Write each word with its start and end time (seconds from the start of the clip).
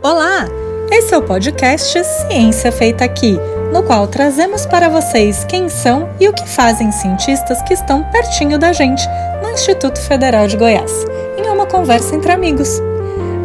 Olá! 0.00 0.46
Esse 0.92 1.12
é 1.12 1.18
o 1.18 1.22
podcast 1.24 2.04
Ciência 2.04 2.70
Feita 2.70 3.04
Aqui, 3.04 3.36
no 3.72 3.82
qual 3.82 4.06
trazemos 4.06 4.64
para 4.64 4.88
vocês 4.88 5.44
quem 5.44 5.68
são 5.68 6.08
e 6.20 6.28
o 6.28 6.32
que 6.32 6.48
fazem 6.48 6.92
cientistas 6.92 7.60
que 7.62 7.74
estão 7.74 8.04
pertinho 8.12 8.60
da 8.60 8.72
gente 8.72 9.02
no 9.42 9.50
Instituto 9.50 10.00
Federal 10.00 10.46
de 10.46 10.56
Goiás, 10.56 11.04
em 11.36 11.50
uma 11.50 11.66
conversa 11.66 12.14
entre 12.14 12.30
amigos. 12.30 12.78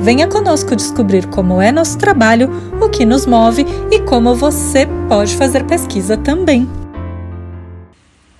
Venha 0.02 0.28
conosco 0.28 0.76
descobrir 0.76 1.26
como 1.26 1.60
é 1.60 1.72
nosso 1.72 1.98
trabalho, 1.98 2.52
o 2.80 2.88
que 2.88 3.04
nos 3.04 3.26
move 3.26 3.66
e 3.90 4.02
como 4.02 4.36
você 4.36 4.88
pode 5.10 5.36
fazer 5.36 5.64
pesquisa 5.64 6.18
também. 6.18 6.70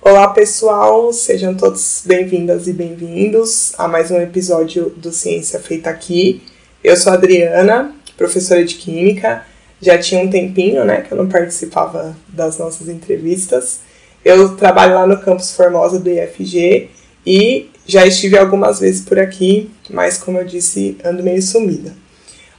Olá 0.00 0.28
pessoal, 0.28 1.12
sejam 1.12 1.52
todos 1.52 2.04
bem-vindas 2.06 2.68
e 2.68 2.72
bem-vindos 2.72 3.72
a 3.76 3.88
mais 3.88 4.12
um 4.12 4.20
episódio 4.20 4.90
do 4.90 5.10
Ciência 5.10 5.58
Feita 5.58 5.90
Aqui. 5.90 6.40
Eu 6.84 6.96
sou 6.96 7.12
a 7.12 7.16
Adriana, 7.16 7.92
professora 8.16 8.64
de 8.64 8.74
Química. 8.74 9.44
Já 9.80 9.98
tinha 9.98 10.20
um 10.20 10.30
tempinho, 10.30 10.84
né, 10.84 11.02
que 11.02 11.12
eu 11.12 11.18
não 11.18 11.28
participava 11.28 12.16
das 12.28 12.58
nossas 12.58 12.88
entrevistas. 12.88 13.80
Eu 14.24 14.56
trabalho 14.56 14.94
lá 14.94 15.06
no 15.06 15.18
campus 15.18 15.54
Formosa 15.54 15.98
do 15.98 16.08
IFG 16.08 16.88
e 17.26 17.70
já 17.86 18.06
estive 18.06 18.38
algumas 18.38 18.80
vezes 18.80 19.04
por 19.04 19.18
aqui, 19.18 19.70
mas 19.90 20.16
como 20.16 20.38
eu 20.38 20.44
disse, 20.44 20.96
ando 21.04 21.22
meio 21.22 21.42
sumida. 21.42 21.92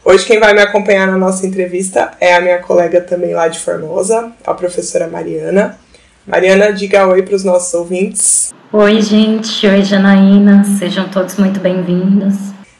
Hoje 0.04 0.24
quem 0.24 0.40
vai 0.40 0.54
me 0.54 0.62
acompanhar 0.62 1.08
na 1.08 1.18
nossa 1.18 1.48
entrevista 1.48 2.12
é 2.22 2.36
a 2.36 2.42
minha 2.42 2.60
colega 2.60 3.02
também 3.02 3.34
lá 3.34 3.48
de 3.48 3.58
Formosa, 3.58 4.32
a 4.46 4.54
professora 4.54 5.08
Mariana. 5.08 5.80
Mariana, 6.28 6.72
diga 6.72 7.08
oi 7.08 7.24
para 7.24 7.36
os 7.36 7.44
nossos 7.44 7.74
ouvintes. 7.74 8.54
Oi, 8.72 9.02
gente. 9.02 9.66
Oi, 9.66 9.84
Janaína. 9.84 10.64
Sejam 10.78 11.10
todos 11.10 11.38
muito 11.38 11.60
bem-vindos. 11.60 12.36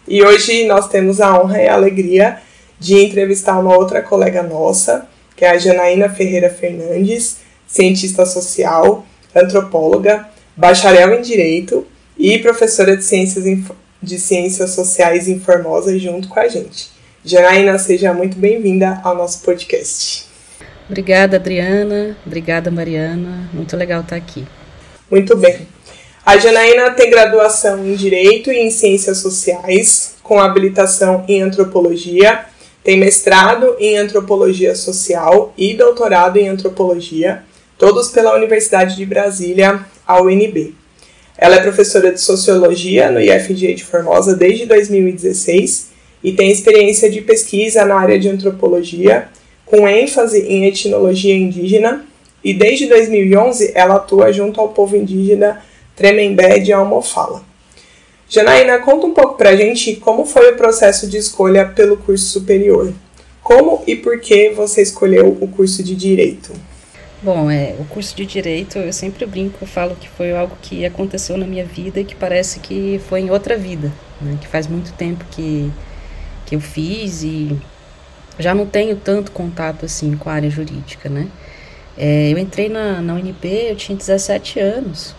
E 0.08 0.22
hoje 0.24 0.68
nós 0.68 0.88
temos 0.88 1.20
a 1.20 1.40
honra 1.40 1.64
e 1.64 1.68
a 1.68 1.74
alegria 1.74 2.38
de 2.80 2.96
entrevistar 2.96 3.60
uma 3.60 3.76
outra 3.76 4.02
colega 4.02 4.44
nossa, 4.44 5.08
que 5.36 5.44
é 5.44 5.52
a 5.52 5.58
Janaína 5.58 6.10
Ferreira 6.10 6.50
Fernandes, 6.50 7.38
cientista 7.68 8.26
social, 8.26 9.06
antropóloga, 9.36 10.28
bacharel 10.56 11.14
em 11.14 11.22
Direito 11.22 11.86
e 12.18 12.40
professora 12.40 12.96
de 12.96 13.04
Ciências, 13.04 13.44
de 14.02 14.20
Ciências 14.20 14.72
Sociais 14.72 15.28
em 15.28 15.40
Formosa 15.40 15.98
junto 16.00 16.28
com 16.28 16.40
a 16.40 16.48
gente. 16.48 16.90
Janaína, 17.24 17.78
seja 17.80 18.14
muito 18.14 18.38
bem-vinda 18.38 19.02
ao 19.04 19.16
nosso 19.16 19.42
podcast. 19.42 20.26
Obrigada, 20.88 21.38
Adriana. 21.38 22.16
Obrigada, 22.26 22.70
Mariana. 22.70 23.50
Muito 23.52 23.76
legal 23.76 24.02
estar 24.02 24.16
aqui. 24.16 24.46
Muito 25.10 25.36
bem. 25.36 25.68
A 26.24 26.38
Janaína 26.38 26.92
tem 26.92 27.10
graduação 27.10 27.86
em 27.86 27.96
Direito 27.96 28.52
e 28.52 28.60
em 28.60 28.70
Ciências 28.70 29.18
Sociais, 29.18 30.16
com 30.22 30.40
habilitação 30.40 31.26
em 31.28 31.42
Antropologia 31.42 32.46
tem 32.86 33.00
mestrado 33.00 33.76
em 33.80 33.98
antropologia 33.98 34.76
social 34.76 35.52
e 35.58 35.74
doutorado 35.74 36.38
em 36.38 36.48
antropologia, 36.48 37.42
todos 37.80 38.10
pela 38.10 38.36
Universidade 38.36 38.96
de 38.96 39.04
Brasília, 39.04 39.84
a 40.06 40.22
UNB. 40.22 40.76
Ela 41.36 41.56
é 41.56 41.62
professora 41.62 42.14
de 42.14 42.22
sociologia 42.22 43.10
no 43.10 43.20
IFG 43.20 43.74
de 43.74 43.84
Formosa 43.84 44.36
desde 44.36 44.68
2016 44.68 45.88
e 46.24 46.34
tem 46.34 46.52
experiência 46.52 47.10
de 47.10 47.22
pesquisa 47.22 47.84
na 47.86 47.96
área 47.96 48.20
de 48.20 48.30
antropologia, 48.30 49.30
com 49.66 49.88
ênfase 49.88 50.42
em 50.42 50.66
etnologia 50.66 51.36
indígena, 51.36 52.06
e 52.44 52.54
desde 52.54 52.86
2011 52.86 53.72
ela 53.74 53.96
atua 53.96 54.32
junto 54.32 54.62
ao 54.62 54.70
povo 54.70 54.96
indígena 54.96 55.60
Tremembé 55.96 56.60
de 56.60 56.72
Almofala. 56.72 57.42
Janaína, 58.36 58.80
conta 58.80 59.08
um 59.08 59.14
pouco 59.14 59.36
pra 59.36 59.56
gente 59.56 59.96
como 59.96 60.26
foi 60.26 60.52
o 60.52 60.58
processo 60.58 61.08
de 61.08 61.16
escolha 61.16 61.66
pelo 61.68 61.96
curso 61.96 62.26
superior. 62.26 62.94
Como 63.42 63.82
e 63.88 63.96
por 63.96 64.20
que 64.20 64.50
você 64.50 64.82
escolheu 64.82 65.38
o 65.40 65.48
curso 65.48 65.82
de 65.82 65.96
Direito? 65.96 66.52
Bom, 67.22 67.50
é, 67.50 67.76
o 67.80 67.86
curso 67.86 68.14
de 68.14 68.26
Direito, 68.26 68.78
eu 68.78 68.92
sempre 68.92 69.26
brinco, 69.26 69.60
eu 69.62 69.68
falo 69.68 69.96
que 69.96 70.10
foi 70.10 70.36
algo 70.36 70.54
que 70.62 70.86
aconteceu 70.86 71.38
na 71.38 71.48
minha 71.48 71.64
vida 71.64 72.02
e 72.02 72.04
que 72.04 72.14
parece 72.14 72.60
que 72.60 73.00
foi 73.08 73.22
em 73.22 73.32
outra 73.32 73.56
vida, 73.56 73.90
né? 74.20 74.38
que 74.42 74.48
faz 74.50 74.68
muito 74.68 74.92
tempo 74.92 75.24
que, 75.32 75.72
que 76.46 76.58
eu 76.58 76.60
fiz 76.60 77.24
e 77.24 77.58
já 78.38 78.54
não 78.54 78.66
tenho 78.66 78.98
tanto 78.98 79.32
contato 79.32 79.86
assim 79.86 80.18
com 80.18 80.30
a 80.30 80.34
área 80.34 80.50
jurídica, 80.50 81.08
né? 81.08 81.30
É, 81.98 82.34
eu 82.34 82.38
entrei 82.38 82.68
na, 82.68 83.02
na 83.02 83.14
UNB, 83.14 83.70
eu 83.70 83.78
tinha 83.78 83.98
17 83.98 84.60
anos 84.60 85.16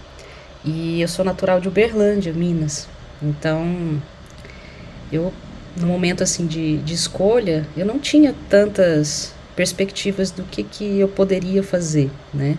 e 0.63 1.01
eu 1.01 1.09
sou 1.09 1.25
natural 1.25 1.61
de 1.61 1.69
Uberlândia, 1.69 2.35
Minas. 2.35 2.95
Então, 3.23 4.01
eu, 5.13 5.33
no 5.77 5.87
momento 5.87 6.23
assim 6.23 6.47
de, 6.47 6.79
de 6.79 6.95
escolha, 6.95 7.67
eu 7.77 7.87
não 7.87 7.99
tinha 7.99 8.35
tantas 8.49 9.33
perspectivas 9.55 10.31
do 10.31 10.43
que, 10.43 10.63
que 10.63 11.01
eu 11.01 11.09
poderia 11.09 11.63
fazer, 11.63 12.11
né? 12.33 12.57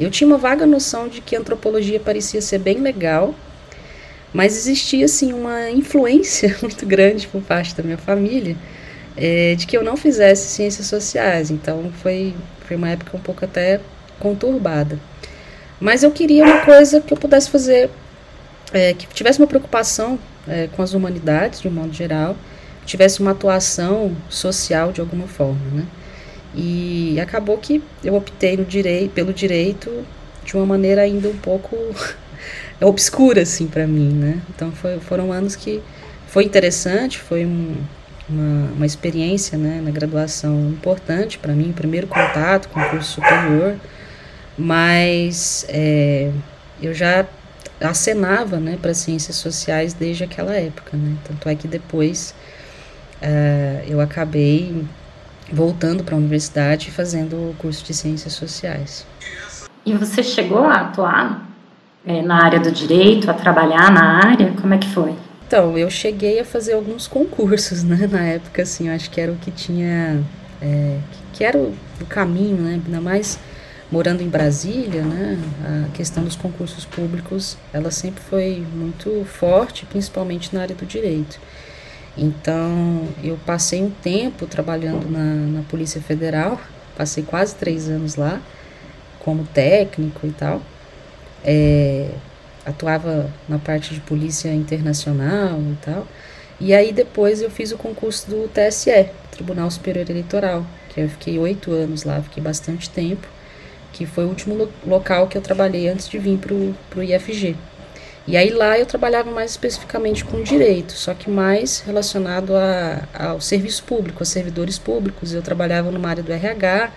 Eu 0.00 0.10
tinha 0.10 0.26
uma 0.26 0.38
vaga 0.38 0.64
noção 0.64 1.08
de 1.08 1.20
que 1.20 1.34
antropologia 1.34 1.98
parecia 1.98 2.40
ser 2.40 2.58
bem 2.58 2.80
legal, 2.80 3.34
mas 4.32 4.56
existia 4.56 5.04
assim 5.04 5.32
uma 5.32 5.70
influência 5.70 6.56
muito 6.62 6.86
grande 6.86 7.26
por 7.26 7.42
parte 7.42 7.74
da 7.74 7.82
minha 7.82 7.98
família 7.98 8.56
é, 9.16 9.56
de 9.56 9.66
que 9.66 9.76
eu 9.76 9.82
não 9.82 9.96
fizesse 9.96 10.48
ciências 10.48 10.86
sociais. 10.86 11.50
Então 11.50 11.90
foi 12.00 12.34
foi 12.66 12.76
uma 12.76 12.90
época 12.90 13.16
um 13.16 13.20
pouco 13.20 13.44
até 13.44 13.80
conturbada. 14.20 14.98
Mas 15.80 16.02
eu 16.02 16.10
queria 16.10 16.44
uma 16.44 16.60
coisa 16.60 17.00
que 17.00 17.12
eu 17.12 17.16
pudesse 17.16 17.50
fazer 17.50 17.90
é, 18.72 18.94
que 18.94 19.06
tivesse 19.08 19.38
uma 19.38 19.46
preocupação 19.46 20.18
é, 20.46 20.68
com 20.68 20.82
as 20.82 20.94
humanidades, 20.94 21.60
de 21.60 21.68
um 21.68 21.70
modo 21.70 21.92
geral, 21.92 22.36
tivesse 22.84 23.20
uma 23.20 23.32
atuação 23.32 24.16
social 24.28 24.92
de 24.92 25.00
alguma 25.00 25.26
forma, 25.26 25.60
né? 25.72 25.86
E 26.54 27.20
acabou 27.20 27.58
que 27.58 27.82
eu 28.02 28.14
optei 28.14 28.56
no 28.56 28.66
pelo 29.14 29.32
direito 29.32 30.04
de 30.44 30.56
uma 30.56 30.64
maneira 30.64 31.02
ainda 31.02 31.28
um 31.28 31.36
pouco 31.36 31.76
obscura, 32.80 33.42
assim, 33.42 33.66
para 33.66 33.86
mim, 33.86 34.12
né? 34.14 34.40
Então 34.54 34.72
foi, 34.72 34.98
foram 34.98 35.30
anos 35.30 35.54
que 35.54 35.82
foi 36.26 36.44
interessante, 36.44 37.18
foi 37.18 37.44
um, 37.44 37.76
uma, 38.28 38.70
uma 38.72 38.86
experiência, 38.86 39.56
né, 39.58 39.80
na 39.82 39.90
graduação 39.90 40.70
importante 40.70 41.38
para 41.38 41.52
mim, 41.52 41.72
primeiro 41.72 42.06
contato 42.06 42.68
com 42.68 42.80
o 42.80 42.90
curso 42.90 43.12
superior, 43.12 43.76
mas 44.56 45.64
é, 45.68 46.30
eu 46.82 46.92
já 46.92 47.26
acenava 47.80 48.58
né, 48.58 48.78
para 48.80 48.92
ciências 48.94 49.36
sociais 49.36 49.92
desde 49.92 50.24
aquela 50.24 50.54
época. 50.54 50.96
Né? 50.96 51.16
Tanto 51.24 51.48
é 51.48 51.54
que 51.54 51.68
depois 51.68 52.34
uh, 53.22 53.84
eu 53.86 54.00
acabei 54.00 54.84
voltando 55.52 56.04
para 56.04 56.14
a 56.14 56.18
universidade 56.18 56.88
e 56.88 56.90
fazendo 56.90 57.34
o 57.34 57.54
curso 57.58 57.84
de 57.84 57.94
ciências 57.94 58.34
sociais. 58.34 59.06
E 59.84 59.94
você 59.94 60.22
chegou 60.22 60.64
a 60.64 60.82
atuar 60.82 61.48
é, 62.04 62.20
na 62.20 62.44
área 62.44 62.60
do 62.60 62.70
direito, 62.70 63.30
a 63.30 63.34
trabalhar 63.34 63.90
na 63.90 64.18
área? 64.26 64.52
Como 64.60 64.74
é 64.74 64.78
que 64.78 64.88
foi? 64.88 65.14
Então, 65.46 65.78
eu 65.78 65.88
cheguei 65.88 66.40
a 66.40 66.44
fazer 66.44 66.74
alguns 66.74 67.08
concursos, 67.08 67.82
né? 67.84 68.08
Na 68.10 68.20
época, 68.20 68.62
assim, 68.62 68.88
eu 68.88 68.94
acho 68.94 69.10
que 69.10 69.20
era 69.20 69.32
o 69.32 69.36
que 69.36 69.50
tinha... 69.50 70.22
É, 70.60 70.98
que 71.32 71.44
era 71.44 71.56
o, 71.56 71.74
o 72.00 72.06
caminho, 72.06 72.56
né? 72.56 72.80
Ainda 72.84 73.00
mais 73.00 73.38
morando 73.90 74.22
em 74.22 74.28
Brasília, 74.28 75.02
né, 75.02 75.38
a 75.64 75.96
questão 75.96 76.22
dos 76.22 76.36
concursos 76.36 76.84
públicos, 76.84 77.56
ela 77.72 77.90
sempre 77.90 78.22
foi 78.22 78.64
muito 78.74 79.24
forte, 79.24 79.86
principalmente 79.86 80.54
na 80.54 80.62
área 80.62 80.74
do 80.74 80.84
direito. 80.84 81.40
Então, 82.16 83.06
eu 83.22 83.38
passei 83.46 83.82
um 83.82 83.90
tempo 83.90 84.46
trabalhando 84.46 85.08
na, 85.08 85.34
na 85.58 85.62
Polícia 85.62 86.00
Federal, 86.00 86.60
passei 86.96 87.22
quase 87.22 87.54
três 87.54 87.88
anos 87.88 88.16
lá, 88.16 88.40
como 89.20 89.44
técnico 89.44 90.26
e 90.26 90.32
tal. 90.32 90.60
É, 91.44 92.10
atuava 92.66 93.30
na 93.48 93.58
parte 93.58 93.94
de 93.94 94.00
polícia 94.00 94.52
internacional 94.52 95.60
e 95.60 95.76
tal. 95.80 96.06
E 96.60 96.74
aí 96.74 96.92
depois 96.92 97.40
eu 97.40 97.50
fiz 97.50 97.70
o 97.70 97.78
concurso 97.78 98.28
do 98.28 98.48
TSE, 98.48 99.08
Tribunal 99.30 99.70
Superior 99.70 100.10
Eleitoral, 100.10 100.66
que 100.88 101.00
eu 101.00 101.08
fiquei 101.08 101.38
oito 101.38 101.70
anos 101.70 102.02
lá, 102.02 102.20
fiquei 102.20 102.42
bastante 102.42 102.90
tempo 102.90 103.28
que 103.98 104.06
foi 104.06 104.24
o 104.24 104.28
último 104.28 104.54
lo 104.54 104.72
local 104.86 105.26
que 105.26 105.36
eu 105.36 105.42
trabalhei 105.42 105.88
antes 105.88 106.08
de 106.08 106.20
vir 106.20 106.38
para 106.38 106.54
o 106.54 107.02
IFG. 107.02 107.56
E 108.28 108.36
aí 108.36 108.50
lá 108.50 108.78
eu 108.78 108.86
trabalhava 108.86 109.28
mais 109.28 109.50
especificamente 109.50 110.24
com 110.24 110.40
direito, 110.40 110.92
só 110.92 111.14
que 111.14 111.28
mais 111.28 111.80
relacionado 111.80 112.54
a, 112.54 113.08
ao 113.12 113.40
serviço 113.40 113.82
público, 113.82 114.22
a 114.22 114.26
servidores 114.26 114.78
públicos. 114.78 115.34
Eu 115.34 115.42
trabalhava 115.42 115.90
numa 115.90 116.08
área 116.08 116.22
do 116.22 116.32
RH, 116.32 116.92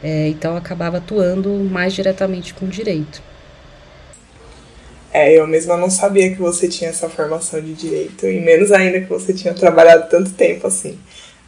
é, 0.00 0.28
então 0.28 0.56
acabava 0.56 0.98
atuando 0.98 1.50
mais 1.50 1.92
diretamente 1.92 2.54
com 2.54 2.68
direito. 2.68 3.20
É, 5.12 5.36
eu 5.36 5.46
mesma 5.46 5.76
não 5.76 5.90
sabia 5.90 6.30
que 6.30 6.40
você 6.40 6.68
tinha 6.68 6.90
essa 6.90 7.08
formação 7.08 7.60
de 7.60 7.72
direito, 7.72 8.26
e 8.26 8.38
menos 8.38 8.70
ainda 8.70 9.00
que 9.00 9.08
você 9.08 9.32
tinha 9.32 9.54
trabalhado 9.54 10.08
tanto 10.08 10.30
tempo 10.30 10.68
assim. 10.68 10.96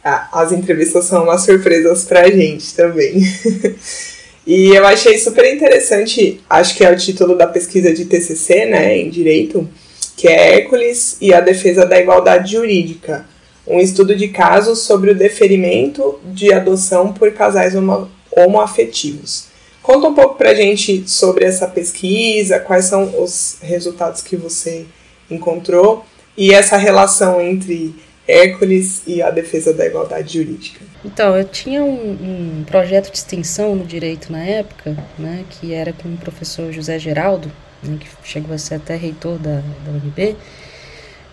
As 0.03 0.51
entrevistas 0.51 1.05
são 1.05 1.23
umas 1.23 1.43
surpresas 1.43 2.03
pra 2.03 2.29
gente 2.29 2.75
também. 2.75 3.21
E 4.49 4.75
eu 4.75 4.83
achei 4.83 5.15
super 5.19 5.45
interessante, 5.53 6.41
acho 6.49 6.75
que 6.75 6.83
é 6.83 6.91
o 6.91 6.97
título 6.97 7.37
da 7.37 7.45
pesquisa 7.45 7.93
de 7.93 8.05
TCC, 8.05 8.65
né, 8.65 8.97
em 8.97 9.07
direito, 9.07 9.69
que 10.17 10.27
é 10.27 10.55
Hércules 10.55 11.17
e 11.21 11.31
a 11.31 11.39
defesa 11.39 11.85
da 11.85 11.99
igualdade 11.99 12.53
jurídica, 12.53 13.27
um 13.67 13.79
estudo 13.79 14.15
de 14.15 14.29
casos 14.29 14.79
sobre 14.79 15.11
o 15.11 15.15
deferimento 15.15 16.19
de 16.33 16.51
adoção 16.51 17.13
por 17.13 17.31
casais 17.31 17.75
homo 17.75 18.09
homoafetivos. 18.35 19.49
Conta 19.83 20.07
um 20.07 20.15
pouco 20.15 20.33
pra 20.35 20.55
gente 20.55 21.07
sobre 21.07 21.45
essa 21.45 21.67
pesquisa, 21.67 22.59
quais 22.59 22.85
são 22.85 23.21
os 23.21 23.57
resultados 23.61 24.23
que 24.23 24.35
você 24.35 24.87
encontrou 25.29 26.03
e 26.35 26.55
essa 26.55 26.75
relação 26.75 27.39
entre 27.39 27.93
Hércules 28.27 29.03
e 29.05 29.21
a 29.21 29.29
defesa 29.29 29.71
da 29.71 29.85
igualdade 29.85 30.39
jurídica. 30.39 30.88
Então, 31.03 31.37
eu 31.37 31.45
tinha 31.45 31.81
um, 31.81 32.59
um, 32.59 32.63
projeto 32.65 33.09
de 33.09 33.17
extensão 33.17 33.73
no 33.73 33.85
direito 33.85 34.31
na 34.31 34.43
época, 34.43 34.97
né, 35.17 35.45
que 35.49 35.73
era 35.73 35.93
com 35.93 36.09
o 36.09 36.17
professor 36.17 36.73
José 36.73 36.99
Geraldo, 36.99 37.49
né, 37.81 37.97
que 37.97 38.07
chegou 38.23 38.53
a 38.53 38.57
ser 38.57 38.75
até 38.75 38.97
reitor 38.97 39.37
da, 39.39 39.61
da 39.85 39.91
UNB, 39.91 40.35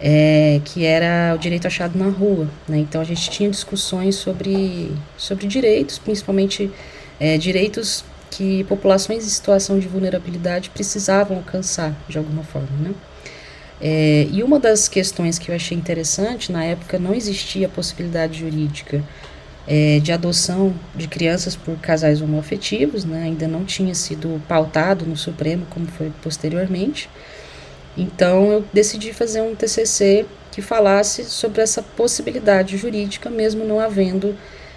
é, 0.00 0.60
que 0.64 0.84
era 0.84 1.34
o 1.34 1.38
direito 1.38 1.66
achado 1.66 1.98
na 1.98 2.08
rua. 2.08 2.48
Né? 2.68 2.78
Então, 2.78 3.00
a 3.00 3.04
gente 3.04 3.28
tinha 3.28 3.50
discussões 3.50 4.14
sobre, 4.14 4.92
sobre 5.16 5.48
direitos, 5.48 5.98
principalmente 5.98 6.70
é, 7.18 7.36
direitos 7.36 8.04
que 8.30 8.62
populações 8.64 9.24
em 9.24 9.28
situação 9.28 9.80
de 9.80 9.88
vulnerabilidade 9.88 10.70
precisavam 10.70 11.38
alcançar 11.38 11.92
de 12.08 12.18
alguma 12.18 12.42
forma, 12.42 12.68
né? 12.80 12.94
É, 13.80 14.26
e 14.30 14.42
uma 14.42 14.58
das 14.58 14.88
questões 14.88 15.38
que 15.38 15.50
eu 15.50 15.54
achei 15.54 15.76
interessante, 15.76 16.50
na 16.50 16.64
época 16.64 16.98
não 16.98 17.14
existia 17.14 17.68
possibilidade 17.68 18.38
jurídica 18.40 19.02
é, 19.66 19.98
de 20.00 20.12
adoção 20.12 20.74
de 20.94 21.08
crianças 21.08 21.56
por 21.56 21.76
casais 21.78 22.22
homoafetivos, 22.22 23.04
né, 23.04 23.24
ainda 23.24 23.48
não 23.48 23.64
tinha 23.64 23.94
sido 23.94 24.40
pautado 24.46 25.04
no 25.04 25.16
Supremo 25.16 25.66
como 25.70 25.86
foi 25.86 26.12
posteriormente. 26.22 27.08
Então 27.96 28.52
eu 28.52 28.64
decidi 28.72 29.12
fazer 29.12 29.40
um 29.40 29.54
TCC 29.54 30.26
que 30.52 30.62
falasse 30.62 31.24
sobre 31.24 31.60
essa 31.60 31.82
possibilidade 31.82 32.76
jurídica, 32.76 33.28
mesmo 33.28 33.64
não 33.64 33.80
havendo 33.80 34.36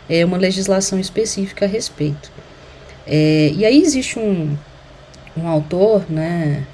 é, 0.09 0.25
uma 0.25 0.37
legislação 0.37 0.99
específica 0.99 1.65
a 1.65 1.67
respeito. 1.67 2.31
É, 3.05 3.51
e 3.55 3.65
aí 3.65 3.81
existe 3.81 4.17
um, 4.17 4.57
um 5.37 5.47
autor, 5.47 6.09
né, 6.09 6.65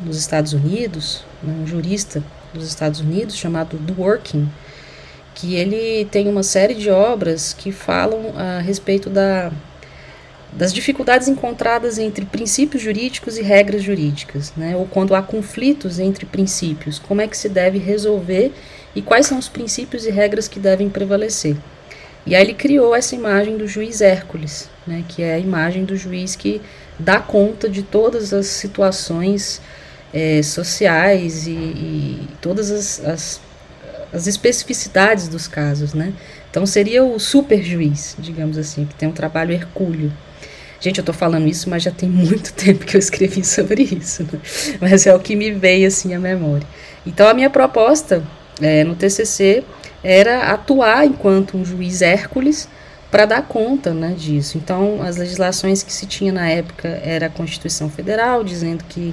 nos 0.00 0.16
Estados 0.16 0.52
Unidos, 0.52 1.24
né, 1.42 1.54
um 1.62 1.66
jurista 1.66 2.22
dos 2.52 2.66
Estados 2.66 3.00
Unidos 3.00 3.36
chamado 3.36 3.76
Dworkin, 3.78 4.48
que 5.40 5.54
ele 5.54 6.04
tem 6.10 6.28
uma 6.28 6.42
série 6.42 6.74
de 6.74 6.90
obras 6.90 7.54
que 7.54 7.72
falam 7.72 8.34
a 8.36 8.60
respeito 8.60 9.08
da, 9.08 9.50
das 10.52 10.72
dificuldades 10.72 11.28
encontradas 11.28 11.98
entre 11.98 12.26
princípios 12.26 12.82
jurídicos 12.82 13.38
e 13.38 13.42
regras 13.42 13.82
jurídicas, 13.82 14.52
né? 14.54 14.76
ou 14.76 14.84
quando 14.84 15.14
há 15.14 15.22
conflitos 15.22 15.98
entre 15.98 16.26
princípios, 16.26 16.98
como 16.98 17.22
é 17.22 17.26
que 17.26 17.38
se 17.38 17.48
deve 17.48 17.78
resolver 17.78 18.52
e 18.94 19.00
quais 19.00 19.26
são 19.26 19.38
os 19.38 19.48
princípios 19.48 20.04
e 20.04 20.10
regras 20.10 20.46
que 20.46 20.60
devem 20.60 20.90
prevalecer. 20.90 21.56
E 22.26 22.34
aí 22.34 22.42
ele 22.42 22.54
criou 22.54 22.94
essa 22.94 23.14
imagem 23.14 23.56
do 23.56 23.66
juiz 23.66 24.02
Hércules, 24.02 24.68
né, 24.86 25.02
que 25.08 25.22
é 25.22 25.34
a 25.34 25.38
imagem 25.38 25.86
do 25.86 25.96
juiz 25.96 26.36
que 26.36 26.60
dá 26.98 27.18
conta 27.18 27.66
de 27.66 27.82
todas 27.82 28.34
as 28.34 28.46
situações 28.46 29.62
é, 30.12 30.42
sociais 30.42 31.46
e, 31.46 31.52
e 31.52 32.28
todas 32.42 32.70
as, 32.70 33.02
as, 33.06 33.40
as, 34.12 34.26
especificidades 34.26 35.28
dos 35.28 35.46
casos, 35.46 35.94
né? 35.94 36.12
Então 36.50 36.66
seria 36.66 37.04
o 37.04 37.18
super 37.18 37.62
juiz, 37.62 38.16
digamos 38.18 38.58
assim, 38.58 38.84
que 38.84 38.94
tem 38.94 39.08
um 39.08 39.12
trabalho 39.12 39.52
hercúleo. 39.52 40.12
Gente, 40.80 40.98
eu 40.98 41.02
estou 41.02 41.14
falando 41.14 41.46
isso, 41.46 41.68
mas 41.68 41.82
já 41.82 41.90
tem 41.90 42.08
muito 42.10 42.52
tempo 42.52 42.84
que 42.84 42.96
eu 42.96 42.98
escrevi 42.98 43.44
sobre 43.44 43.82
isso, 43.82 44.22
né? 44.24 44.40
mas 44.80 45.06
é 45.06 45.14
o 45.14 45.20
que 45.20 45.36
me 45.36 45.50
veio 45.52 45.86
assim 45.86 46.14
à 46.14 46.18
memória. 46.18 46.66
Então 47.06 47.28
a 47.28 47.34
minha 47.34 47.50
proposta 47.50 48.22
é, 48.60 48.84
no 48.84 48.94
TCC 48.94 49.64
era 50.02 50.52
atuar 50.52 51.06
enquanto 51.06 51.56
um 51.56 51.64
juiz 51.64 52.02
Hércules 52.02 52.68
para 53.10 53.26
dar 53.26 53.42
conta 53.42 53.92
né, 53.92 54.14
disso. 54.16 54.56
Então, 54.56 55.02
as 55.02 55.16
legislações 55.16 55.82
que 55.82 55.92
se 55.92 56.06
tinha 56.06 56.32
na 56.32 56.48
época 56.48 56.88
era 57.02 57.26
a 57.26 57.30
Constituição 57.30 57.90
Federal, 57.90 58.44
dizendo 58.44 58.84
que 58.88 59.12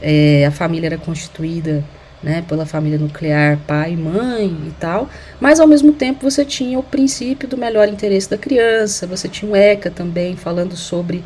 é, 0.00 0.46
a 0.46 0.50
família 0.50 0.86
era 0.86 0.98
constituída 0.98 1.84
né, 2.22 2.44
pela 2.48 2.66
família 2.66 2.98
nuclear, 2.98 3.58
pai, 3.66 3.96
mãe 3.96 4.46
e 4.46 4.72
tal, 4.80 5.08
mas 5.40 5.60
ao 5.60 5.66
mesmo 5.66 5.92
tempo 5.92 6.28
você 6.28 6.44
tinha 6.44 6.78
o 6.78 6.82
princípio 6.82 7.48
do 7.48 7.56
melhor 7.56 7.88
interesse 7.88 8.28
da 8.28 8.36
criança, 8.36 9.06
você 9.06 9.28
tinha 9.28 9.50
o 9.50 9.56
ECA 9.56 9.90
também 9.90 10.36
falando 10.36 10.76
sobre 10.76 11.24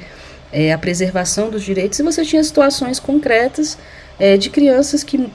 é, 0.52 0.72
a 0.72 0.78
preservação 0.78 1.48
dos 1.48 1.62
direitos, 1.62 1.98
e 1.98 2.02
você 2.02 2.24
tinha 2.24 2.44
situações 2.44 3.00
concretas 3.00 3.78
é, 4.20 4.36
de 4.36 4.50
crianças 4.50 5.02
que, 5.02 5.28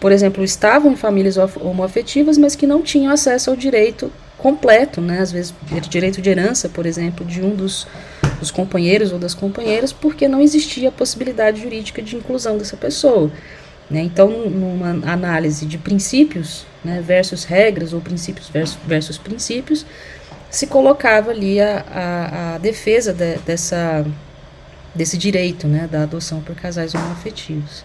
por 0.00 0.10
exemplo, 0.10 0.42
estavam 0.42 0.92
em 0.92 0.96
famílias 0.96 1.36
homoafetivas, 1.36 2.36
mas 2.36 2.56
que 2.56 2.66
não 2.66 2.82
tinham 2.82 3.12
acesso 3.12 3.50
ao 3.50 3.56
direito 3.56 4.10
completo, 4.36 5.00
né? 5.00 5.20
Às 5.20 5.32
vezes, 5.32 5.54
direito 5.88 6.20
de 6.20 6.28
herança, 6.28 6.68
por 6.68 6.84
exemplo, 6.84 7.24
de 7.24 7.40
um 7.40 7.54
dos, 7.54 7.86
dos 8.38 8.50
companheiros 8.50 9.12
ou 9.12 9.18
das 9.18 9.32
companheiras, 9.32 9.92
porque 9.92 10.26
não 10.26 10.42
existia 10.42 10.88
a 10.88 10.92
possibilidade 10.92 11.62
jurídica 11.62 12.02
de 12.02 12.16
inclusão 12.16 12.58
dessa 12.58 12.76
pessoa. 12.76 13.30
Né? 13.90 14.00
Então, 14.02 14.48
numa 14.48 14.90
análise 15.10 15.66
de 15.66 15.78
princípios 15.78 16.66
né, 16.84 17.02
versus 17.04 17.44
regras, 17.44 17.92
ou 17.92 18.00
princípios 18.00 18.48
versus, 18.48 18.78
versus 18.86 19.18
princípios, 19.18 19.84
se 20.50 20.66
colocava 20.66 21.30
ali 21.30 21.60
a, 21.60 21.84
a, 21.90 22.54
a 22.54 22.58
defesa 22.58 23.12
de, 23.12 23.36
dessa, 23.38 24.06
desse 24.94 25.18
direito 25.18 25.66
né, 25.66 25.88
da 25.90 26.02
adoção 26.02 26.40
por 26.40 26.54
casais 26.54 26.94
homoafetivos. 26.94 27.84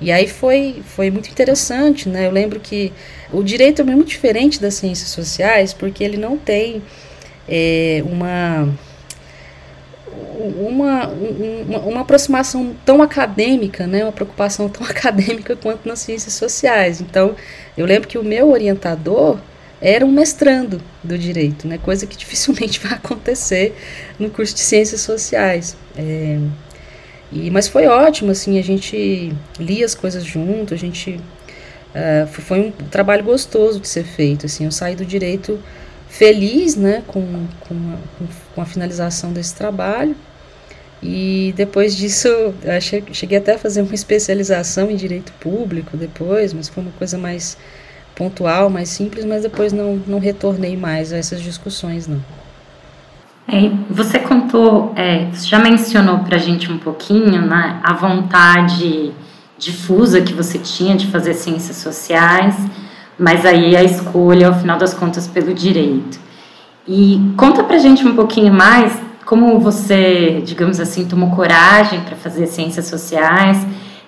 E 0.00 0.10
aí 0.10 0.26
foi, 0.26 0.82
foi 0.84 1.12
muito 1.12 1.30
interessante, 1.30 2.08
né? 2.08 2.26
Eu 2.26 2.32
lembro 2.32 2.58
que 2.58 2.92
o 3.32 3.40
direito 3.40 3.82
é 3.82 3.84
muito 3.84 4.08
diferente 4.08 4.60
das 4.60 4.74
ciências 4.74 5.10
sociais, 5.10 5.72
porque 5.72 6.02
ele 6.02 6.16
não 6.16 6.36
tem 6.36 6.82
é, 7.48 8.02
uma, 8.04 8.68
uma, 10.68 11.08
uma, 11.08 11.78
uma, 11.78 12.00
aproximação 12.00 12.74
tão 12.84 13.02
acadêmica, 13.02 13.86
né? 13.86 14.04
Uma 14.04 14.12
preocupação 14.12 14.68
tão 14.68 14.84
acadêmica 14.86 15.56
quanto 15.56 15.88
nas 15.88 16.00
ciências 16.00 16.34
sociais. 16.34 17.00
Então, 17.00 17.34
eu 17.76 17.86
lembro 17.86 18.08
que 18.08 18.18
o 18.18 18.24
meu 18.24 18.50
orientador 18.50 19.38
era 19.80 20.06
um 20.06 20.10
mestrando 20.10 20.80
do 21.02 21.18
direito, 21.18 21.66
né? 21.66 21.78
Coisa 21.78 22.06
que 22.06 22.16
dificilmente 22.18 22.80
vai 22.80 22.92
acontecer 22.92 23.74
no 24.18 24.30
curso 24.30 24.54
de 24.54 24.60
ciências 24.60 25.00
sociais. 25.00 25.76
É, 25.96 26.38
e, 27.32 27.50
mas 27.50 27.66
foi 27.66 27.86
ótimo, 27.86 28.30
assim, 28.30 28.58
a 28.58 28.62
gente 28.62 29.32
lia 29.58 29.84
as 29.84 29.94
coisas 29.94 30.24
junto, 30.24 30.74
a 30.74 30.76
gente. 30.76 31.18
Uh, 31.92 32.26
foi 32.26 32.58
um 32.60 32.70
trabalho 32.70 33.22
gostoso 33.22 33.78
de 33.78 33.86
ser 33.86 34.04
feito, 34.04 34.46
assim, 34.46 34.64
eu 34.64 34.72
saí 34.72 34.96
do 34.96 35.04
direito 35.04 35.58
feliz, 36.12 36.76
né, 36.76 37.02
com, 37.06 37.46
com, 37.60 37.74
a, 37.74 38.24
com 38.54 38.60
a 38.60 38.66
finalização 38.66 39.32
desse 39.32 39.54
trabalho, 39.54 40.14
e 41.02 41.54
depois 41.56 41.96
disso, 41.96 42.28
cheguei 43.12 43.38
até 43.38 43.54
a 43.54 43.58
fazer 43.58 43.80
uma 43.80 43.94
especialização 43.94 44.90
em 44.90 44.94
direito 44.94 45.32
público 45.40 45.96
depois, 45.96 46.52
mas 46.52 46.68
foi 46.68 46.82
uma 46.82 46.92
coisa 46.92 47.16
mais 47.16 47.56
pontual, 48.14 48.68
mais 48.68 48.90
simples, 48.90 49.24
mas 49.24 49.42
depois 49.42 49.72
não, 49.72 49.96
não 50.06 50.18
retornei 50.18 50.76
mais 50.76 51.14
a 51.14 51.16
essas 51.16 51.40
discussões, 51.40 52.06
não. 52.06 52.22
É, 53.48 53.70
você 53.90 54.18
contou, 54.18 54.92
é, 54.94 55.30
você 55.32 55.48
já 55.48 55.58
mencionou 55.58 56.18
para 56.18 56.36
a 56.36 56.38
gente 56.38 56.70
um 56.70 56.78
pouquinho 56.78 57.40
né, 57.40 57.80
a 57.82 57.94
vontade 57.94 59.12
difusa 59.58 60.20
que 60.20 60.34
você 60.34 60.58
tinha 60.58 60.94
de 60.94 61.06
fazer 61.06 61.34
ciências 61.34 61.78
sociais, 61.78 62.54
mas 63.22 63.46
aí 63.46 63.76
a 63.76 63.82
escolha, 63.82 64.48
ao 64.48 64.54
final 64.54 64.78
das 64.78 64.92
contas, 64.92 65.26
pelo 65.26 65.54
direito. 65.54 66.18
E 66.86 67.32
conta 67.36 67.62
para 67.62 67.76
a 67.76 67.78
gente 67.78 68.06
um 68.06 68.14
pouquinho 68.14 68.52
mais 68.52 68.98
como 69.24 69.60
você, 69.60 70.42
digamos 70.44 70.80
assim, 70.80 71.04
tomou 71.04 71.30
coragem 71.30 72.00
para 72.00 72.16
fazer 72.16 72.46
ciências 72.48 72.86
sociais, 72.86 73.56
o 73.62 73.66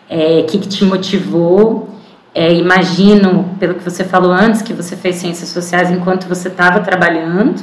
é, 0.08 0.42
que, 0.42 0.58
que, 0.58 0.68
te 0.68 0.84
motivou. 0.84 1.88
É, 2.34 2.52
imagino, 2.52 3.50
pelo 3.60 3.74
que 3.74 3.84
você 3.84 4.02
falou 4.02 4.32
antes, 4.32 4.60
que 4.60 4.72
você 4.72 4.96
fez 4.96 5.16
ciências 5.16 5.50
sociais 5.50 5.90
enquanto 5.90 6.26
você 6.26 6.48
estava 6.48 6.80
trabalhando 6.80 7.62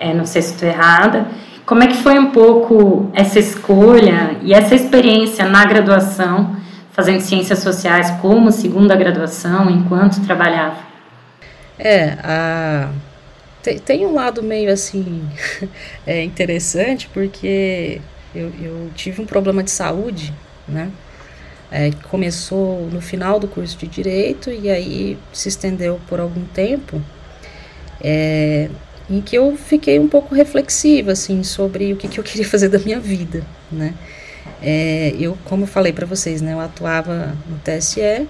é, 0.00 0.14
não 0.14 0.24
sei 0.24 0.40
se 0.40 0.54
estou 0.54 0.66
errada. 0.66 1.26
Como 1.66 1.84
é 1.84 1.86
que 1.86 1.98
foi 1.98 2.18
um 2.18 2.30
pouco 2.30 3.10
essa 3.12 3.38
escolha 3.38 4.36
e 4.42 4.54
essa 4.54 4.74
experiência 4.74 5.44
na 5.44 5.64
graduação, 5.66 6.56
fazendo 7.00 7.20
ciências 7.22 7.60
sociais 7.60 8.10
como 8.20 8.52
segunda 8.52 8.94
graduação, 8.94 9.70
enquanto 9.70 10.22
trabalhava? 10.22 10.76
É, 11.78 12.18
a... 12.22 12.90
tem, 13.62 13.78
tem 13.78 14.06
um 14.06 14.12
lado 14.12 14.42
meio 14.42 14.70
assim 14.70 15.26
é 16.06 16.22
interessante, 16.22 17.08
porque 17.10 18.02
eu, 18.34 18.52
eu 18.60 18.90
tive 18.94 19.22
um 19.22 19.24
problema 19.24 19.62
de 19.62 19.70
saúde, 19.70 20.34
né? 20.68 20.90
É, 21.72 21.90
começou 22.10 22.86
no 22.92 23.00
final 23.00 23.40
do 23.40 23.48
curso 23.48 23.78
de 23.78 23.86
direito 23.86 24.50
e 24.50 24.68
aí 24.68 25.16
se 25.32 25.48
estendeu 25.48 25.98
por 26.06 26.20
algum 26.20 26.44
tempo. 26.44 27.00
É, 28.02 28.68
em 29.08 29.22
que 29.22 29.36
eu 29.36 29.56
fiquei 29.56 29.98
um 29.98 30.08
pouco 30.08 30.34
reflexiva 30.34 31.12
assim 31.12 31.42
sobre 31.42 31.94
o 31.94 31.96
que, 31.96 32.08
que 32.08 32.20
eu 32.20 32.24
queria 32.24 32.44
fazer 32.46 32.68
da 32.68 32.78
minha 32.78 33.00
vida, 33.00 33.42
né? 33.72 33.94
É, 34.62 35.14
eu, 35.18 35.38
como 35.44 35.64
eu 35.64 35.68
falei 35.68 35.92
para 35.92 36.06
vocês, 36.06 36.42
né, 36.42 36.52
eu 36.52 36.60
atuava 36.60 37.36
no 37.48 37.58
TSE 37.60 38.28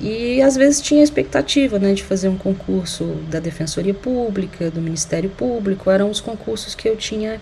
E 0.00 0.42
às 0.42 0.56
vezes 0.56 0.80
tinha 0.80 1.02
expectativa 1.02 1.78
né, 1.78 1.94
de 1.94 2.02
fazer 2.04 2.28
um 2.28 2.36
concurso 2.38 3.04
da 3.30 3.40
Defensoria 3.40 3.94
Pública, 3.94 4.70
do 4.70 4.80
Ministério 4.80 5.30
Público, 5.30 5.90
eram 5.90 6.10
os 6.10 6.20
concursos 6.20 6.74
que 6.74 6.88
eu 6.88 6.96
tinha 6.96 7.40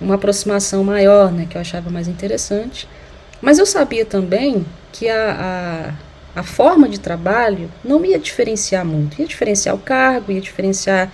uma 0.00 0.14
aproximação 0.16 0.84
maior, 0.84 1.32
né, 1.32 1.46
que 1.48 1.56
eu 1.56 1.60
achava 1.60 1.90
mais 1.90 2.08
interessante. 2.08 2.88
Mas 3.40 3.58
eu 3.58 3.66
sabia 3.66 4.04
também 4.06 4.64
que 4.92 5.08
a, 5.08 5.94
a, 6.36 6.40
a 6.40 6.42
forma 6.44 6.88
de 6.88 7.00
trabalho 7.00 7.70
não 7.84 8.04
ia 8.04 8.18
diferenciar 8.18 8.84
muito, 8.84 9.20
ia 9.20 9.26
diferenciar 9.26 9.74
o 9.74 9.78
cargo, 9.78 10.32
ia 10.32 10.40
diferenciar 10.40 11.12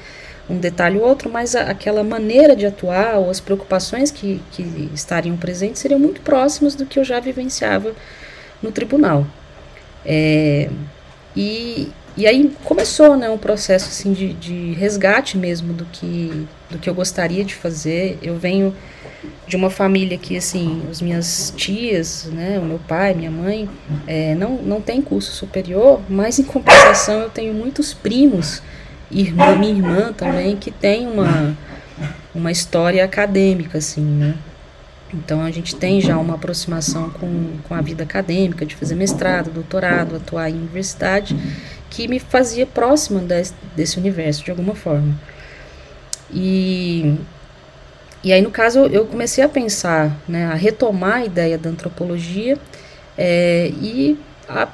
um 0.48 0.58
detalhe 0.58 0.98
ou 0.98 1.06
outro, 1.06 1.30
mas 1.30 1.54
a, 1.54 1.62
aquela 1.62 2.02
maneira 2.02 2.56
de 2.56 2.66
atuar 2.66 3.16
ou 3.16 3.30
as 3.30 3.40
preocupações 3.40 4.10
que, 4.10 4.40
que 4.52 4.90
estariam 4.94 5.36
presentes 5.36 5.80
seriam 5.80 6.00
muito 6.00 6.20
próximas 6.20 6.74
do 6.74 6.86
que 6.86 6.98
eu 6.98 7.04
já 7.04 7.20
vivenciava 7.20 7.92
no 8.62 8.72
tribunal. 8.72 9.26
É, 10.04 10.70
e, 11.36 11.90
e 12.16 12.26
aí 12.26 12.50
começou 12.64 13.16
né, 13.16 13.28
um 13.28 13.38
processo 13.38 13.88
assim, 13.88 14.12
de, 14.12 14.32
de 14.32 14.72
resgate 14.72 15.36
mesmo 15.36 15.72
do 15.72 15.84
que, 15.84 16.46
do 16.70 16.78
que 16.78 16.88
eu 16.88 16.94
gostaria 16.94 17.44
de 17.44 17.54
fazer. 17.54 18.18
Eu 18.22 18.36
venho 18.36 18.74
de 19.46 19.56
uma 19.56 19.70
família 19.70 20.18
que, 20.18 20.36
assim, 20.36 20.82
as 20.90 21.00
minhas 21.00 21.52
tias, 21.56 22.24
né, 22.24 22.58
o 22.58 22.64
meu 22.64 22.78
pai, 22.86 23.14
minha 23.14 23.30
mãe, 23.30 23.68
é, 24.06 24.34
não, 24.34 24.56
não 24.56 24.80
tem 24.80 25.00
curso 25.00 25.32
superior, 25.32 26.00
mas 26.08 26.38
em 26.38 26.44
compensação 26.44 27.20
eu 27.20 27.30
tenho 27.30 27.54
muitos 27.54 27.94
primos, 27.94 28.62
irmã, 29.10 29.56
minha 29.56 29.72
irmã 29.72 30.12
também, 30.12 30.56
que 30.56 30.70
tem 30.70 31.06
uma, 31.06 31.56
uma 32.34 32.50
história 32.50 33.04
acadêmica, 33.04 33.78
assim, 33.78 34.02
né. 34.02 34.34
Então 35.12 35.42
a 35.42 35.50
gente 35.50 35.74
tem 35.74 36.00
já 36.00 36.18
uma 36.18 36.34
aproximação 36.34 37.08
com, 37.10 37.56
com 37.66 37.74
a 37.74 37.80
vida 37.80 38.02
acadêmica, 38.02 38.66
de 38.66 38.76
fazer 38.76 38.94
mestrado, 38.94 39.50
doutorado, 39.50 40.16
atuar 40.16 40.50
em 40.50 40.54
universidade, 40.54 41.34
que 41.88 42.06
me 42.06 42.18
fazia 42.18 42.66
próxima 42.66 43.20
desse, 43.20 43.54
desse 43.74 43.98
universo 43.98 44.44
de 44.44 44.50
alguma 44.50 44.74
forma. 44.74 45.14
E, 46.30 47.16
e 48.22 48.32
aí, 48.32 48.42
no 48.42 48.50
caso, 48.50 48.80
eu 48.80 49.06
comecei 49.06 49.42
a 49.42 49.48
pensar, 49.48 50.14
né, 50.28 50.46
a 50.46 50.54
retomar 50.54 51.14
a 51.14 51.24
ideia 51.24 51.56
da 51.56 51.70
antropologia 51.70 52.58
é, 53.16 53.72
e 53.80 54.18
a, 54.46 54.68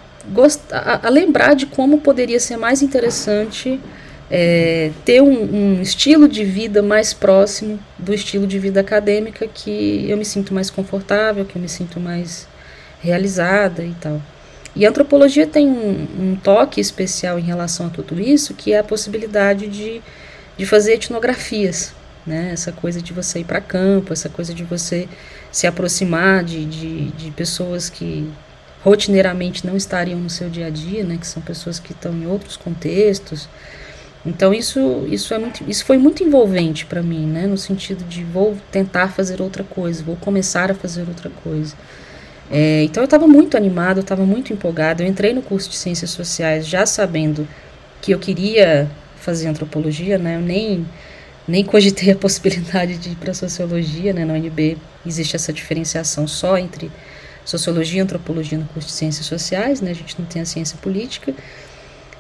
a, 0.73 1.07
a 1.07 1.09
lembrar 1.09 1.55
de 1.55 1.67
como 1.67 2.01
poderia 2.01 2.41
ser 2.41 2.57
mais 2.57 2.83
interessante 2.83 3.81
é, 4.31 4.91
ter 5.05 5.21
um, 5.21 5.77
um, 5.77 5.83
estilo 5.83 6.27
de 6.27 6.45
vida 6.45 6.83
mais 6.83 7.13
próximo 7.13 7.79
do 7.99 8.15
estilo 8.15 8.47
de 8.47 8.59
vida 8.59 8.81
acadêmica 8.81 9.47
que 9.47 10.07
eu 10.09 10.17
me 10.17 10.25
sinto 10.25 10.55
mais 10.55 10.71
confortável, 10.71 11.45
que 11.45 11.57
eu 11.57 11.63
me 11.63 11.69
sinto 11.69 12.01
mais 12.01 12.49
realizada 13.01 13.85
e 13.85 13.95
tal. 14.01 14.21
E 14.75 14.85
a 14.85 14.89
antropologia 14.89 15.47
tem 15.47 15.69
um, 15.69 16.09
um 16.19 16.37
toque 16.37 16.81
especial 16.81 17.39
em 17.39 17.43
relação 17.43 17.87
a 17.87 17.91
tudo 17.91 18.21
isso, 18.21 18.55
que 18.55 18.73
é 18.73 18.79
a 18.79 18.85
possibilidade 18.85 19.69
de, 19.69 20.03
de 20.57 20.67
fazer 20.67 20.95
etnografias, 20.95 21.93
né? 22.27 22.51
Essa 22.53 22.73
coisa 22.73 23.01
de 23.01 23.13
você 23.13 23.41
ir 23.41 23.45
para 23.45 23.61
campo, 23.61 24.13
essa 24.13 24.29
coisa 24.29 24.53
de 24.53 24.65
você 24.65 25.09
se 25.53 25.69
aproximar 25.69 26.43
de, 26.43 26.65
de, 26.65 27.11
de 27.13 27.31
pessoas 27.31 27.89
que 27.89 28.29
rotineiramente 28.83 29.65
não 29.65 29.77
estariam 29.77 30.19
no 30.19 30.29
seu 30.29 30.51
dia 30.51 30.67
a 30.67 30.71
dia, 30.71 31.05
né? 31.05 31.19
Que 31.19 31.27
são 31.27 31.41
pessoas 31.41 31.79
que 31.79 31.93
estão 31.93 32.13
em 32.13 32.27
outros 32.27 32.57
contextos. 32.57 33.49
Então 34.27 34.55
isso 34.55 35.07
isso 35.11 35.35
é 35.35 35.39
muito, 35.39 35.65
isso 35.69 35.85
foi 35.85 35.99
muito 35.99 36.23
envolvente 36.25 36.87
para 36.87 37.03
mim, 37.03 37.27
né, 37.27 37.47
no 37.47 37.59
sentido 37.59 38.05
de 38.05 38.25
vou 38.25 38.57
tentar 38.73 39.09
fazer 39.09 39.43
outra 39.43 39.63
coisa, 39.63 40.03
vou 40.03 40.17
começar 40.17 40.71
a 40.71 40.75
fazer 40.75 41.03
outra 41.03 41.31
coisa. 41.43 41.75
É, 42.51 42.83
então 42.85 43.03
eu 43.03 43.07
estava 43.07 43.27
muito 43.27 43.57
animado, 43.57 43.99
eu 43.99 44.03
estava 44.03 44.25
muito 44.25 44.53
empolgado. 44.53 45.03
Eu 45.03 45.09
entrei 45.09 45.33
no 45.33 45.43
curso 45.43 45.69
de 45.71 45.77
ciências 45.77 46.11
sociais 46.11 46.67
já 46.67 46.87
sabendo 46.87 47.49
que 48.01 48.13
eu 48.13 48.19
queria 48.19 48.91
fazer 49.17 49.49
antropologia, 49.49 50.19
né? 50.19 50.37
Eu 50.37 50.41
nem 50.41 50.87
nem 51.47 51.65
cogitei 51.65 52.13
a 52.13 52.17
possibilidade 52.17 52.97
de 52.99 53.11
ir 53.11 53.17
para 53.17 53.35
sociologia, 53.35 54.13
né? 54.13 54.25
Na 54.25 54.35
UNB 54.35 54.79
existe 55.07 55.37
essa 55.37 55.53
diferenciação 55.53 56.27
só 56.27 56.57
entre 56.59 56.91
sociologia 57.45 57.99
e 57.99 58.03
antropologia 58.03 58.59
no 58.59 58.67
curso 58.67 58.89
de 58.89 58.95
ciências 58.95 59.27
sociais, 59.27 59.81
né? 59.81 59.91
A 59.91 59.95
gente 59.95 60.19
não 60.19 60.27
tem 60.27 60.43
a 60.43 60.47
ciência 60.47 60.79
política. 60.81 61.35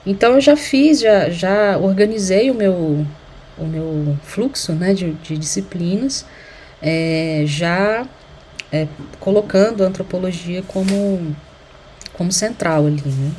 Então 0.06 0.34
eu 0.34 0.40
já 0.40 0.56
fiz, 0.56 1.00
já, 1.00 1.30
já 1.30 1.78
organizei 1.78 2.50
o 2.50 2.54
meu, 2.54 3.06
o 3.56 3.64
meu 3.64 4.18
fluxo 4.22 4.72
né, 4.72 4.92
de, 4.92 5.12
de 5.12 5.38
disciplinas, 5.38 6.26
é, 6.82 7.44
já 7.46 8.06
é, 8.70 8.86
colocando 9.18 9.82
a 9.82 9.86
antropologia 9.86 10.62
como, 10.62 11.34
como 12.12 12.30
central 12.30 12.86
ali. 12.86 13.02
Né? 13.06 13.32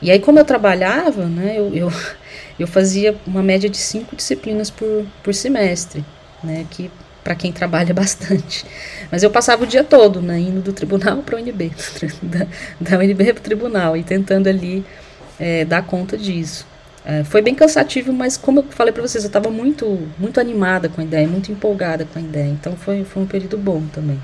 E 0.00 0.10
aí, 0.10 0.20
como 0.20 0.38
eu 0.38 0.44
trabalhava, 0.44 1.26
né, 1.26 1.58
eu, 1.58 1.74
eu, 1.74 1.92
eu 2.58 2.66
fazia 2.66 3.16
uma 3.26 3.42
média 3.42 3.68
de 3.68 3.76
cinco 3.76 4.16
disciplinas 4.16 4.70
por, 4.70 5.04
por 5.22 5.34
semestre, 5.34 6.04
né, 6.42 6.66
que 6.70 6.90
para 7.22 7.34
quem 7.34 7.52
trabalha 7.52 7.92
bastante. 7.94 8.64
Mas 9.10 9.22
eu 9.22 9.30
passava 9.30 9.64
o 9.64 9.66
dia 9.66 9.84
todo, 9.84 10.22
né, 10.22 10.38
indo 10.38 10.62
do 10.62 10.72
tribunal 10.72 11.18
para 11.18 11.36
a 11.36 11.42
UNB, 11.42 11.72
da, 12.22 12.46
da 12.80 12.98
UNB 12.98 13.32
para 13.32 13.40
o 13.40 13.42
tribunal, 13.42 13.96
e 13.96 14.02
tentando 14.02 14.48
ali 14.48 14.84
é, 15.38 15.64
dar 15.64 15.82
conta 15.86 16.16
disso. 16.16 16.66
É, 17.04 17.22
foi 17.22 17.40
bem 17.40 17.54
cansativo, 17.54 18.12
mas 18.12 18.36
como 18.36 18.60
eu 18.60 18.64
falei 18.70 18.92
para 18.92 19.02
vocês, 19.02 19.22
eu 19.22 19.28
estava 19.28 19.48
muito, 19.48 20.08
muito 20.18 20.40
animada 20.40 20.88
com 20.88 21.00
a 21.00 21.04
ideia, 21.04 21.28
muito 21.28 21.52
empolgada 21.52 22.06
com 22.12 22.18
a 22.18 22.22
ideia. 22.22 22.48
Então 22.48 22.76
foi, 22.76 23.04
foi 23.04 23.22
um 23.22 23.26
período 23.26 23.56
bom 23.56 23.82
também. 23.92 24.20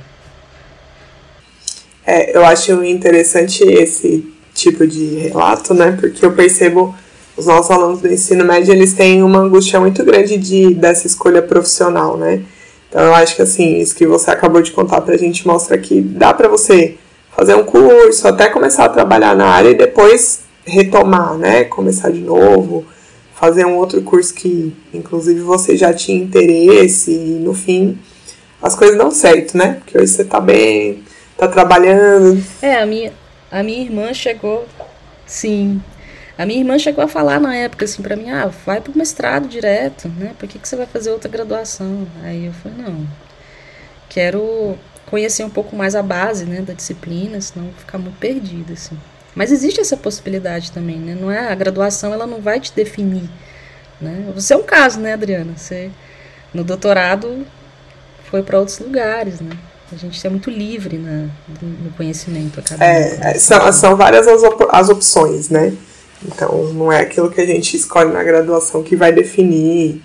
É, 2.04 2.37
eu 2.37 2.45
acho 2.45 2.83
interessante 2.83 3.62
esse 3.62 4.33
tipo 4.52 4.85
de 4.87 5.14
relato, 5.16 5.73
né? 5.73 5.97
Porque 5.99 6.25
eu 6.25 6.33
percebo 6.33 6.95
os 7.37 7.47
nossos 7.47 7.71
alunos 7.71 8.00
do 8.00 8.12
ensino 8.12 8.45
médio, 8.45 8.75
eles 8.75 8.95
têm 8.95 9.23
uma 9.23 9.38
angústia 9.38 9.81
muito 9.81 10.04
grande 10.04 10.37
de, 10.37 10.75
dessa 10.75 11.07
escolha 11.07 11.40
profissional, 11.40 12.16
né? 12.16 12.42
Então 12.88 13.00
eu 13.02 13.14
acho 13.14 13.37
que 13.37 13.42
assim, 13.42 13.78
isso 13.78 13.95
que 13.95 14.07
você 14.07 14.31
acabou 14.31 14.61
de 14.61 14.71
contar 14.73 15.00
pra 15.00 15.16
gente 15.16 15.47
mostra 15.47 15.78
que 15.78 16.00
dá 16.00 16.35
para 16.35 16.49
você 16.49 16.97
fazer 17.35 17.54
um 17.54 17.64
curso, 17.64 18.28
até 18.28 18.49
começar 18.49 18.85
a 18.85 18.88
trabalhar 18.88 19.35
na 19.35 19.47
área 19.47 19.71
e 19.71 19.75
depois 19.75 20.41
retomar, 20.64 21.37
né? 21.37 21.64
Começar 21.64 22.11
de 22.11 22.21
novo, 22.21 22.85
fazer 23.35 23.64
um 23.64 23.76
outro 23.76 24.00
curso 24.02 24.35
que, 24.35 24.75
inclusive, 24.92 25.40
você 25.40 25.76
já 25.76 25.92
tinha 25.92 26.23
interesse 26.23 27.11
e 27.11 27.40
no 27.40 27.54
fim 27.54 27.99
as 28.62 28.76
coisas 28.76 28.97
dão 28.97 29.11
certo, 29.11 29.57
né? 29.57 29.75
Porque 29.75 29.99
hoje 29.99 30.12
você 30.12 30.25
tá 30.25 30.40
bem, 30.40 31.02
tá 31.37 31.49
trabalhando. 31.49 32.42
É, 32.62 32.81
a 32.81 32.87
minha, 32.87 33.12
a 33.50 33.62
minha 33.62 33.83
irmã 33.83 34.14
chegou, 34.14 34.64
sim. 35.26 35.83
A 36.38 36.47
minha 36.47 36.61
irmã 36.61 36.78
chegou 36.78 37.04
a 37.04 37.09
falar 37.09 37.40
na 37.40 37.54
época 37.54 37.85
assim 37.85 38.02
para 38.02 38.16
mim, 38.16 38.31
ah, 38.31 38.50
vai 38.64 38.81
pro 38.81 38.97
mestrado 38.97 39.49
direto, 39.49 40.09
né? 40.09 40.33
Por 40.38 40.49
que, 40.49 40.59
que 40.59 40.69
você 40.69 40.76
vai 40.76 40.87
fazer 40.87 41.11
outra 41.11 41.28
graduação? 41.28 42.07
Aí 42.23 42.47
eu 42.47 42.52
falei, 42.52 42.78
não, 42.78 43.07
quero 44.09 44.78
conhecer 45.07 45.45
um 45.45 45.50
pouco 45.50 45.76
mais 45.76 45.95
a 45.95 46.02
base, 46.02 46.47
né, 46.47 46.62
da 46.62 46.73
disciplina, 46.73 47.38
senão 47.40 47.66
vou 47.66 47.75
ficar 47.75 47.99
muito 47.99 48.19
perdida, 48.19 48.73
assim. 48.73 48.97
Mas 49.34 49.50
existe 49.50 49.80
essa 49.80 49.96
possibilidade 49.96 50.72
também, 50.72 50.98
né? 50.98 51.16
Não 51.18 51.30
é 51.30 51.50
a 51.50 51.54
graduação, 51.54 52.12
ela 52.12 52.26
não 52.26 52.40
vai 52.40 52.60
te 52.60 52.72
definir, 52.74 53.28
né? 54.00 54.30
Você 54.34 54.52
é 54.52 54.56
um 54.56 54.62
caso, 54.62 55.00
né, 55.00 55.14
Adriana? 55.14 55.54
Você 55.56 55.90
no 56.52 56.62
doutorado 56.62 57.46
foi 58.30 58.42
para 58.42 58.58
outros 58.58 58.78
lugares, 58.78 59.40
né? 59.40 59.56
A 59.92 59.96
gente 59.96 60.26
é 60.26 60.30
muito 60.30 60.50
livre 60.50 60.96
na, 60.96 61.28
no 61.62 61.90
conhecimento 61.96 62.60
acadêmico. 62.60 63.24
É, 63.24 63.34
são, 63.34 63.72
são 63.72 63.96
várias 63.96 64.26
as, 64.26 64.42
op 64.42 64.66
as 64.70 64.88
opções, 64.88 65.50
né? 65.50 65.72
Então, 66.24 66.72
não 66.72 66.90
é 66.90 67.00
aquilo 67.00 67.30
que 67.30 67.40
a 67.40 67.46
gente 67.46 67.76
escolhe 67.76 68.10
na 68.10 68.22
graduação 68.22 68.82
que 68.82 68.96
vai 68.96 69.12
definir 69.12 70.00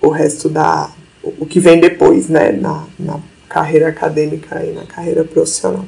o 0.00 0.08
resto 0.08 0.48
da. 0.48 0.90
o 1.22 1.44
que 1.44 1.60
vem 1.60 1.80
depois, 1.80 2.28
né? 2.28 2.52
Na, 2.52 2.84
na 2.98 3.20
carreira 3.48 3.88
acadêmica 3.88 4.64
e 4.64 4.72
na 4.72 4.86
carreira 4.86 5.24
profissional. 5.24 5.84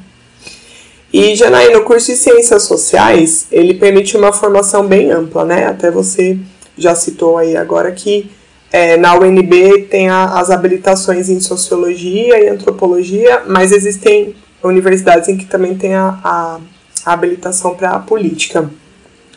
E, 1.11 1.35
Janaína, 1.35 1.79
o 1.79 1.83
curso 1.83 2.11
de 2.11 2.17
Ciências 2.17 2.63
Sociais, 2.63 3.47
ele 3.51 3.73
permite 3.73 4.15
uma 4.15 4.31
formação 4.31 4.85
bem 4.85 5.09
ampla, 5.11 5.43
né? 5.43 5.65
Até 5.65 5.89
você 5.89 6.37
já 6.77 6.93
citou 6.93 7.37
aí 7.37 7.57
agora 7.57 7.91
que 7.91 8.29
é, 8.71 8.95
na 8.95 9.15
UNB 9.15 9.87
tem 9.89 10.07
a, 10.07 10.39
as 10.39 10.51
habilitações 10.51 11.27
em 11.29 11.39
Sociologia 11.39 12.39
e 12.39 12.47
Antropologia, 12.47 13.43
mas 13.47 13.71
existem 13.71 14.35
universidades 14.63 15.27
em 15.29 15.37
que 15.37 15.45
também 15.45 15.75
tem 15.75 15.95
a, 15.95 16.19
a, 16.23 16.59
a 17.05 17.13
habilitação 17.13 17.75
para 17.75 17.91
a 17.91 17.99
Política. 17.99 18.69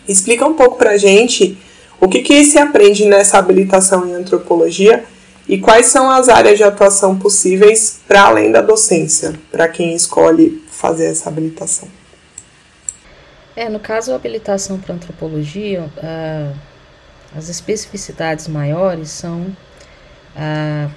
Explica 0.06 0.46
um 0.46 0.54
pouco 0.54 0.76
para 0.76 0.90
a 0.90 0.96
gente 0.98 1.56
o 1.98 2.08
que, 2.08 2.20
que 2.20 2.44
se 2.44 2.58
aprende 2.58 3.06
nessa 3.06 3.38
habilitação 3.38 4.06
em 4.06 4.12
Antropologia 4.12 5.04
e 5.48 5.58
quais 5.58 5.86
são 5.86 6.10
as 6.10 6.28
áreas 6.28 6.58
de 6.58 6.64
atuação 6.64 7.16
possíveis 7.16 8.00
para 8.06 8.24
além 8.24 8.52
da 8.52 8.60
docência, 8.60 9.34
para 9.50 9.68
quem 9.68 9.94
escolhe 9.94 10.62
fazer 10.82 11.06
essa 11.06 11.28
habilitação? 11.30 11.88
É, 13.54 13.68
no 13.68 13.78
caso, 13.78 14.12
a 14.12 14.16
habilitação 14.16 14.80
para 14.80 14.94
antropologia, 14.96 15.82
uh, 15.82 16.58
as 17.36 17.48
especificidades 17.48 18.48
maiores 18.48 19.10
são, 19.10 19.42
uh, 20.34 20.90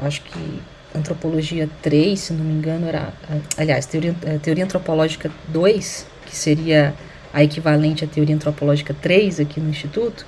acho 0.00 0.22
que 0.22 0.62
antropologia 0.94 1.68
3, 1.82 2.18
se 2.18 2.32
não 2.32 2.44
me 2.44 2.52
engano, 2.52 2.86
era, 2.86 3.12
uh, 3.28 3.42
aliás, 3.56 3.84
teoria, 3.86 4.14
eh, 4.24 4.38
teoria 4.38 4.64
antropológica 4.64 5.30
2, 5.48 6.06
que 6.24 6.36
seria 6.36 6.94
a 7.34 7.42
equivalente 7.42 8.04
à 8.04 8.08
teoria 8.08 8.34
antropológica 8.34 8.94
3 8.94 9.40
aqui 9.40 9.58
no 9.58 9.68
Instituto, 9.68 10.24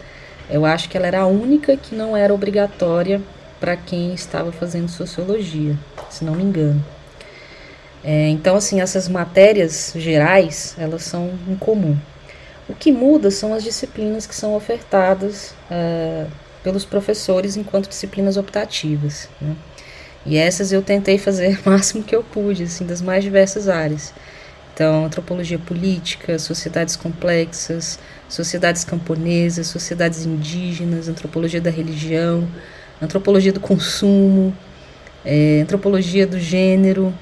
eu 0.51 0.65
acho 0.65 0.89
que 0.89 0.97
ela 0.97 1.07
era 1.07 1.21
a 1.21 1.27
única 1.27 1.77
que 1.77 1.95
não 1.95 2.17
era 2.17 2.35
obrigatória 2.35 3.23
para 3.61 3.77
quem 3.77 4.13
estava 4.13 4.51
fazendo 4.51 4.89
sociologia, 4.89 5.77
se 6.11 6.25
não 6.25 6.35
me 6.35 6.43
engano. 6.43 6.98
É, 8.05 8.29
então, 8.29 8.57
assim, 8.57 8.81
essas 8.81 9.09
matérias 9.09 9.93
gerais, 9.97 10.75
elas 10.79 11.03
são 11.03 11.33
em 11.49 11.57
comum. 11.57 11.97
O 12.69 12.75
que 12.75 12.93
muda 12.93 13.31
são 13.31 13.55
as 13.55 13.65
disciplinas 13.65 14.27
que 14.27 14.35
são 14.35 14.55
ofertadas 14.55 15.55
uh, 15.71 16.31
pelos 16.63 16.85
professores 16.85 17.57
enquanto 17.57 17.89
disciplinas 17.89 18.37
optativas. 18.37 19.29
Né? 19.41 19.57
E 20.27 20.37
essas 20.37 20.71
eu 20.73 20.83
tentei 20.83 21.19
fazer 21.19 21.59
o 21.65 21.71
máximo 21.71 22.05
que 22.05 22.15
eu 22.15 22.23
pude, 22.23 22.65
assim, 22.65 22.85
das 22.85 23.01
mais 23.01 23.25
diversas 23.25 23.69
áreas. 23.69 24.13
Então, 24.75 25.07
antropologia 25.07 25.59
política, 25.59 26.39
sociedades 26.39 26.95
complexas, 26.95 27.99
sociedades 28.29 28.85
camponesas, 28.85 29.67
sociedades 29.67 30.25
indígenas, 30.25 31.09
antropologia 31.09 31.61
da 31.61 31.71
religião, 31.71 32.47
antropologia 33.03 33.53
do 33.53 33.59
consumo, 33.59 34.57
é, 35.25 35.63
antropologia 35.63 36.27
do 36.27 36.39
gênero. 36.39 37.13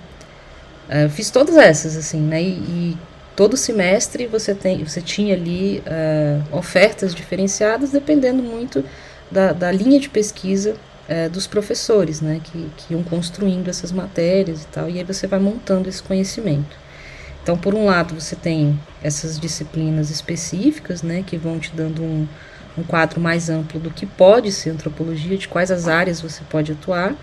É, 0.89 1.09
fiz 1.09 1.31
todas 1.31 1.57
essas, 1.57 1.97
assim, 1.97 2.21
né? 2.21 2.43
E, 2.43 2.47
e, 2.47 2.99
todo 3.35 3.57
semestre 3.57 4.27
você, 4.27 4.55
tem, 4.55 4.83
você 4.83 5.03
tinha 5.03 5.35
ali 5.35 5.83
uh, 5.87 6.57
ofertas 6.57 7.15
diferenciadas, 7.15 7.91
dependendo 7.91 8.43
muito 8.43 8.83
da, 9.31 9.53
da 9.53 9.71
linha 9.71 10.01
de 10.01 10.09
pesquisa 10.09 10.75
uh, 11.09 11.29
dos 11.29 11.47
professores, 11.47 12.21
né? 12.21 12.41
Que, 12.43 12.71
que 12.77 12.95
iam 12.95 13.03
construindo 13.03 13.69
essas 13.69 13.93
matérias 13.93 14.63
e 14.63 14.67
tal, 14.69 14.89
e 14.89 14.99
aí 14.99 15.05
você 15.05 15.27
vai 15.27 15.39
montando 15.39 15.89
esse 15.89 16.03
conhecimento. 16.03 16.77
Então, 17.47 17.57
por 17.57 17.75
um 17.77 17.85
lado, 17.85 18.13
você 18.19 18.35
tem 18.35 18.77
essas 19.01 19.39
disciplinas 19.39 20.11
específicas, 20.11 21.01
né, 21.01 21.23
que 21.25 21.37
vão 21.37 21.61
te 21.61 21.71
dando 21.73 22.03
um, 22.03 22.27
um 22.77 22.83
quadro 22.83 23.21
mais 23.21 23.49
amplo 23.49 23.79
do 23.79 23.89
que 23.89 24.05
pode 24.05 24.51
ser 24.51 24.71
antropologia, 24.71 25.39
de 25.39 25.47
quais 25.47 25.71
as 25.71 25.87
áreas 25.87 26.21
você 26.21 26.43
pode 26.51 26.73
atuar, 26.73 27.15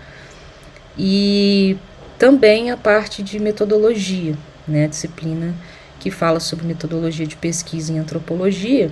e 0.96 1.76
também 2.18 2.70
a 2.70 2.76
parte 2.76 3.22
de 3.22 3.38
metodologia, 3.38 4.36
né, 4.66 4.88
disciplina 4.88 5.54
que 5.98 6.10
fala 6.10 6.40
sobre 6.40 6.66
metodologia 6.66 7.26
de 7.26 7.36
pesquisa 7.36 7.92
em 7.92 7.98
antropologia, 7.98 8.90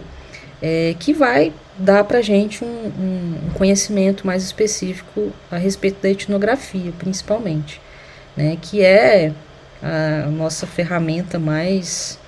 é, 0.60 0.94
que 0.98 1.12
vai 1.12 1.52
dar 1.76 2.04
para 2.04 2.18
a 2.18 2.22
gente 2.22 2.64
um, 2.64 2.68
um, 2.68 3.50
conhecimento 3.54 4.26
mais 4.26 4.44
específico 4.44 5.32
a 5.50 5.56
respeito 5.56 6.00
da 6.00 6.08
etnografia, 6.08 6.92
principalmente, 6.98 7.80
né, 8.36 8.56
que 8.60 8.82
é 8.82 9.32
a 9.82 10.30
nossa 10.30 10.66
ferramenta 10.66 11.38
mais 11.40 12.18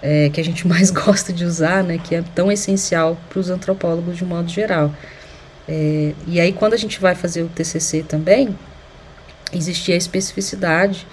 é, 0.00 0.28
que 0.28 0.40
a 0.40 0.44
gente 0.44 0.66
mais 0.68 0.90
gosta 0.90 1.32
de 1.32 1.44
usar, 1.44 1.82
né, 1.82 1.98
que 2.02 2.14
é 2.14 2.22
tão 2.34 2.52
essencial 2.52 3.18
para 3.28 3.40
os 3.40 3.50
antropólogos 3.50 4.16
de 4.16 4.24
modo 4.24 4.48
geral. 4.48 4.94
É, 5.66 6.12
e 6.26 6.40
aí 6.40 6.52
quando 6.52 6.74
a 6.74 6.78
gente 6.78 7.00
vai 7.00 7.14
fazer 7.14 7.42
o 7.42 7.48
TCC 7.48 8.02
também, 8.02 8.56
existia 9.54 9.94
a 9.94 9.98
especificidade, 9.98 11.06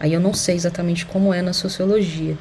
aí 0.00 0.12
eu 0.12 0.20
não 0.20 0.34
sei 0.34 0.54
exatamente 0.54 1.06
como 1.06 1.32
é 1.32 1.42
na 1.42 1.52
sociologia, 1.52 2.36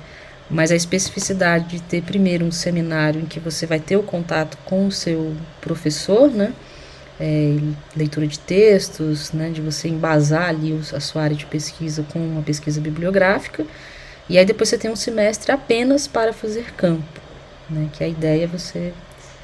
mas 0.50 0.72
a 0.72 0.76
especificidade 0.76 1.78
de 1.78 1.82
ter 1.82 2.02
primeiro 2.02 2.46
um 2.46 2.52
seminário 2.52 3.22
em 3.22 3.26
que 3.26 3.40
você 3.40 3.66
vai 3.66 3.80
ter 3.80 3.96
o 3.96 4.04
contato 4.04 4.58
com 4.66 4.88
o 4.88 4.92
seu 4.92 5.36
professor, 5.62 6.30
né, 6.30 6.54
é, 7.20 7.58
leitura 7.96 8.28
de 8.28 8.40
textos, 8.40 9.32
né, 9.32 9.50
de 9.50 9.62
você 9.62 9.88
embasar 9.88 10.50
ali 10.50 10.78
a 10.94 11.00
sua 11.00 11.24
área 11.24 11.36
de 11.36 11.46
pesquisa 11.46 12.04
com 12.12 12.20
uma 12.20 12.42
pesquisa 12.42 12.82
bibliográfica, 12.82 13.66
e 14.28 14.38
aí 14.38 14.46
depois 14.46 14.70
você 14.70 14.78
tem 14.78 14.92
um 14.92 14.96
semestre 14.96 15.52
apenas 15.52 16.08
para 16.08 16.34
fazer 16.34 16.74
campo, 16.76 17.22
né, 17.70 17.90
que 17.94 18.04
a 18.04 18.08
ideia 18.08 18.44
é 18.44 18.48
você 18.48 18.94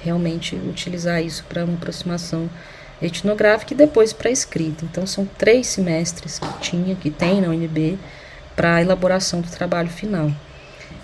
realmente 0.01 0.55
utilizar 0.55 1.23
isso 1.23 1.43
para 1.47 1.63
uma 1.63 1.75
aproximação 1.75 2.49
etnográfica 3.01 3.73
e 3.73 3.77
depois 3.77 4.13
para 4.13 4.31
escrita. 4.31 4.85
Então 4.85 5.05
são 5.05 5.25
três 5.25 5.67
semestres 5.67 6.39
que 6.39 6.59
tinha, 6.59 6.95
que 6.95 7.09
tem 7.09 7.41
na 7.41 7.49
UNB, 7.49 7.97
para 8.55 8.75
a 8.75 8.81
elaboração 8.81 9.41
do 9.41 9.49
trabalho 9.49 9.89
final. 9.89 10.31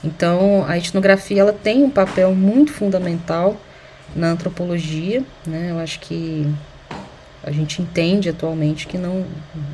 Então 0.04 0.65
a 0.68 0.78
etnografia 0.78 1.41
ela 1.41 1.54
tem 1.54 1.84
um 1.84 1.89
papel 1.89 2.34
muito 2.34 2.72
fundamental 2.74 3.58
na 4.15 4.32
antropologia, 4.32 5.24
né? 5.46 5.72
Eu 5.72 5.80
acho 5.80 6.00
que 6.00 6.52
a 7.44 7.52
gente 7.52 7.82
entende 7.82 8.30
atualmente 8.30 8.88
que 8.88 8.98
não 8.98 9.26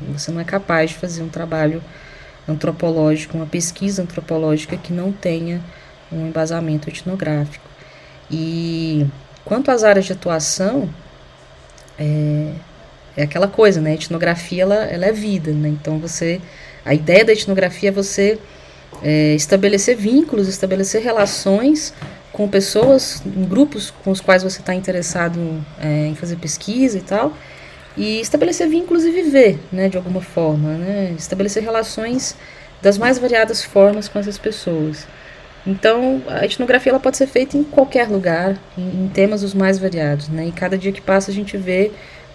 você 0.08 0.30
não 0.30 0.40
é 0.40 0.44
capaz 0.44 0.90
de 0.90 0.96
fazer 0.96 1.22
um 1.22 1.28
trabalho 1.28 1.82
antropológico, 2.48 3.36
uma 3.36 3.46
pesquisa 3.46 4.02
antropológica 4.02 4.76
que 4.76 4.92
não 4.92 5.12
tenha 5.12 5.60
um 6.10 6.26
embasamento 6.26 6.88
etnográfico. 6.88 7.64
E 8.30 9.06
quanto 9.44 9.70
às 9.70 9.84
áreas 9.84 10.04
de 10.06 10.12
atuação, 10.12 10.88
é, 12.00 12.52
é 13.16 13.22
aquela 13.22 13.46
coisa, 13.46 13.80
né? 13.80 13.90
A 13.90 13.94
etnografia 13.94 14.62
ela, 14.62 14.84
ela 14.86 15.06
é 15.06 15.12
vida, 15.12 15.52
né? 15.52 15.68
Então 15.68 15.98
você, 15.98 16.40
a 16.84 16.94
ideia 16.94 17.24
da 17.24 17.32
etnografia 17.32 17.90
é 17.90 17.92
você 17.92 18.38
é, 19.02 19.34
estabelecer 19.34 19.96
vínculos, 19.96 20.48
estabelecer 20.48 21.02
relações 21.02 21.92
com 22.32 22.48
pessoas, 22.48 23.22
grupos 23.24 23.92
com 24.02 24.10
os 24.10 24.20
quais 24.20 24.42
você 24.42 24.60
está 24.60 24.74
interessado 24.74 25.38
é, 25.78 26.06
em 26.06 26.14
fazer 26.14 26.36
pesquisa 26.36 26.98
e 26.98 27.02
tal, 27.02 27.34
e 27.96 28.20
estabelecer 28.20 28.68
vínculos 28.68 29.04
e 29.04 29.10
viver, 29.10 29.58
né, 29.70 29.88
de 29.88 29.96
alguma 29.96 30.22
forma, 30.22 30.70
né, 30.74 31.14
estabelecer 31.18 31.62
relações 31.62 32.36
das 32.80 32.96
mais 32.96 33.18
variadas 33.18 33.62
formas 33.62 34.08
com 34.08 34.18
essas 34.18 34.38
pessoas. 34.38 35.06
Então, 35.66 36.22
a 36.26 36.44
etnografia 36.44 36.90
ela 36.90 37.00
pode 37.00 37.16
ser 37.16 37.26
feita 37.26 37.56
em 37.56 37.62
qualquer 37.62 38.08
lugar, 38.08 38.58
em, 38.76 39.04
em 39.04 39.08
temas 39.08 39.42
os 39.42 39.52
mais 39.52 39.78
variados, 39.78 40.28
né, 40.28 40.46
e 40.46 40.52
cada 40.52 40.76
dia 40.78 40.92
que 40.92 41.00
passa 41.00 41.30
a 41.30 41.34
gente 41.34 41.56
vê 41.56 41.90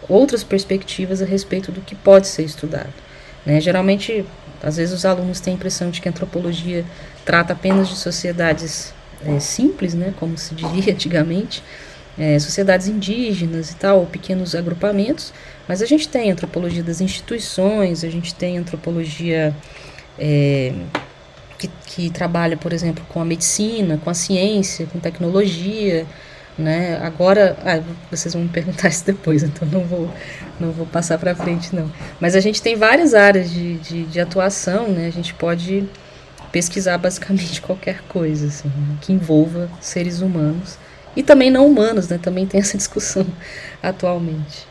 outras 0.07 0.43
perspectivas 0.43 1.21
a 1.21 1.25
respeito 1.25 1.71
do 1.71 1.81
que 1.81 1.95
pode 1.95 2.27
ser 2.27 2.43
estudado. 2.43 2.93
Né. 3.45 3.59
Geralmente, 3.59 4.23
às 4.61 4.77
vezes 4.77 4.93
os 4.93 5.05
alunos 5.05 5.39
têm 5.39 5.53
a 5.53 5.55
impressão 5.55 5.89
de 5.89 6.01
que 6.01 6.07
a 6.07 6.11
antropologia 6.11 6.85
trata 7.23 7.53
apenas 7.53 7.89
de 7.89 7.95
sociedades 7.95 8.93
é, 9.25 9.39
simples, 9.39 9.93
né, 9.93 10.13
como 10.19 10.38
se 10.38 10.53
diria 10.53 10.93
antigamente, 10.93 11.63
é, 12.17 12.39
sociedades 12.39 12.88
indígenas 12.88 13.71
e 13.71 13.75
tal, 13.75 13.99
ou 13.99 14.05
pequenos 14.05 14.55
agrupamentos, 14.55 15.33
mas 15.67 15.81
a 15.81 15.85
gente 15.85 16.07
tem 16.07 16.31
antropologia 16.31 16.83
das 16.83 17.01
instituições, 17.01 18.03
a 18.03 18.09
gente 18.09 18.33
tem 18.33 18.57
antropologia 18.57 19.53
é, 20.17 20.71
que, 21.57 21.69
que 21.85 22.09
trabalha, 22.09 22.57
por 22.57 22.73
exemplo, 22.73 23.03
com 23.09 23.21
a 23.21 23.25
medicina, 23.25 23.99
com 24.03 24.09
a 24.09 24.13
ciência, 24.13 24.87
com 24.87 24.99
tecnologia, 24.99 26.05
né? 26.57 26.97
Agora, 27.03 27.57
ah, 27.65 27.81
vocês 28.09 28.33
vão 28.33 28.43
me 28.43 28.49
perguntar 28.49 28.89
isso 28.89 29.05
depois, 29.05 29.43
então 29.43 29.67
não 29.67 29.81
vou, 29.81 30.09
não 30.59 30.71
vou 30.71 30.85
passar 30.85 31.17
para 31.17 31.35
frente 31.35 31.75
não. 31.75 31.91
Mas 32.19 32.35
a 32.35 32.39
gente 32.39 32.61
tem 32.61 32.75
várias 32.75 33.13
áreas 33.13 33.49
de, 33.51 33.75
de, 33.77 34.03
de 34.05 34.19
atuação, 34.19 34.87
né? 34.87 35.07
A 35.07 35.11
gente 35.11 35.33
pode 35.33 35.87
pesquisar 36.51 36.97
basicamente 36.97 37.59
qualquer 37.61 38.01
coisa 38.03 38.47
assim, 38.47 38.71
que 39.01 39.11
envolva 39.11 39.69
seres 39.81 40.21
humanos 40.21 40.77
e 41.15 41.23
também 41.23 41.49
não 41.49 41.65
humanos, 41.65 42.07
né? 42.07 42.17
Também 42.21 42.45
tem 42.45 42.59
essa 42.59 42.77
discussão 42.77 43.25
atualmente. 43.81 44.67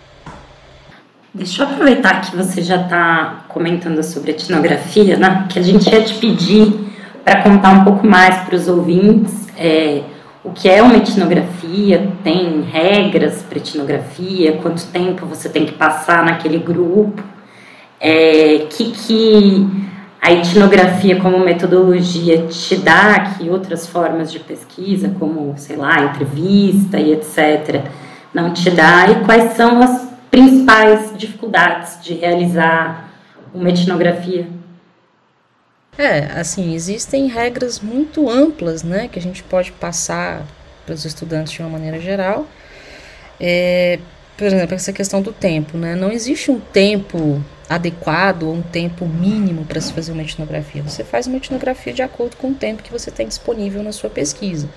Deixa 1.34 1.64
eu 1.64 1.66
aproveitar 1.66 2.20
que 2.20 2.36
você 2.36 2.62
já 2.62 2.76
está 2.76 3.44
comentando 3.48 4.00
sobre 4.04 4.30
etnografia, 4.30 5.16
né? 5.16 5.46
Que 5.48 5.58
a 5.58 5.62
gente 5.62 5.92
ia 5.92 6.00
te 6.00 6.14
pedir 6.14 6.72
para 7.24 7.42
contar 7.42 7.72
um 7.72 7.82
pouco 7.82 8.06
mais 8.06 8.36
para 8.44 8.54
os 8.54 8.68
ouvintes 8.68 9.48
é, 9.58 10.02
o 10.44 10.52
que 10.52 10.68
é 10.68 10.80
uma 10.80 10.96
etnografia, 10.96 12.12
tem 12.22 12.62
regras 12.62 13.42
para 13.42 13.58
etnografia, 13.58 14.58
quanto 14.62 14.86
tempo 14.86 15.26
você 15.26 15.48
tem 15.48 15.64
que 15.64 15.72
passar 15.72 16.24
naquele 16.24 16.58
grupo, 16.58 17.20
é, 18.00 18.66
que 18.70 18.92
que 18.92 19.66
a 20.22 20.32
etnografia 20.32 21.20
como 21.20 21.38
metodologia 21.40 22.46
te 22.46 22.76
dá 22.76 23.12
aqui 23.16 23.48
outras 23.48 23.88
formas 23.88 24.30
de 24.30 24.38
pesquisa, 24.38 25.14
como, 25.18 25.54
sei 25.56 25.76
lá, 25.76 26.00
entrevista 26.00 26.98
e 27.00 27.12
etc., 27.12 27.86
não 28.32 28.52
te 28.52 28.70
dá, 28.70 29.06
e 29.10 29.24
quais 29.24 29.52
são 29.54 29.80
as 29.80 30.03
principais 30.34 31.16
dificuldades 31.16 32.02
de 32.02 32.14
realizar 32.14 33.08
uma 33.54 33.68
etnografia? 33.68 34.48
É, 35.96 36.40
assim, 36.40 36.74
existem 36.74 37.28
regras 37.28 37.78
muito 37.78 38.28
amplas, 38.28 38.82
né, 38.82 39.06
que 39.06 39.16
a 39.16 39.22
gente 39.22 39.44
pode 39.44 39.70
passar 39.70 40.42
para 40.84 40.92
os 40.92 41.04
estudantes 41.04 41.52
de 41.52 41.60
uma 41.60 41.68
maneira 41.68 42.00
geral. 42.00 42.48
É, 43.40 44.00
por 44.36 44.44
exemplo, 44.44 44.74
essa 44.74 44.92
questão 44.92 45.22
do 45.22 45.32
tempo, 45.32 45.78
né? 45.78 45.94
Não 45.94 46.10
existe 46.10 46.50
um 46.50 46.58
tempo 46.58 47.40
adequado 47.68 48.42
ou 48.42 48.54
um 48.54 48.62
tempo 48.62 49.06
mínimo 49.06 49.64
para 49.64 49.80
se 49.80 49.92
fazer 49.92 50.10
uma 50.10 50.22
etnografia. 50.22 50.82
Você 50.82 51.04
faz 51.04 51.28
uma 51.28 51.36
etnografia 51.36 51.92
de 51.92 52.02
acordo 52.02 52.36
com 52.36 52.50
o 52.50 52.54
tempo 52.54 52.82
que 52.82 52.90
você 52.90 53.12
tem 53.12 53.28
disponível 53.28 53.84
na 53.84 53.92
sua 53.92 54.10
pesquisa. 54.10 54.68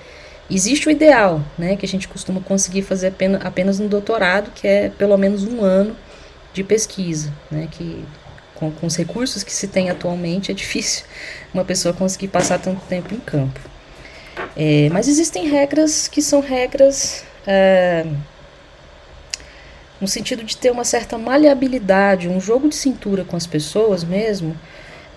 Existe 0.50 0.88
o 0.88 0.90
ideal, 0.90 1.42
né, 1.58 1.76
que 1.76 1.84
a 1.84 1.88
gente 1.88 2.08
costuma 2.08 2.40
conseguir 2.40 2.82
fazer 2.82 3.08
apenas, 3.08 3.44
apenas 3.44 3.78
no 3.78 3.88
doutorado, 3.88 4.50
que 4.52 4.66
é 4.66 4.88
pelo 4.88 5.16
menos 5.18 5.44
um 5.44 5.62
ano 5.62 5.94
de 6.54 6.64
pesquisa, 6.64 7.32
né, 7.50 7.68
que 7.70 8.04
com, 8.54 8.70
com 8.70 8.86
os 8.86 8.96
recursos 8.96 9.42
que 9.42 9.52
se 9.52 9.68
tem 9.68 9.90
atualmente 9.90 10.50
é 10.50 10.54
difícil 10.54 11.04
uma 11.52 11.64
pessoa 11.64 11.92
conseguir 11.92 12.28
passar 12.28 12.58
tanto 12.58 12.80
tempo 12.86 13.14
em 13.14 13.20
campo. 13.20 13.60
É, 14.56 14.88
mas 14.90 15.08
existem 15.08 15.48
regras 15.48 16.08
que 16.08 16.22
são 16.22 16.40
regras 16.40 17.24
é, 17.46 18.06
no 20.00 20.06
sentido 20.06 20.44
de 20.44 20.56
ter 20.56 20.70
uma 20.70 20.84
certa 20.84 21.18
maleabilidade, 21.18 22.28
um 22.28 22.40
jogo 22.40 22.68
de 22.68 22.76
cintura 22.76 23.24
com 23.24 23.36
as 23.36 23.46
pessoas 23.46 24.04
mesmo, 24.04 24.56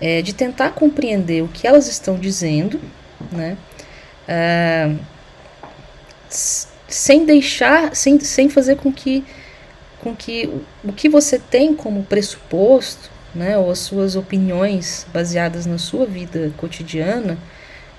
é, 0.00 0.20
de 0.20 0.34
tentar 0.34 0.70
compreender 0.70 1.42
o 1.42 1.48
que 1.48 1.66
elas 1.66 1.86
estão 1.88 2.16
dizendo, 2.16 2.80
né? 3.30 3.56
É, 4.26 4.92
sem 6.88 7.24
deixar, 7.24 7.94
sem, 7.94 8.18
sem 8.20 8.48
fazer 8.48 8.76
com 8.76 8.92
que, 8.92 9.24
com 10.00 10.14
que 10.14 10.48
o, 10.84 10.92
que 10.92 11.08
você 11.08 11.38
tem 11.38 11.74
como 11.74 12.04
pressuposto, 12.04 13.10
né, 13.34 13.56
ou 13.56 13.70
as 13.70 13.78
suas 13.78 14.14
opiniões 14.14 15.06
baseadas 15.12 15.64
na 15.64 15.78
sua 15.78 16.04
vida 16.04 16.52
cotidiana, 16.56 17.38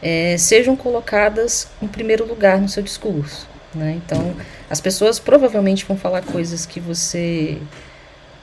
é, 0.01 0.37
sejam 0.37 0.75
colocadas 0.75 1.67
em 1.81 1.87
primeiro 1.87 2.25
lugar 2.27 2.59
no 2.59 2.69
seu 2.69 2.83
discurso. 2.83 3.47
Né? 3.73 3.99
Então, 4.05 4.35
as 4.69 4.79
pessoas 4.79 5.17
provavelmente 5.17 5.85
vão 5.85 5.97
falar 5.97 6.21
coisas 6.21 6.65
que 6.65 6.79
você 6.79 7.57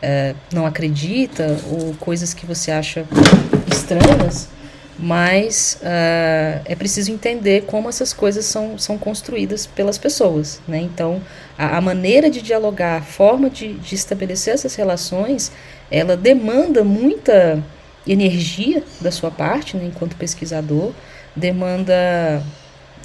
é, 0.02 0.34
não 0.52 0.66
acredita 0.66 1.56
ou 1.70 1.94
coisas 1.94 2.34
que 2.34 2.46
você 2.46 2.70
acha 2.70 3.06
estranhas, 3.70 4.48
mas 5.02 5.78
uh, 5.80 6.60
é 6.64 6.74
preciso 6.76 7.10
entender 7.10 7.62
como 7.62 7.88
essas 7.88 8.12
coisas 8.12 8.44
são, 8.44 8.76
são 8.78 8.98
construídas 8.98 9.66
pelas 9.66 9.96
pessoas. 9.96 10.60
Né? 10.68 10.78
Então, 10.78 11.22
a, 11.56 11.78
a 11.78 11.80
maneira 11.80 12.28
de 12.28 12.42
dialogar, 12.42 12.98
a 12.98 13.02
forma 13.02 13.48
de, 13.48 13.72
de 13.74 13.94
estabelecer 13.94 14.52
essas 14.52 14.74
relações, 14.74 15.50
ela 15.90 16.16
demanda 16.16 16.84
muita 16.84 17.62
energia 18.06 18.82
da 19.00 19.10
sua 19.10 19.30
parte, 19.30 19.76
né, 19.76 19.84
enquanto 19.86 20.16
pesquisador, 20.16 20.92
demanda 21.34 22.42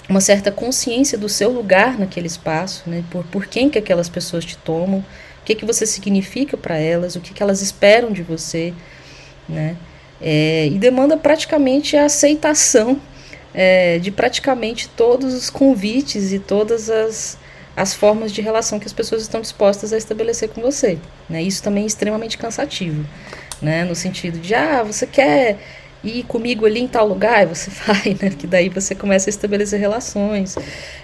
uma 0.09 0.21
certa 0.21 0.51
consciência 0.51 1.17
do 1.17 1.29
seu 1.29 1.51
lugar 1.51 1.97
naquele 1.97 2.27
espaço, 2.27 2.83
né, 2.87 3.03
por, 3.09 3.23
por 3.25 3.45
quem 3.45 3.69
que 3.69 3.77
aquelas 3.77 4.09
pessoas 4.09 4.43
te 4.43 4.57
tomam, 4.57 4.99
o 4.99 5.45
que, 5.45 5.55
que 5.55 5.65
você 5.65 5.85
significa 5.85 6.57
para 6.57 6.77
elas, 6.77 7.15
o 7.15 7.21
que, 7.21 7.33
que 7.33 7.41
elas 7.41 7.61
esperam 7.61 8.11
de 8.11 8.21
você, 8.21 8.73
né, 9.47 9.77
é, 10.25 10.65
e 10.65 10.79
demanda 10.79 11.15
praticamente 11.15 11.95
a 11.95 12.05
aceitação 12.05 12.99
é, 13.53 13.99
de 13.99 14.09
praticamente 14.09 14.89
todos 14.89 15.35
os 15.35 15.51
convites 15.51 16.33
e 16.33 16.39
todas 16.39 16.89
as, 16.89 17.37
as 17.77 17.93
formas 17.93 18.31
de 18.31 18.41
relação 18.41 18.79
que 18.79 18.87
as 18.87 18.91
pessoas 18.91 19.21
estão 19.21 19.39
dispostas 19.39 19.93
a 19.93 19.97
estabelecer 19.97 20.49
com 20.49 20.61
você. 20.61 20.97
Né? 21.29 21.43
Isso 21.43 21.61
também 21.61 21.83
é 21.83 21.85
extremamente 21.85 22.39
cansativo, 22.39 23.05
né? 23.61 23.85
no 23.85 23.93
sentido 23.93 24.39
de, 24.39 24.55
ah, 24.55 24.81
você 24.81 25.05
quer 25.05 25.59
ir 26.03 26.23
comigo 26.23 26.65
ali 26.65 26.81
em 26.81 26.87
tal 26.87 27.07
lugar, 27.07 27.43
e 27.43 27.45
você 27.45 27.69
vai, 27.85 28.17
né? 28.19 28.31
que 28.31 28.47
daí 28.47 28.67
você 28.67 28.95
começa 28.95 29.29
a 29.29 29.31
estabelecer 29.31 29.79
relações. 29.79 30.55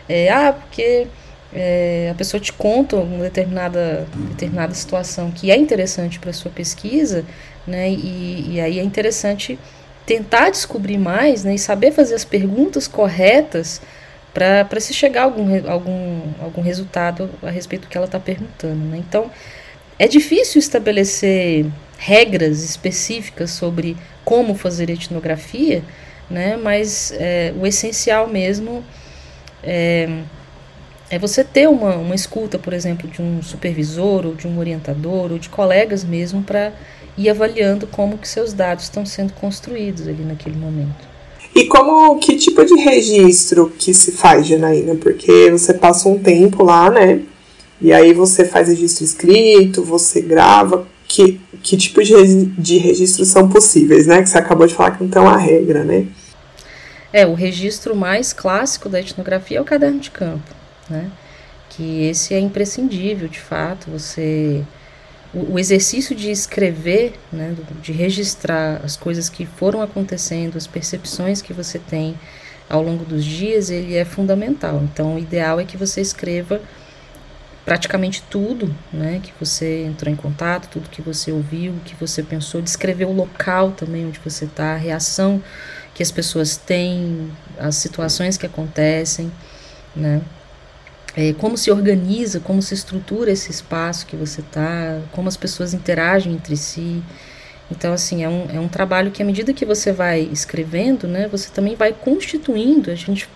É, 0.10 0.30
ah, 0.32 0.52
porque 0.52 1.08
é, 1.54 2.10
a 2.12 2.16
pessoa 2.16 2.42
te 2.42 2.52
conta 2.52 2.96
uma 2.96 3.24
determinada, 3.24 4.08
determinada 4.30 4.74
situação 4.74 5.32
que 5.32 5.52
é 5.52 5.58
interessante 5.58 6.18
para 6.18 6.34
sua 6.34 6.50
pesquisa, 6.50 7.24
né? 7.66 7.90
E, 7.90 8.54
e 8.54 8.62
aí 8.62 8.80
é 8.80 8.84
interessante 8.84 9.58
tentar 10.06 10.50
descobrir 10.50 10.98
mais 10.98 11.44
né? 11.44 11.56
e 11.56 11.60
saber 11.60 11.92
fazer 11.92 12.16
as 12.16 12.26
perguntas 12.26 12.88
corretas 12.88 13.82
para 14.34 14.80
se 14.80 14.94
chegar 14.94 15.22
a 15.22 15.24
algum, 15.26 15.70
algum, 15.70 16.22
algum 16.42 16.62
resultado 16.62 17.30
a 17.44 17.50
respeito 17.50 17.84
do 17.84 17.88
que 17.88 17.98
ela 17.98 18.06
está 18.06 18.20
perguntando. 18.20 18.84
Né? 18.86 18.98
Então, 18.98 19.30
é 20.00 20.08
difícil 20.08 20.60
estabelecer 20.60 21.66
regras 21.98 22.64
específicas 22.64 23.52
sobre 23.52 23.96
como 24.24 24.56
fazer 24.56 24.90
etnografia, 24.90 25.84
né? 26.30 26.58
mas 26.58 27.14
é, 27.18 27.54
o 27.60 27.68
essencial 27.68 28.28
mesmo 28.28 28.84
é 29.64 30.08
é 31.12 31.20
você 31.20 31.44
ter 31.44 31.68
uma, 31.68 31.98
uma 31.98 32.16
escuta, 32.16 32.58
por 32.58 32.72
exemplo, 32.72 33.08
de 33.10 33.22
um 33.22 33.44
supervisor 33.44 34.26
ou 34.26 34.34
de 34.34 34.48
um 34.48 34.58
orientador 34.58 35.30
ou 35.34 35.38
de 35.38 35.50
colegas 35.50 36.06
mesmo 36.06 36.42
para 36.42 36.72
ir 37.18 37.30
avaliando 37.30 37.88
como 37.88 38.18
que 38.18 38.28
seus 38.28 38.54
dados 38.54 38.86
estão 38.86 39.06
sendo 39.06 39.34
construídos 39.34 40.08
ali 40.08 40.24
naquele 40.24 40.56
momento. 40.56 41.10
E 41.54 41.66
como 41.66 42.18
que 42.20 42.36
tipo 42.36 42.64
de 42.64 42.76
registro 42.76 43.72
que 43.78 43.94
se 43.94 44.14
faz, 44.14 44.48
Janaína? 44.48 44.96
Porque 44.96 45.52
você 45.52 45.74
passa 45.74 46.08
um 46.08 46.18
tempo 46.18 46.64
lá, 46.64 46.90
né? 46.90 47.22
E 47.82 47.92
aí 47.92 48.14
você 48.14 48.46
faz 48.46 48.68
registro 48.70 49.04
escrito, 49.04 49.84
você 49.84 50.22
grava. 50.22 50.88
Que, 51.08 51.42
que 51.62 51.76
tipo 51.76 52.02
de, 52.02 52.46
de 52.46 52.78
registros 52.78 53.28
são 53.28 53.50
possíveis, 53.50 54.08
né? 54.08 54.22
Que 54.22 54.30
você 54.30 54.38
acabou 54.38 54.66
de 54.66 54.74
falar 54.74 54.92
que 54.92 55.04
não 55.04 55.10
tem 55.10 55.22
uma 55.22 55.38
regra, 55.38 55.84
né? 55.84 56.08
É, 57.12 57.28
o 57.28 57.34
registro 57.34 57.94
mais 57.94 58.32
clássico 58.32 58.88
da 58.88 59.02
etnografia 59.02 59.58
é 59.58 59.62
o 59.62 59.66
caderno 59.66 60.00
de 60.00 60.10
campo 60.10 60.62
né? 60.92 61.10
Que 61.70 62.08
esse 62.08 62.34
é 62.34 62.40
imprescindível, 62.40 63.28
de 63.28 63.40
fato, 63.40 63.90
você 63.90 64.62
o, 65.34 65.54
o 65.54 65.60
exercício 65.60 66.16
de 66.16 66.30
escrever, 66.30 67.14
né, 67.32 67.56
de 67.82 67.92
registrar 67.92 68.82
as 68.84 68.96
coisas 68.98 69.30
que 69.30 69.46
foram 69.46 69.82
acontecendo, 69.82 70.58
as 70.58 70.68
percepções 70.68 71.42
que 71.42 71.54
você 71.54 71.80
tem 71.80 72.20
ao 72.70 72.82
longo 72.82 73.04
dos 73.04 73.26
dias, 73.26 73.70
ele 73.70 73.96
é 73.96 74.06
fundamental. 74.06 74.82
Então, 74.84 75.16
o 75.16 75.20
ideal 75.20 75.60
é 75.60 75.66
que 75.66 75.78
você 75.78 76.00
escreva 76.00 76.62
praticamente 77.66 78.24
tudo, 78.30 78.76
né, 78.92 79.20
que 79.22 79.32
você 79.40 79.84
entrou 79.86 80.12
em 80.12 80.16
contato, 80.16 80.68
tudo 80.70 80.90
que 80.90 81.02
você 81.02 81.32
ouviu, 81.32 81.76
que 81.86 81.96
você 81.96 82.24
pensou, 82.24 82.62
descrever 82.62 83.06
o 83.06 83.14
local 83.14 83.72
também 83.72 84.08
onde 84.08 84.20
você 84.20 84.46
está, 84.46 84.74
a 84.74 84.78
reação 84.78 85.42
que 85.94 86.02
as 86.02 86.12
pessoas 86.12 86.58
têm, 86.58 87.32
as 87.60 87.76
situações 87.76 88.38
que 88.38 88.46
acontecem, 88.46 89.32
né 89.96 90.22
é, 91.16 91.34
como 91.34 91.58
se 91.58 91.70
organiza, 91.72 92.40
como 92.40 92.62
se 92.62 92.74
estrutura 92.74 93.32
esse 93.32 93.52
espaço 93.52 94.06
que 94.06 94.16
você 94.16 94.42
está, 94.42 95.00
como 95.12 95.28
as 95.28 95.38
pessoas 95.38 95.74
interagem 95.74 96.34
entre 96.34 96.56
si. 96.56 97.02
Então, 97.70 97.94
assim, 97.94 98.24
é 98.24 98.30
um, 98.30 98.48
é 98.54 98.60
um 98.60 98.68
trabalho 98.68 99.12
que, 99.12 99.22
à 99.22 99.26
medida 99.26 99.54
que 99.54 99.66
você 99.66 99.92
vai 99.92 100.22
escrevendo, 100.22 101.08
né, 101.08 101.28
você 101.28 101.50
também 101.50 101.76
vai 101.76 101.94
constituindo. 101.94 102.92
A 102.92 102.96
gente 102.96 103.30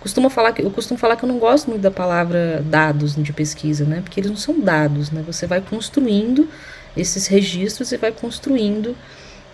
costuma 0.00 0.30
falar 0.30 0.52
que 0.52 0.62
eu 0.62 0.70
costumo 0.70 0.98
falar 0.98 1.16
que 1.16 1.24
eu 1.24 1.28
não 1.28 1.38
gosto 1.38 1.68
muito 1.68 1.82
da 1.82 1.90
palavra 1.90 2.62
dados 2.64 3.14
de 3.14 3.32
pesquisa, 3.32 3.84
né, 3.84 4.00
porque 4.02 4.20
eles 4.20 4.30
não 4.30 4.36
são 4.36 4.58
dados, 4.60 5.10
né. 5.10 5.22
Você 5.26 5.46
vai 5.46 5.60
construindo 5.60 6.48
esses 6.96 7.26
registros 7.26 7.92
e 7.92 7.96
vai 7.96 8.12
construindo 8.12 8.96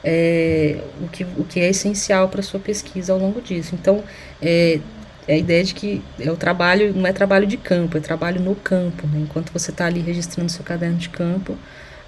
é, 0.05 0.81
o, 1.03 1.09
que, 1.09 1.25
o 1.25 1.45
que 1.45 1.61
é 1.61 1.69
essencial 1.69 2.29
para 2.29 2.43
sua 2.43 2.61
pesquisa 2.61 3.13
ao 3.13 3.19
longo 3.19 3.41
disso. 3.41 3.75
Então, 3.75 4.05
é, 4.41 4.81
é 5.29 5.35
a 5.35 5.37
ideia 5.37 5.65
de 5.65 5.75
que 5.75 6.03
é 6.21 6.31
o 6.31 6.37
trabalho, 6.37 6.95
não 6.95 7.07
é 7.07 7.13
trabalho 7.13 7.47
de 7.47 7.57
campo, 7.57 7.99
é 7.99 8.01
trabalho 8.01 8.41
no 8.41 8.55
campo. 8.55 9.07
Né? 9.07 9.21
Enquanto 9.23 9.53
você 9.53 9.71
está 9.71 9.87
ali 9.87 10.01
registrando 10.01 10.51
seu 10.51 10.65
caderno 10.65 10.97
de 10.97 11.09
campo, 11.09 11.57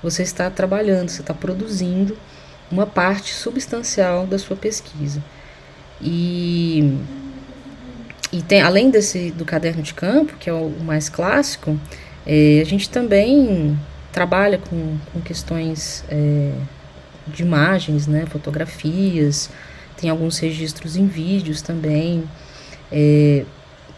você 0.02 0.22
está 0.22 0.48
trabalhando, 0.48 1.08
você 1.08 1.20
está 1.20 1.34
produzindo 1.34 2.16
uma 2.70 2.86
parte 2.86 3.32
substancial 3.32 4.26
da 4.26 4.38
sua 4.38 4.56
pesquisa. 4.56 5.22
E, 6.00 6.96
e 8.32 8.40
tem, 8.42 8.60
além 8.60 8.90
desse 8.90 9.32
do 9.32 9.44
caderno 9.44 9.82
de 9.82 9.94
campo, 9.94 10.36
que 10.38 10.48
é 10.48 10.52
o, 10.52 10.70
mais 10.80 11.08
clássico, 11.08 11.78
é, 12.24 12.60
a 12.60 12.64
gente 12.64 12.88
também 12.88 13.76
trabalha 14.12 14.58
com, 14.58 14.96
com 15.12 15.20
questões 15.20 16.04
é, 16.08 16.52
de 17.26 17.42
imagens, 17.42 18.06
né, 18.06 18.26
fotografias, 18.26 19.50
tem 19.96 20.08
alguns 20.08 20.38
registros 20.38 20.96
em 20.96 21.06
vídeos 21.06 21.62
também. 21.62 22.24
É, 22.90 23.44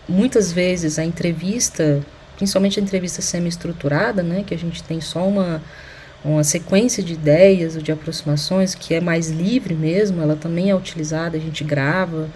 muitas 0.09 0.53
vezes 0.53 0.99
a 0.99 1.05
entrevista, 1.05 2.05
principalmente 2.37 2.81
a 2.81 2.83
entrevista 2.83 3.23
semi-estruturada, 3.23 4.23
né, 4.23 4.45
que 4.47 4.55
a 4.55 4.59
gente 4.59 4.83
tem 4.83 5.01
só 5.01 5.27
uma, 5.27 5.63
uma 6.25 6.45
sequência 6.45 7.03
de 7.03 7.15
ideias 7.15 7.77
ou 7.77 7.83
de 7.83 7.93
aproximações 7.93 8.75
que 8.75 8.95
é 8.95 9.01
mais 9.01 9.31
livre 9.31 9.75
mesmo, 9.75 10.21
ela 10.21 10.37
também 10.37 10.71
é 10.71 10.75
utilizada, 10.75 11.37
a 11.37 11.41
gente 11.41 11.65
grava. 11.65 12.29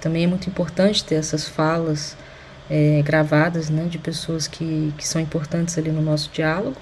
Também 0.00 0.24
é 0.24 0.26
muito 0.26 0.48
importante 0.48 1.04
ter 1.04 1.16
essas 1.16 1.48
falas 1.48 2.16
é, 2.70 3.02
gravadas 3.02 3.68
né, 3.68 3.84
de 3.84 3.98
pessoas 3.98 4.46
que, 4.46 4.92
que 4.96 5.06
são 5.06 5.20
importantes 5.20 5.76
ali 5.76 5.90
no 5.90 6.02
nosso 6.02 6.30
diálogo. 6.32 6.76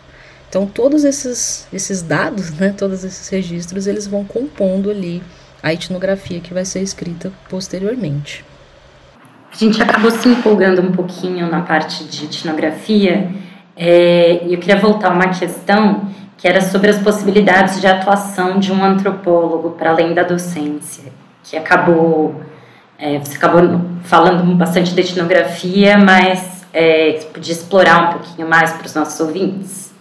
Então, 0.49 0.67
todos 0.67 1.05
esses, 1.05 1.67
esses 1.73 2.03
dados, 2.03 2.51
né, 2.53 2.75
todos 2.77 3.05
esses 3.05 3.29
registros, 3.29 3.87
eles 3.87 4.07
vão 4.07 4.25
compondo 4.25 4.91
ali 4.91 5.23
a 5.63 5.73
etnografia 5.73 6.41
que 6.41 6.55
vai 6.55 6.65
ser 6.65 6.81
escrita 6.81 7.33
posteriormente. 7.49 8.45
A 9.53 9.57
gente 9.57 9.83
acabou 9.83 10.11
se 10.11 10.29
empolgando 10.29 10.83
um 10.83 10.93
pouquinho 10.93 11.51
na 11.51 11.63
parte 11.63 12.05
de 12.05 12.27
etnografia 12.27 13.31
é, 13.77 14.45
e 14.45 14.55
eu 14.55 14.61
queria 14.61 14.77
voltar 14.77 15.09
a 15.09 15.15
uma 15.15 15.29
questão 15.29 16.09
que 16.37 16.47
era 16.47 16.61
sobre 16.61 16.91
as 16.91 16.99
possibilidades 16.99 17.81
de 17.81 17.87
atuação 17.87 18.59
de 18.59 18.73
um 18.73 18.85
antropólogo 18.85 19.71
para 19.71 19.91
além 19.91 20.13
da 20.13 20.23
docência, 20.23 21.13
que 21.43 21.57
acabou 21.57 22.41
é, 22.99 23.19
você 23.19 23.37
acabou 23.37 23.81
falando 24.05 24.55
bastante 24.55 24.95
de 24.95 25.01
etnografia, 25.01 25.99
mas 25.99 26.65
é, 26.73 27.13
podia 27.33 27.53
explorar 27.53 28.09
um 28.09 28.13
pouquinho 28.13 28.49
mais 28.49 28.73
para 28.73 28.87
os 28.87 28.95
nossos 28.95 29.21
ouvintes? 29.21 29.93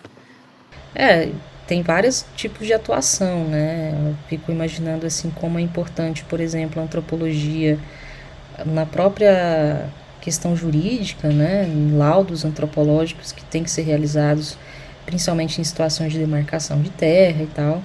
É, 0.93 1.29
tem 1.67 1.81
vários 1.81 2.25
tipos 2.36 2.65
de 2.65 2.73
atuação, 2.73 3.43
né? 3.45 3.93
Eu 3.93 4.15
fico 4.29 4.51
imaginando 4.51 5.05
assim 5.05 5.29
como 5.29 5.60
é 5.60 5.62
importante, 5.62 6.23
por 6.23 6.39
exemplo, 6.39 6.81
a 6.81 6.86
antropologia 6.86 7.77
na 8.65 8.86
própria 8.86 9.89
questão 10.22 10.56
jurídica, 10.56 11.30
né, 11.30 11.68
laudos 11.94 12.46
antropológicos 12.46 13.32
que 13.32 13.44
têm 13.46 13.63
que 13.63 13.70
ser 13.70 13.84
realizados 13.84 14.58
principalmente 15.06 15.62
em 15.62 15.63
situações 15.63 16.12
de 16.12 16.20
demarcação 16.20 16.82
de 16.82 16.89
terra 16.89 17.44
e 17.44 17.48
tal. 17.48 17.82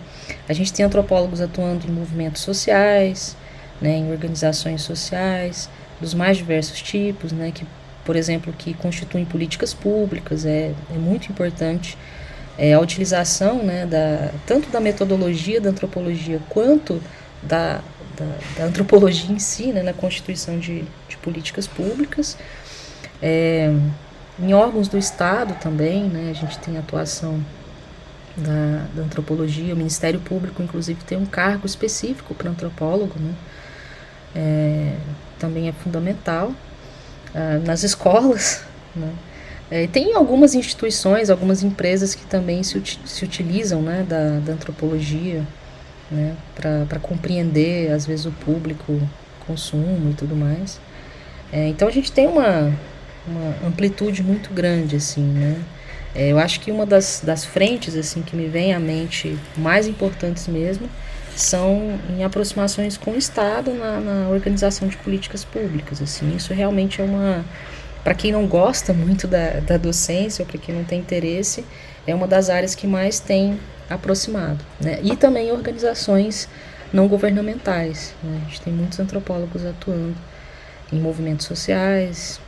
A 0.49 0.53
gente 0.53 0.73
tem 0.73 0.85
antropólogos 0.85 1.41
atuando 1.41 1.87
em 1.87 1.91
movimentos 1.91 2.43
sociais, 2.43 3.37
né, 3.81 3.97
em 3.97 4.11
organizações 4.11 4.83
sociais 4.83 5.69
dos 6.01 6.15
mais 6.15 6.39
diversos 6.39 6.81
tipos, 6.81 7.31
né, 7.31 7.53
que, 7.55 7.67
por 8.05 8.17
exemplo, 8.17 8.53
que 8.57 8.73
constituem 8.75 9.25
políticas 9.25 9.75
públicas. 9.75 10.47
É, 10.47 10.73
é 10.91 10.99
muito 10.99 11.31
importante 11.31 11.97
é, 12.57 12.73
a 12.73 12.81
utilização 12.81 13.63
né, 13.63 13.87
da, 13.87 14.31
tanto 14.47 14.71
da 14.71 14.81
metodologia 14.81 15.61
da 15.61 15.71
antropologia 15.71 16.41
quanto 16.49 17.03
da, 17.43 17.81
da, 18.21 18.59
da 18.59 18.65
antropologia 18.69 19.35
em 19.35 19.39
si, 19.39 19.73
né, 19.73 19.83
na 19.83 19.93
constituição 19.93 20.59
de, 20.59 20.85
de 21.09 21.17
políticas 21.17 21.67
públicas. 21.67 22.37
É, 23.23 23.73
em 24.39 24.53
órgãos 24.53 24.89
do 24.89 24.99
Estado 24.99 25.55
também, 25.61 26.05
né, 26.05 26.31
a 26.31 26.35
gente 26.35 26.59
tem 26.59 26.77
atuação 26.77 27.45
da, 28.37 28.85
da, 28.95 29.03
antropologia, 29.03 29.75
o 29.75 29.77
Ministério 29.77 30.21
Público, 30.21 30.63
inclusive, 30.63 31.03
tem 31.05 31.19
um 31.19 31.27
cargo 31.27 31.67
específico 31.67 32.35
para 32.35 32.51
antropólogo, 32.51 33.15
né, 33.19 33.35
é, 34.35 34.97
também 35.39 35.69
é 35.69 35.73
fundamental. 35.73 36.53
Ah, 37.35 37.61
nas 37.65 37.83
escolas, 37.83 38.63
né, 38.95 39.13
é, 39.71 39.87
tem 39.87 40.15
algumas 40.15 40.55
instituições, 40.55 41.31
algumas 41.31 41.63
empresas 41.63 42.15
que 42.15 42.27
também 42.27 42.63
se, 42.63 42.83
se 43.05 43.25
utilizam 43.25 43.81
né, 43.83 44.05
da, 44.09 44.41
da 44.41 44.53
antropologia 44.53 45.47
né, 46.11 46.37
para 46.55 46.99
compreender, 47.01 47.93
às 47.93 48.07
vezes, 48.07 48.27
o 48.27 48.33
público, 48.33 49.01
consumo 49.47 50.11
e 50.11 50.15
tudo 50.15 50.35
mais. 50.35 50.81
É, 51.53 51.69
então 51.69 51.89
a 51.89 51.91
gente 51.91 52.13
tem 52.13 52.27
uma, 52.27 52.73
uma 53.27 53.69
amplitude 53.69 54.23
muito 54.23 54.53
grande, 54.53 54.97
assim, 54.97 55.23
né? 55.23 55.61
É, 56.15 56.33
eu 56.33 56.39
acho 56.39 56.61
que 56.61 56.71
uma 56.73 56.85
das, 56.85 57.23
das 57.25 57.45
frentes, 57.45 57.97
assim, 57.97 58.23
que 58.23 58.35
me 58.35 58.49
vem 58.49 58.75
à 58.75 58.81
mente 58.81 59.39
mais 59.57 59.87
importantes 59.87 60.49
mesmo, 60.49 60.89
são 61.37 61.99
em 62.11 62.25
aproximações 62.25 62.97
com 62.97 63.13
o 63.13 63.17
Estado 63.17 63.73
na, 63.73 64.01
na 64.01 64.29
organização 64.29 64.89
de 64.89 64.97
políticas 64.97 65.45
públicas, 65.45 66.03
assim. 66.03 66.35
Isso 66.37 66.53
realmente 66.53 67.01
é 67.01 67.05
uma... 67.05 67.45
Para 68.03 68.15
quem 68.15 68.33
não 68.33 68.47
gosta 68.47 68.93
muito 68.95 69.29
da, 69.29 69.61
da 69.61 69.77
docência, 69.77 70.43
ou 70.43 70.47
para 70.47 70.59
quem 70.59 70.75
não 70.75 70.85
tem 70.85 70.99
interesse, 70.99 71.65
é 72.07 72.15
uma 72.15 72.27
das 72.27 72.51
áreas 72.51 72.75
que 72.75 72.87
mais 72.87 73.21
tem 73.21 73.59
aproximado, 73.91 74.65
né? 74.81 75.01
E 75.03 75.17
também 75.17 75.51
organizações 75.51 76.49
não 76.93 77.09
governamentais, 77.09 78.15
né? 78.23 78.41
A 78.43 78.49
gente 78.49 78.61
tem 78.63 78.73
muitos 78.73 78.99
antropólogos 79.01 79.67
atuando 79.67 80.15
em 80.93 80.99
movimentos 80.99 81.47
sociais, 81.47 82.41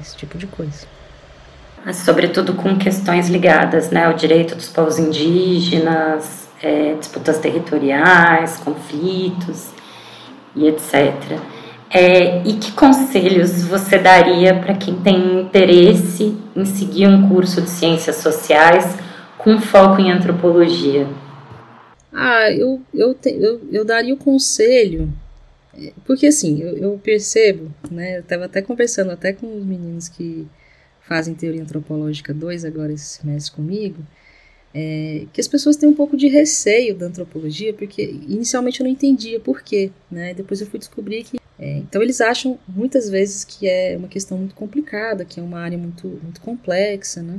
esse 0.00 0.16
tipo 0.16 0.38
de 0.38 0.46
coisa. 0.46 0.86
Mas, 1.84 1.96
sobretudo 1.96 2.54
com 2.54 2.78
questões 2.78 3.28
ligadas 3.28 3.90
né, 3.90 4.04
ao 4.04 4.14
direito 4.14 4.54
dos 4.54 4.68
povos 4.68 4.98
indígenas, 4.98 6.48
é, 6.62 6.94
disputas 6.94 7.38
territoriais, 7.38 8.56
conflitos 8.58 9.70
e 10.54 10.68
etc. 10.68 11.12
É, 11.90 12.40
e 12.44 12.54
que 12.54 12.72
conselhos 12.72 13.64
você 13.64 13.98
daria 13.98 14.54
para 14.54 14.74
quem 14.74 14.94
tem 14.94 15.40
interesse 15.40 16.38
em 16.54 16.64
seguir 16.64 17.08
um 17.08 17.28
curso 17.28 17.60
de 17.60 17.68
ciências 17.68 18.16
sociais 18.16 18.96
com 19.42 19.58
foco 19.60 20.00
em 20.00 20.12
antropologia? 20.12 21.06
Ah, 22.12 22.50
eu, 22.50 22.80
eu, 22.92 23.14
te, 23.14 23.30
eu, 23.30 23.60
eu 23.70 23.84
daria 23.84 24.14
o 24.14 24.18
conselho 24.18 25.12
porque 26.04 26.26
assim, 26.26 26.60
eu, 26.60 26.76
eu 26.76 27.00
percebo, 27.02 27.72
né? 27.90 28.16
Eu 28.16 28.20
estava 28.20 28.44
até 28.44 28.60
conversando 28.60 29.10
até 29.10 29.32
com 29.32 29.56
os 29.56 29.64
meninos 29.64 30.08
que 30.08 30.46
fazem 31.00 31.34
teoria 31.34 31.62
antropológica 31.62 32.32
2 32.32 32.64
agora 32.64 32.92
esse 32.92 33.20
semestre 33.20 33.54
comigo, 33.54 34.02
é, 34.74 35.26
que 35.32 35.40
as 35.40 35.48
pessoas 35.48 35.76
têm 35.76 35.88
um 35.88 35.94
pouco 35.94 36.16
de 36.16 36.28
receio 36.28 36.94
da 36.94 37.06
antropologia, 37.06 37.72
porque 37.74 38.02
inicialmente 38.02 38.80
eu 38.80 38.84
não 38.84 38.90
entendia 38.90 39.40
por 39.40 39.62
quê, 39.62 39.90
né? 40.10 40.34
Depois 40.34 40.60
eu 40.60 40.66
fui 40.66 40.78
descobrir 40.78 41.24
que. 41.24 41.40
É, 41.58 41.78
então 41.78 42.02
eles 42.02 42.20
acham 42.20 42.58
muitas 42.68 43.08
vezes 43.08 43.44
que 43.44 43.68
é 43.68 43.96
uma 43.96 44.08
questão 44.08 44.36
muito 44.36 44.54
complicada, 44.54 45.24
que 45.24 45.40
é 45.40 45.42
uma 45.42 45.60
área 45.60 45.78
muito, 45.78 46.06
muito 46.22 46.40
complexa, 46.40 47.22
né? 47.22 47.38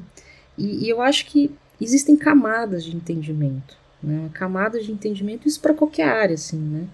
E, 0.58 0.86
e 0.86 0.90
eu 0.90 1.02
acho 1.02 1.26
que 1.26 1.52
existem 1.84 2.16
camadas 2.16 2.84
de 2.84 2.96
entendimento, 2.96 3.78
né? 4.02 4.30
Camadas 4.34 4.86
de 4.86 4.92
entendimento, 4.92 5.48
isso 5.48 5.60
para 5.60 5.74
qualquer 5.74 6.08
área, 6.08 6.36
assim, 6.36 6.58
né? 6.58 6.88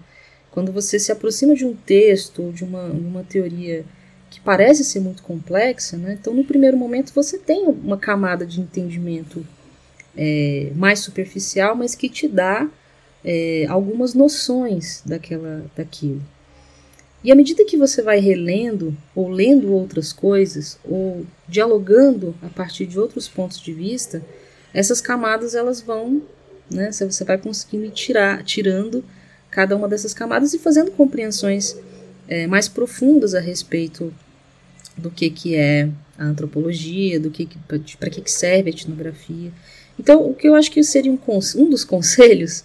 Quando 0.50 0.72
você 0.72 0.98
se 0.98 1.12
aproxima 1.12 1.54
de 1.54 1.64
um 1.64 1.74
texto 1.74 2.42
ou 2.42 2.52
de 2.52 2.64
uma, 2.64 2.84
uma 2.84 3.22
teoria 3.22 3.84
que 4.30 4.40
parece 4.40 4.84
ser 4.84 5.00
muito 5.00 5.22
complexa, 5.22 5.96
né? 5.96 6.16
então 6.18 6.32
no 6.32 6.44
primeiro 6.44 6.76
momento 6.76 7.12
você 7.12 7.36
tem 7.36 7.66
uma 7.66 7.98
camada 7.98 8.46
de 8.46 8.60
entendimento 8.60 9.44
é, 10.16 10.70
mais 10.74 11.00
superficial, 11.00 11.74
mas 11.74 11.94
que 11.96 12.08
te 12.08 12.28
dá 12.28 12.68
é, 13.24 13.66
algumas 13.68 14.14
noções 14.14 15.02
daquela, 15.04 15.64
daquilo. 15.76 16.22
E 17.22 17.30
à 17.30 17.34
medida 17.34 17.64
que 17.64 17.76
você 17.76 18.00
vai 18.00 18.18
relendo 18.18 18.96
ou 19.14 19.28
lendo 19.28 19.72
outras 19.72 20.12
coisas 20.12 20.78
ou 20.84 21.26
dialogando 21.46 22.34
a 22.42 22.48
partir 22.48 22.86
de 22.86 22.98
outros 22.98 23.28
pontos 23.28 23.60
de 23.60 23.72
vista, 23.74 24.22
essas 24.72 25.00
camadas 25.00 25.54
elas 25.54 25.80
vão, 25.80 26.22
né, 26.70 26.90
você 26.92 27.24
vai 27.24 27.38
conseguindo 27.38 27.90
tirar, 27.90 28.42
tirando 28.44 29.04
cada 29.50 29.76
uma 29.76 29.88
dessas 29.88 30.14
camadas 30.14 30.54
e 30.54 30.58
fazendo 30.58 30.90
compreensões 30.92 31.76
é, 32.28 32.46
mais 32.46 32.68
profundas 32.68 33.34
a 33.34 33.40
respeito 33.40 34.14
do 34.96 35.10
que, 35.10 35.30
que 35.30 35.56
é 35.56 35.88
a 36.16 36.24
antropologia, 36.24 37.18
do 37.18 37.30
que, 37.30 37.46
que 37.46 37.58
para 37.96 38.10
que, 38.10 38.20
que 38.20 38.30
serve 38.30 38.70
a 38.70 38.72
etnografia. 38.72 39.50
Então, 39.98 40.30
o 40.30 40.34
que 40.34 40.48
eu 40.48 40.54
acho 40.54 40.70
que 40.70 40.82
seria 40.82 41.10
um, 41.10 41.18
um 41.56 41.70
dos 41.70 41.82
conselhos 41.84 42.64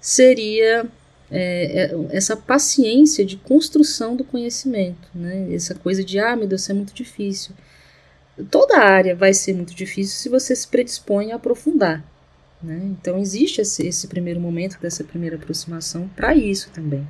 seria 0.00 0.86
é, 1.30 1.84
é, 1.84 1.96
essa 2.10 2.36
paciência 2.36 3.24
de 3.24 3.36
construção 3.36 4.16
do 4.16 4.24
conhecimento, 4.24 5.08
né? 5.14 5.48
essa 5.52 5.74
coisa 5.74 6.04
de, 6.04 6.18
ah, 6.18 6.36
meu 6.36 6.46
Deus, 6.46 6.62
isso 6.62 6.72
é 6.72 6.74
muito 6.74 6.92
difícil. 6.92 7.52
Toda 8.50 8.78
área 8.78 9.14
vai 9.14 9.34
ser 9.34 9.54
muito 9.54 9.74
difícil 9.74 10.16
se 10.16 10.28
você 10.28 10.56
se 10.56 10.66
predispõe 10.66 11.32
a 11.32 11.36
aprofundar. 11.36 12.02
Né? 12.62 12.80
Então 12.84 13.18
existe 13.18 13.60
esse, 13.60 13.86
esse, 13.86 14.06
primeiro 14.06 14.40
momento 14.40 14.78
dessa 14.80 15.02
primeira 15.02 15.36
aproximação 15.36 16.08
para 16.14 16.34
isso 16.34 16.70
também. 16.70 17.06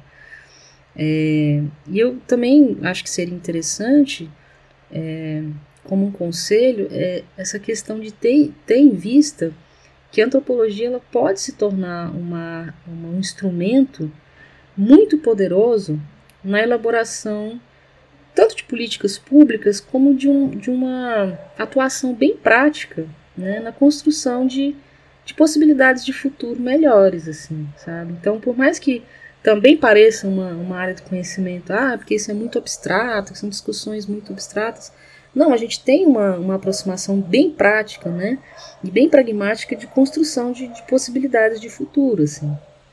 É, 0.96 1.62
e 1.88 1.98
eu 1.98 2.18
também 2.26 2.78
acho 2.82 3.04
que 3.04 3.10
seria 3.10 3.34
interessante, 3.34 4.30
é, 4.90 5.42
como 5.84 6.06
um 6.06 6.12
conselho, 6.12 6.88
é, 6.90 7.22
essa 7.36 7.58
questão 7.58 8.00
de 8.00 8.12
ter, 8.12 8.52
ter 8.66 8.78
em 8.78 8.90
vista 8.90 9.52
que 10.10 10.20
a 10.20 10.26
antropologia 10.26 10.88
ela 10.88 11.00
pode 11.10 11.40
se 11.40 11.52
tornar 11.52 12.10
uma, 12.14 12.74
uma, 12.86 13.08
um 13.08 13.18
instrumento 13.18 14.10
muito 14.76 15.18
poderoso 15.18 16.00
na 16.44 16.60
elaboração 16.60 17.60
tanto 18.34 18.56
de 18.56 18.64
políticas 18.64 19.18
públicas 19.18 19.80
como 19.80 20.14
de, 20.14 20.28
um, 20.28 20.48
de 20.50 20.70
uma 20.70 21.38
atuação 21.58 22.14
bem 22.14 22.36
prática 22.36 23.06
né, 23.36 23.60
na 23.60 23.72
construção 23.72 24.46
de 24.46 24.74
de 25.24 25.34
possibilidades 25.34 26.04
de 26.04 26.12
futuro 26.12 26.60
melhores, 26.60 27.28
assim, 27.28 27.68
sabe? 27.76 28.12
Então, 28.12 28.40
por 28.40 28.56
mais 28.56 28.78
que 28.78 29.02
também 29.42 29.76
pareça 29.76 30.26
uma, 30.26 30.50
uma 30.50 30.76
área 30.76 30.94
de 30.94 31.02
conhecimento, 31.02 31.72
ah, 31.72 31.96
porque 31.96 32.14
isso 32.14 32.30
é 32.30 32.34
muito 32.34 32.58
abstrato, 32.58 33.36
são 33.36 33.48
discussões 33.48 34.06
muito 34.06 34.32
abstratas. 34.32 34.92
Não, 35.34 35.52
a 35.52 35.56
gente 35.56 35.82
tem 35.82 36.06
uma, 36.06 36.36
uma 36.36 36.54
aproximação 36.56 37.20
bem 37.20 37.50
prática, 37.50 38.10
né? 38.10 38.38
E 38.84 38.90
bem 38.90 39.08
pragmática 39.08 39.74
de 39.74 39.86
construção 39.86 40.52
de, 40.52 40.68
de 40.68 40.82
possibilidades 40.82 41.60
de 41.60 41.70
futuro, 41.70 42.22
assim. 42.22 42.46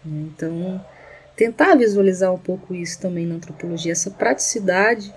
Né? 0.06 0.30
Então, 0.34 0.84
tentar 1.36 1.75
visualizar 1.75 2.34
um 2.34 2.38
pouco 2.39 2.73
isso 2.73 2.99
também 3.02 3.25
na 3.25 3.36
antropologia, 3.36 3.91
essa 3.91 4.12
praticidade 4.12 5.13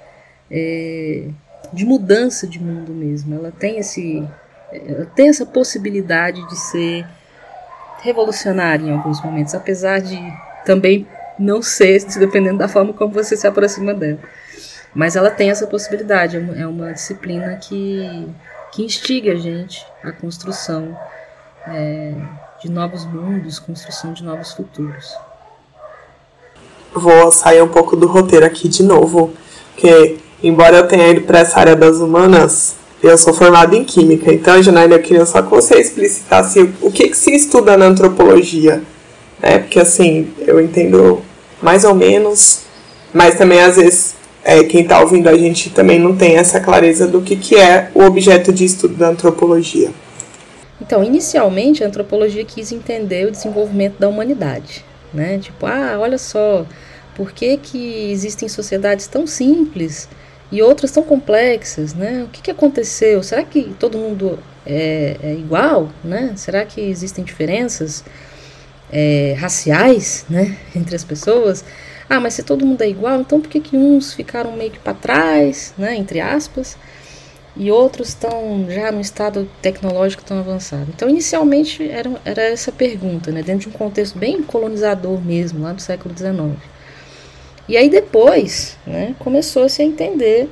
é, 0.52 1.28
de 1.72 1.86
mudança 1.86 2.46
de 2.46 2.60
mundo 2.60 2.92
mesmo. 2.92 3.34
Ela 3.34 3.50
tem 3.50 3.78
esse, 3.78 4.22
tem 5.16 5.28
essa 5.28 5.46
possibilidade 5.46 6.46
de 6.46 6.56
ser 6.56 7.06
revolucionária 8.02 8.84
em 8.84 8.92
alguns 8.92 9.22
momentos, 9.22 9.54
apesar 9.54 10.00
de 10.00 10.18
também 10.66 11.06
não 11.38 11.62
ser, 11.62 12.04
dependendo 12.18 12.58
da 12.58 12.68
forma 12.68 12.92
como 12.92 13.12
você 13.12 13.36
se 13.36 13.46
aproxima 13.46 13.94
dela. 13.94 14.18
Mas 14.94 15.16
ela 15.16 15.30
tem 15.30 15.50
essa 15.50 15.66
possibilidade, 15.66 16.36
é 16.36 16.66
uma 16.66 16.90
é 16.90 16.92
disciplina 16.92 17.56
que, 17.56 18.28
que 18.72 18.84
instiga 18.84 19.32
a 19.32 19.36
gente 19.36 19.86
à 20.04 20.12
construção 20.12 20.94
é, 21.66 22.12
de 22.60 22.70
novos 22.70 23.06
mundos, 23.06 23.58
construção 23.58 24.12
de 24.12 24.22
novos 24.22 24.52
futuros. 24.52 25.16
Vou 26.92 27.32
sair 27.32 27.62
um 27.62 27.68
pouco 27.68 27.96
do 27.96 28.06
roteiro 28.06 28.44
aqui 28.44 28.68
de 28.68 28.82
novo, 28.82 29.32
porque 29.72 30.18
embora 30.42 30.78
eu 30.78 30.88
tenha 30.88 31.08
ido 31.08 31.22
para 31.22 31.40
essa 31.40 31.58
área 31.58 31.76
das 31.76 31.98
humanas, 31.98 32.74
eu 33.02 33.16
sou 33.18 33.34
formada 33.34 33.74
em 33.74 33.84
Química, 33.84 34.32
então, 34.32 34.62
Janaína, 34.62 34.94
eu 34.94 35.02
queria 35.02 35.26
só 35.26 35.42
que 35.42 35.50
você 35.50 35.80
explicitasse 35.80 36.70
o 36.80 36.90
que, 36.90 37.08
que 37.08 37.16
se 37.16 37.34
estuda 37.34 37.76
na 37.76 37.86
antropologia. 37.86 38.82
Né? 39.40 39.58
Porque, 39.58 39.80
assim, 39.80 40.32
eu 40.46 40.60
entendo 40.60 41.20
mais 41.60 41.84
ou 41.84 41.94
menos, 41.94 42.60
mas 43.12 43.36
também, 43.36 43.60
às 43.60 43.76
vezes, 43.76 44.14
é, 44.44 44.62
quem 44.64 44.82
está 44.82 45.00
ouvindo 45.00 45.28
a 45.28 45.36
gente 45.36 45.70
também 45.70 45.98
não 45.98 46.16
tem 46.16 46.36
essa 46.36 46.60
clareza 46.60 47.06
do 47.06 47.20
que, 47.22 47.36
que 47.36 47.56
é 47.56 47.90
o 47.94 48.02
objeto 48.02 48.52
de 48.52 48.64
estudo 48.64 48.94
da 48.94 49.08
antropologia. 49.08 49.90
Então, 50.80 51.02
inicialmente, 51.02 51.82
a 51.82 51.86
antropologia 51.86 52.44
quis 52.44 52.72
entender 52.72 53.26
o 53.26 53.30
desenvolvimento 53.30 53.98
da 53.98 54.08
humanidade. 54.08 54.84
Né? 55.12 55.38
Tipo, 55.38 55.66
ah, 55.66 55.96
olha 55.98 56.18
só, 56.18 56.64
por 57.14 57.32
que, 57.32 57.56
que 57.56 58.10
existem 58.10 58.48
sociedades 58.48 59.06
tão 59.06 59.26
simples 59.26 60.08
e 60.52 60.60
outras 60.62 60.90
tão 60.92 61.02
complexas? 61.02 61.94
Né? 61.94 62.22
O 62.24 62.28
que, 62.28 62.42
que 62.42 62.50
aconteceu? 62.50 63.22
Será 63.22 63.42
que 63.42 63.74
todo 63.80 63.96
mundo 63.96 64.38
é, 64.66 65.16
é 65.22 65.32
igual? 65.32 65.88
Né? 66.04 66.34
Será 66.36 66.64
que 66.66 66.80
existem 66.80 67.24
diferenças 67.24 68.04
é, 68.92 69.34
raciais 69.38 70.26
né, 70.28 70.56
entre 70.76 70.94
as 70.94 71.02
pessoas? 71.02 71.64
Ah, 72.08 72.20
mas 72.20 72.34
se 72.34 72.42
todo 72.42 72.66
mundo 72.66 72.82
é 72.82 72.88
igual, 72.88 73.20
então 73.20 73.40
por 73.40 73.48
que, 73.48 73.58
que 73.58 73.74
uns 73.74 74.12
ficaram 74.12 74.52
meio 74.52 74.70
que 74.70 74.78
para 74.78 74.92
trás, 74.92 75.72
né, 75.78 75.96
entre 75.96 76.20
aspas, 76.20 76.76
e 77.56 77.70
outros 77.70 78.08
estão 78.08 78.66
já 78.68 78.92
no 78.92 79.00
estado 79.00 79.48
tecnológico 79.62 80.22
tão 80.22 80.38
avançado? 80.38 80.88
Então, 80.94 81.08
inicialmente 81.08 81.88
era, 81.88 82.10
era 82.22 82.42
essa 82.42 82.70
pergunta, 82.70 83.32
né, 83.32 83.42
dentro 83.42 83.70
de 83.70 83.74
um 83.74 83.78
contexto 83.78 84.18
bem 84.18 84.42
colonizador 84.42 85.22
mesmo, 85.24 85.62
lá 85.62 85.72
do 85.72 85.80
século 85.80 86.14
XIX. 86.14 86.58
E 87.68 87.76
aí 87.76 87.88
depois, 87.88 88.76
né, 88.86 89.14
começou-se 89.18 89.80
a 89.80 89.84
entender 89.84 90.48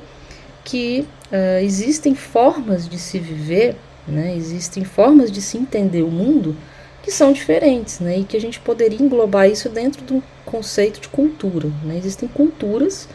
que 0.63 1.05
uh, 1.31 1.63
existem 1.63 2.15
formas 2.15 2.87
de 2.87 2.97
se 2.97 3.19
viver, 3.19 3.75
né, 4.07 4.35
existem 4.35 4.83
formas 4.83 5.31
de 5.31 5.41
se 5.41 5.57
entender 5.57 6.03
o 6.03 6.11
mundo 6.11 6.55
que 7.03 7.11
são 7.11 7.33
diferentes, 7.33 7.99
né, 7.99 8.19
e 8.19 8.23
que 8.23 8.37
a 8.37 8.41
gente 8.41 8.59
poderia 8.59 9.01
englobar 9.01 9.49
isso 9.49 9.67
dentro 9.67 10.03
do 10.03 10.23
conceito 10.45 11.01
de 11.01 11.09
cultura. 11.09 11.69
Né? 11.83 11.97
Existem 11.97 12.29
culturas 12.29 13.09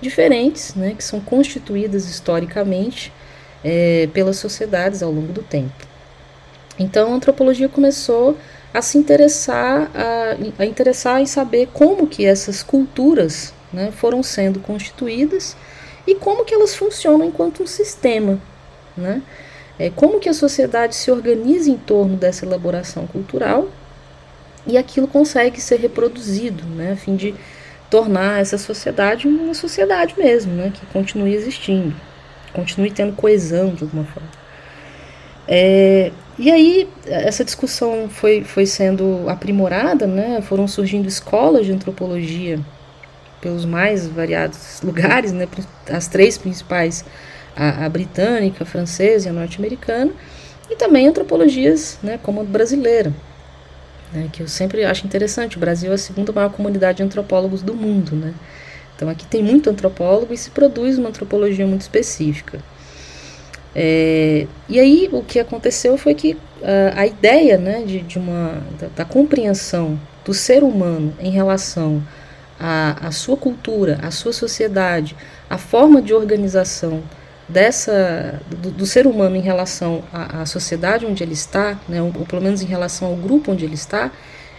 diferentes, 0.00 0.74
né, 0.74 0.94
que 0.96 1.02
são 1.02 1.20
constituídas 1.20 2.08
historicamente 2.08 3.12
é, 3.64 4.08
pelas 4.12 4.36
sociedades 4.36 5.02
ao 5.02 5.10
longo 5.10 5.32
do 5.32 5.42
tempo. 5.42 5.72
Então, 6.78 7.12
a 7.12 7.16
antropologia 7.16 7.68
começou 7.68 8.36
a 8.72 8.80
se 8.80 8.96
interessar, 8.96 9.90
a, 9.94 10.62
a 10.62 10.66
interessar 10.66 11.20
em 11.20 11.26
saber 11.26 11.68
como 11.72 12.06
que 12.06 12.24
essas 12.24 12.62
culturas 12.62 13.52
né, 13.72 13.90
foram 13.92 14.22
sendo 14.22 14.60
constituídas 14.60 15.56
e 16.06 16.14
como 16.14 16.44
que 16.44 16.54
elas 16.54 16.74
funcionam 16.74 17.26
enquanto 17.26 17.62
um 17.62 17.66
sistema, 17.66 18.40
né? 18.96 19.22
É, 19.78 19.90
como 19.90 20.20
que 20.20 20.28
a 20.28 20.34
sociedade 20.34 20.94
se 20.94 21.10
organiza 21.10 21.70
em 21.70 21.78
torno 21.78 22.16
dessa 22.16 22.44
elaboração 22.44 23.06
cultural 23.06 23.68
e 24.66 24.76
aquilo 24.76 25.08
consegue 25.08 25.60
ser 25.60 25.80
reproduzido, 25.80 26.64
né, 26.64 26.92
a 26.92 26.96
fim 26.96 27.16
de 27.16 27.34
tornar 27.90 28.40
essa 28.40 28.58
sociedade 28.58 29.26
uma 29.26 29.54
sociedade 29.54 30.14
mesmo, 30.16 30.52
né, 30.52 30.70
que 30.72 30.84
continue 30.86 31.34
existindo, 31.34 31.94
continue 32.52 32.90
tendo 32.90 33.16
coesão 33.16 33.74
de 33.74 33.82
alguma 33.82 34.04
forma. 34.04 34.28
É, 35.48 36.12
e 36.38 36.50
aí 36.50 36.88
essa 37.06 37.44
discussão 37.44 38.08
foi, 38.08 38.42
foi 38.42 38.66
sendo 38.66 39.28
aprimorada, 39.28 40.06
né, 40.06 40.40
foram 40.42 40.66
surgindo 40.66 41.06
escolas 41.06 41.66
de 41.66 41.72
antropologia 41.72 42.58
pelos 43.40 43.64
mais 43.64 44.06
variados 44.06 44.80
lugares, 44.82 45.32
né, 45.32 45.46
as 45.90 46.08
três 46.08 46.38
principais, 46.38 47.04
a, 47.56 47.84
a 47.84 47.88
britânica, 47.88 48.64
a 48.64 48.66
francesa 48.66 49.28
e 49.28 49.30
a 49.30 49.32
norte-americana, 49.32 50.12
e 50.70 50.76
também 50.76 51.06
antropologias 51.06 51.98
né, 52.02 52.18
como 52.22 52.40
a 52.40 52.44
brasileira, 52.44 53.12
né, 54.12 54.28
que 54.32 54.42
eu 54.42 54.48
sempre 54.48 54.84
acho 54.84 55.06
interessante. 55.06 55.56
O 55.56 55.60
Brasil 55.60 55.90
é 55.90 55.94
a 55.94 55.98
segunda 55.98 56.32
maior 56.32 56.50
comunidade 56.50 56.98
de 56.98 57.02
antropólogos 57.02 57.62
do 57.62 57.74
mundo, 57.74 58.14
né? 58.14 58.34
Então 58.94 59.08
aqui 59.08 59.26
tem 59.26 59.42
muito 59.42 59.68
antropólogo 59.68 60.32
e 60.32 60.36
se 60.36 60.50
produz 60.50 60.98
uma 60.98 61.08
antropologia 61.08 61.66
muito 61.66 61.80
específica. 61.80 62.60
É, 63.74 64.46
e 64.68 64.78
aí 64.78 65.08
o 65.12 65.22
que 65.22 65.40
aconteceu 65.40 65.96
foi 65.96 66.14
que 66.14 66.32
uh, 66.34 66.92
a 66.94 67.06
ideia 67.06 67.56
né, 67.56 67.82
de, 67.82 68.00
de 68.00 68.18
uma, 68.18 68.62
da, 68.78 68.88
da, 68.96 69.04
compreensão 69.04 69.98
do 70.24 70.34
ser 70.34 70.62
humano 70.62 71.14
em 71.18 71.30
relação 71.30 72.02
à, 72.60 73.06
à 73.06 73.10
sua 73.10 73.36
cultura, 73.36 73.98
à 74.02 74.10
sua 74.10 74.32
sociedade, 74.32 75.16
a 75.48 75.56
forma 75.56 76.02
de 76.02 76.12
organização 76.12 77.02
dessa 77.48 78.40
do, 78.50 78.70
do, 78.70 78.86
ser 78.86 79.06
humano 79.06 79.36
em 79.36 79.40
relação 79.40 80.02
à, 80.12 80.42
à, 80.42 80.46
sociedade 80.46 81.06
onde 81.06 81.22
ele 81.22 81.34
está, 81.34 81.78
né, 81.88 82.00
ou, 82.00 82.12
ou, 82.18 82.26
pelo 82.26 82.42
menos 82.42 82.62
em 82.62 82.66
relação 82.66 83.08
ao 83.08 83.16
grupo 83.16 83.52
onde 83.52 83.64
ele 83.64 83.74
está, 83.74 84.10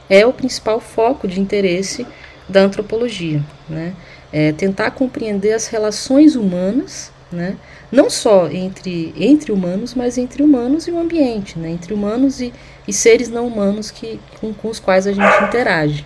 é 0.09 0.25
o 0.25 0.33
principal 0.33 0.79
foco 0.79 1.27
de 1.27 1.39
interesse 1.39 2.05
da 2.49 2.61
antropologia. 2.61 3.41
Né? 3.69 3.93
É 4.31 4.51
tentar 4.51 4.91
compreender 4.91 5.53
as 5.53 5.67
relações 5.67 6.35
humanas, 6.35 7.11
né, 7.31 7.55
não 7.93 8.09
só 8.09 8.49
entre, 8.49 9.13
entre 9.15 9.51
humanos, 9.51 9.93
mas 9.93 10.17
entre 10.17 10.41
humanos 10.41 10.87
e 10.87 10.91
o 10.91 10.99
ambiente, 10.99 11.59
né, 11.59 11.69
entre 11.69 11.93
humanos 11.93 12.41
e, 12.41 12.51
e 12.87 12.91
seres 12.91 13.29
não 13.29 13.45
humanos 13.45 13.91
que, 13.91 14.19
com, 14.41 14.51
com 14.51 14.67
os 14.67 14.79
quais 14.79 15.05
a 15.05 15.11
gente 15.11 15.43
interage. 15.43 16.03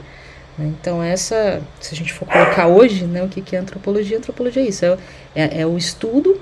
Né? 0.58 0.73
Então, 0.78 1.02
essa, 1.02 1.62
se 1.80 1.95
a 1.95 1.97
gente 1.97 2.12
for 2.12 2.28
colocar 2.28 2.67
hoje, 2.67 3.06
né, 3.06 3.23
o 3.23 3.30
que, 3.30 3.41
que 3.41 3.56
é 3.56 3.60
antropologia? 3.60 4.17
Antropologia 4.17 4.62
é 4.62 4.67
isso, 4.67 4.84
é, 4.84 4.97
é, 5.34 5.62
é 5.62 5.65
o 5.65 5.78
estudo 5.78 6.38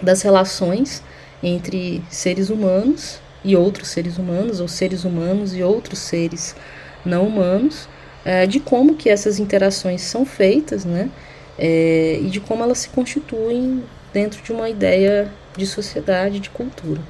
das 0.00 0.22
relações 0.22 1.02
entre 1.42 2.02
seres 2.08 2.48
humanos 2.48 3.20
e 3.44 3.54
outros 3.54 3.88
seres 3.88 4.16
humanos, 4.16 4.60
ou 4.60 4.68
seres 4.68 5.04
humanos 5.04 5.54
e 5.54 5.62
outros 5.62 5.98
seres 5.98 6.56
não 7.04 7.26
humanos, 7.26 7.86
é, 8.24 8.46
de 8.46 8.60
como 8.60 8.94
que 8.94 9.10
essas 9.10 9.38
interações 9.38 10.00
são 10.00 10.24
feitas, 10.24 10.86
né, 10.86 11.10
é, 11.58 12.18
e 12.22 12.30
de 12.30 12.40
como 12.40 12.64
elas 12.64 12.78
se 12.78 12.88
constituem 12.88 13.84
dentro 14.14 14.40
de 14.40 14.52
uma 14.52 14.70
ideia 14.70 15.28
de 15.56 15.66
sociedade, 15.66 16.38
de 16.38 16.48
cultura. 16.48 17.00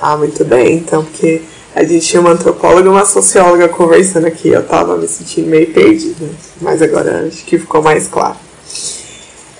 Ah, 0.00 0.16
muito 0.16 0.44
bem, 0.44 0.78
então, 0.78 1.04
porque 1.04 1.42
a 1.74 1.84
gente 1.84 2.04
tinha 2.04 2.20
uma 2.20 2.30
antropóloga 2.30 2.86
e 2.86 2.88
uma 2.88 3.06
socióloga 3.06 3.68
conversando 3.68 4.26
aqui, 4.26 4.48
eu 4.48 4.66
tava 4.66 4.96
me 4.96 5.06
sentindo 5.06 5.46
meio 5.46 5.72
perdida, 5.72 6.26
mas 6.60 6.82
agora 6.82 7.26
acho 7.28 7.44
que 7.44 7.56
ficou 7.56 7.80
mais 7.80 8.08
claro. 8.08 8.36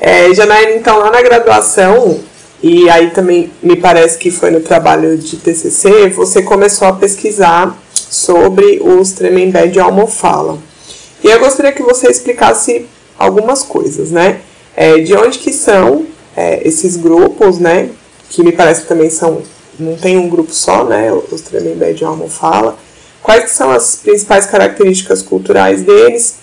É, 0.01 0.35
Janaína, 0.35 0.73
então, 0.73 0.99
lá 0.99 1.11
na 1.11 1.23
graduação, 1.23 2.19
e 2.63 2.91
aí 2.91 3.11
também 3.11 3.53
me 3.63 3.77
parece 3.77 4.19
que 4.19 4.31
foi 4.31 4.51
no 4.51 4.61
trabalho 4.61 5.17
de 5.17 5.37
TCC, 5.37 6.09
você 6.09 6.43
começou 6.43 6.89
a 6.89 6.93
pesquisar 6.95 7.79
sobre 7.95 8.81
os 8.83 9.13
Tremembé 9.13 9.69
de 9.69 9.79
Almofala. 9.79 10.59
E 11.23 11.29
eu 11.29 11.39
gostaria 11.39 11.71
que 11.71 11.83
você 11.83 12.11
explicasse 12.11 12.87
algumas 13.19 13.63
coisas, 13.63 14.11
né? 14.11 14.41
É, 14.75 14.99
de 14.99 15.15
onde 15.15 15.39
que 15.39 15.53
são 15.53 16.07
é, 16.37 16.67
esses 16.67 16.97
grupos, 16.97 17.59
né? 17.59 17.91
Que 18.29 18.43
me 18.43 18.53
parece 18.53 18.83
que 18.83 18.89
também 18.89 19.11
são, 19.11 19.43
não 19.79 19.97
tem 19.97 20.17
um 20.19 20.29
grupo 20.29 20.53
só, 20.53 20.85
né? 20.85 21.13
Os 21.13 21.41
Tremembé 21.43 21.93
de 21.93 22.05
Almofala. 22.05 22.77
Quais 23.23 23.51
são 23.51 23.71
as 23.71 23.97
principais 23.97 24.47
características 24.47 25.23
culturais 25.23 25.83
deles? 25.83 26.37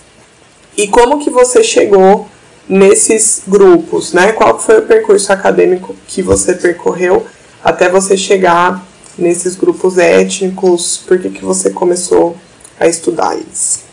E 0.76 0.86
como 0.86 1.18
que 1.18 1.30
você 1.30 1.64
chegou 1.64 2.28
nesses 2.68 3.42
grupos, 3.46 4.12
né? 4.12 4.32
Qual 4.32 4.58
foi 4.58 4.78
o 4.78 4.82
percurso 4.82 5.32
acadêmico 5.32 5.96
que 6.06 6.22
você 6.22 6.54
percorreu 6.54 7.26
até 7.64 7.88
você 7.88 8.16
chegar 8.16 8.86
nesses 9.16 9.56
grupos 9.56 9.98
étnicos? 9.98 10.98
Por 10.98 11.18
que, 11.18 11.30
que 11.30 11.44
você 11.44 11.70
começou 11.70 12.36
a 12.78 12.86
estudar 12.86 13.34
eles? 13.34 13.87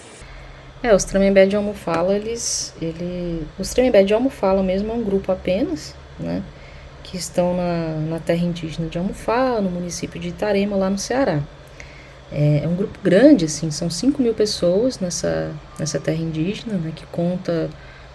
É, 0.86 0.94
os 0.94 1.04
Tremembé 1.04 1.48
de 1.48 1.56
Almofala, 1.56 2.16
eles, 2.16 2.72
ele, 2.80 3.48
os 3.58 3.72
Tremembé 3.72 4.04
de 4.04 4.14
Almofala 4.14 4.62
mesmo 4.62 4.92
é 4.92 4.94
um 4.94 5.04
grupo 5.04 5.32
apenas, 5.32 5.96
né? 6.20 6.44
Que 7.02 7.18
estão 7.18 7.58
na, 7.58 7.88
na 8.08 8.20
terra 8.20 8.46
indígena 8.46 8.88
de 8.88 8.96
Almofala, 8.96 9.62
no 9.62 9.72
município 9.72 10.22
de 10.22 10.28
Itarema, 10.28 10.76
lá 10.76 10.88
no 10.88 11.00
Ceará. 11.00 11.42
É, 12.32 12.62
é 12.64 12.68
um 12.68 12.76
grupo 12.76 13.00
grande, 13.04 13.46
assim, 13.46 13.72
são 13.72 13.90
5 13.90 14.22
mil 14.22 14.36
pessoas 14.36 15.00
nessa, 15.00 15.52
nessa 15.80 16.00
terra 16.00 16.22
indígena, 16.22 16.78
né? 16.78 16.92
Que 16.96 17.08
conta 17.08 17.68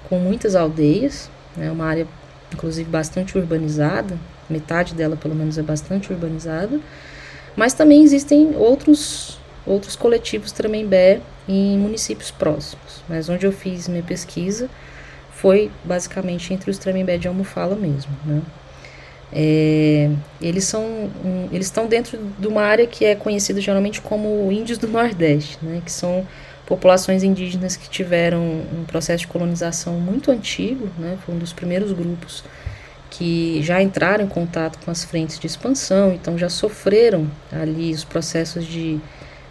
com 0.09 0.20
muitas 0.20 0.54
aldeias, 0.54 1.28
é 1.56 1.62
né, 1.62 1.72
uma 1.72 1.87
área 1.87 2.06
inclusive 2.54 2.88
bastante 2.88 3.37
urbanizada, 3.37 4.16
metade 4.48 4.94
dela 4.94 5.16
pelo 5.16 5.35
menos 5.35 5.58
é 5.58 5.62
bastante 5.62 6.12
urbanizada, 6.12 6.79
mas 7.56 7.75
também 7.75 8.04
existem 8.04 8.54
outros 8.54 9.40
outros 9.71 9.96
coletivos 9.96 10.52
Tremembé 10.52 11.21
em 11.48 11.79
municípios 11.79 12.31
próximos, 12.31 13.02
mas 13.08 13.29
onde 13.29 13.46
eu 13.46 13.52
fiz 13.52 13.88
minha 13.88 14.02
pesquisa 14.02 14.68
foi 15.33 15.71
basicamente 15.85 16.52
entre 16.52 16.71
os 16.71 16.79
Tremembé 16.79 17.16
de 17.16 17.29
Almofala 17.29 17.77
mesmo, 17.77 18.12
né? 18.25 18.42
É, 19.33 20.10
eles 20.40 20.64
são 20.64 20.83
um, 20.83 21.48
eles 21.52 21.66
estão 21.66 21.87
dentro 21.87 22.18
de 22.37 22.48
uma 22.48 22.62
área 22.62 22.85
que 22.85 23.04
é 23.04 23.14
conhecida 23.14 23.60
geralmente 23.60 24.00
como 24.00 24.50
índios 24.50 24.77
do 24.77 24.88
Nordeste, 24.88 25.56
né? 25.62 25.81
Que 25.85 25.92
são 25.92 26.27
populações 26.71 27.25
indígenas 27.25 27.77
que 27.77 27.90
tiveram 27.90 28.40
um 28.40 28.85
processo 28.87 29.23
de 29.23 29.27
colonização 29.27 29.94
muito 29.94 30.31
antigo, 30.31 30.88
né, 30.96 31.18
foi 31.27 31.35
um 31.35 31.38
dos 31.38 31.52
primeiros 31.52 31.90
grupos 31.90 32.44
que 33.10 33.60
já 33.60 33.83
entraram 33.83 34.25
em 34.25 34.29
contato 34.29 34.79
com 34.85 34.88
as 34.88 35.02
frentes 35.02 35.37
de 35.37 35.48
expansão, 35.48 36.12
então 36.12 36.38
já 36.38 36.48
sofreram 36.48 37.29
ali 37.50 37.92
os 37.92 38.04
processos 38.04 38.64
de, 38.64 39.00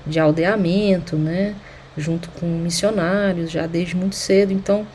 de 0.06 0.20
aldeamento, 0.20 1.16
né, 1.16 1.56
junto 1.97 2.30
com 2.32 2.45
missionários, 2.45 3.52
já 3.52 3.68
desde 3.68 3.95
muito 3.95 4.16
cedo, 4.16 4.54
então 4.54 4.86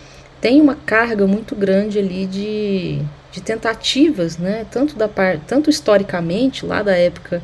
tem 0.44 0.60
uma 0.60 0.74
carga 0.74 1.26
muito 1.26 1.56
grande 1.56 1.98
ali 1.98 2.26
de, 2.26 3.00
de 3.32 3.40
tentativas, 3.40 4.36
né? 4.36 4.66
Tanto 4.70 4.94
da 4.94 5.08
par, 5.08 5.38
tanto 5.38 5.70
historicamente 5.70 6.66
lá 6.66 6.82
da 6.82 6.94
época 6.94 7.42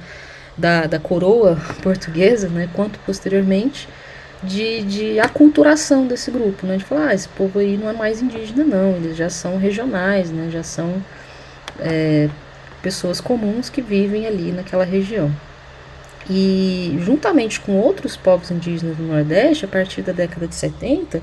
da, 0.54 0.86
da 0.86 0.98
coroa 0.98 1.56
portuguesa, 1.82 2.50
né? 2.50 2.68
Quanto 2.74 2.98
posteriormente 3.00 3.88
de, 4.42 4.82
de 4.82 5.18
aculturação 5.18 6.06
desse 6.06 6.30
grupo, 6.30 6.66
né? 6.66 6.76
De 6.76 6.84
falar, 6.84 7.08
ah, 7.08 7.14
esse 7.14 7.26
povo 7.28 7.58
aí 7.58 7.78
não 7.78 7.88
é 7.88 7.94
mais 7.94 8.20
indígena, 8.20 8.64
não, 8.64 8.96
eles 8.96 9.16
já 9.16 9.30
são 9.30 9.56
regionais, 9.56 10.30
né? 10.30 10.50
Já 10.52 10.62
são 10.62 11.02
é, 11.78 12.28
pessoas 12.82 13.18
comuns 13.18 13.70
que 13.70 13.80
vivem 13.80 14.26
ali 14.26 14.52
naquela 14.52 14.84
região. 14.84 15.34
E 16.30 16.96
juntamente 17.00 17.58
com 17.58 17.76
outros 17.80 18.16
povos 18.16 18.52
indígenas 18.52 18.96
do 18.96 19.02
Nordeste, 19.02 19.64
a 19.64 19.68
partir 19.68 20.02
da 20.02 20.12
década 20.12 20.46
de 20.46 20.54
70, 20.54 21.20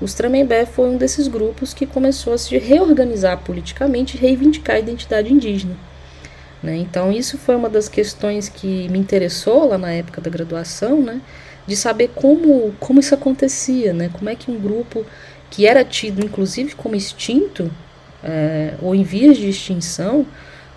os 0.00 0.14
Tremembé 0.14 0.64
foi 0.64 0.88
um 0.88 0.96
desses 0.96 1.28
grupos 1.28 1.74
que 1.74 1.84
começou 1.84 2.32
a 2.32 2.38
se 2.38 2.56
reorganizar 2.56 3.38
politicamente 3.38 4.16
e 4.16 4.20
reivindicar 4.20 4.76
a 4.76 4.78
identidade 4.78 5.30
indígena. 5.30 5.76
Né? 6.62 6.76
Então, 6.76 7.12
isso 7.12 7.36
foi 7.36 7.56
uma 7.56 7.68
das 7.68 7.90
questões 7.90 8.48
que 8.48 8.88
me 8.88 8.98
interessou 8.98 9.68
lá 9.68 9.76
na 9.76 9.90
época 9.92 10.20
da 10.20 10.30
graduação, 10.30 11.02
né? 11.02 11.20
de 11.66 11.76
saber 11.76 12.10
como, 12.14 12.74
como 12.80 13.00
isso 13.00 13.14
acontecia, 13.14 13.92
né? 13.92 14.08
como 14.12 14.30
é 14.30 14.34
que 14.34 14.50
um 14.50 14.58
grupo 14.58 15.04
que 15.50 15.66
era 15.66 15.84
tido 15.84 16.24
inclusive 16.24 16.74
como 16.74 16.94
extinto 16.94 17.70
é, 18.24 18.74
ou 18.80 18.94
em 18.94 19.02
vias 19.02 19.36
de 19.36 19.48
extinção 19.48 20.26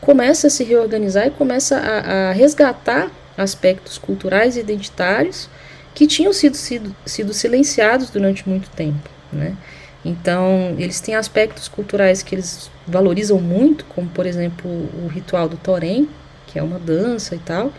começa 0.02 0.48
a 0.48 0.50
se 0.50 0.64
reorganizar 0.64 1.28
e 1.28 1.32
começa 1.32 1.78
a, 1.78 2.30
a 2.30 2.32
resgatar 2.32 3.10
aspectos 3.38 3.98
culturais 3.98 4.58
e 4.58 4.60
identitários 4.60 5.50
que 5.94 6.08
tinham 6.08 6.32
sido, 6.32 6.56
sido, 6.56 6.96
sido 7.06 7.34
silenciados 7.34 8.10
durante 8.10 8.48
muito 8.48 8.70
tempo. 8.70 9.10
Né? 9.32 9.56
Então, 10.04 10.76
eles 10.78 11.00
têm 11.00 11.16
aspectos 11.16 11.68
culturais 11.68 12.24
que 12.24 12.36
eles 12.36 12.72
valorizam 12.88 13.40
muito, 13.40 13.86
como, 13.86 14.10
por 14.10 14.26
exemplo, 14.26 14.70
o 14.70 15.08
ritual 15.08 15.48
do 15.48 15.58
Torém, 15.58 16.10
que 16.48 16.58
é 16.58 16.64
uma 16.64 16.80
dança 16.80 17.36
e 17.36 17.40
tal, 17.40 17.72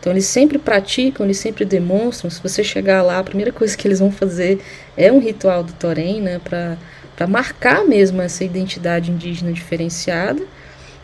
então 0.00 0.12
eles 0.12 0.26
sempre 0.26 0.58
praticam, 0.58 1.26
eles 1.26 1.38
sempre 1.38 1.64
demonstram. 1.64 2.30
Se 2.30 2.42
você 2.42 2.62
chegar 2.62 3.02
lá, 3.02 3.18
a 3.18 3.24
primeira 3.24 3.52
coisa 3.52 3.76
que 3.76 3.86
eles 3.86 3.98
vão 3.98 4.10
fazer 4.10 4.60
é 4.96 5.10
um 5.12 5.18
ritual 5.18 5.62
do 5.64 5.72
Torém, 5.72 6.20
né, 6.20 6.40
para 6.42 7.26
marcar 7.26 7.84
mesmo 7.84 8.22
essa 8.22 8.44
identidade 8.44 9.10
indígena 9.10 9.52
diferenciada. 9.52 10.42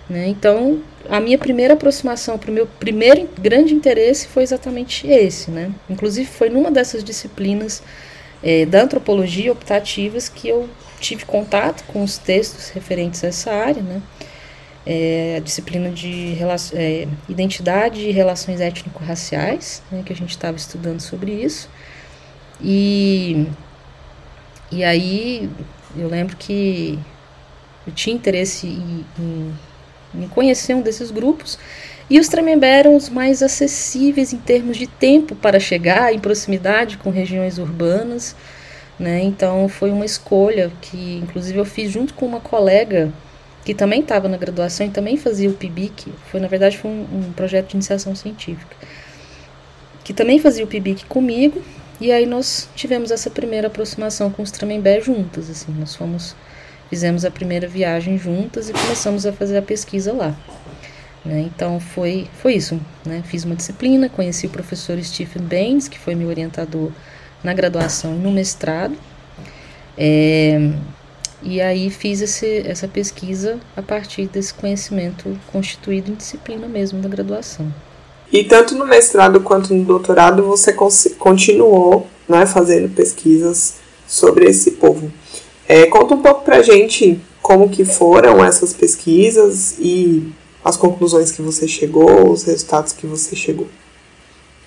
Né? 0.09 0.29
Então, 0.29 0.83
a 1.09 1.21
minha 1.21 1.39
primeira 1.39 1.75
aproximação 1.75 2.39
para 2.39 2.51
o 2.51 2.55
meu 2.55 2.67
primeiro 2.67 3.29
grande 3.41 3.75
interesse 3.75 4.29
foi 4.29 4.43
exatamente 4.43 5.07
esse. 5.07 5.51
Né? 5.51 5.71
Inclusive, 5.89 6.29
foi 6.29 6.49
numa 6.49 6.71
dessas 6.71 7.03
disciplinas 7.03 7.83
é, 8.43 8.67
da 8.67 8.83
antropologia 8.83 9.51
optativas 9.51 10.29
que 10.29 10.49
eu 10.49 10.69
tive 11.01 11.25
contato 11.25 11.85
com 11.85 12.03
os 12.03 12.19
textos 12.19 12.71
referentes 12.71 13.25
a 13.25 13.29
essa 13.29 13.53
área. 13.53 13.83
Né? 13.83 14.03
é, 14.87 15.37
a 15.39 15.41
disciplina 15.41 15.91
de 15.91 16.37
é, 16.75 17.09
identidade 17.29 18.01
e 18.01 18.11
relações 18.11 18.61
étnico-raciais, 18.61 19.83
né, 19.91 20.03
que 20.05 20.13
a 20.13 20.17
gente 20.17 20.31
estava 20.31 20.57
estudando 20.57 21.01
sobre 21.01 21.33
isso. 21.33 21.69
E, 22.61 23.47
e 24.71 24.85
aí 24.85 25.51
eu 25.97 26.09
lembro 26.09 26.37
que 26.37 26.99
eu 27.87 27.93
tinha 27.93 28.15
interesse 28.15 28.67
em, 28.67 29.05
em, 29.19 29.55
conhecer 30.29 30.75
um 30.75 30.83
desses 30.83 31.11
grupos, 31.11 31.59
e 32.09 32.21
os 32.21 32.29
Tremembé 32.29 32.81
eram 32.81 32.97
os 32.97 33.09
mais 33.09 33.43
acessíveis 33.43 34.33
em 34.33 34.39
termos 34.39 34.77
de 34.77 34.87
tempo 34.87 35.35
para 35.35 35.59
chegar, 35.59 36.13
em 36.13 36.19
proximidade 36.19 36.99
com 36.99 37.11
regiões 37.11 37.59
urbanas. 37.59 38.37
Né? 38.99 39.23
Então 39.23 39.69
foi 39.69 39.91
uma 39.91 40.05
escolha 40.05 40.71
que, 40.81 41.21
inclusive, 41.23 41.59
eu 41.59 41.65
fiz 41.65 41.91
junto 41.91 42.15
com 42.15 42.27
uma 42.27 42.41
colega 42.41 43.13
que 43.65 43.75
também 43.75 44.01
estava 44.01 44.29
na 44.29 44.37
graduação 44.37 44.87
e 44.87 44.91
também 44.91 45.17
fazia 45.17 45.49
o 45.49 45.55
PIBIC, 45.55 46.13
foi 46.31 46.39
na 46.39 46.47
verdade 46.47 46.77
foi 46.77 46.91
um, 46.91 47.07
um, 47.11 47.33
projeto 47.33 47.69
de 47.69 47.77
iniciação 47.77 48.15
científica, 48.15 48.77
que 50.05 50.13
também 50.13 50.39
fazia 50.39 50.65
o 50.65 50.67
PIBIC 50.67 51.07
comigo, 51.07 51.63
e 51.99 52.13
aí 52.13 52.27
nós 52.27 52.69
tivemos 52.77 53.11
essa 53.11 53.31
primeira 53.31 53.69
aproximação 53.69 54.31
com 54.31 54.43
os 54.43 54.51
Tremembé 54.51 55.01
juntas, 55.01 55.49
assim, 55.49 55.73
nós 55.79 55.97
fomos, 55.97 56.37
fizemos 56.95 57.25
a 57.25 57.31
primeira 57.31 57.67
viagem 57.67 58.17
juntas 58.17 58.69
e 58.69 58.73
começamos 58.73 59.27
a 59.27 59.33
fazer 59.33 59.59
a 59.59 59.63
pesquisa 59.63 60.13
lá. 60.13 60.33
Né? 61.25 61.41
Então 61.53 61.81
foi, 61.81 62.29
foi 62.41 62.55
isso, 62.55 62.81
né? 63.05 63.21
fiz 63.27 63.43
uma 63.43 63.57
disciplina, 63.57 64.09
conheci 64.09 64.47
o 64.47 64.51
professor 64.51 64.97
Stephen 65.03 65.43
Baines, 65.43 65.89
que 65.89 65.99
foi 65.99 66.15
meu 66.15 66.29
orientador 66.29 66.93
na 67.43 67.53
graduação 67.53 68.15
e 68.15 68.19
no 68.19 68.31
mestrado, 68.31 68.97
é, 69.99 70.71
e 71.43 71.61
aí 71.61 71.91
fiz 71.91 72.21
esse, 72.21 72.59
essa 72.65 72.87
pesquisa 72.87 73.59
a 73.77 73.83
partir 73.83 74.27
desse 74.29 74.55
conhecimento 74.55 75.37
constituído 75.51 76.13
em 76.13 76.15
disciplina 76.15 76.69
mesmo 76.69 77.03
da 77.03 77.09
graduação. 77.09 77.75
E 78.33 78.45
tanto 78.45 78.77
no 78.77 78.87
mestrado 78.87 79.41
quanto 79.41 79.75
no 79.75 79.85
doutorado 79.85 80.45
você 80.45 80.73
continuou 81.19 82.07
né, 82.29 82.47
fazendo 82.47 82.89
pesquisas 82.95 83.79
sobre 84.07 84.45
esse 84.47 84.73
povo. 84.73 85.13
É, 85.69 85.87
conta 85.87 86.15
um 86.15 86.23
pouco 86.23 86.45
pra 86.45 86.63
gente 86.63 87.21
como 87.41 87.69
que 87.69 87.85
foram 87.85 88.45
essas 88.45 88.73
pesquisas 88.73 89.77
e 89.79 90.33
as 90.65 90.77
conclusões 90.77 91.31
que 91.31 91.43
você 91.43 91.69
chegou, 91.69 92.31
os 92.31 92.45
resultados 92.45 92.93
que 92.93 93.07
você 93.07 93.37
chegou. 93.37 93.69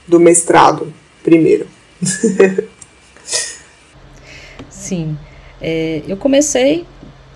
Do 0.08 0.20
mestrado, 0.20 0.94
primeiro. 1.24 1.68
Sim. 4.70 5.18
É, 5.60 6.04
eu 6.08 6.16
comecei 6.18 6.86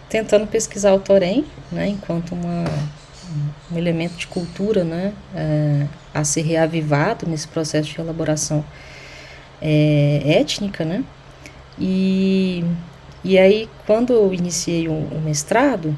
tentando 0.08 0.46
pesquisar 0.46 0.94
o 0.94 1.00
Torém, 1.00 1.46
né, 1.72 1.88
enquanto 1.88 2.34
uma, 2.34 2.66
um 3.72 3.78
elemento 3.78 4.16
de 4.16 4.28
cultura 4.28 4.84
né, 4.84 5.14
é, 5.34 5.88
a 6.14 6.24
ser 6.24 6.42
reavivado 6.42 7.28
nesse 7.28 7.48
processo 7.48 7.90
de 7.90 8.00
elaboração 8.00 8.64
é, 9.62 10.22
étnica, 10.26 10.86
né, 10.86 11.04
e, 11.80 12.64
e 13.24 13.38
aí 13.38 13.70
quando 13.86 14.14
eu 14.14 14.34
iniciei 14.34 14.88
o, 14.88 14.94
o 14.94 15.22
mestrado, 15.24 15.98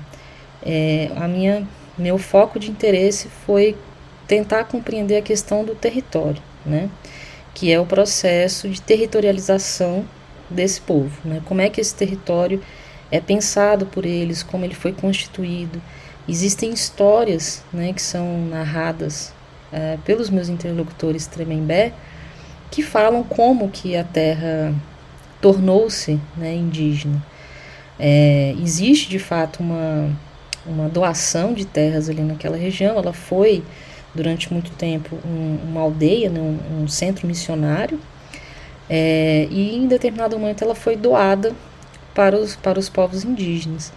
é, 0.66 1.12
a 1.16 1.28
minha, 1.28 1.68
meu 1.98 2.18
foco 2.18 2.60
de 2.60 2.72
interesse 2.72 3.28
foi 3.46 3.76
tentar 4.28 4.66
compreender 4.66 5.18
a 5.18 5.22
questão 5.22 5.64
do 5.64 5.76
território, 5.76 6.42
né, 6.66 6.90
que 7.54 7.72
é 7.72 7.80
o 7.80 7.86
processo 7.86 8.70
de 8.70 8.82
territorialização 8.82 10.06
desse 10.50 10.82
povo, 10.82 11.12
né? 11.26 11.42
Como 11.46 11.62
é 11.62 11.70
que 11.70 11.82
esse 11.82 11.96
território 11.96 12.62
é 13.12 13.20
pensado 13.20 13.86
por 13.86 14.06
eles, 14.06 14.42
como 14.42 14.66
ele 14.66 14.74
foi 14.74 14.92
constituído. 14.92 15.82
Existem 16.28 16.72
histórias, 16.72 17.64
né, 17.72 17.94
que 17.94 18.02
são 18.02 18.46
narradas 18.48 19.34
é, 19.72 19.98
pelos 20.06 20.30
meus 20.30 20.50
interlocutores 20.50 21.28
Tremembé, 21.28 21.94
que 22.72 22.82
falam 22.82 23.24
como 23.24 23.70
que 23.70 23.96
a 23.96 24.04
terra 24.04 24.74
tornou-se 25.44 26.18
né, 26.38 26.56
indígena. 26.56 27.22
É, 28.00 28.56
existe 28.64 29.10
de 29.10 29.20
fato 29.20 29.62
uma, 29.62 30.10
uma 30.66 30.88
doação 30.88 31.54
de 31.54 31.66
terras 31.66 32.10
ali 32.10 32.22
naquela 32.22 32.56
região, 32.56 32.98
ela 32.98 33.12
foi 33.12 33.62
durante 34.16 34.52
muito 34.54 34.72
tempo 34.72 35.18
um, 35.26 35.58
uma 35.70 35.82
aldeia, 35.82 36.30
né, 36.30 36.40
um, 36.40 36.84
um 36.84 36.88
centro 36.88 37.28
missionário, 37.28 38.00
é, 38.90 39.48
e 39.52 39.76
em 39.76 39.86
determinado 39.86 40.40
momento 40.40 40.64
ela 40.64 40.76
foi 40.76 40.96
doada 40.96 41.54
para 42.16 42.38
os, 42.38 42.56
para 42.56 42.80
os 42.80 42.88
povos 42.88 43.26
indígenas. 43.26 43.92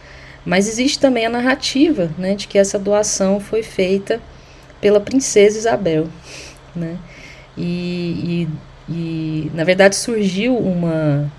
Mas 0.45 0.69
existe 0.69 0.99
também 0.99 1.27
a 1.27 1.31
narrativa 1.31 2.11
né, 2.19 2.35
de 2.35 2.49
que 2.49 2.59
essa 2.59 2.79
doação 2.79 3.39
foi 3.39 3.63
feita 3.63 4.21
pela 4.81 5.01
princesa 5.01 5.59
Isabel. 5.59 6.09
Né? 6.75 6.97
E, 7.57 8.49
e, 8.89 9.51
na 9.55 9.65
verdade 9.65 9.97
surgiu 9.97 10.57
uma. 10.57 11.31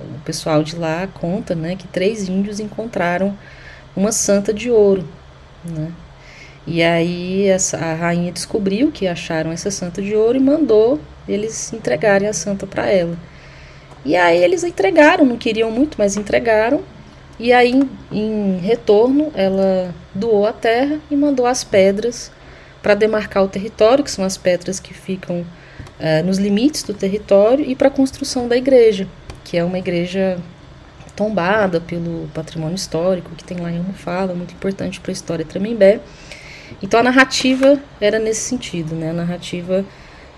O 0.00 0.20
pessoal 0.24 0.62
de 0.62 0.76
lá 0.76 1.06
conta 1.06 1.54
né, 1.54 1.76
que 1.76 1.86
três 1.88 2.28
índios 2.28 2.60
encontraram 2.60 3.36
uma 3.94 4.12
santa 4.12 4.52
de 4.52 4.70
ouro. 4.70 5.08
Né? 5.64 5.90
E 6.66 6.82
aí 6.82 7.46
essa, 7.46 7.78
a 7.78 7.94
rainha 7.94 8.30
descobriu 8.32 8.90
que 8.90 9.06
acharam 9.06 9.52
essa 9.52 9.70
santa 9.70 10.02
de 10.02 10.14
ouro 10.14 10.36
e 10.36 10.40
mandou 10.40 11.00
eles 11.28 11.72
entregarem 11.72 12.28
a 12.28 12.32
santa 12.32 12.66
para 12.66 12.86
ela. 12.86 13.16
E 14.04 14.16
aí 14.16 14.42
eles 14.42 14.62
entregaram, 14.64 15.24
não 15.24 15.36
queriam 15.36 15.70
muito, 15.70 15.96
mas 15.98 16.16
entregaram. 16.16 16.82
E 17.38 17.52
aí, 17.52 17.72
em, 17.72 17.90
em 18.12 18.58
retorno, 18.58 19.30
ela 19.34 19.94
doou 20.14 20.46
a 20.46 20.52
terra 20.52 21.00
e 21.10 21.16
mandou 21.16 21.46
as 21.46 21.64
pedras 21.64 22.30
para 22.82 22.94
demarcar 22.94 23.42
o 23.42 23.48
território, 23.48 24.04
que 24.04 24.10
são 24.10 24.24
as 24.24 24.36
pedras 24.36 24.78
que 24.78 24.94
ficam 24.94 25.44
uh, 26.00 26.24
nos 26.24 26.38
limites 26.38 26.82
do 26.82 26.94
território, 26.94 27.64
e 27.64 27.74
para 27.74 27.88
a 27.88 27.90
construção 27.90 28.48
da 28.48 28.56
igreja, 28.56 29.08
que 29.44 29.56
é 29.56 29.64
uma 29.64 29.78
igreja 29.78 30.38
tombada 31.14 31.80
pelo 31.80 32.28
patrimônio 32.34 32.74
histórico, 32.74 33.34
que 33.34 33.44
tem 33.44 33.58
lá 33.58 33.72
em 33.72 33.82
fala, 33.94 34.34
muito 34.34 34.52
importante 34.52 35.00
para 35.00 35.10
a 35.10 35.14
história 35.14 35.44
Tremembé. 35.44 36.00
Então 36.82 37.00
a 37.00 37.02
narrativa 37.02 37.80
era 38.00 38.18
nesse 38.18 38.40
sentido, 38.40 38.94
né? 38.94 39.10
A 39.10 39.14
narrativa 39.14 39.84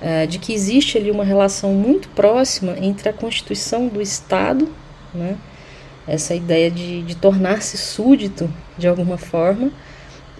uh, 0.01 0.27
de 0.27 0.39
que 0.39 0.53
existe 0.53 0.97
ali 0.97 1.11
uma 1.11 1.25
relação 1.25 1.73
muito 1.73 2.09
próxima 2.11 2.77
entre 2.79 3.09
a 3.09 3.13
constituição 3.13 3.89
do 3.89 4.01
Estado, 4.01 4.69
né? 5.13 5.37
essa 6.09 6.35
ideia 6.35 6.71
de, 6.71 7.03
de 7.03 7.15
tornar-se 7.15 7.77
súdito 7.77 8.51
de 8.79 8.89
alguma 8.89 9.19
forma 9.19 9.71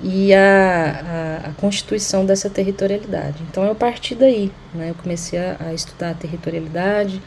e 0.03 0.33
a, 0.35 1.43
a, 1.45 1.49
a, 1.49 1.53
constituição 1.55 2.25
dessa 2.25 2.49
territorialidade. 2.49 3.43
Então 3.51 3.65
eu 3.65 3.75
parti 3.75 4.15
daí, 4.15 4.53
né? 4.75 4.91
eu 4.91 4.95
comecei 4.95 5.39
a, 5.39 5.57
a 5.61 5.75
estudar 5.75 6.11
a 6.11 6.15
territorialidade, 6.15 7.23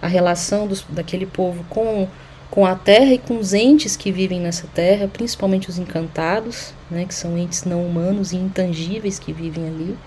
a 0.00 0.06
relação 0.06 0.66
dos, 0.66 0.84
daquele 0.88 1.26
povo 1.26 1.64
com, 1.68 2.08
com 2.50 2.64
a 2.66 2.74
terra 2.74 3.12
e 3.12 3.18
com 3.18 3.38
os 3.38 3.52
entes 3.52 3.96
que 3.96 4.12
vivem 4.12 4.40
nessa 4.40 4.66
terra, 4.68 5.08
principalmente 5.08 5.68
os 5.68 5.78
encantados, 5.78 6.72
né? 6.90 7.04
que 7.04 7.14
são 7.14 7.36
entes 7.36 7.64
não 7.64 7.84
humanos 7.84 8.32
e 8.32 8.36
intangíveis 8.36 9.18
que 9.18 9.32
vivem 9.32 9.66
ali. 9.66 9.98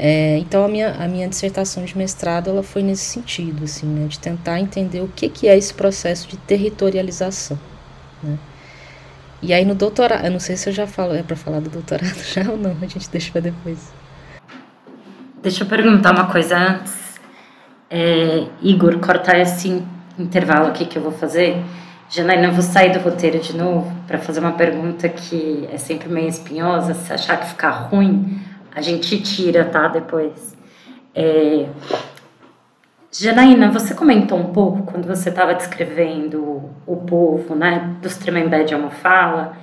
É, 0.00 0.38
então 0.38 0.64
a 0.64 0.68
minha, 0.68 0.92
a 0.92 1.08
minha 1.08 1.26
dissertação 1.26 1.84
de 1.84 1.98
mestrado 1.98 2.48
ela 2.48 2.62
foi 2.62 2.84
nesse 2.84 3.04
sentido, 3.04 3.64
assim, 3.64 3.84
né, 3.84 4.06
de 4.06 4.16
tentar 4.16 4.60
entender 4.60 5.00
o 5.00 5.08
que, 5.08 5.28
que 5.28 5.48
é 5.48 5.58
esse 5.58 5.74
processo 5.74 6.28
de 6.28 6.36
territorialização. 6.36 7.58
Né? 8.22 8.38
E 9.40 9.52
aí 9.52 9.64
no 9.64 9.74
doutorado, 9.74 10.24
eu 10.24 10.30
não 10.30 10.40
sei 10.40 10.56
se 10.56 10.68
eu 10.68 10.72
já 10.72 10.86
falo, 10.86 11.14
é 11.14 11.22
para 11.22 11.36
falar 11.36 11.60
do 11.60 11.70
doutorado 11.70 12.18
já 12.26 12.50
ou 12.50 12.56
não, 12.56 12.76
a 12.82 12.86
gente 12.86 13.08
deixa 13.10 13.30
para 13.30 13.42
depois. 13.42 13.92
Deixa 15.42 15.62
eu 15.62 15.68
perguntar 15.68 16.12
uma 16.12 16.26
coisa 16.26 16.56
antes. 16.58 17.18
É, 17.88 18.44
Igor, 18.60 18.98
cortar 18.98 19.38
esse 19.38 19.82
intervalo 20.18 20.66
aqui 20.66 20.84
que 20.84 20.98
eu 20.98 21.02
vou 21.02 21.12
fazer. 21.12 21.62
Janaína, 22.10 22.46
eu 22.46 22.52
vou 22.52 22.62
sair 22.62 22.92
do 22.92 22.98
roteiro 22.98 23.38
de 23.38 23.56
novo 23.56 23.94
para 24.06 24.18
fazer 24.18 24.40
uma 24.40 24.52
pergunta 24.52 25.08
que 25.08 25.68
é 25.72 25.78
sempre 25.78 26.08
meio 26.08 26.28
espinhosa. 26.28 26.94
Se 26.94 27.12
achar 27.12 27.38
que 27.38 27.46
ficar 27.46 27.70
ruim, 27.70 28.40
a 28.74 28.80
gente 28.80 29.20
tira, 29.20 29.64
tá? 29.64 29.88
Depois. 29.88 30.56
É... 31.14 31.66
Janaína, 33.10 33.70
você 33.70 33.94
comentou 33.94 34.38
um 34.38 34.52
pouco 34.52 34.82
quando 34.82 35.06
você 35.06 35.30
estava 35.30 35.54
descrevendo 35.54 36.70
o 36.86 36.96
povo, 36.96 37.54
né, 37.54 37.96
dos 38.02 38.16
Tremembé 38.18 38.64
de 38.64 38.74
Almofala, 38.74 39.56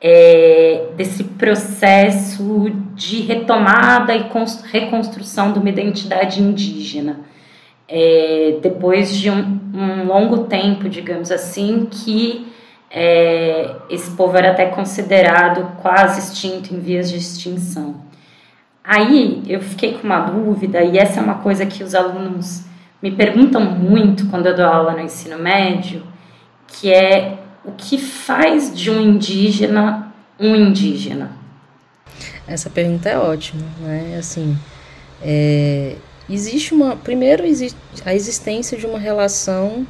é, 0.00 0.88
desse 0.96 1.22
processo 1.22 2.70
de 2.94 3.20
retomada 3.20 4.14
e 4.16 4.26
reconstrução 4.72 5.52
de 5.52 5.60
uma 5.60 5.68
identidade 5.68 6.42
indígena. 6.42 7.20
É, 7.86 8.58
depois 8.60 9.16
de 9.16 9.30
um, 9.30 9.60
um, 9.72 10.04
longo 10.04 10.44
tempo, 10.44 10.88
digamos 10.88 11.30
assim, 11.30 11.86
que 11.88 12.48
é, 12.90 13.76
esse 13.88 14.10
povo 14.10 14.36
era 14.36 14.50
até 14.50 14.66
considerado 14.66 15.76
quase 15.80 16.18
extinto, 16.18 16.74
em 16.74 16.80
vias 16.80 17.08
de 17.08 17.16
extinção. 17.16 18.02
Aí 18.82 19.42
eu 19.46 19.60
fiquei 19.60 19.94
com 19.94 20.04
uma 20.06 20.20
dúvida, 20.20 20.82
e 20.82 20.98
essa 20.98 21.20
é 21.20 21.22
uma 21.22 21.36
coisa 21.36 21.64
que 21.64 21.82
os 21.84 21.94
alunos 21.94 22.67
me 23.02 23.10
perguntam 23.10 23.64
muito 23.64 24.26
quando 24.26 24.46
eu 24.46 24.56
dou 24.56 24.66
aula 24.66 24.92
no 24.92 25.00
ensino 25.00 25.38
médio, 25.38 26.02
que 26.66 26.92
é 26.92 27.38
o 27.64 27.72
que 27.72 27.98
faz 27.98 28.74
de 28.74 28.90
um 28.90 29.00
indígena 29.00 30.08
um 30.38 30.54
indígena? 30.54 31.32
Essa 32.46 32.70
pergunta 32.70 33.08
é 33.08 33.18
ótima, 33.18 33.62
né? 33.80 34.16
Assim, 34.18 34.56
é, 35.22 35.96
existe 36.30 36.72
uma, 36.72 36.96
primeiro 36.96 37.44
existe 37.44 37.76
a 38.04 38.14
existência 38.14 38.78
de 38.78 38.86
uma 38.86 38.98
relação 38.98 39.86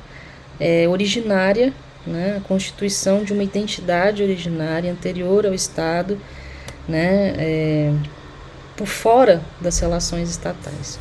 é, 0.59 0.89
originária, 0.89 1.73
né? 2.07 2.37
A 2.39 2.49
constituição 2.49 3.23
de 3.23 3.33
uma 3.33 3.45
identidade 3.45 4.23
originária 4.23 4.91
anterior 4.91 5.47
ao 5.47 5.55
Estado, 5.55 6.19
né? 6.89 7.35
É, 7.39 7.93
por 8.77 8.87
fora 8.87 9.43
das 9.61 9.79
relações 9.79 10.31
estatais. 10.31 10.99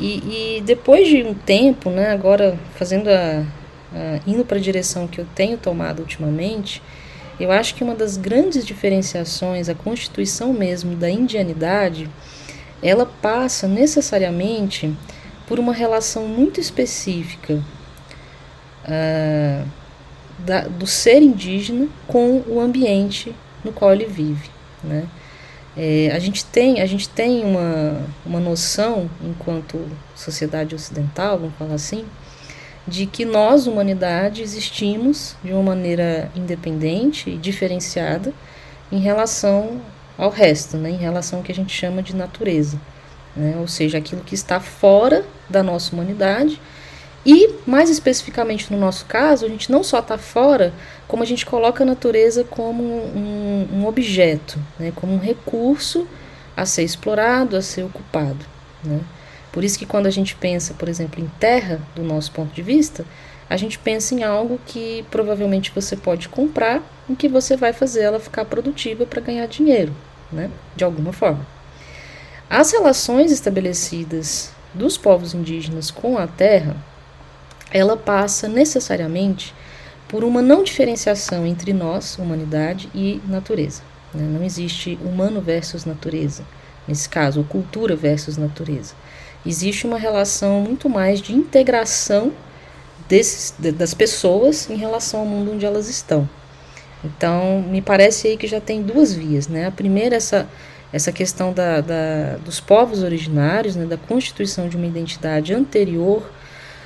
E, 0.00 0.56
e 0.56 0.60
depois 0.62 1.06
de 1.06 1.22
um 1.22 1.34
tempo, 1.34 1.90
né, 1.90 2.10
agora 2.10 2.58
fazendo 2.74 3.08
a, 3.08 3.44
a 3.92 4.20
indo 4.26 4.44
para 4.46 4.56
a 4.56 4.60
direção 4.60 5.06
que 5.06 5.20
eu 5.20 5.26
tenho 5.34 5.58
tomado 5.58 6.00
ultimamente, 6.00 6.82
eu 7.38 7.52
acho 7.52 7.74
que 7.74 7.84
uma 7.84 7.94
das 7.94 8.16
grandes 8.16 8.64
diferenciações, 8.64 9.68
a 9.68 9.74
constituição 9.74 10.52
mesmo 10.54 10.96
da 10.96 11.10
indianidade, 11.10 12.08
ela 12.82 13.04
passa 13.04 13.68
necessariamente 13.68 14.90
por 15.46 15.58
uma 15.58 15.72
relação 15.72 16.26
muito 16.26 16.60
específica 16.60 17.62
uh, 18.84 19.66
da, 20.38 20.62
do 20.62 20.86
ser 20.86 21.22
indígena 21.22 21.88
com 22.06 22.42
o 22.46 22.58
ambiente 22.58 23.34
no 23.62 23.72
qual 23.72 23.92
ele 23.92 24.06
vive, 24.06 24.48
né? 24.82 25.06
É, 25.76 26.10
a 26.12 26.18
gente 26.18 26.44
tem, 26.44 26.80
a 26.80 26.86
gente 26.86 27.08
tem 27.08 27.44
uma, 27.44 28.02
uma 28.26 28.40
noção, 28.40 29.08
enquanto 29.22 29.88
sociedade 30.16 30.74
ocidental, 30.74 31.38
vamos 31.38 31.54
falar 31.56 31.74
assim, 31.74 32.04
de 32.86 33.06
que 33.06 33.24
nós, 33.24 33.66
humanidade, 33.66 34.42
existimos 34.42 35.36
de 35.44 35.52
uma 35.52 35.62
maneira 35.62 36.30
independente 36.34 37.30
e 37.30 37.36
diferenciada 37.36 38.32
em 38.90 38.98
relação 38.98 39.80
ao 40.18 40.28
resto, 40.28 40.76
né, 40.76 40.90
em 40.90 40.96
relação 40.96 41.38
ao 41.38 41.44
que 41.44 41.52
a 41.52 41.54
gente 41.54 41.72
chama 41.72 42.02
de 42.02 42.14
natureza. 42.16 42.80
Né, 43.36 43.56
ou 43.60 43.68
seja, 43.68 43.98
aquilo 43.98 44.22
que 44.22 44.34
está 44.34 44.58
fora 44.58 45.24
da 45.48 45.62
nossa 45.62 45.94
humanidade 45.94 46.60
e, 47.24 47.54
mais 47.66 47.90
especificamente 47.90 48.72
no 48.72 48.78
nosso 48.78 49.04
caso, 49.04 49.44
a 49.44 49.48
gente 49.48 49.70
não 49.70 49.84
só 49.84 49.98
está 49.98 50.16
fora, 50.16 50.72
como 51.06 51.22
a 51.22 51.26
gente 51.26 51.44
coloca 51.44 51.84
a 51.84 51.86
natureza 51.86 52.44
como 52.44 52.82
um, 52.82 53.68
um 53.72 53.86
objeto, 53.86 54.58
né, 54.78 54.92
como 54.94 55.14
um 55.14 55.18
recurso 55.18 56.06
a 56.56 56.64
ser 56.64 56.82
explorado, 56.82 57.56
a 57.56 57.62
ser 57.62 57.82
ocupado. 57.82 58.44
Né. 58.82 59.00
Por 59.52 59.64
isso 59.64 59.78
que 59.78 59.84
quando 59.84 60.06
a 60.06 60.10
gente 60.10 60.34
pensa, 60.34 60.72
por 60.74 60.88
exemplo, 60.88 61.22
em 61.22 61.28
terra, 61.38 61.80
do 61.94 62.02
nosso 62.02 62.32
ponto 62.32 62.54
de 62.54 62.62
vista, 62.62 63.04
a 63.50 63.56
gente 63.56 63.78
pensa 63.78 64.14
em 64.14 64.22
algo 64.22 64.58
que 64.64 65.04
provavelmente 65.10 65.72
você 65.74 65.96
pode 65.96 66.28
comprar, 66.28 66.82
em 67.08 67.14
que 67.14 67.28
você 67.28 67.56
vai 67.56 67.72
fazer 67.72 68.02
ela 68.02 68.20
ficar 68.20 68.44
produtiva 68.46 69.04
para 69.04 69.20
ganhar 69.20 69.46
dinheiro, 69.46 69.92
né, 70.32 70.50
de 70.74 70.84
alguma 70.84 71.12
forma. 71.12 71.46
As 72.48 72.72
relações 72.72 73.30
estabelecidas 73.30 74.52
dos 74.72 74.96
povos 74.96 75.34
indígenas 75.34 75.90
com 75.90 76.16
a 76.16 76.26
terra 76.26 76.76
ela 77.70 77.96
passa 77.96 78.48
necessariamente 78.48 79.54
por 80.08 80.24
uma 80.24 80.42
não 80.42 80.64
diferenciação 80.64 81.46
entre 81.46 81.72
nós, 81.72 82.18
humanidade, 82.18 82.88
e 82.94 83.20
natureza. 83.28 83.82
Né? 84.12 84.24
Não 84.24 84.44
existe 84.44 84.98
humano 85.04 85.40
versus 85.40 85.84
natureza, 85.84 86.42
nesse 86.86 87.08
caso, 87.08 87.40
ou 87.40 87.46
cultura 87.46 87.94
versus 87.94 88.36
natureza. 88.36 88.94
Existe 89.46 89.86
uma 89.86 89.98
relação 89.98 90.60
muito 90.60 90.88
mais 90.88 91.20
de 91.20 91.32
integração 91.32 92.32
desses, 93.08 93.54
das 93.58 93.94
pessoas 93.94 94.68
em 94.68 94.76
relação 94.76 95.20
ao 95.20 95.26
mundo 95.26 95.52
onde 95.52 95.64
elas 95.64 95.88
estão. 95.88 96.28
Então, 97.04 97.62
me 97.62 97.80
parece 97.80 98.28
aí 98.28 98.36
que 98.36 98.46
já 98.46 98.60
tem 98.60 98.82
duas 98.82 99.14
vias. 99.14 99.48
Né? 99.48 99.66
A 99.66 99.70
primeira, 99.70 100.16
essa, 100.16 100.48
essa 100.92 101.12
questão 101.12 101.52
da, 101.52 101.80
da 101.80 102.36
dos 102.44 102.60
povos 102.60 103.02
originários, 103.02 103.76
né? 103.76 103.86
da 103.86 103.96
constituição 103.96 104.68
de 104.68 104.76
uma 104.76 104.86
identidade 104.86 105.54
anterior 105.54 106.30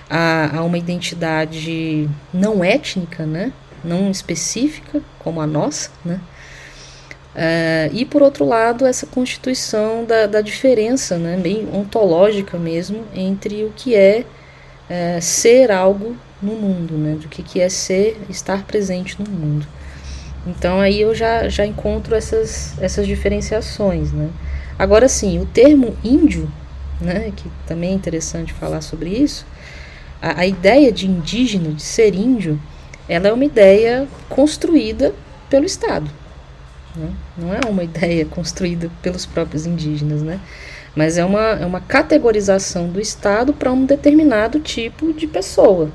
a, 0.09 0.59
a 0.59 0.63
uma 0.63 0.79
identidade 0.79 2.09
não 2.33 2.63
étnica, 2.65 3.25
né? 3.25 3.53
não 3.85 4.11
específica, 4.11 5.03
como 5.19 5.41
a 5.41 5.47
nossa, 5.47 5.91
né? 6.05 6.21
Uh, 7.35 7.91
e 7.93 8.05
por 8.05 8.23
outro 8.23 8.45
lado, 8.45 8.87
essa 8.87 9.07
constituição 9.07 10.05
da, 10.05 10.27
da 10.27 10.41
diferença, 10.41 11.19
né, 11.19 11.37
bem 11.37 11.69
ontológica 11.73 12.57
mesmo, 12.57 13.05
entre 13.13 13.65
o 13.65 13.73
que 13.75 13.97
é 13.97 14.25
uh, 14.89 15.21
ser 15.21 15.73
algo 15.73 16.17
no 16.41 16.53
mundo, 16.53 16.95
né, 16.95 17.17
do 17.17 17.27
que, 17.27 17.43
que 17.43 17.61
é 17.61 17.69
ser, 17.69 18.21
estar 18.29 18.65
presente 18.65 19.21
no 19.21 19.29
mundo. 19.29 19.67
Então 20.47 20.81
aí 20.81 21.01
eu 21.01 21.13
já, 21.13 21.49
já 21.49 21.67
encontro 21.67 22.15
essas, 22.15 22.81
essas 22.81 23.05
diferenciações. 23.05 24.13
Né. 24.13 24.31
Agora 24.79 25.09
sim, 25.09 25.41
o 25.41 25.47
termo 25.47 25.97
índio, 26.05 26.49
né, 27.01 27.33
que 27.35 27.51
também 27.67 27.91
é 27.91 27.95
interessante 27.95 28.53
falar 28.53 28.81
sobre 28.81 29.11
isso, 29.11 29.45
a, 30.25 30.41
a 30.41 30.47
ideia 30.47 30.91
de 30.91 31.07
indígena, 31.07 31.71
de 31.71 31.83
ser 31.83 32.15
índio, 32.15 32.59
ela 33.07 33.29
é 33.29 33.33
uma 33.33 33.45
ideia 33.45 34.09
construída 34.31 35.13
pelo 35.51 35.67
Estado. 35.67 36.11
Né? 36.97 37.11
Não 37.37 37.53
é 37.53 37.61
uma 37.69 37.85
ideia 37.85 38.25
construída 38.25 38.91
pelos 39.03 39.27
próprios 39.27 39.67
indígenas, 39.67 40.23
né? 40.23 40.41
mas 40.97 41.19
é 41.19 41.25
uma, 41.25 41.51
é 41.51 41.67
uma 41.67 41.81
categorização 41.81 42.89
do 42.89 42.99
Estado 42.99 43.53
para 43.53 43.71
um 43.71 43.85
determinado 43.85 44.59
tipo 44.61 45.13
de 45.13 45.27
pessoa. 45.27 45.91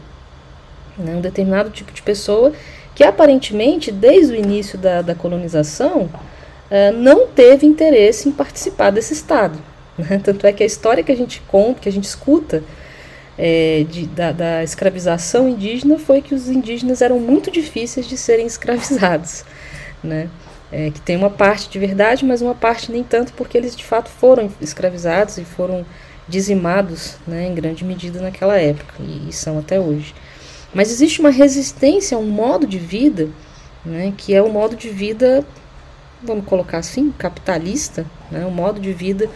Né? 0.96 1.16
Um 1.16 1.22
determinado 1.22 1.72
tipo 1.72 1.92
de 1.92 2.04
pessoa 2.04 2.54
que 2.94 3.04
aparentemente, 3.04 3.92
desde 3.92 4.34
o 4.34 4.36
início 4.36 4.78
da, 4.78 5.02
da 5.02 5.16
colonização, 5.16 6.02
uh, 6.02 6.92
não 6.94 7.28
teve 7.28 7.66
interesse 7.66 8.28
em 8.28 8.32
participar 8.32 8.92
desse 8.92 9.14
Estado. 9.14 9.58
Né? 9.98 10.20
Tanto 10.22 10.46
é 10.46 10.52
que 10.52 10.62
a 10.62 10.66
história 10.66 11.04
que 11.04 11.12
a 11.12 11.16
gente 11.16 11.42
conta, 11.48 11.80
que 11.80 11.90
a 11.90 11.92
gente 11.92 12.04
escuta 12.04 12.62
é, 13.42 13.86
de, 13.90 14.06
da, 14.06 14.34
da, 14.34 14.64
escravização 14.66 15.48
indígena 15.48 15.98
foi 15.98 16.22
que 16.22 16.36
os 16.36 16.50
indígenas 16.50 17.02
eram 17.02 17.18
muito 17.20 17.50
difíceis 17.50 18.06
de 18.06 18.18
serem 18.18 18.46
escravizados, 18.46 19.46
né? 20.04 20.30
É, 20.70 20.92
que 20.92 21.00
tem 21.00 21.16
uma 21.16 21.30
parte 21.30 21.70
de 21.70 21.80
verdade, 21.80 22.26
mas 22.26 22.42
uma 22.42 22.54
parte 22.54 22.92
nem 22.92 23.02
tanto, 23.02 23.34
porque 23.34 23.58
eles 23.58 23.76
de 23.76 23.84
fato 23.84 24.10
foram 24.10 24.52
escravizados 24.62 25.38
e 25.38 25.46
foram 25.46 25.86
dizimados, 26.28 27.16
né, 27.26 27.48
em 27.48 27.56
grande 27.56 27.84
medida 27.84 28.22
naquela 28.22 28.56
época 28.56 28.94
e, 29.00 29.30
e 29.30 29.34
são 29.34 29.58
até 29.58 29.80
hoje. 29.80 30.14
Mas 30.72 30.92
existe 30.92 31.22
uma 31.22 31.32
resistência 31.32 32.16
a 32.16 32.20
um 32.20 32.30
modo 32.30 32.68
de 32.68 32.78
vida, 32.78 33.30
né, 33.84 34.14
que 34.16 34.36
é 34.36 34.44
o 34.44 34.50
modo 34.50 34.76
de 34.76 34.90
vida, 34.90 35.44
vamos 36.22 36.46
colocar 36.46 36.78
assim, 36.78 37.12
capitalista, 37.18 38.06
né, 38.30 38.46
o 38.46 38.52
modo 38.52 38.80
de 38.80 38.94
vida 38.94 39.28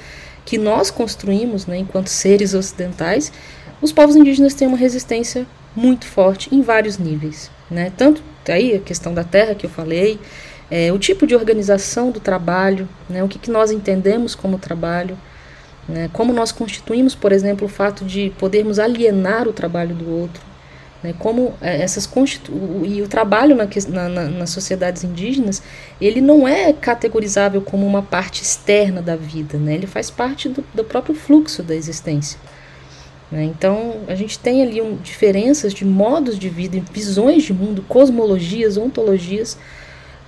que 0.45 0.57
nós 0.57 0.91
construímos 0.91 1.65
né, 1.65 1.77
enquanto 1.77 2.09
seres 2.09 2.53
ocidentais. 2.53 3.31
Os 3.83 3.91
povos 3.91 4.15
indígenas 4.15 4.53
têm 4.53 4.65
uma 4.65 4.77
resistência 4.77 5.45
muito 5.75 6.05
forte 6.05 6.47
em 6.55 6.61
vários 6.61 6.97
níveis. 6.97 7.51
Né? 7.69 7.91
Tanto 7.97 8.23
aí 8.47 8.77
a 8.77 8.79
questão 8.79 9.13
da 9.13 9.25
terra 9.25 9.53
que 9.53 9.65
eu 9.65 9.69
falei, 9.69 10.17
é, 10.71 10.93
o 10.93 10.97
tipo 10.97 11.27
de 11.27 11.35
organização 11.35 12.09
do 12.09 12.21
trabalho, 12.21 12.87
né, 13.09 13.21
o 13.21 13.27
que, 13.27 13.37
que 13.37 13.51
nós 13.51 13.71
entendemos 13.71 14.35
como 14.35 14.57
trabalho, 14.57 15.17
né, 15.85 16.09
como 16.13 16.31
nós 16.31 16.49
constituímos, 16.49 17.13
por 17.13 17.33
exemplo, 17.33 17.65
o 17.65 17.69
fato 17.69 18.05
de 18.05 18.31
podermos 18.39 18.79
alienar 18.79 19.49
o 19.49 19.53
trabalho 19.53 19.93
do 19.93 20.09
outro, 20.09 20.41
né, 21.03 21.13
como 21.19 21.53
é, 21.59 21.81
essas 21.81 22.07
constitu 22.07 22.53
e 22.85 23.01
o 23.01 23.07
trabalho 23.09 23.53
na, 23.53 23.67
na, 24.07 24.29
nas 24.29 24.49
sociedades 24.49 25.03
indígenas 25.03 25.61
ele 25.99 26.21
não 26.21 26.47
é 26.47 26.71
categorizável 26.71 27.61
como 27.61 27.85
uma 27.85 28.01
parte 28.01 28.43
externa 28.43 29.01
da 29.01 29.17
vida, 29.17 29.57
né, 29.57 29.73
ele 29.73 29.87
faz 29.87 30.09
parte 30.09 30.47
do, 30.47 30.63
do 30.73 30.85
próprio 30.85 31.13
fluxo 31.13 31.61
da 31.61 31.75
existência. 31.75 32.39
Né? 33.33 33.45
Então, 33.45 34.01
a 34.07 34.13
gente 34.13 34.37
tem 34.37 34.61
ali 34.61 34.79
um, 34.79 34.95
diferenças 34.97 35.73
de 35.73 35.83
modos 35.83 36.37
de 36.37 36.49
vida, 36.49 36.79
visões 36.93 37.41
de 37.41 37.51
mundo, 37.51 37.83
cosmologias, 37.89 38.77
ontologias 38.77 39.57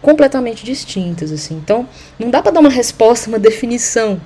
completamente 0.01 0.65
distintas. 0.65 1.31
Assim. 1.31 1.55
Então, 1.55 1.87
não 2.17 2.31
dá 2.31 2.41
para 2.41 2.51
dar 2.51 2.61
uma 2.61 2.69
resposta, 2.69 3.29
uma 3.29 3.37
definição 3.37 4.19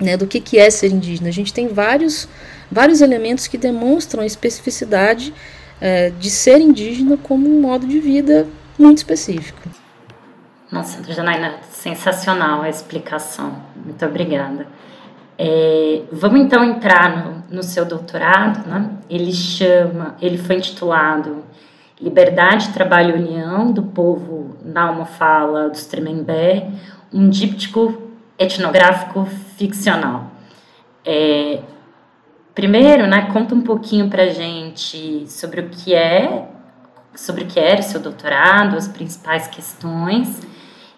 né, 0.00 0.16
do 0.16 0.26
que, 0.26 0.40
que 0.40 0.58
é 0.58 0.70
ser 0.70 0.90
indígena. 0.90 1.28
A 1.28 1.32
gente 1.32 1.52
tem 1.52 1.68
vários, 1.68 2.26
vários 2.72 3.02
elementos 3.02 3.46
que 3.46 3.58
demonstram 3.58 4.22
a 4.22 4.26
especificidade 4.26 5.34
é, 5.78 6.08
de 6.08 6.30
ser 6.30 6.62
indígena 6.62 7.18
como 7.22 7.46
um 7.46 7.60
modo 7.60 7.86
de 7.86 8.00
vida 8.00 8.46
muito 8.78 8.98
específico. 8.98 9.60
Nossa, 10.72 11.04
Janaína, 11.12 11.56
sensacional 11.70 12.62
a 12.62 12.70
explicação. 12.70 13.62
Muito 13.76 14.02
obrigada. 14.06 14.66
É, 15.36 16.02
vamos 16.12 16.40
então 16.40 16.62
entrar 16.62 17.24
no, 17.24 17.56
no 17.56 17.62
seu 17.62 17.84
doutorado, 17.84 18.68
né? 18.68 18.90
Ele 19.10 19.32
chama, 19.32 20.16
ele 20.20 20.38
foi 20.38 20.56
intitulado 20.56 21.44
Liberdade, 22.00 22.72
Trabalho 22.72 23.16
e 23.16 23.20
União 23.20 23.72
do 23.72 23.82
Povo 23.82 24.56
na 24.64 24.88
Almofala 24.88 25.68
dos 25.68 25.86
Tremembé, 25.86 26.68
um 27.12 27.28
díptico 27.28 28.02
etnográfico 28.38 29.24
ficcional. 29.56 30.26
É, 31.04 31.60
primeiro, 32.54 33.06
né, 33.06 33.28
conta 33.32 33.54
um 33.54 33.60
pouquinho 33.60 34.08
para 34.08 34.26
gente 34.28 35.24
sobre 35.28 35.60
o 35.60 35.68
que 35.68 35.94
é, 35.94 36.48
sobre 37.14 37.44
o 37.44 37.46
que 37.46 37.60
era 37.60 37.80
o 37.80 37.84
seu 37.84 38.00
doutorado, 38.00 38.76
as 38.76 38.88
principais 38.88 39.46
questões, 39.46 40.42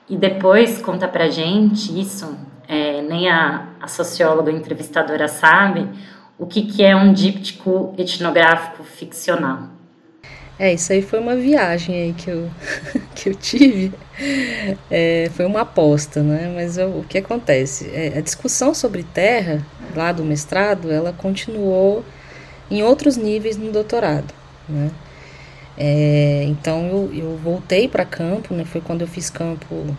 e 0.08 0.16
depois 0.16 0.80
conta 0.80 1.06
para 1.06 1.28
gente 1.28 1.98
isso 2.00 2.36
é, 2.68 3.02
nem 3.02 3.28
a, 3.28 3.68
a 3.80 3.88
socióloga 3.88 4.50
entrevistadora 4.50 5.28
sabe, 5.28 5.88
o 6.38 6.46
que, 6.46 6.62
que 6.62 6.82
é 6.82 6.94
um 6.94 7.12
díptico 7.12 7.94
etnográfico 7.96 8.84
ficcional. 8.84 9.70
É, 10.58 10.72
isso 10.72 10.92
aí 10.92 11.02
foi 11.02 11.18
uma 11.18 11.36
viagem 11.36 11.94
aí 11.94 12.12
que 12.14 12.30
eu, 12.30 12.50
que 13.14 13.28
eu 13.28 13.34
tive. 13.34 13.92
É, 14.90 15.28
foi 15.34 15.44
uma 15.44 15.60
aposta, 15.60 16.22
né? 16.22 16.50
Mas 16.54 16.78
eu, 16.78 16.88
o 17.00 17.04
que 17.04 17.18
acontece? 17.18 17.90
É, 17.92 18.16
a 18.16 18.20
discussão 18.20 18.74
sobre 18.74 19.02
terra, 19.02 19.64
lá 19.94 20.12
do 20.12 20.24
mestrado, 20.24 20.90
ela 20.90 21.12
continuou 21.12 22.02
em 22.70 22.82
outros 22.82 23.16
níveis 23.16 23.56
no 23.56 23.70
doutorado, 23.70 24.32
né? 24.68 24.90
É, 25.78 26.44
então 26.48 26.86
eu, 26.86 27.10
eu 27.14 27.36
voltei 27.36 27.86
para 27.86 28.06
campo, 28.06 28.54
né? 28.54 28.64
Foi 28.64 28.80
quando 28.80 29.02
eu 29.02 29.06
fiz 29.06 29.28
campo 29.28 29.94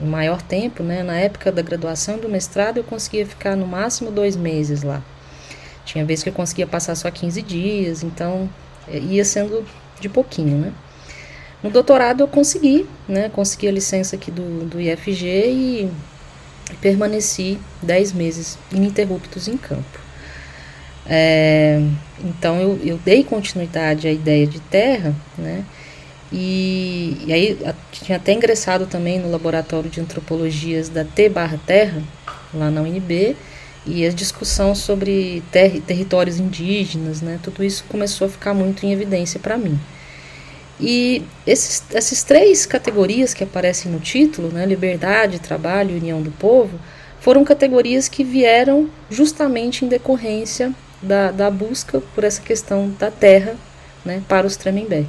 um 0.00 0.06
maior 0.06 0.42
tempo, 0.42 0.82
né? 0.82 1.02
Na 1.02 1.18
época 1.18 1.50
da 1.50 1.62
graduação 1.62 2.18
do 2.18 2.28
mestrado 2.28 2.78
eu 2.78 2.84
conseguia 2.84 3.26
ficar 3.26 3.56
no 3.56 3.66
máximo 3.66 4.10
dois 4.10 4.36
meses 4.36 4.82
lá. 4.82 5.02
Tinha 5.84 6.04
vezes 6.04 6.24
que 6.24 6.30
eu 6.30 6.34
conseguia 6.34 6.66
passar 6.66 6.94
só 6.94 7.10
15 7.10 7.40
dias, 7.42 8.02
então 8.02 8.48
é, 8.88 8.98
ia 8.98 9.24
sendo 9.24 9.64
de 10.00 10.08
pouquinho, 10.08 10.58
né? 10.58 10.72
No 11.62 11.70
doutorado 11.70 12.22
eu 12.22 12.28
consegui, 12.28 12.86
né? 13.08 13.28
Consegui 13.30 13.68
a 13.68 13.72
licença 13.72 14.16
aqui 14.16 14.30
do, 14.30 14.66
do 14.66 14.80
IFG 14.80 15.26
e 15.26 15.90
permaneci 16.80 17.58
10 17.82 18.12
meses 18.12 18.58
ininterruptos 18.72 19.48
em 19.48 19.56
campo. 19.56 20.06
É, 21.08 21.80
então 22.22 22.60
eu, 22.60 22.80
eu 22.82 22.98
dei 22.98 23.22
continuidade 23.22 24.08
à 24.08 24.12
ideia 24.12 24.46
de 24.46 24.60
terra, 24.60 25.14
né? 25.38 25.64
E, 26.32 27.16
e 27.26 27.32
aí 27.32 27.58
tinha 27.92 28.16
até 28.16 28.32
ingressado 28.32 28.86
também 28.86 29.20
no 29.20 29.30
laboratório 29.30 29.88
de 29.88 30.00
antropologias 30.00 30.88
da 30.88 31.04
T 31.04 31.28
barra 31.28 31.58
Terra, 31.64 32.02
lá 32.52 32.70
na 32.70 32.82
UNB, 32.82 33.36
e 33.86 34.04
a 34.04 34.10
discussão 34.10 34.74
sobre 34.74 35.42
ter, 35.52 35.80
territórios 35.82 36.40
indígenas, 36.40 37.22
né, 37.22 37.38
tudo 37.40 37.62
isso 37.62 37.84
começou 37.88 38.26
a 38.26 38.30
ficar 38.30 38.52
muito 38.52 38.84
em 38.84 38.92
evidência 38.92 39.38
para 39.38 39.56
mim. 39.56 39.78
E 40.80 41.22
esses, 41.46 41.84
essas 41.94 42.24
três 42.24 42.66
categorias 42.66 43.32
que 43.32 43.44
aparecem 43.44 43.90
no 43.90 44.00
título, 44.00 44.48
né, 44.48 44.66
liberdade, 44.66 45.38
trabalho 45.38 45.92
e 45.92 45.98
união 45.98 46.20
do 46.20 46.32
povo, 46.32 46.78
foram 47.20 47.44
categorias 47.44 48.08
que 48.08 48.24
vieram 48.24 48.90
justamente 49.08 49.84
em 49.84 49.88
decorrência 49.88 50.74
da, 51.00 51.30
da 51.30 51.50
busca 51.50 52.00
por 52.14 52.24
essa 52.24 52.42
questão 52.42 52.90
da 52.98 53.10
terra 53.10 53.54
né, 54.04 54.22
para 54.28 54.46
os 54.46 54.56
Tremembé. 54.56 55.04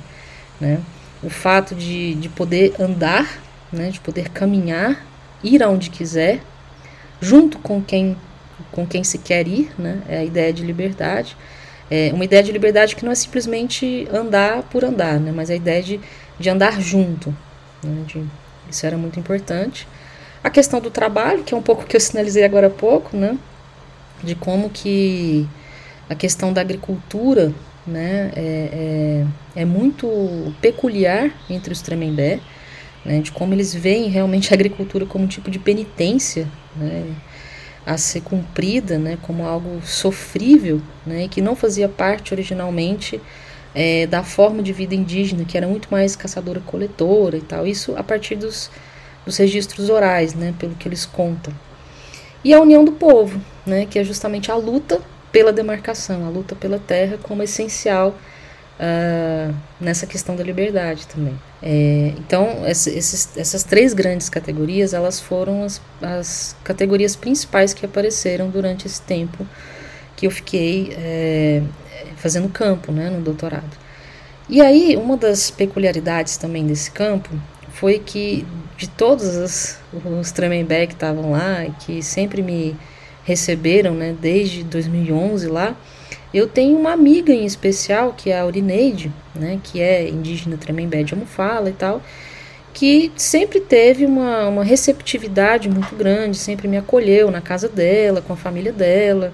Né 0.62 0.80
o 1.24 1.30
fato 1.30 1.76
de, 1.76 2.16
de 2.16 2.30
poder 2.30 2.74
andar, 2.80 3.40
né, 3.72 3.90
de 3.90 4.00
poder 4.00 4.30
caminhar, 4.30 5.06
ir 5.44 5.62
aonde 5.64 5.90
quiser, 5.90 6.42
junto 7.20 7.58
com 7.60 7.82
quem, 7.82 8.18
com 8.72 8.86
quem 8.86 9.04
se 9.04 9.18
quer 9.18 9.48
ir, 9.48 9.72
né, 9.78 10.02
é 10.08 10.18
a 10.20 10.24
ideia 10.24 10.54
de 10.54 10.64
liberdade. 10.64 11.36
É 11.90 12.12
uma 12.14 12.26
ideia 12.26 12.44
de 12.44 12.52
liberdade 12.52 12.96
que 12.96 13.06
não 13.06 13.12
é 13.12 13.16
simplesmente 13.16 14.08
andar 14.12 14.64
por 14.64 14.84
andar, 14.84 15.20
né, 15.20 15.32
mas 15.34 15.50
a 15.50 15.56
ideia 15.56 15.82
de, 15.82 16.00
de 16.40 16.50
andar 16.50 16.80
junto. 16.82 17.36
Né, 17.84 18.04
de, 18.06 18.24
isso 18.70 18.86
era 18.86 18.98
muito 18.98 19.20
importante. 19.20 19.88
A 20.44 20.50
questão 20.50 20.80
do 20.80 20.92
trabalho, 20.92 21.44
que 21.44 21.54
é 21.54 21.58
um 21.58 21.62
pouco 21.62 21.86
que 21.86 21.96
eu 21.96 22.00
sinalizei 22.00 22.44
agora 22.44 22.68
há 22.68 22.72
pouco, 22.72 23.16
né, 23.16 23.38
de 24.24 24.36
como 24.36 24.70
que 24.70 25.48
a 26.10 26.16
questão 26.16 26.54
da 26.54 26.62
agricultura 26.62 27.54
né, 27.86 28.32
é, 28.36 28.70
é, 28.74 29.26
é 29.58 29.66
muito 29.66 30.54
peculiar 30.62 31.32
entre 31.50 31.74
os 31.74 31.82
Tremembé, 31.82 32.40
né, 33.04 33.22
de 33.22 33.32
como 33.32 33.56
eles 33.56 33.74
veem 33.74 34.08
realmente 34.08 34.54
a 34.54 34.56
agricultura 34.56 35.04
como 35.04 35.24
um 35.24 35.28
tipo 35.28 35.50
de 35.50 35.58
penitência, 35.58 36.48
né, 36.76 37.06
a 37.84 37.98
ser 37.98 38.22
cumprida, 38.22 39.00
né, 39.00 39.18
como 39.24 39.44
algo 39.44 39.82
sofrível, 39.84 40.80
né, 41.04 41.28
que 41.28 41.42
não 41.42 41.56
fazia 41.56 41.90
parte 41.90 42.36
originalmente 42.36 43.20
é, 43.74 44.06
da 44.06 44.24
forma 44.24 44.62
de 44.62 44.72
vida 44.72 44.94
indígena, 44.94 45.44
que 45.44 45.58
era 45.58 45.68
muito 45.68 45.88
mais 45.90 46.16
caçadora-coletora 46.16 47.38
e 47.38 47.42
tal, 47.42 47.66
isso 47.66 47.96
a 47.98 48.04
partir 48.04 48.36
dos, 48.36 48.70
dos 49.26 49.38
registros 49.38 49.90
orais, 49.90 50.36
né, 50.36 50.54
pelo 50.60 50.76
que 50.76 50.88
eles 50.88 51.04
contam. 51.04 51.52
E 52.44 52.54
a 52.54 52.62
união 52.62 52.86
do 52.86 52.92
povo, 52.92 53.42
né, 53.66 53.88
que 53.88 53.98
é 53.98 54.04
justamente 54.04 54.52
a 54.52 54.56
luta 54.56 55.02
pela 55.32 55.52
demarcação, 55.52 56.28
a 56.28 56.30
luta 56.30 56.56
pela 56.56 56.78
terra 56.78 57.18
como 57.24 57.42
essencial 57.42 58.16
uh, 58.80 59.54
nessa 59.80 60.06
questão 60.06 60.36
da 60.36 60.44
liberdade 60.44 61.08
também. 61.08 61.38
É, 61.62 62.14
então, 62.18 62.66
esses, 62.68 63.36
essas 63.36 63.64
três 63.64 63.94
grandes 63.94 64.30
categorias, 64.30 64.94
elas 64.94 65.20
foram 65.20 65.64
as, 65.64 65.82
as, 66.02 66.56
categorias 66.64 67.16
principais 67.16 67.74
que 67.74 67.86
apareceram 67.86 68.50
durante 68.50 68.86
esse 68.86 69.02
tempo 69.02 69.46
que 70.16 70.28
eu 70.28 70.32
fiquei 70.32 70.94
é, 70.98 71.62
fazendo 72.16 72.50
campo, 72.50 72.92
né, 72.92 73.10
no 73.10 73.22
doutorado. 73.22 73.78
E 74.50 74.62
aí, 74.62 74.96
uma 74.96 75.18
das 75.18 75.52
peculiaridades 75.52 76.38
também 76.38 76.66
desse 76.66 76.90
campo 76.92 77.30
foi 77.70 78.00
que 78.00 78.46
de 78.78 78.88
todos 78.88 79.36
os, 79.36 79.78
os 80.20 80.32
Tremembé 80.32 80.88
que 80.88 80.94
estavam 80.94 81.32
lá, 81.32 81.66
que 81.80 82.02
sempre 82.02 82.42
me 82.42 82.76
receberam, 83.24 83.94
né, 83.94 84.16
desde 84.20 84.64
2011 84.64 85.48
lá, 85.48 85.76
eu 86.34 86.48
tenho 86.48 86.78
uma 86.78 86.92
amiga 86.92 87.32
em 87.32 87.46
especial, 87.46 88.14
que 88.16 88.30
é 88.30 88.40
a 88.40 88.44
Aurineide, 88.44 89.12
né, 89.34 89.60
que 89.64 89.82
é 89.82 90.08
indígena 90.10 90.58
Tremembé 90.58 91.04
de 91.04 91.14
Amufala 91.14 91.70
e 91.70 91.74
tal, 91.74 92.02
que 92.74 93.12
sempre 93.16 93.60
teve 93.60 94.06
uma, 94.06 94.48
uma 94.48 94.64
receptividade 94.64 95.70
muito 95.70 95.96
grande, 95.96 96.38
sempre 96.38 96.68
me 96.68 96.78
acolheu 96.78 97.32
na 97.32 97.42
casa 97.42 97.68
dela, 97.68 98.22
com 98.22 98.34
a 98.34 98.38
família 98.38 98.72
dela, 98.72 99.34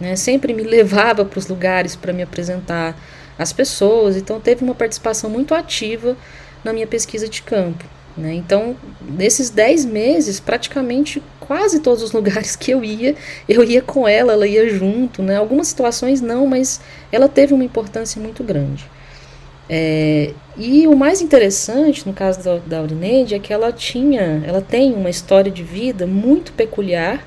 né, 0.00 0.16
sempre 0.16 0.52
me 0.52 0.62
levava 0.64 1.24
para 1.24 1.38
os 1.38 1.46
lugares 1.46 1.94
para 1.94 2.12
me 2.12 2.22
apresentar 2.22 2.96
as 3.38 3.52
pessoas, 3.52 4.16
então 4.16 4.40
teve 4.40 4.64
uma 4.64 4.74
participação 4.74 5.30
muito 5.30 5.54
ativa 5.54 6.16
na 6.64 6.72
minha 6.72 6.86
pesquisa 6.86 7.28
de 7.28 7.42
campo. 7.42 7.84
Né? 8.16 8.34
Então, 8.34 8.76
nesses 9.00 9.50
10 9.50 9.84
meses, 9.84 10.40
praticamente 10.40 11.22
quase 11.40 11.80
todos 11.80 12.02
os 12.02 12.12
lugares 12.12 12.54
que 12.56 12.70
eu 12.70 12.84
ia, 12.84 13.14
eu 13.48 13.64
ia 13.64 13.82
com 13.82 14.06
ela, 14.06 14.32
ela 14.32 14.46
ia 14.46 14.68
junto. 14.68 15.22
Né? 15.22 15.36
Algumas 15.36 15.68
situações 15.68 16.20
não, 16.20 16.46
mas 16.46 16.80
ela 17.10 17.28
teve 17.28 17.54
uma 17.54 17.64
importância 17.64 18.20
muito 18.20 18.42
grande. 18.42 18.84
É, 19.72 20.34
e 20.56 20.88
o 20.88 20.96
mais 20.96 21.22
interessante 21.22 22.04
no 22.04 22.12
caso 22.12 22.42
da, 22.42 22.58
da 22.58 22.78
Aurineide 22.78 23.36
é 23.36 23.38
que 23.38 23.52
ela 23.52 23.70
tinha, 23.72 24.42
ela 24.44 24.60
tem 24.60 24.92
uma 24.92 25.08
história 25.08 25.50
de 25.50 25.62
vida 25.62 26.08
muito 26.08 26.52
peculiar, 26.52 27.24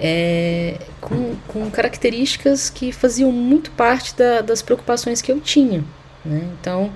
é, 0.00 0.78
com, 1.02 1.34
com, 1.46 1.70
características 1.70 2.70
que 2.70 2.92
faziam 2.92 3.30
muito 3.30 3.70
parte 3.72 4.16
da, 4.16 4.40
das 4.40 4.62
preocupações 4.62 5.20
que 5.20 5.30
eu 5.30 5.38
tinha. 5.38 5.84
Né? 6.24 6.48
Então, 6.58 6.90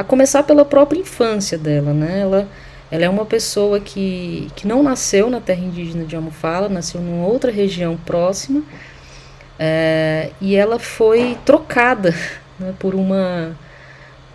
a 0.00 0.04
começar 0.04 0.42
pela 0.44 0.64
própria 0.64 0.98
infância 0.98 1.58
dela, 1.58 1.92
né? 1.92 2.20
Ela, 2.20 2.48
ela 2.90 3.04
é 3.04 3.08
uma 3.08 3.26
pessoa 3.26 3.78
que, 3.78 4.50
que 4.56 4.66
não 4.66 4.82
nasceu 4.82 5.28
na 5.28 5.40
terra 5.40 5.60
indígena 5.60 6.04
de 6.04 6.16
Amufala, 6.16 6.70
nasceu 6.70 7.02
numa 7.02 7.26
outra 7.26 7.52
região 7.52 7.98
próxima, 7.98 8.62
é, 9.58 10.30
e 10.40 10.56
ela 10.56 10.78
foi 10.78 11.36
trocada 11.44 12.14
né, 12.58 12.74
por 12.78 12.94
uma 12.94 13.54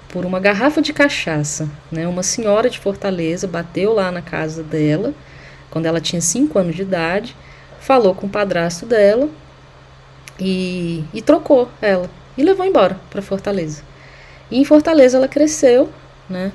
por 0.09 0.23
uma 0.23 0.39
garrafa 0.39 0.81
de 0.81 0.93
cachaça. 0.93 1.67
Né? 1.91 2.07
Uma 2.07 2.23
senhora 2.23 2.69
de 2.69 2.79
Fortaleza 2.79 3.47
bateu 3.47 3.91
lá 3.91 4.11
na 4.11 4.21
casa 4.21 4.63
dela, 4.63 5.13
quando 5.69 5.87
ela 5.87 5.99
tinha 5.99 6.21
5 6.21 6.57
anos 6.57 6.75
de 6.75 6.83
idade, 6.83 7.35
falou 7.81 8.15
com 8.15 8.25
o 8.27 8.29
padrasto 8.29 8.85
dela 8.85 9.27
e, 10.39 11.03
e 11.13 11.21
trocou 11.21 11.67
ela 11.81 12.09
e 12.37 12.43
levou 12.43 12.65
embora 12.65 12.97
para 13.09 13.21
Fortaleza. 13.21 13.94
E 14.49 14.59
em 14.59 14.65
Fortaleza 14.65 15.17
ela 15.17 15.27
cresceu, 15.27 15.89
né? 16.29 16.51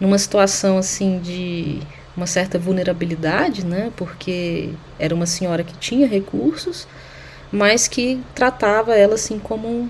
Numa 0.00 0.18
situação 0.18 0.78
assim 0.78 1.18
de 1.18 1.80
uma 2.16 2.26
certa 2.26 2.58
vulnerabilidade, 2.58 3.64
né? 3.64 3.90
Porque 3.96 4.70
era 4.98 5.14
uma 5.14 5.26
senhora 5.26 5.64
que 5.64 5.76
tinha 5.78 6.06
recursos, 6.06 6.86
mas 7.50 7.88
que 7.88 8.20
tratava 8.34 8.94
ela 8.94 9.14
assim 9.14 9.38
como 9.38 9.88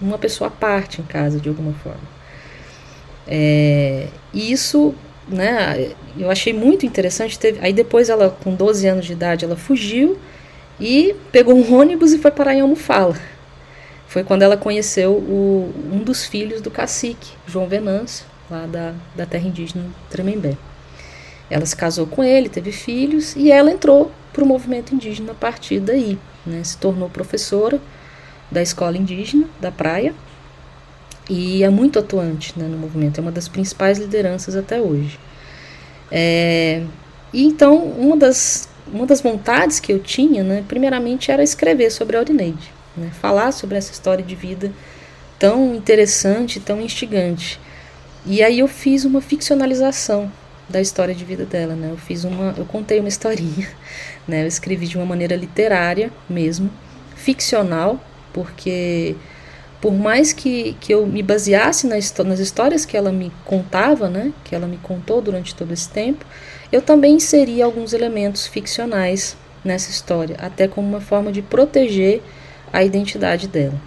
uma 0.00 0.18
pessoa 0.18 0.48
à 0.48 0.50
parte 0.50 1.00
em 1.00 1.04
casa 1.04 1.38
de 1.38 1.48
alguma 1.48 1.72
forma. 1.74 2.20
É, 3.26 4.08
isso, 4.32 4.94
né, 5.28 5.92
eu 6.18 6.30
achei 6.30 6.52
muito 6.52 6.86
interessante. 6.86 7.38
Teve, 7.38 7.60
aí 7.60 7.72
depois 7.72 8.08
ela, 8.08 8.30
com 8.30 8.54
12 8.54 8.86
anos 8.88 9.06
de 9.06 9.12
idade, 9.12 9.44
ela 9.44 9.56
fugiu 9.56 10.18
e 10.80 11.14
pegou 11.30 11.54
um 11.54 11.74
ônibus 11.74 12.12
e 12.12 12.18
foi 12.18 12.30
parar 12.30 12.54
em 12.54 12.60
Almofala. 12.60 13.16
Foi 14.10 14.24
quando 14.24 14.42
ela 14.42 14.56
conheceu 14.56 15.12
o, 15.12 15.72
um 15.92 15.98
dos 16.02 16.26
filhos 16.26 16.60
do 16.60 16.68
cacique, 16.68 17.30
João 17.46 17.68
Venâncio, 17.68 18.26
lá 18.50 18.66
da, 18.66 18.92
da 19.14 19.24
terra 19.24 19.46
indígena 19.46 19.84
Tremembé. 20.10 20.56
Ela 21.48 21.64
se 21.64 21.76
casou 21.76 22.08
com 22.08 22.24
ele, 22.24 22.48
teve 22.48 22.72
filhos 22.72 23.36
e 23.36 23.52
ela 23.52 23.70
entrou 23.70 24.10
para 24.32 24.42
o 24.42 24.46
movimento 24.46 24.92
indígena 24.92 25.30
a 25.30 25.34
partir 25.36 25.78
daí. 25.78 26.18
Né, 26.44 26.64
se 26.64 26.76
tornou 26.76 27.08
professora 27.08 27.80
da 28.50 28.60
escola 28.60 28.96
indígena 28.96 29.46
da 29.60 29.70
praia 29.70 30.12
e 31.28 31.62
é 31.62 31.70
muito 31.70 31.96
atuante 31.96 32.58
né, 32.58 32.66
no 32.66 32.78
movimento, 32.78 33.18
é 33.18 33.20
uma 33.20 33.30
das 33.30 33.46
principais 33.46 33.96
lideranças 33.96 34.56
até 34.56 34.80
hoje. 34.80 35.20
É, 36.10 36.82
e 37.32 37.44
então, 37.44 37.76
uma 37.76 38.16
das, 38.16 38.68
uma 38.92 39.06
das 39.06 39.20
vontades 39.20 39.78
que 39.78 39.92
eu 39.92 40.00
tinha, 40.00 40.42
né, 40.42 40.64
primeiramente, 40.66 41.30
era 41.30 41.44
escrever 41.44 41.90
sobre 41.90 42.16
a 42.16 42.18
Aurineide, 42.18 42.72
né, 43.00 43.10
falar 43.20 43.52
sobre 43.52 43.76
essa 43.76 43.92
história 43.92 44.24
de 44.24 44.34
vida 44.34 44.70
tão 45.38 45.74
interessante, 45.74 46.60
tão 46.60 46.80
instigante. 46.80 47.58
E 48.26 48.42
aí 48.42 48.58
eu 48.58 48.68
fiz 48.68 49.04
uma 49.04 49.20
ficcionalização 49.20 50.30
da 50.68 50.80
história 50.80 51.14
de 51.14 51.24
vida 51.24 51.44
dela, 51.44 51.74
né? 51.74 51.88
Eu 51.90 51.96
fiz 51.96 52.22
uma, 52.24 52.54
eu 52.56 52.64
contei 52.64 53.00
uma 53.00 53.08
historinha, 53.08 53.68
né? 54.28 54.42
Eu 54.42 54.46
escrevi 54.46 54.86
de 54.86 54.96
uma 54.96 55.06
maneira 55.06 55.34
literária 55.34 56.12
mesmo, 56.28 56.70
ficcional, 57.16 57.98
porque 58.32 59.16
por 59.80 59.92
mais 59.92 60.32
que, 60.32 60.76
que 60.78 60.92
eu 60.92 61.06
me 61.06 61.22
baseasse 61.22 61.86
nas, 61.86 62.12
nas 62.18 62.38
histórias 62.38 62.84
que 62.84 62.96
ela 62.96 63.10
me 63.10 63.32
contava, 63.46 64.08
né, 64.08 64.32
que 64.44 64.54
ela 64.54 64.66
me 64.66 64.76
contou 64.76 65.22
durante 65.22 65.54
todo 65.54 65.72
esse 65.72 65.88
tempo, 65.88 66.24
eu 66.70 66.82
também 66.82 67.14
inseri 67.14 67.62
alguns 67.62 67.94
elementos 67.94 68.46
ficcionais 68.46 69.36
nessa 69.64 69.90
história, 69.90 70.36
até 70.38 70.68
como 70.68 70.86
uma 70.86 71.00
forma 71.00 71.32
de 71.32 71.40
proteger 71.40 72.22
a 72.72 72.82
identidade 72.82 73.48
dela. 73.48 73.80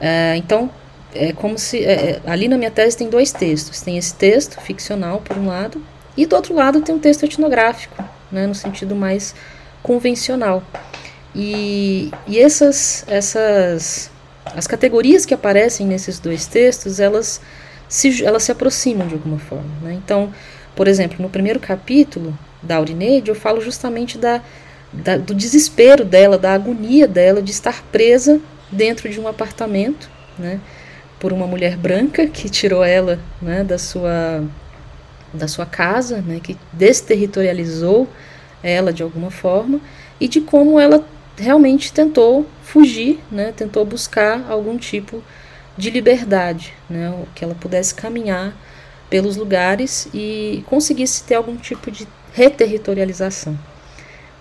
É, 0.00 0.36
então, 0.36 0.70
é 1.14 1.32
como 1.32 1.58
se 1.58 1.84
é, 1.84 1.92
é, 1.92 2.20
ali 2.26 2.48
na 2.48 2.56
minha 2.56 2.70
tese 2.70 2.96
tem 2.96 3.08
dois 3.08 3.32
textos. 3.32 3.80
Tem 3.80 3.96
esse 3.96 4.14
texto 4.14 4.60
ficcional 4.60 5.20
por 5.20 5.36
um 5.36 5.46
lado 5.46 5.82
e 6.16 6.26
do 6.26 6.36
outro 6.36 6.54
lado 6.54 6.80
tem 6.80 6.94
um 6.94 6.98
texto 6.98 7.24
etnográfico, 7.24 8.02
né, 8.30 8.46
no 8.46 8.54
sentido 8.54 8.94
mais 8.94 9.34
convencional. 9.82 10.62
E, 11.34 12.10
e 12.26 12.38
essas 12.38 13.04
essas 13.08 14.10
as 14.54 14.66
categorias 14.66 15.26
que 15.26 15.34
aparecem 15.34 15.86
nesses 15.86 16.18
dois 16.18 16.46
textos, 16.46 17.00
elas 17.00 17.40
se, 17.88 18.24
elas 18.24 18.42
se 18.44 18.52
aproximam 18.52 19.06
de 19.06 19.14
alguma 19.14 19.38
forma. 19.38 19.70
Né? 19.82 19.94
Então, 19.94 20.32
por 20.74 20.86
exemplo, 20.88 21.16
no 21.20 21.28
primeiro 21.28 21.58
capítulo 21.58 22.36
da 22.62 22.76
Aurineide, 22.76 23.30
eu 23.30 23.34
falo 23.34 23.60
justamente 23.60 24.18
da, 24.18 24.42
da, 25.02 25.16
do 25.16 25.34
desespero 25.34 26.04
dela, 26.04 26.38
da 26.38 26.52
agonia 26.52 27.06
dela 27.06 27.42
de 27.42 27.50
estar 27.50 27.82
presa 27.92 28.40
dentro 28.70 29.08
de 29.08 29.20
um 29.20 29.28
apartamento, 29.28 30.10
né, 30.38 30.60
por 31.18 31.32
uma 31.32 31.46
mulher 31.46 31.76
branca 31.76 32.26
que 32.26 32.48
tirou 32.48 32.84
ela 32.84 33.18
né, 33.40 33.64
da, 33.64 33.78
sua, 33.78 34.44
da 35.32 35.48
sua 35.48 35.66
casa, 35.66 36.20
né, 36.20 36.40
que 36.42 36.56
desterritorializou 36.72 38.08
ela 38.62 38.92
de 38.92 39.02
alguma 39.02 39.30
forma, 39.30 39.80
e 40.20 40.28
de 40.28 40.40
como 40.40 40.80
ela 40.80 41.04
realmente 41.38 41.92
tentou 41.92 42.46
fugir, 42.62 43.20
né, 43.30 43.52
tentou 43.56 43.84
buscar 43.84 44.44
algum 44.48 44.76
tipo 44.76 45.22
de 45.76 45.90
liberdade, 45.90 46.72
né, 46.88 47.14
que 47.34 47.44
ela 47.44 47.54
pudesse 47.54 47.94
caminhar 47.94 48.54
pelos 49.08 49.36
lugares 49.36 50.08
e 50.12 50.64
conseguisse 50.66 51.22
ter 51.22 51.34
algum 51.34 51.56
tipo 51.56 51.90
de 51.90 52.08
reterritorialização. 52.32 53.56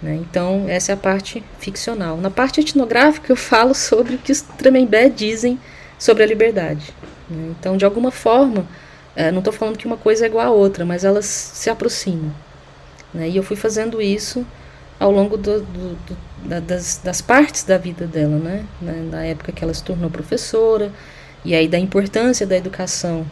Né? 0.05 0.17
Então, 0.17 0.65
essa 0.67 0.91
é 0.91 0.93
a 0.93 0.97
parte 0.97 1.43
ficcional. 1.57 2.17
Na 2.17 2.29
parte 2.29 2.61
etnográfica, 2.61 3.31
eu 3.31 3.35
falo 3.35 3.73
sobre 3.73 4.13
o 4.13 4.17
que 4.19 4.31
os 4.31 4.41
Tremembé 4.41 5.09
dizem 5.09 5.59
sobre 5.97 6.21
a 6.21 6.27
liberdade. 6.27 6.93
Né? 7.27 7.55
Então, 7.59 7.75
de 7.75 7.83
alguma 7.83 8.11
forma, 8.11 8.67
é, 9.15 9.31
não 9.31 9.39
estou 9.39 9.51
falando 9.51 9.79
que 9.79 9.87
uma 9.87 9.97
coisa 9.97 10.23
é 10.23 10.27
igual 10.27 10.45
a 10.45 10.51
outra, 10.51 10.85
mas 10.85 11.03
elas 11.03 11.25
se 11.25 11.71
aproximam. 11.71 12.31
Né? 13.11 13.29
E 13.29 13.35
eu 13.35 13.41
fui 13.41 13.55
fazendo 13.55 13.99
isso 13.99 14.45
ao 14.99 15.09
longo 15.09 15.37
do, 15.37 15.61
do, 15.61 15.95
do, 15.95 16.17
da, 16.43 16.59
das, 16.59 17.01
das, 17.03 17.19
partes 17.19 17.63
da 17.63 17.79
vida 17.79 18.05
dela, 18.05 18.37
né? 18.37 18.63
Na, 18.79 19.25
época 19.25 19.51
que 19.51 19.63
ela 19.63 19.73
se 19.73 19.83
tornou 19.83 20.09
professora, 20.09 20.91
e 21.43 21.55
aí 21.55 21.67
da 21.67 21.79
importância 21.79 22.45
da 22.45 22.55
educação 22.55 23.25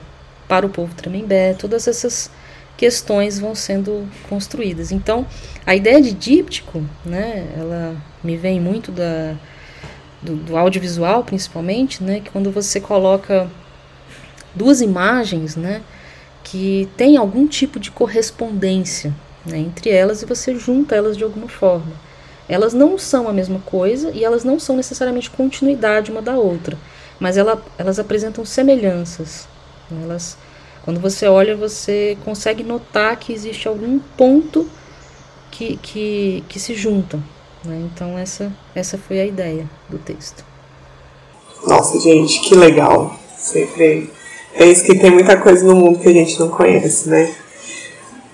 para 0.48 0.66
o 0.66 0.70
povo 0.70 0.94
Tremembé, 0.96 1.54
todas 1.54 1.88
essas 1.88 2.32
questões 2.78 3.40
vão 3.40 3.56
sendo 3.56 4.08
construídas. 4.28 4.92
Então, 4.92 5.26
a 5.66 5.76
ideia 5.76 6.02
de 6.02 6.12
díptico, 6.12 6.84
né, 7.06 7.48
ela 7.58 7.96
me 8.24 8.36
vem 8.36 8.60
muito 8.60 8.92
da, 8.92 9.36
do, 10.22 10.36
do 10.36 10.58
audiovisual, 10.58 11.24
principalmente, 11.24 12.04
né, 12.04 12.20
que 12.20 12.30
quando 12.30 12.52
você 12.52 12.80
coloca 12.80 13.50
duas 14.56 14.82
imagens, 14.82 15.56
né, 15.56 15.82
que 16.44 16.90
tem 16.98 17.18
algum 17.18 17.48
tipo 17.48 17.80
de 17.80 17.90
correspondência 17.90 19.14
né, 19.46 19.58
entre 19.58 19.90
elas 19.90 20.22
e 20.22 20.26
você 20.26 20.56
junta 20.56 20.96
elas 20.96 21.18
de 21.18 21.24
alguma 21.24 21.48
forma. 21.48 21.94
Elas 22.48 22.74
não 22.74 22.98
são 22.98 23.28
a 23.28 23.34
mesma 23.34 23.60
coisa 23.60 24.12
e 24.12 24.24
elas 24.24 24.44
não 24.44 24.60
são 24.60 24.76
necessariamente 24.76 25.30
continuidade 25.30 26.12
uma 26.12 26.22
da 26.22 26.36
outra, 26.36 26.78
mas 27.20 27.38
ela, 27.38 27.64
elas 27.78 28.00
apresentam 28.00 28.46
semelhanças. 28.46 29.48
Né, 29.90 30.02
elas, 30.04 30.38
quando 30.84 31.00
você 31.00 31.28
olha, 31.28 31.56
você 31.56 32.18
consegue 32.26 32.64
notar 32.64 33.16
que 33.18 33.32
existe 33.32 33.68
algum 33.68 34.00
ponto 34.18 34.68
que, 35.50 35.78
que, 35.78 36.44
que 36.50 36.60
se 36.60 36.76
juntam. 36.76 37.24
Né? 37.64 37.90
Então, 37.94 38.18
essa, 38.18 38.52
essa 38.76 38.98
foi 38.98 39.22
a 39.22 39.26
ideia 39.26 39.70
do 39.88 39.98
texto. 39.98 40.44
Nossa, 41.66 42.00
gente, 42.00 42.42
que 42.42 42.56
legal. 42.56 43.18
Sempre 43.38 44.12
é 44.54 44.66
isso 44.66 44.84
que 44.84 45.00
tem 45.00 45.10
muita 45.10 45.38
coisa 45.38 45.66
no 45.66 45.76
mundo 45.76 46.00
que 46.00 46.10
a 46.10 46.14
gente 46.14 46.40
não 46.40 46.50
conhece, 46.50 47.10
né? 47.10 47.34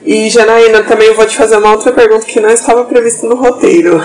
E 0.02 0.30
Janaína, 0.30 0.84
também 0.84 1.14
vou 1.14 1.26
te 1.26 1.38
fazer 1.38 1.58
uma 1.58 1.72
outra 1.72 1.92
pergunta 1.92 2.26
que 2.26 2.40
não 2.40 2.50
estava 2.50 2.86
prevista 2.86 3.28
no 3.28 3.36
roteiro. 3.36 4.02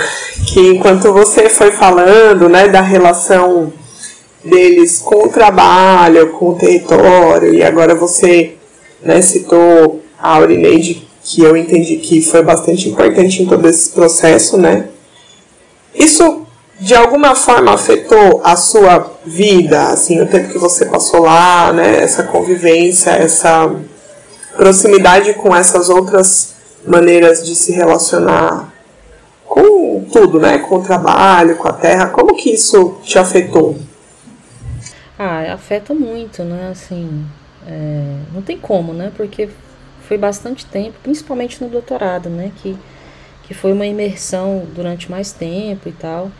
Que 0.52 0.72
enquanto 0.72 1.12
você 1.12 1.48
foi 1.48 1.70
falando, 1.70 2.48
né, 2.48 2.68
da 2.68 2.80
relação 2.80 3.72
deles 4.44 4.98
com 4.98 5.26
o 5.26 5.28
trabalho, 5.28 6.32
com 6.32 6.50
o 6.50 6.54
território, 6.54 7.54
e 7.54 7.62
agora 7.62 7.94
você 7.94 8.54
né, 9.02 9.20
citou 9.22 10.02
a 10.18 10.36
Aurineide, 10.36 11.08
que 11.22 11.42
eu 11.42 11.56
entendi 11.56 11.96
que 11.96 12.20
foi 12.20 12.42
bastante 12.42 12.88
importante 12.88 13.42
em 13.42 13.46
todo 13.46 13.66
esse 13.68 13.90
processo, 13.90 14.58
né? 14.58 14.88
Isso 15.94 16.42
de 16.78 16.94
alguma 16.94 17.34
forma 17.34 17.72
afetou 17.72 18.40
a 18.44 18.56
sua 18.56 19.12
vida, 19.24 19.88
assim, 19.88 20.20
o 20.20 20.26
tempo 20.26 20.50
que 20.50 20.58
você 20.58 20.84
passou 20.86 21.22
lá, 21.22 21.72
né? 21.72 22.02
Essa 22.02 22.24
convivência, 22.24 23.10
essa 23.10 23.74
proximidade 24.56 25.34
com 25.34 25.54
essas 25.54 25.88
outras 25.88 26.54
maneiras 26.86 27.44
de 27.44 27.54
se 27.54 27.72
relacionar 27.72 28.72
com 29.46 30.04
tudo, 30.12 30.38
né? 30.38 30.58
Com 30.58 30.76
o 30.76 30.82
trabalho, 30.82 31.56
com 31.56 31.68
a 31.68 31.72
terra. 31.72 32.06
Como 32.08 32.34
que 32.34 32.50
isso 32.50 32.96
te 33.02 33.18
afetou? 33.18 33.76
Ah, 35.18 35.52
afeta 35.52 35.94
muito, 35.94 36.42
né? 36.42 36.68
Assim, 36.70 37.24
é, 37.66 38.18
não 38.32 38.42
tem 38.42 38.58
como, 38.58 38.92
né? 38.92 39.12
Porque 39.16 39.48
foi 40.08 40.18
bastante 40.18 40.66
tempo, 40.66 40.98
principalmente 41.02 41.62
no 41.62 41.70
doutorado, 41.70 42.28
né? 42.28 42.52
Que, 42.56 42.76
que 43.44 43.54
foi 43.54 43.72
uma 43.72 43.86
imersão 43.86 44.66
durante 44.74 45.10
mais 45.10 45.32
tempo 45.32 45.88
e 45.88 45.92
tal. 45.92 46.30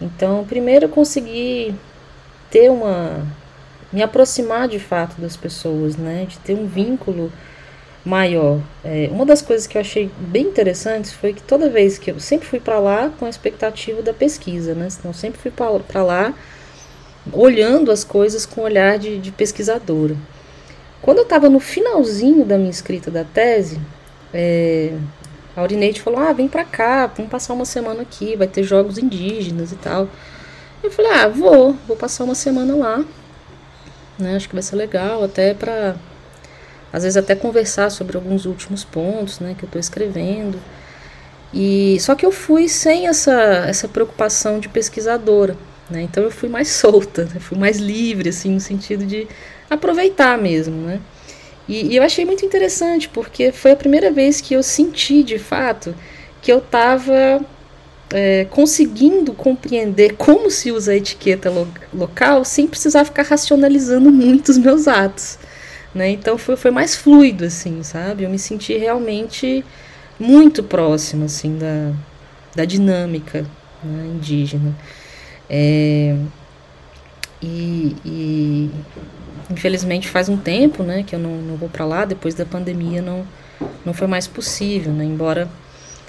Então, 0.00 0.44
primeiro 0.44 0.86
eu 0.86 0.88
consegui 0.90 1.74
ter 2.50 2.70
uma. 2.70 3.26
me 3.92 4.02
aproximar 4.02 4.68
de 4.68 4.78
fato 4.78 5.20
das 5.20 5.36
pessoas, 5.36 5.96
né? 5.96 6.26
De 6.28 6.38
ter 6.38 6.54
um 6.54 6.66
vínculo 6.66 7.32
maior. 8.04 8.60
É, 8.84 9.08
uma 9.10 9.26
das 9.26 9.42
coisas 9.42 9.66
que 9.66 9.76
eu 9.76 9.80
achei 9.80 10.10
bem 10.18 10.44
interessantes 10.46 11.12
foi 11.12 11.32
que 11.32 11.42
toda 11.42 11.68
vez 11.70 11.98
que 11.98 12.10
eu 12.10 12.20
sempre 12.20 12.46
fui 12.46 12.60
para 12.60 12.78
lá 12.78 13.10
com 13.18 13.24
a 13.26 13.30
expectativa 13.30 14.02
da 14.02 14.12
pesquisa, 14.12 14.74
né? 14.74 14.88
Então, 14.98 15.12
sempre 15.14 15.40
fui 15.40 15.50
para 15.50 16.02
lá 16.02 16.34
olhando 17.32 17.90
as 17.90 18.04
coisas 18.04 18.46
com 18.46 18.62
olhar 18.62 18.98
de, 18.98 19.18
de 19.18 19.30
pesquisadora. 19.30 20.16
Quando 21.00 21.18
eu 21.18 21.24
estava 21.24 21.48
no 21.48 21.60
finalzinho 21.60 22.44
da 22.44 22.58
minha 22.58 22.70
escrita 22.70 23.10
da 23.10 23.24
tese, 23.24 23.80
é, 24.32 24.92
a 25.56 25.60
Aurineide 25.60 26.00
falou: 26.00 26.20
Ah, 26.20 26.32
vem 26.32 26.48
para 26.48 26.64
cá, 26.64 27.06
vamos 27.06 27.30
passar 27.30 27.54
uma 27.54 27.64
semana 27.64 28.02
aqui, 28.02 28.36
vai 28.36 28.46
ter 28.46 28.62
jogos 28.62 28.98
indígenas 28.98 29.72
e 29.72 29.76
tal. 29.76 30.08
Eu 30.82 30.90
falei: 30.90 31.12
Ah, 31.12 31.28
vou, 31.28 31.76
vou 31.86 31.96
passar 31.96 32.24
uma 32.24 32.34
semana 32.34 32.76
lá. 32.76 33.04
Né, 34.18 34.34
acho 34.34 34.48
que 34.48 34.54
vai 34.54 34.62
ser 34.62 34.76
legal, 34.76 35.22
até 35.22 35.54
para 35.54 35.96
às 36.92 37.02
vezes 37.02 37.16
até 37.16 37.34
conversar 37.34 37.90
sobre 37.90 38.16
alguns 38.16 38.46
últimos 38.46 38.82
pontos, 38.82 39.40
né, 39.40 39.54
que 39.56 39.64
eu 39.64 39.66
estou 39.66 39.78
escrevendo. 39.78 40.58
E 41.52 41.98
só 42.00 42.14
que 42.14 42.26
eu 42.26 42.32
fui 42.32 42.68
sem 42.68 43.06
essa 43.06 43.32
essa 43.66 43.88
preocupação 43.88 44.58
de 44.58 44.68
pesquisadora. 44.68 45.56
Né? 45.90 46.02
Então 46.02 46.22
eu 46.22 46.30
fui 46.30 46.48
mais 46.48 46.68
solta, 46.68 47.24
né? 47.24 47.40
fui 47.40 47.56
mais 47.56 47.78
livre, 47.78 48.28
assim, 48.28 48.50
no 48.50 48.60
sentido 48.60 49.06
de 49.06 49.26
aproveitar 49.70 50.36
mesmo, 50.38 50.76
né? 50.82 51.00
E, 51.68 51.92
e, 51.92 51.96
eu 51.96 52.02
achei 52.02 52.24
muito 52.24 52.46
interessante, 52.46 53.08
porque 53.10 53.52
foi 53.52 53.72
a 53.72 53.76
primeira 53.76 54.10
vez 54.10 54.40
que 54.40 54.54
eu 54.54 54.62
senti, 54.62 55.22
de 55.22 55.38
fato, 55.38 55.94
que 56.40 56.50
eu 56.50 56.58
estava 56.58 57.44
é, 58.10 58.46
conseguindo 58.46 59.34
compreender 59.34 60.14
como 60.16 60.50
se 60.50 60.72
usa 60.72 60.92
a 60.92 60.96
etiqueta 60.96 61.50
lo 61.50 61.68
local 61.92 62.44
sem 62.44 62.66
precisar 62.66 63.04
ficar 63.04 63.24
racionalizando 63.24 64.10
muito 64.10 64.48
os 64.48 64.58
meus 64.58 64.88
atos. 64.88 65.38
Né? 65.94 66.10
Então 66.10 66.38
foi, 66.38 66.56
foi 66.56 66.70
mais 66.70 66.96
fluido, 66.96 67.44
assim, 67.44 67.82
sabe? 67.82 68.24
Eu 68.24 68.30
me 68.30 68.38
senti 68.38 68.76
realmente 68.76 69.64
muito 70.18 70.62
próximo, 70.62 71.24
assim, 71.26 71.58
da, 71.58 71.92
da 72.54 72.64
dinâmica 72.64 73.42
né, 73.82 74.06
indígena. 74.06 74.74
É, 75.48 76.14
e, 77.40 77.96
e, 78.04 78.70
infelizmente 79.50 80.08
faz 80.08 80.28
um 80.28 80.36
tempo 80.36 80.82
né, 80.82 81.02
que 81.02 81.14
eu 81.14 81.18
não, 81.18 81.36
não 81.36 81.56
vou 81.56 81.68
para 81.68 81.84
lá, 81.84 82.04
depois 82.04 82.34
da 82.34 82.44
pandemia 82.44 83.00
não, 83.00 83.26
não 83.84 83.94
foi 83.94 84.06
mais 84.06 84.26
possível, 84.26 84.92
né, 84.92 85.04
embora 85.04 85.48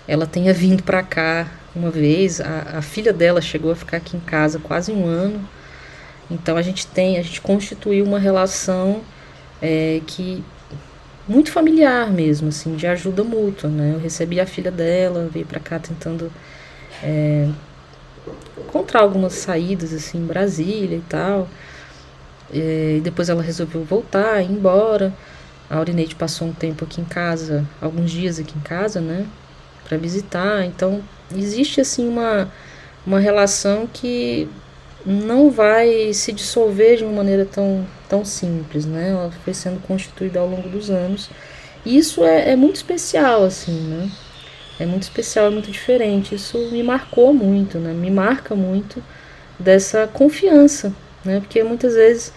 ela 0.07 0.25
tenha 0.25 0.53
vindo 0.53 0.83
para 0.83 1.03
cá 1.03 1.47
uma 1.75 1.91
vez, 1.91 2.41
a, 2.41 2.77
a 2.77 2.81
filha 2.81 3.13
dela 3.13 3.41
chegou 3.41 3.71
a 3.71 3.75
ficar 3.75 3.97
aqui 3.97 4.17
em 4.17 4.19
casa 4.19 4.59
quase 4.59 4.91
um 4.91 5.05
ano, 5.05 5.47
então 6.29 6.57
a 6.57 6.61
gente 6.61 6.85
tem, 6.87 7.17
a 7.17 7.21
gente 7.21 7.41
constituiu 7.41 8.05
uma 8.05 8.19
relação 8.19 9.01
é, 9.61 10.01
que 10.05 10.43
muito 11.27 11.51
familiar 11.51 12.11
mesmo, 12.11 12.49
assim, 12.49 12.75
de 12.75 12.87
ajuda 12.87 13.23
mútua, 13.23 13.69
né? 13.69 13.93
Eu 13.93 13.99
recebi 13.99 14.39
a 14.39 14.47
filha 14.47 14.71
dela, 14.71 15.29
veio 15.31 15.45
para 15.45 15.59
cá 15.59 15.77
tentando 15.77 16.31
é, 17.03 17.47
encontrar 18.57 19.01
algumas 19.01 19.33
saídas 19.33 19.93
assim 19.93 20.19
em 20.19 20.25
Brasília 20.25 20.97
e 20.97 21.03
tal. 21.07 21.47
E 22.51 22.99
depois 23.03 23.29
ela 23.29 23.41
resolveu 23.41 23.83
voltar, 23.83 24.41
ir 24.41 24.51
embora. 24.51 25.13
A 25.69 25.77
Aurinete 25.77 26.15
passou 26.15 26.47
um 26.47 26.53
tempo 26.53 26.83
aqui 26.83 26.99
em 26.99 27.05
casa, 27.05 27.65
alguns 27.79 28.09
dias 28.11 28.39
aqui 28.39 28.57
em 28.57 28.61
casa, 28.61 28.99
né, 28.99 29.25
para 29.87 29.97
visitar. 29.97 30.65
Então, 30.65 31.01
existe 31.31 31.79
assim 31.79 32.07
uma 32.07 32.51
uma 33.05 33.19
relação 33.19 33.87
que 33.91 34.47
não 35.05 35.49
vai 35.49 36.13
se 36.13 36.31
dissolver 36.33 36.97
de 36.97 37.03
uma 37.03 37.13
maneira 37.13 37.45
tão, 37.45 37.85
tão 38.07 38.25
simples, 38.25 38.85
né? 38.85 39.09
Ela 39.09 39.31
foi 39.43 39.53
sendo 39.53 39.81
constituída 39.81 40.39
ao 40.39 40.47
longo 40.47 40.67
dos 40.69 40.89
anos. 40.89 41.29
E 41.85 41.97
isso 41.97 42.23
é, 42.23 42.51
é 42.51 42.55
muito 42.55 42.75
especial, 42.75 43.43
assim, 43.43 43.71
né? 43.71 44.11
É 44.79 44.85
muito 44.85 45.03
especial, 45.03 45.47
é 45.47 45.49
muito 45.49 45.69
diferente. 45.69 46.35
Isso 46.35 46.57
me 46.71 46.81
marcou 46.81 47.33
muito, 47.33 47.77
né? 47.77 47.91
Me 47.93 48.09
marca 48.09 48.55
muito 48.55 49.03
dessa 49.59 50.07
confiança, 50.07 50.93
né? 51.23 51.41
Porque 51.41 51.61
muitas 51.63 51.95
vezes 51.95 52.33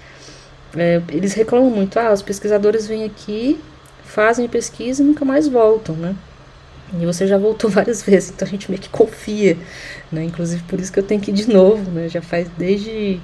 é, 0.77 1.01
eles 1.11 1.35
reclamam 1.35 1.71
muito, 1.71 1.99
ah, 1.99 2.13
os 2.13 2.23
pesquisadores 2.23 2.87
vêm 2.87 3.05
aqui, 3.05 3.61
fazem 4.05 4.49
pesquisa 4.49 5.03
e 5.03 5.07
nunca 5.07 5.25
mais 5.25 5.47
voltam, 5.47 5.95
né? 5.95 6.17
E 7.01 7.07
você 7.07 7.27
já 7.27 7.39
voltou 7.39 7.71
várias 7.71 8.03
vezes, 8.03 8.31
então 8.31 8.47
a 8.47 8.51
gente 8.51 8.71
meio 8.71 8.83
que 8.83 8.89
confia, 8.89 9.57
né? 10.11 10.25
Inclusive 10.25 10.63
por 10.65 10.81
isso 10.81 10.93
que 10.93 10.99
eu 10.99 11.05
tenho 11.05 11.21
que 11.21 11.31
ir 11.31 11.35
de 11.35 11.49
novo, 11.49 11.91
né? 11.91 12.09
Já 12.09 12.21
faz 12.21 12.49
desde 12.59 13.21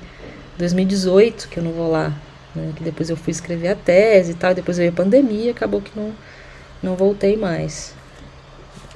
2018 0.59 1.49
que 1.49 1.59
eu 1.59 1.63
não 1.65 1.73
vou 1.73 1.91
lá, 1.91 2.13
né? 2.55 2.73
Que 2.77 2.85
depois 2.85 3.11
eu 3.11 3.17
fui 3.17 3.33
escrever 3.33 3.69
a 3.69 3.75
tese 3.75 4.33
e 4.33 4.35
tal, 4.35 4.55
depois 4.55 4.79
veio 4.79 4.91
a 4.91 4.95
pandemia, 4.95 5.51
acabou 5.51 5.81
que 5.81 5.91
não, 5.99 6.13
não 6.83 6.95
voltei 6.95 7.37
mais. 7.37 7.98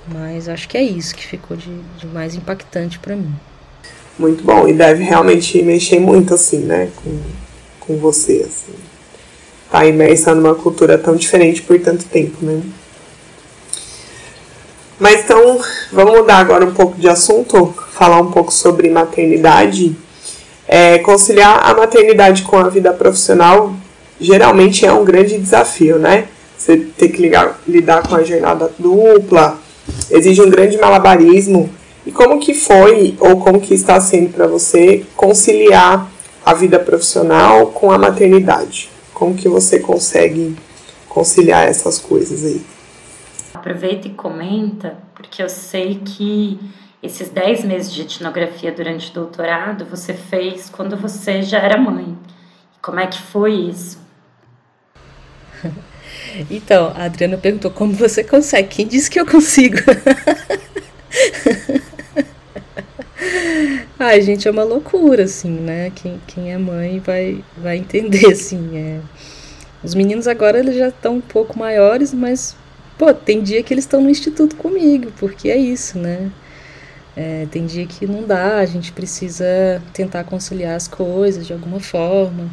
Mas 0.07 0.49
acho 0.49 0.69
que 0.69 0.77
é 0.77 0.83
isso 0.83 1.15
que 1.15 1.27
ficou 1.27 1.57
de, 1.57 1.71
de 1.99 2.07
mais 2.07 2.35
impactante 2.35 2.99
para 2.99 3.15
mim. 3.15 3.33
Muito 4.19 4.45
bom, 4.45 4.69
e 4.69 4.73
deve 4.73 5.05
realmente 5.05 5.63
mexer 5.63 5.99
muito, 5.99 6.35
assim, 6.35 6.59
né, 6.59 6.91
com, 6.97 7.19
com 7.81 7.97
você, 7.99 8.45
assim. 8.47 8.75
Tá 9.71 9.87
imersa 9.87 10.35
numa 10.35 10.55
cultura 10.55 10.99
tão 10.99 11.17
diferente 11.17 11.63
por 11.63 11.81
tanto 11.81 12.05
tempo, 12.05 12.45
né. 12.45 12.61
Mas 14.99 15.25
então, 15.25 15.61
vamos 15.91 16.19
mudar 16.19 16.37
agora 16.39 16.65
um 16.65 16.75
pouco 16.75 17.01
de 17.01 17.09
assunto, 17.09 17.75
falar 17.93 18.21
um 18.21 18.31
pouco 18.31 18.53
sobre 18.53 18.89
maternidade. 18.89 19.97
É, 20.69 20.99
conciliar 20.99 21.69
a 21.69 21.75
maternidade 21.75 22.43
com 22.43 22.57
a 22.57 22.69
vida 22.69 22.93
profissional 22.93 23.75
geralmente 24.21 24.87
é 24.87 24.93
um 24.93 25.05
grande 25.05 25.39
desafio, 25.39 25.99
né? 25.99 26.29
Você 26.57 26.77
tem 26.77 27.11
que 27.11 27.21
ligar, 27.21 27.61
lidar 27.67 28.07
com 28.07 28.15
a 28.15 28.23
jornada 28.23 28.71
dupla, 28.79 29.59
exige 30.11 30.43
um 30.43 30.51
grande 30.51 30.77
malabarismo. 30.79 31.71
E 32.05 32.11
como 32.11 32.41
que 32.41 32.55
foi 32.55 33.17
ou 33.21 33.41
como 33.41 33.61
que 33.61 33.75
está 33.75 34.01
sendo 34.01 34.33
para 34.33 34.47
você 34.47 35.05
conciliar 35.17 36.11
a 36.45 36.55
vida 36.55 36.79
profissional 36.79 37.69
com 37.69 37.93
a 37.93 37.99
maternidade? 37.99 38.91
Como 39.15 39.37
que 39.37 39.49
você 39.49 39.79
consegue 39.79 40.57
conciliar 41.09 41.69
essas 41.69 41.99
coisas 41.99 42.45
aí? 42.45 42.65
Aproveita 43.55 44.09
e 44.09 44.11
comenta, 44.11 44.97
porque 45.15 45.43
eu 45.43 45.49
sei 45.49 46.01
que 46.05 46.59
esses 47.03 47.29
10 47.29 47.65
meses 47.65 47.93
de 47.93 48.03
etnografia 48.03 48.73
durante 48.73 49.11
o 49.11 49.15
doutorado 49.15 49.85
você 49.85 50.13
fez 50.15 50.69
quando 50.69 50.97
você 50.97 51.43
já 51.43 51.59
era 51.59 51.81
mãe. 51.81 52.17
Como 52.81 52.99
é 52.99 53.07
que 53.07 53.21
foi 53.21 53.53
isso? 53.53 54.01
Então, 56.51 56.93
a 56.97 57.05
Adriana 57.05 57.37
perguntou 57.37 57.71
como 57.71 57.93
você 57.93 58.25
consegue. 58.25 58.69
Quem 58.69 58.87
disse 58.87 59.11
que 59.11 59.21
eu 59.21 59.27
consigo? 59.27 59.77
Ai, 63.99 64.21
gente, 64.21 64.49
é 64.49 64.51
uma 64.51 64.65
loucura, 64.65 65.25
assim, 65.25 65.51
né? 65.51 65.93
Quem, 65.95 66.21
quem 66.27 66.53
é 66.53 66.59
mãe 66.59 66.99
vai, 66.99 67.45
vai 67.57 67.77
entender, 67.77 68.27
assim. 68.33 68.77
É... 68.77 69.01
Os 69.83 69.95
meninos 69.95 70.27
agora 70.27 70.59
eles 70.59 70.77
já 70.77 70.89
estão 70.89 71.17
um 71.17 71.21
pouco 71.21 71.59
maiores, 71.59 72.13
mas, 72.13 72.57
pô, 72.99 73.13
tem 73.13 73.43
dia 73.43 73.63
que 73.63 73.73
eles 73.75 73.85
estão 73.85 74.01
no 74.01 74.11
instituto 74.11 74.57
comigo, 74.57 75.13
porque 75.19 75.51
é 75.51 75.57
isso, 75.57 75.99
né? 75.99 76.31
É, 77.17 77.47
tem 77.51 77.67
dia 77.67 77.87
que 77.87 78.07
não 78.07 78.25
dá, 78.25 78.59
a 78.59 78.67
gente 78.67 78.91
precisa 78.91 79.83
tentar 79.93 80.25
conciliar 80.25 80.75
as 80.75 80.89
coisas 80.89 81.47
de 81.47 81.53
alguma 81.53 81.79
forma. 81.79 82.49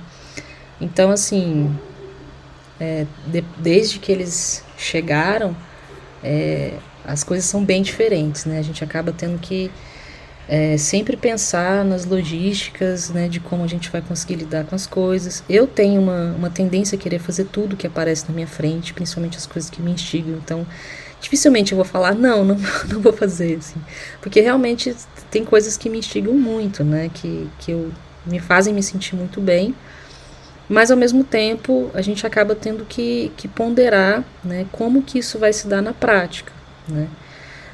Então, 0.82 1.12
assim, 1.12 1.74
é, 2.80 3.06
de, 3.28 3.42
desde 3.58 4.00
que 4.00 4.12
eles 4.12 4.64
chegaram, 4.78 5.56
é, 6.24 6.74
as 7.06 7.24
coisas 7.24 7.46
são 7.46 7.64
bem 7.64 7.82
diferentes, 7.82 8.46
né? 8.46 8.60
A 8.60 8.62
gente 8.62 8.84
acaba 8.84 9.12
tendo 9.12 9.40
que 9.40 9.72
é, 10.48 10.78
sempre 10.78 11.16
pensar 11.16 11.86
nas 11.86 12.06
logísticas, 12.06 13.12
né, 13.12 13.28
de 13.28 13.40
como 13.40 13.64
a 13.64 13.68
gente 13.68 13.90
vai 13.90 14.02
conseguir 14.02 14.36
lidar 14.36 14.66
com 14.66 14.74
as 14.74 14.88
coisas. 14.88 15.44
Eu 15.48 15.68
tenho 15.68 16.02
uma, 16.02 16.34
uma 16.36 16.50
tendência 16.50 16.98
a 16.98 17.00
querer 17.00 17.20
fazer 17.20 17.46
tudo 17.46 17.78
que 17.78 17.86
aparece 17.86 18.26
na 18.28 18.34
minha 18.34 18.48
frente, 18.48 18.92
principalmente 18.92 19.38
as 19.38 19.46
coisas 19.46 19.70
que 19.70 19.80
me 19.80 19.92
instigam. 19.92 20.40
Então, 20.44 20.66
dificilmente 21.22 21.72
eu 21.72 21.76
vou 21.76 21.86
falar, 21.86 22.16
não, 22.16 22.44
não, 22.44 22.58
não 22.90 23.00
vou 23.00 23.14
fazer, 23.14 23.58
assim. 23.58 23.80
Porque 24.22 24.42
realmente 24.42 24.96
tem 25.30 25.46
coisas 25.46 25.78
que 25.78 25.88
me 25.88 26.00
instigam 26.00 26.34
muito, 26.34 26.84
né, 26.84 27.12
que, 27.14 27.48
que 27.60 27.72
eu, 27.72 27.92
me 28.26 28.40
fazem 28.40 28.74
me 28.74 28.82
sentir 28.82 29.16
muito 29.16 29.40
bem 29.40 29.76
mas 30.70 30.92
ao 30.92 30.98
mesmo 30.98 31.24
tempo 31.24 31.90
a 31.96 32.02
gente 32.02 32.26
acaba 32.28 32.54
tendo 32.54 32.86
que, 32.86 33.32
que 33.36 33.48
ponderar 33.48 34.24
né, 34.44 34.68
como 34.72 35.02
que 35.02 35.18
isso 35.18 35.40
vai 35.40 35.52
se 35.52 35.68
dar 35.68 35.82
na 35.82 35.94
prática. 35.94 36.54
Né? 36.88 37.08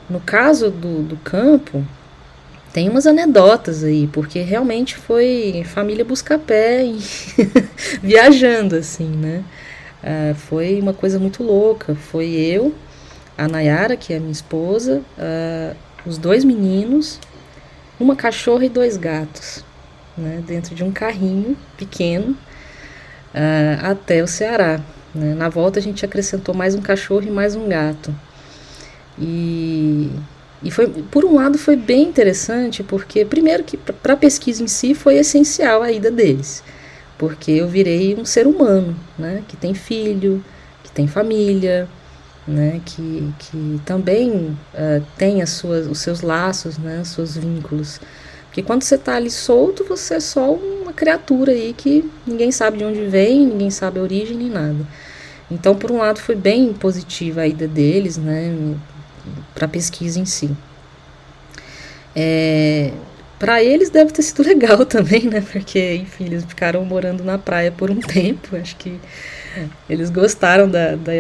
No 0.10 0.22
caso 0.22 0.72
do, 0.72 1.04
do 1.04 1.18
campo, 1.18 1.86
tem 2.72 2.90
umas 2.90 3.06
anedotas 3.06 3.84
aí, 3.84 4.08
porque 4.08 4.40
realmente 4.40 4.96
foi 4.96 5.64
família 5.66 6.06
busca-pé 6.06 6.86
e 6.86 7.00
viajando, 8.02 8.76
assim, 8.76 9.08
né? 9.08 9.44
Uh, 10.04 10.36
foi 10.36 10.80
uma 10.80 10.94
coisa 10.94 11.18
muito 11.18 11.42
louca. 11.42 11.96
Foi 11.96 12.28
eu, 12.28 12.76
a 13.38 13.48
Nayara, 13.48 13.96
que 13.96 14.14
é 14.14 14.20
minha 14.20 14.32
esposa, 14.32 15.02
uh, 15.18 15.76
os 16.06 16.18
dois 16.18 16.44
meninos, 16.44 17.20
uma 18.00 18.16
cachorra 18.16 18.66
e 18.66 18.70
dois 18.70 18.98
gatos, 18.98 19.64
né? 20.18 20.44
Dentro 20.46 20.76
de 20.76 20.84
um 20.84 20.92
carrinho 20.92 21.58
pequeno 21.78 22.38
uh, 23.36 23.86
até 23.86 24.24
o 24.24 24.28
Ceará. 24.28 24.80
Né? 25.14 25.36
Na 25.36 25.50
volta 25.50 25.80
a 25.80 25.82
gente 25.82 26.04
acrescentou 26.04 26.56
mais 26.56 26.74
um 26.74 26.82
cachorro 26.82 27.24
e 27.28 27.32
mais 27.32 27.56
um 27.56 27.68
gato. 27.68 28.16
E 29.20 30.10
e 30.66 30.72
foi, 30.72 30.88
por 30.88 31.24
um 31.24 31.36
lado, 31.36 31.60
foi 31.60 31.76
bem 31.76 32.02
interessante, 32.08 32.82
porque, 32.82 33.24
primeiro, 33.24 33.64
que 33.64 33.78
para 33.78 34.14
a 34.14 34.18
pesquisa 34.18 34.64
em 34.64 34.68
si 34.68 34.96
foi 34.96 35.16
essencial 35.16 35.84
a 35.84 35.92
ida 35.92 36.10
deles, 36.10 36.64
porque 37.20 37.52
eu 37.52 37.68
virei 37.68 38.16
um 38.16 38.26
ser 38.26 38.48
humano, 38.48 38.96
né, 39.18 39.44
que 39.48 39.56
tem 39.56 39.76
filho, 39.76 40.44
que 40.84 40.92
tem 40.92 41.08
família, 41.08 41.88
né, 42.48 42.82
que, 42.84 43.32
que 43.38 43.82
também 43.86 44.58
uh, 44.74 45.06
tem 45.16 45.44
as 45.44 45.52
suas, 45.52 45.86
os 45.86 46.00
seus 46.00 46.22
laços, 46.22 46.80
né, 46.80 47.00
os 47.02 47.10
seus 47.10 47.38
vínculos. 47.38 48.00
Porque 48.56 48.64
quando 48.64 48.84
você 48.84 48.96
está 48.96 49.18
ali 49.18 49.30
solto, 49.30 49.84
você 49.84 50.14
é 50.14 50.20
só 50.22 50.54
uma 50.54 50.94
criatura 50.94 51.52
aí 51.52 51.74
que 51.74 52.10
ninguém 52.26 52.54
sabe 52.54 52.78
de 52.78 52.86
onde 52.86 53.06
vem, 53.06 53.46
ninguém 53.46 53.70
sabe 53.70 54.00
a 54.00 54.02
origem 54.02 54.38
nem 54.38 54.50
nada. 54.50 54.88
Então, 55.52 55.76
por 55.76 55.92
um 55.92 55.98
lado, 55.98 56.22
foi 56.22 56.36
bem 56.36 56.72
positiva 56.72 57.42
a 57.42 57.48
ida 57.48 57.68
deles, 57.68 58.16
né, 58.16 58.56
para 59.54 59.66
a 59.66 59.68
pesquisa 59.68 60.22
em 60.22 60.26
si. 60.26 60.56
É, 62.16 62.94
para 63.38 63.62
eles 63.62 63.90
deve 63.90 64.14
ter 64.14 64.22
sido 64.22 64.42
legal 64.48 64.86
também, 64.86 65.24
né? 65.24 65.42
Porque, 65.42 65.96
enfim, 65.96 66.24
eles 66.24 66.46
ficaram 66.46 66.86
morando 66.86 67.26
na 67.26 67.38
praia 67.38 67.74
por 67.74 67.92
um 67.92 68.00
tempo. 68.00 68.56
Acho 68.56 68.78
que 68.78 68.98
eles 69.90 70.10
gostaram 70.10 70.70
da, 70.70 70.96
da, 70.96 71.12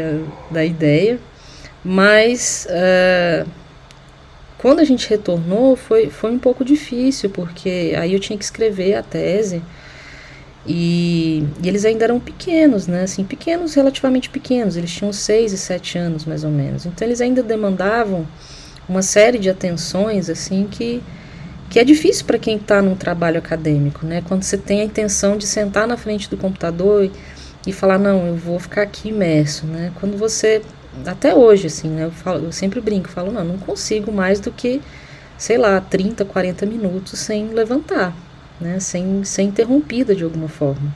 da 0.49 0.63
ideia. 0.63 1.19
Mas 1.83 2.65
uh, 2.69 3.45
quando 4.57 4.79
a 4.79 4.83
gente 4.83 5.09
retornou 5.09 5.75
foi, 5.75 6.09
foi 6.09 6.31
um 6.31 6.39
pouco 6.39 6.63
difícil, 6.63 7.29
porque 7.29 7.93
aí 7.97 8.13
eu 8.13 8.19
tinha 8.19 8.37
que 8.37 8.43
escrever 8.43 8.95
a 8.95 9.03
tese. 9.03 9.61
E, 10.67 11.43
e, 11.61 11.67
eles 11.67 11.85
ainda 11.85 12.05
eram 12.05 12.19
pequenos, 12.19 12.87
né? 12.87 13.03
Assim, 13.03 13.23
pequenos, 13.23 13.75
relativamente 13.75 14.29
pequenos. 14.29 14.75
Eles 14.75 14.91
tinham 14.91 15.13
seis 15.13 15.53
e 15.53 15.57
sete 15.57 15.97
anos, 15.97 16.25
mais 16.25 16.43
ou 16.43 16.49
menos. 16.49 16.85
Então, 16.85 17.07
eles 17.07 17.21
ainda 17.21 17.43
demandavam 17.43 18.25
uma 18.89 19.01
série 19.01 19.37
de 19.37 19.49
atenções, 19.49 20.29
assim, 20.29 20.67
que, 20.69 21.03
que 21.69 21.79
é 21.79 21.83
difícil 21.83 22.25
para 22.25 22.39
quem 22.39 22.57
está 22.57 22.81
num 22.81 22.95
trabalho 22.95 23.37
acadêmico, 23.37 24.05
né? 24.05 24.23
Quando 24.27 24.43
você 24.43 24.57
tem 24.57 24.81
a 24.81 24.83
intenção 24.83 25.37
de 25.37 25.45
sentar 25.45 25.87
na 25.87 25.97
frente 25.97 26.29
do 26.29 26.37
computador 26.37 27.05
e, 27.05 27.11
e 27.67 27.71
falar, 27.73 27.99
não, 27.99 28.25
eu 28.27 28.35
vou 28.35 28.59
ficar 28.59 28.83
aqui 28.83 29.09
imerso, 29.09 29.67
né? 29.67 29.91
Quando 29.99 30.17
você, 30.17 30.61
até 31.05 31.33
hoje, 31.35 31.67
assim, 31.67 31.89
né? 31.89 32.05
Eu, 32.05 32.11
falo, 32.11 32.45
eu 32.45 32.51
sempre 32.51 32.79
brinco, 32.79 33.09
falo, 33.09 33.31
não, 33.31 33.43
não 33.43 33.57
consigo 33.57 34.11
mais 34.11 34.39
do 34.39 34.51
que, 34.51 34.81
sei 35.37 35.57
lá, 35.57 35.79
30, 35.81 36.25
40 36.25 36.65
minutos 36.65 37.19
sem 37.19 37.49
levantar, 37.49 38.13
né, 38.59 38.79
sem 38.79 39.23
ser 39.23 39.43
interrompida 39.43 40.15
de 40.15 40.23
alguma 40.23 40.47
forma, 40.47 40.95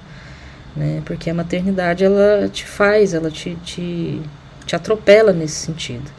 né, 0.76 1.02
porque 1.06 1.30
a 1.30 1.34
maternidade 1.34 2.04
ela 2.06 2.48
te 2.48 2.66
faz, 2.66 3.14
ela 3.14 3.30
te, 3.30 3.56
te, 3.64 4.22
te 4.66 4.76
atropela 4.76 5.34
nesse 5.34 5.56
sentido. 5.56 6.10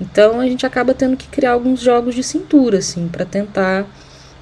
Então 0.00 0.40
a 0.40 0.46
gente 0.46 0.66
acaba 0.66 0.92
tendo 0.92 1.16
que 1.16 1.28
criar 1.28 1.52
alguns 1.52 1.80
jogos 1.80 2.14
de 2.14 2.22
cintura, 2.22 2.78
assim, 2.78 3.08
para 3.08 3.24
tentar 3.24 3.86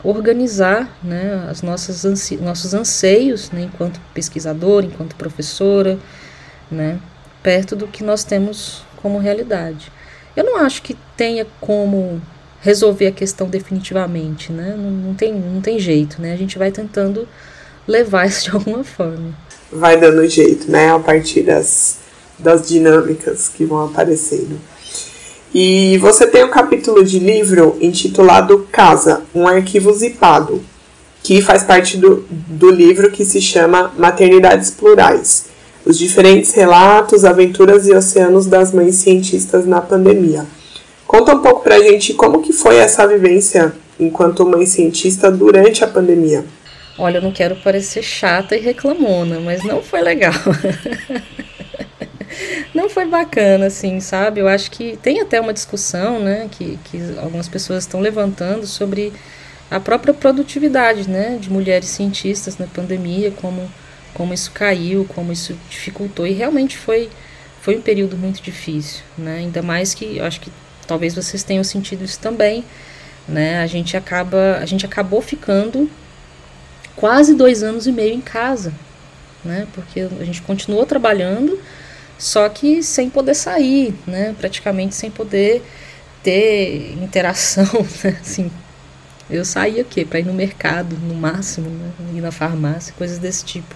organizar 0.02 0.98
né, 1.02 1.46
as 1.48 1.62
nossas 1.62 2.02
nossos 2.40 2.74
anseios, 2.74 3.50
né, 3.52 3.62
enquanto 3.62 4.00
pesquisadora, 4.12 4.86
enquanto 4.86 5.14
professora, 5.14 5.98
né, 6.70 6.98
perto 7.42 7.74
do 7.74 7.88
que 7.88 8.04
nós 8.04 8.24
temos 8.24 8.82
como 8.96 9.18
realidade. 9.18 9.90
Eu 10.36 10.44
não 10.44 10.56
acho 10.56 10.82
que 10.82 10.96
tenha 11.16 11.46
como 11.60 12.20
resolver 12.60 13.08
a 13.08 13.12
questão 13.12 13.48
definitivamente, 13.48 14.52
né? 14.52 14.74
Não, 14.76 14.90
não, 14.90 15.14
tem, 15.14 15.34
não 15.34 15.60
tem 15.60 15.78
jeito, 15.78 16.22
né? 16.22 16.32
A 16.32 16.36
gente 16.36 16.58
vai 16.58 16.70
tentando 16.70 17.28
levar 17.86 18.26
isso 18.28 18.44
de 18.44 18.50
alguma 18.50 18.84
forma. 18.84 19.34
Vai 19.70 19.98
dando 19.98 20.26
jeito, 20.28 20.70
né? 20.70 20.92
A 20.92 20.98
partir 20.98 21.42
das, 21.42 21.98
das 22.38 22.66
dinâmicas 22.66 23.48
que 23.48 23.64
vão 23.64 23.84
aparecendo. 23.84 24.58
E 25.54 25.98
você 25.98 26.26
tem 26.26 26.44
um 26.44 26.50
capítulo 26.50 27.04
de 27.04 27.18
livro 27.18 27.76
intitulado 27.80 28.66
Casa, 28.72 29.22
um 29.34 29.46
arquivo 29.46 29.92
zipado, 29.92 30.62
que 31.22 31.42
faz 31.42 31.62
parte 31.62 31.98
do, 31.98 32.24
do 32.30 32.70
livro 32.70 33.10
que 33.10 33.24
se 33.24 33.40
chama 33.40 33.92
Maternidades 33.98 34.70
Plurais. 34.70 35.51
Os 35.84 35.98
diferentes 35.98 36.52
relatos, 36.52 37.24
aventuras 37.24 37.86
e 37.88 37.92
oceanos 37.92 38.46
das 38.46 38.72
mães 38.72 38.96
cientistas 38.96 39.66
na 39.66 39.80
pandemia. 39.80 40.46
Conta 41.06 41.34
um 41.34 41.42
pouco 41.42 41.62
pra 41.62 41.80
gente 41.80 42.14
como 42.14 42.40
que 42.40 42.52
foi 42.52 42.76
essa 42.76 43.06
vivência 43.06 43.74
enquanto 43.98 44.46
mãe 44.46 44.64
cientista 44.64 45.30
durante 45.30 45.84
a 45.84 45.86
pandemia. 45.86 46.44
Olha, 46.98 47.18
eu 47.18 47.22
não 47.22 47.32
quero 47.32 47.56
parecer 47.56 48.02
chata 48.02 48.56
e 48.56 48.60
reclamona, 48.60 49.40
mas 49.40 49.64
não 49.64 49.82
foi 49.82 50.02
legal. 50.02 50.32
não 52.74 52.88
foi 52.88 53.06
bacana, 53.06 53.66
assim, 53.66 53.98
sabe? 54.00 54.40
Eu 54.40 54.48
acho 54.48 54.70
que 54.70 54.96
tem 55.02 55.20
até 55.20 55.40
uma 55.40 55.52
discussão, 55.52 56.18
né, 56.18 56.48
que, 56.50 56.78
que 56.84 56.98
algumas 57.18 57.48
pessoas 57.48 57.84
estão 57.84 58.00
levantando 58.00 58.66
sobre 58.66 59.12
a 59.70 59.80
própria 59.80 60.12
produtividade, 60.12 61.08
né, 61.08 61.38
de 61.40 61.50
mulheres 61.50 61.88
cientistas 61.88 62.58
na 62.58 62.66
pandemia, 62.66 63.30
como, 63.30 63.70
como 64.14 64.34
isso 64.34 64.50
caiu, 64.52 65.06
como 65.14 65.32
isso 65.32 65.56
dificultou, 65.70 66.26
e 66.26 66.32
realmente 66.32 66.76
foi, 66.76 67.10
foi 67.60 67.76
um 67.76 67.82
período 67.82 68.16
muito 68.16 68.42
difícil, 68.42 69.02
né, 69.16 69.38
ainda 69.38 69.62
mais 69.62 69.94
que 69.94 70.18
eu 70.18 70.24
acho 70.24 70.40
que 70.40 70.50
talvez 70.86 71.14
vocês 71.14 71.42
tenham 71.42 71.64
sentido 71.64 72.04
isso 72.04 72.18
também, 72.18 72.64
né? 73.26 73.62
A 73.62 73.66
gente 73.66 73.96
acaba, 73.96 74.58
a 74.60 74.66
gente 74.66 74.84
acabou 74.84 75.20
ficando 75.20 75.90
quase 76.96 77.34
dois 77.34 77.62
anos 77.62 77.86
e 77.86 77.92
meio 77.92 78.14
em 78.14 78.20
casa, 78.20 78.72
né? 79.44 79.66
Porque 79.72 80.00
a 80.00 80.24
gente 80.24 80.42
continuou 80.42 80.84
trabalhando, 80.84 81.58
só 82.18 82.48
que 82.48 82.82
sem 82.82 83.08
poder 83.08 83.34
sair, 83.34 83.94
né? 84.06 84.34
Praticamente 84.38 84.94
sem 84.94 85.10
poder 85.10 85.62
ter 86.22 86.92
interação, 87.02 87.64
né? 88.04 88.18
Assim, 88.20 88.50
eu 89.30 89.44
saía 89.44 89.82
o 89.82 89.86
quê? 89.86 90.04
Para 90.04 90.20
ir 90.20 90.26
no 90.26 90.34
mercado, 90.34 90.96
no 90.96 91.14
máximo, 91.14 91.70
né? 91.70 91.90
ir 92.14 92.20
na 92.20 92.30
farmácia, 92.30 92.94
coisas 92.98 93.18
desse 93.18 93.44
tipo. 93.44 93.74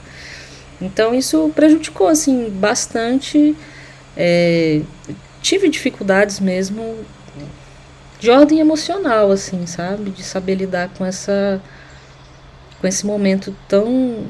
Então 0.81 1.15
isso 1.15 1.51
prejudicou 1.55 2.09
assim 2.09 2.51
bastante. 2.51 3.57
É, 4.17 4.83
tive 5.43 5.69
dificuldades 5.69 6.41
mesmo 6.41 7.05
de 8.19 8.31
ordem 8.31 8.61
emocional, 8.61 9.31
assim, 9.31 9.67
sabe? 9.67 10.11
De 10.11 10.23
saber 10.23 10.55
lidar 10.57 10.91
com 10.97 11.05
essa 11.05 11.61
com 12.81 12.87
esse 12.87 13.07
momento 13.07 13.55
tão 13.69 14.27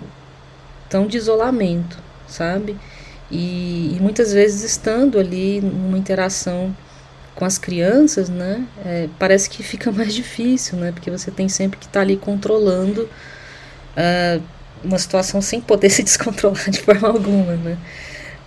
tão 0.89 1.07
de 1.07 1.17
isolamento, 1.17 1.99
sabe? 2.29 2.77
E, 3.31 3.97
e 3.97 3.99
muitas 4.01 4.33
vezes 4.33 4.63
estando 4.63 5.19
ali 5.19 5.61
numa 5.61 5.99
interação 5.99 6.75
com 7.35 7.45
as 7.45 7.59
crianças, 7.59 8.29
né? 8.29 8.67
É, 8.85 9.09
parece 9.19 9.51
que 9.51 9.63
fica 9.63 9.91
mais 9.93 10.15
difícil, 10.15 10.79
né? 10.79 10.93
Porque 10.93 11.11
você 11.11 11.31
tem 11.31 11.49
sempre 11.49 11.79
que 11.79 11.87
estar 11.87 12.01
tá 12.01 12.01
ali 12.01 12.17
controlando 12.17 13.03
uh, 13.03 14.43
uma 14.83 14.99
situação 14.99 15.41
sem 15.41 15.61
poder 15.61 15.91
se 15.91 16.03
descontrolar 16.03 16.71
de 16.71 16.81
forma 16.81 17.09
alguma, 17.09 17.55
né? 17.57 17.79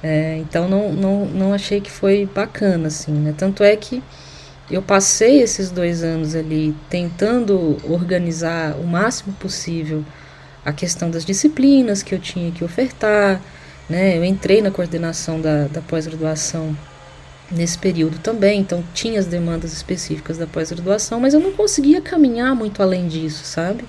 É, 0.01 0.37
então 0.37 0.69
não, 0.69 0.93
não, 0.93 1.25
não 1.25 1.53
achei 1.53 1.81
que 1.81 1.91
foi 1.91 2.25
bacana, 2.33 2.87
assim, 2.87 3.11
né? 3.11 3.33
Tanto 3.37 3.63
é 3.63 3.75
que 3.75 4.01
eu 4.71 4.81
passei 4.81 5.41
esses 5.41 5.71
dois 5.71 6.03
anos 6.03 6.35
ali 6.35 6.75
tentando 6.89 7.77
organizar 7.83 8.75
o 8.77 8.85
máximo 8.85 9.33
possível 9.33 10.05
a 10.63 10.71
questão 10.71 11.09
das 11.09 11.25
disciplinas 11.25 12.03
que 12.03 12.13
eu 12.13 12.19
tinha 12.19 12.51
que 12.51 12.63
ofertar, 12.63 13.41
né? 13.89 14.17
Eu 14.17 14.23
entrei 14.23 14.61
na 14.61 14.71
coordenação 14.71 15.41
da, 15.41 15.67
da 15.67 15.81
pós-graduação 15.81 16.77
nesse 17.51 17.77
período 17.77 18.19
também, 18.19 18.61
então 18.61 18.83
tinha 18.93 19.19
as 19.19 19.25
demandas 19.25 19.73
específicas 19.73 20.37
da 20.37 20.45
pós-graduação, 20.45 21.19
mas 21.19 21.33
eu 21.33 21.39
não 21.39 21.51
conseguia 21.51 21.99
caminhar 21.99 22.55
muito 22.55 22.81
além 22.81 23.07
disso, 23.07 23.43
sabe? 23.43 23.83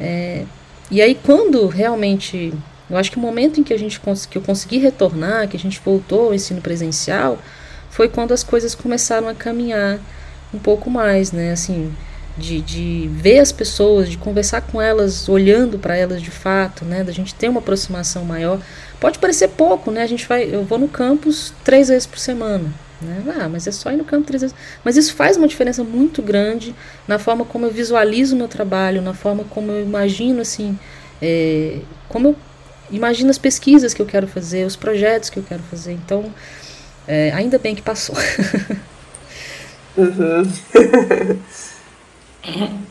É, 0.00 0.44
e 0.90 1.00
aí 1.02 1.14
quando 1.14 1.66
realmente 1.66 2.52
eu 2.88 2.96
acho 2.96 3.10
que 3.10 3.16
o 3.16 3.20
momento 3.20 3.60
em 3.60 3.64
que 3.64 3.74
a 3.74 3.78
gente 3.78 4.00
que 4.30 4.38
eu 4.38 4.42
consegui 4.42 4.78
retornar, 4.78 5.48
que 5.48 5.56
a 5.56 5.60
gente 5.60 5.80
voltou 5.84 6.26
ao 6.26 6.34
ensino 6.34 6.60
presencial, 6.60 7.38
foi 7.90 8.08
quando 8.08 8.32
as 8.32 8.44
coisas 8.44 8.74
começaram 8.74 9.28
a 9.28 9.34
caminhar 9.34 9.98
um 10.54 10.58
pouco 10.58 10.88
mais, 10.88 11.32
né? 11.32 11.50
Assim, 11.50 11.92
de, 12.36 12.60
de 12.60 13.10
ver 13.12 13.40
as 13.40 13.50
pessoas, 13.50 14.08
de 14.08 14.18
conversar 14.18 14.60
com 14.60 14.80
elas, 14.80 15.28
olhando 15.28 15.78
para 15.78 15.96
elas 15.96 16.20
de 16.20 16.30
fato, 16.30 16.84
né, 16.84 17.02
da 17.02 17.12
gente 17.12 17.34
ter 17.34 17.48
uma 17.48 17.60
aproximação 17.60 18.24
maior. 18.24 18.60
Pode 19.00 19.18
parecer 19.18 19.48
pouco, 19.48 19.90
né? 19.90 20.02
A 20.02 20.06
gente 20.06 20.26
vai, 20.26 20.44
eu 20.44 20.64
vou 20.64 20.78
no 20.78 20.88
campus 20.88 21.52
três 21.64 21.88
vezes 21.88 22.06
por 22.06 22.18
semana, 22.18 22.72
né? 23.00 23.22
Ah, 23.38 23.48
mas 23.48 23.66
é 23.66 23.72
só 23.72 23.90
ir 23.92 23.96
no 23.96 24.04
campo 24.04 24.26
três 24.26 24.42
vezes. 24.42 24.56
Mas 24.84 24.96
isso 24.96 25.14
faz 25.14 25.36
uma 25.36 25.46
diferença 25.46 25.84
muito 25.84 26.22
grande 26.22 26.74
na 27.06 27.18
forma 27.18 27.44
como 27.44 27.66
eu 27.66 27.70
visualizo 27.70 28.34
o 28.34 28.38
meu 28.38 28.48
trabalho, 28.48 29.02
na 29.02 29.14
forma 29.14 29.44
como 29.44 29.70
eu 29.70 29.82
imagino, 29.82 30.40
assim, 30.40 30.78
é, 31.20 31.80
como 32.08 32.28
eu 32.28 32.36
imagino 32.90 33.30
as 33.30 33.38
pesquisas 33.38 33.92
que 33.92 34.00
eu 34.00 34.06
quero 34.06 34.26
fazer, 34.26 34.66
os 34.66 34.76
projetos 34.76 35.30
que 35.30 35.38
eu 35.38 35.42
quero 35.42 35.62
fazer. 35.64 35.92
Então, 35.92 36.32
é, 37.06 37.30
ainda 37.32 37.58
bem 37.58 37.74
que 37.74 37.82
passou. 37.82 38.16
uhum. 39.96 40.42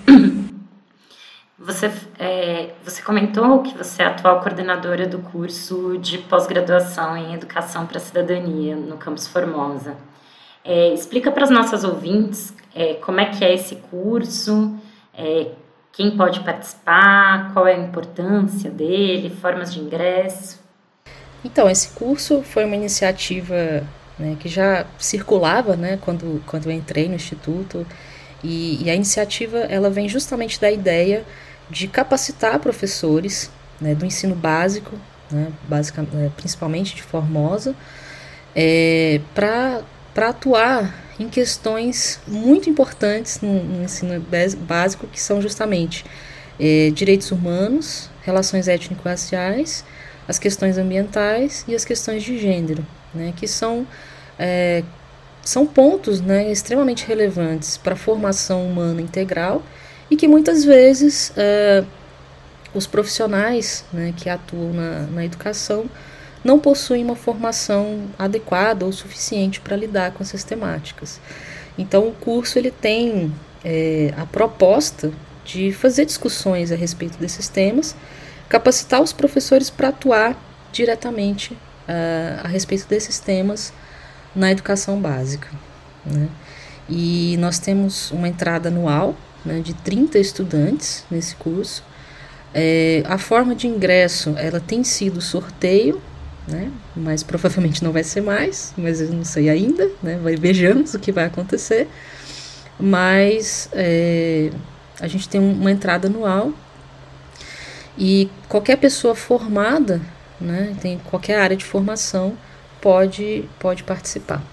Você, 1.66 1.92
é, 2.20 2.70
você 2.84 3.02
comentou 3.02 3.64
que 3.64 3.76
você 3.76 4.04
é 4.04 4.06
atual 4.06 4.40
coordenadora 4.40 5.08
do 5.08 5.18
curso 5.18 5.98
de 5.98 6.20
pós-graduação 6.20 7.18
em 7.18 7.34
Educação 7.34 7.88
para 7.88 7.98
a 7.98 8.00
Cidadania 8.00 8.76
no 8.76 8.98
Campus 8.98 9.28
Formosa. 9.28 9.96
É, 10.64 10.94
explica 10.94 11.32
para 11.32 11.44
as 11.44 11.50
nossas 11.50 11.84
ouvintes 11.84 12.54
é, 12.76 12.94
como 12.94 13.20
é 13.20 13.26
que 13.26 13.44
é 13.44 13.52
esse 13.52 13.78
curso, 13.90 14.76
é, 15.12 15.48
quem 15.92 16.16
pode 16.16 16.42
participar, 16.42 17.52
qual 17.52 17.66
é 17.66 17.74
a 17.74 17.80
importância 17.80 18.70
dele, 18.70 19.32
formas 19.32 19.74
de 19.74 19.80
ingresso. 19.80 20.60
Então, 21.44 21.68
esse 21.68 21.90
curso 21.96 22.44
foi 22.44 22.64
uma 22.64 22.76
iniciativa 22.76 23.84
né, 24.20 24.38
que 24.40 24.48
já 24.48 24.86
circulava 25.00 25.76
né, 25.76 25.98
quando, 26.00 26.44
quando 26.46 26.68
eu 26.68 26.72
entrei 26.72 27.10
no 27.10 27.16
Instituto, 27.16 27.88
e, 28.44 28.84
e 28.84 28.90
a 28.92 28.94
iniciativa 28.94 29.58
ela 29.58 29.90
vem 29.90 30.08
justamente 30.08 30.62
da 30.62 30.70
ideia 30.70 31.26
de 31.70 31.88
capacitar 31.88 32.60
professores 32.60 33.50
né, 33.80 33.96
do 33.96 34.06
ensino 34.06 34.36
básico, 34.36 34.98
né, 35.32 35.52
básica, 35.68 36.06
é, 36.16 36.30
principalmente 36.36 36.96
de 36.96 37.04
Formosa, 37.04 37.76
é, 38.56 39.20
para 39.34 39.84
atuar 40.16 40.94
em 41.20 41.30
questões 41.30 42.20
muito 42.28 42.70
importantes 42.70 43.42
no, 43.42 43.64
no 43.64 43.84
ensino 43.84 44.24
básico, 44.60 45.08
que 45.08 45.20
são 45.20 45.42
justamente 45.42 46.06
é, 46.60 46.90
direitos 46.92 47.32
humanos, 47.32 48.10
relações 48.24 48.68
étnico-raciais, 48.68 49.84
as 50.28 50.40
questões 50.40 50.78
ambientais 50.78 51.64
e 51.68 51.76
as 51.76 51.86
questões 51.86 52.24
de 52.24 52.38
gênero, 52.38 52.86
né, 53.14 53.34
que 53.36 53.48
são, 53.48 53.86
é, 54.38 54.84
são 55.42 55.66
pontos 55.66 56.22
né, 56.22 56.52
extremamente 56.52 57.06
relevantes 57.06 57.78
para 57.78 57.94
a 57.94 57.98
formação 57.98 58.66
humana 58.66 59.02
integral 59.02 59.64
e 60.10 60.16
que 60.16 60.28
muitas 60.28 60.64
vezes 60.64 61.32
é, 61.36 61.84
os 62.74 62.86
profissionais 62.86 63.86
né, 63.92 64.14
que 64.16 64.30
atuam 64.30 64.74
na, 64.74 65.00
na 65.08 65.26
educação 65.26 65.86
não 66.44 66.60
possuem 66.60 67.04
uma 67.04 67.16
formação 67.16 68.08
adequada 68.20 68.86
ou 68.86 68.92
suficiente 68.92 69.60
para 69.60 69.76
lidar 69.76 70.12
com 70.12 70.22
essas 70.22 70.44
temáticas. 70.44 71.20
Então, 71.78 72.08
o 72.08 72.12
curso 72.12 72.60
ele 72.60 72.70
tem 72.70 73.34
é, 73.64 74.14
a 74.16 74.26
proposta 74.26 75.12
de 75.44 75.72
fazer 75.72 76.06
discussões 76.06 76.72
a 76.72 76.76
respeito 76.76 77.18
desses 77.18 77.48
temas, 77.48 77.96
capacitar 78.48 79.02
os 79.02 79.12
professores 79.12 79.70
para 79.70 79.90
atuar 79.90 80.36
diretamente 80.72 81.54
uh, 81.54 82.42
a 82.44 82.48
respeito 82.48 82.88
desses 82.88 83.20
temas 83.20 83.72
na 84.36 84.52
educação 84.52 85.00
básica. 85.00 85.48
Né? 86.06 86.28
E 86.90 87.38
nós 87.40 87.60
temos 87.60 88.12
uma 88.12 88.28
entrada 88.28 88.70
anual 88.70 89.16
né, 89.46 89.60
de 89.60 89.74
30 89.74 90.18
estudantes 90.18 91.06
nesse 91.10 91.36
curso. 91.36 91.84
É, 92.54 93.04
a 93.06 93.18
forma 93.18 93.54
de 93.54 93.68
ingresso 93.68 94.34
ela 94.38 94.60
tem 94.60 94.84
sido 94.84 95.22
sorteio, 95.22 96.02
né, 96.48 96.72
mas 96.96 97.22
provavelmente 97.22 97.84
não 97.84 97.92
vai 97.92 98.04
ser 98.04 98.22
mais, 98.22 98.74
mas 98.78 99.02
eu 99.02 99.12
não 99.12 99.26
sei 99.26 99.50
ainda, 99.50 99.92
né, 100.02 100.18
vai, 100.18 100.36
vejamos 100.36 100.94
o 100.94 101.00
que 101.00 101.12
vai 101.12 101.26
acontecer. 101.26 101.88
Mas 102.80 103.70
é, 103.74 104.52
a 105.00 105.08
gente 105.08 105.30
tem 105.30 105.40
uma 105.40 105.72
entrada 105.72 106.08
anual 106.08 106.52
e 107.98 108.30
qualquer 108.50 108.78
pessoa 108.78 109.16
formada, 109.16 110.02
né, 110.40 110.76
tem 110.82 111.00
qualquer 111.10 111.40
área 111.40 111.56
de 111.56 111.64
formação, 111.64 112.38
pode, 112.82 113.50
pode 113.60 113.84
participar. 113.84 114.44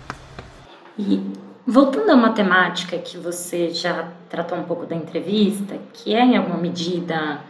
Voltando 1.64 2.10
a 2.10 2.14
uma 2.14 2.32
temática 2.32 2.98
que 2.98 3.16
você 3.16 3.70
já 3.70 4.08
tratou 4.28 4.58
um 4.58 4.64
pouco 4.64 4.84
da 4.84 4.96
entrevista, 4.96 5.78
que 5.92 6.12
é 6.12 6.20
em 6.20 6.36
alguma 6.36 6.58
medida 6.58 7.40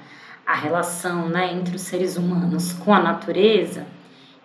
a 0.47 0.55
relação 0.55 1.31
né, 1.31 1.51
entre 1.55 1.77
os 1.77 1.83
seres 1.83 2.19
humanos 2.19 2.75
com 2.75 2.93
a 2.93 3.01
natureza, 3.01 3.87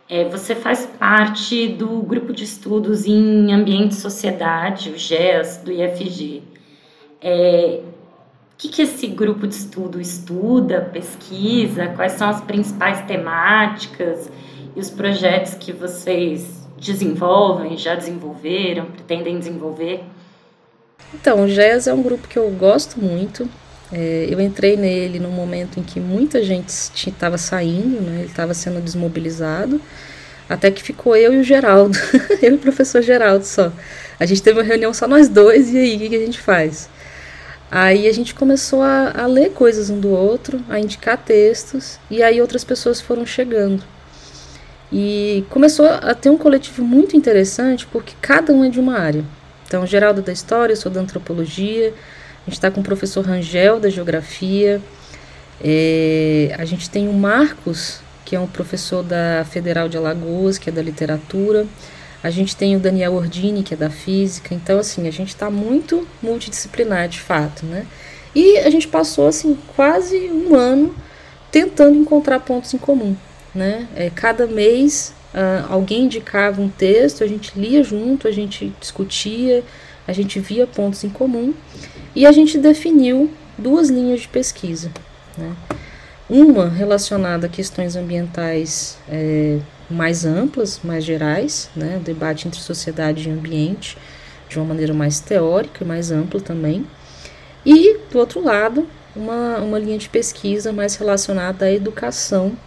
é, 0.07 0.23
você 0.29 0.55
faz 0.55 0.85
parte 0.85 1.67
do 1.67 2.01
grupo 2.01 2.31
de 2.31 2.45
estudos 2.45 3.05
em 3.05 3.51
ambiente 3.51 3.91
e 3.91 3.95
sociedade, 3.95 4.89
o 4.89 4.97
GES, 4.97 5.57
do 5.57 5.69
IFG. 5.69 6.43
É, 7.21 7.81
o 8.53 8.57
que, 8.57 8.69
que 8.69 8.83
esse 8.83 9.07
grupo 9.07 9.45
de 9.45 9.55
estudo 9.55 9.99
estuda, 9.99 10.79
pesquisa, 10.93 11.87
quais 11.87 12.13
são 12.13 12.29
as 12.29 12.39
principais 12.39 13.01
temáticas 13.01 14.31
e 14.73 14.79
os 14.79 14.89
projetos 14.89 15.55
que 15.55 15.73
vocês 15.73 16.66
desenvolvem, 16.77 17.77
já 17.77 17.95
desenvolveram, 17.95 18.85
pretendem 18.85 19.37
desenvolver? 19.37 20.03
Então, 21.13 21.43
o 21.43 21.47
GES 21.47 21.87
é 21.87 21.93
um 21.93 22.01
grupo 22.01 22.27
que 22.27 22.37
eu 22.37 22.49
gosto 22.51 22.99
muito. 22.99 23.49
É, 23.91 24.27
eu 24.29 24.39
entrei 24.41 24.75
nele 24.75 25.19
no 25.19 25.29
momento 25.29 25.79
em 25.79 25.83
que 25.83 25.99
muita 25.99 26.43
gente 26.43 26.67
estava 26.69 27.37
saindo, 27.37 28.01
né, 28.01 28.19
ele 28.19 28.29
estava 28.29 28.53
sendo 28.53 28.81
desmobilizado, 28.81 29.81
até 30.49 30.69
que 30.69 30.83
ficou 30.83 31.15
eu 31.15 31.33
e 31.33 31.39
o 31.39 31.43
Geraldo, 31.43 31.97
eu 32.41 32.51
e 32.51 32.55
o 32.55 32.59
professor 32.59 33.01
Geraldo 33.01 33.45
só. 33.45 33.71
A 34.19 34.25
gente 34.25 34.43
teve 34.43 34.59
uma 34.59 34.65
reunião 34.65 34.93
só 34.93 35.07
nós 35.07 35.29
dois, 35.29 35.73
e 35.73 35.77
aí, 35.77 35.95
o 35.95 35.99
que, 35.99 36.15
a 36.15 36.19
gente 36.19 36.41
faz? 36.41 36.89
Aí 37.71 38.07
a 38.07 38.13
gente 38.13 38.35
começou 38.35 38.81
a, 38.81 39.13
a 39.15 39.25
ler 39.25 39.51
coisas 39.51 39.89
um 39.89 39.99
do 39.99 40.09
outro, 40.09 40.61
a 40.69 40.79
indicar 40.79 41.17
textos, 41.17 41.97
e 42.11 42.21
aí 42.21 42.41
outras 42.41 42.65
pessoas 42.65 42.99
foram 42.99 43.25
chegando. 43.25 43.83
E 44.91 45.45
começou 45.49 45.85
a 45.85 46.13
ter 46.13 46.29
um 46.29 46.37
coletivo 46.37 46.83
muito 46.83 47.17
interessante 47.17 47.85
porque 47.87 48.13
cada 48.21 48.53
um 48.53 48.63
é 48.63 48.69
de 48.69 48.79
uma 48.79 48.97
área. 48.97 49.23
Então, 49.65 49.85
Geraldo 49.85 50.21
da 50.21 50.31
História, 50.31 50.71
eu 50.71 50.77
sou 50.77 50.89
da 50.89 51.01
Antropologia, 51.01 51.89
a 51.89 52.45
gente 52.45 52.53
está 52.53 52.71
com 52.71 52.79
o 52.79 52.83
professor 52.83 53.25
Rangel 53.25 53.81
da 53.81 53.89
Geografia, 53.89 54.81
é, 55.61 56.55
a 56.57 56.63
gente 56.63 56.89
tem 56.89 57.09
o 57.09 57.13
Marcos, 57.13 57.99
que 58.23 58.33
é 58.33 58.39
um 58.39 58.47
professor 58.47 59.03
da 59.03 59.45
Federal 59.49 59.89
de 59.89 59.97
Alagoas, 59.97 60.57
que 60.57 60.69
é 60.69 60.71
da 60.71 60.81
Literatura, 60.81 61.65
a 62.23 62.29
gente 62.29 62.55
tem 62.55 62.77
o 62.77 62.79
Daniel 62.79 63.13
Ordini, 63.13 63.61
que 63.61 63.73
é 63.73 63.77
da 63.77 63.89
Física, 63.89 64.55
então, 64.55 64.79
assim, 64.79 65.05
a 65.05 65.11
gente 65.11 65.29
está 65.29 65.49
muito 65.49 66.07
multidisciplinar, 66.23 67.09
de 67.09 67.19
fato, 67.19 67.65
né? 67.65 67.85
E 68.33 68.57
a 68.59 68.69
gente 68.69 68.87
passou, 68.87 69.27
assim, 69.27 69.57
quase 69.75 70.29
um 70.29 70.55
ano 70.55 70.95
tentando 71.51 71.97
encontrar 71.97 72.39
pontos 72.39 72.73
em 72.73 72.77
comum 72.77 73.15
né? 73.53 73.87
É, 73.95 74.09
cada 74.09 74.45
mês 74.45 75.13
uh, 75.33 75.71
alguém 75.71 76.05
indicava 76.05 76.61
um 76.61 76.69
texto, 76.69 77.23
a 77.23 77.27
gente 77.27 77.57
lia 77.57 77.83
junto, 77.83 78.27
a 78.27 78.31
gente 78.31 78.73
discutia, 78.79 79.63
a 80.07 80.13
gente 80.13 80.39
via 80.39 80.65
pontos 80.65 81.03
em 81.03 81.09
comum 81.09 81.53
e 82.15 82.25
a 82.25 82.31
gente 82.31 82.57
definiu 82.57 83.31
duas 83.57 83.89
linhas 83.89 84.21
de 84.21 84.27
pesquisa. 84.27 84.91
Né? 85.37 85.53
Uma 86.29 86.69
relacionada 86.69 87.47
a 87.47 87.49
questões 87.49 87.95
ambientais 87.95 88.97
é, 89.09 89.59
mais 89.89 90.25
amplas, 90.25 90.81
mais 90.83 91.03
gerais, 91.03 91.69
né? 91.75 91.97
o 91.97 91.99
debate 91.99 92.47
entre 92.47 92.59
sociedade 92.59 93.27
e 93.27 93.31
ambiente, 93.31 93.97
de 94.49 94.57
uma 94.57 94.65
maneira 94.65 94.93
mais 94.93 95.19
teórica 95.19 95.83
e 95.83 95.87
mais 95.87 96.11
ampla 96.11 96.39
também. 96.39 96.85
E, 97.65 97.97
do 98.11 98.19
outro 98.19 98.41
lado, 98.41 98.87
uma, 99.15 99.57
uma 99.57 99.79
linha 99.79 99.97
de 99.97 100.07
pesquisa 100.07 100.71
mais 100.71 100.95
relacionada 100.95 101.65
à 101.65 101.71
educação 101.71 102.57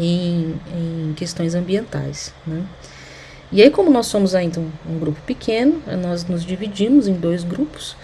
em, 0.00 0.60
em 0.74 1.14
questões 1.14 1.54
ambientais. 1.54 2.32
Né? 2.46 2.64
E 3.52 3.62
aí, 3.62 3.70
como 3.70 3.90
nós 3.90 4.06
somos 4.06 4.34
ainda 4.34 4.60
um, 4.60 4.70
um, 4.88 4.98
grupo 4.98 5.20
pequeno, 5.22 5.82
nós 6.00 6.24
nos 6.24 6.44
dividimos 6.44 7.08
em 7.08 7.14
dois 7.14 7.42
grupos 7.44 7.96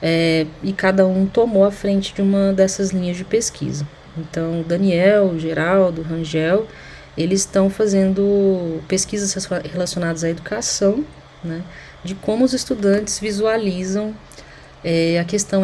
é, 0.00 0.46
e 0.62 0.72
cada 0.72 1.06
um 1.06 1.26
tomou 1.26 1.64
a 1.64 1.70
frente 1.70 2.14
de 2.14 2.22
uma 2.22 2.52
dessas 2.52 2.90
linhas 2.90 3.16
de 3.16 3.24
pesquisa. 3.24 3.86
Então, 4.16 4.64
Daniel, 4.66 5.38
Geraldo, 5.38 6.02
Rangel, 6.02 6.66
eles 7.18 7.40
estão 7.40 7.68
fazendo 7.68 8.80
pesquisas 8.86 9.34
relacionadas 9.72 10.22
à 10.22 10.30
educação, 10.30 11.04
né, 11.42 11.62
de 12.04 12.14
como 12.14 12.44
os 12.44 12.52
estudantes 12.52 13.18
visualizam 13.18 14.14
é, 14.84 15.18
a 15.18 15.24
questão, 15.24 15.62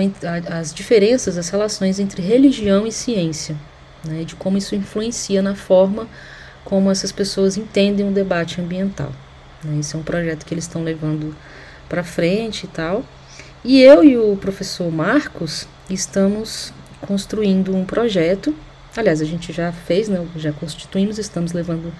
as 0.50 0.74
diferenças, 0.74 1.38
as 1.38 1.48
relações 1.48 2.00
entre 2.00 2.20
religião 2.20 2.86
e 2.86 2.92
ciência 2.92 3.56
né, 4.04 4.24
de 4.24 4.34
como 4.34 4.58
isso 4.58 4.74
influencia 4.74 5.42
na 5.42 5.54
forma 5.54 6.08
como 6.64 6.90
essas 6.90 7.10
pessoas 7.10 7.56
entendem 7.56 8.08
o 8.08 8.12
debate 8.12 8.60
ambiental. 8.60 9.12
Né. 9.64 9.80
Esse 9.80 9.94
é 9.94 9.98
um 9.98 10.02
projeto 10.02 10.44
que 10.44 10.54
eles 10.54 10.64
estão 10.64 10.82
levando 10.82 11.34
para 11.88 12.04
frente 12.04 12.64
e 12.64 12.68
tal. 12.68 13.04
E 13.64 13.80
eu 13.80 14.02
e 14.02 14.16
o 14.16 14.36
professor 14.36 14.90
Marcos 14.90 15.66
estamos 15.90 16.72
construindo 17.00 17.74
um 17.74 17.84
projeto. 17.84 18.54
Aliás, 18.96 19.20
a 19.20 19.24
gente 19.24 19.52
já 19.52 19.72
fez, 19.72 20.08
né, 20.08 20.24
já 20.36 20.52
constituímos, 20.52 21.18
estamos 21.18 21.52
levando 21.52 21.92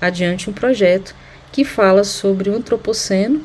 adiante 0.00 0.50
um 0.50 0.52
projeto 0.52 1.14
que 1.52 1.64
fala 1.64 2.04
sobre 2.04 2.50
o 2.50 2.56
antropoceno 2.56 3.42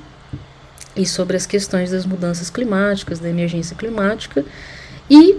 e 0.95 1.05
sobre 1.05 1.37
as 1.37 1.45
questões 1.45 1.91
das 1.91 2.05
mudanças 2.05 2.49
climáticas, 2.49 3.19
da 3.19 3.29
emergência 3.29 3.75
climática 3.75 4.43
e 5.09 5.37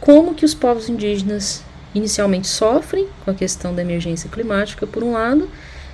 como 0.00 0.34
que 0.34 0.44
os 0.44 0.54
povos 0.54 0.88
indígenas 0.88 1.62
inicialmente 1.94 2.46
sofrem 2.46 3.08
com 3.24 3.30
a 3.30 3.34
questão 3.34 3.74
da 3.74 3.82
emergência 3.82 4.28
climática, 4.28 4.86
por 4.86 5.02
um 5.02 5.12
lado, 5.12 5.48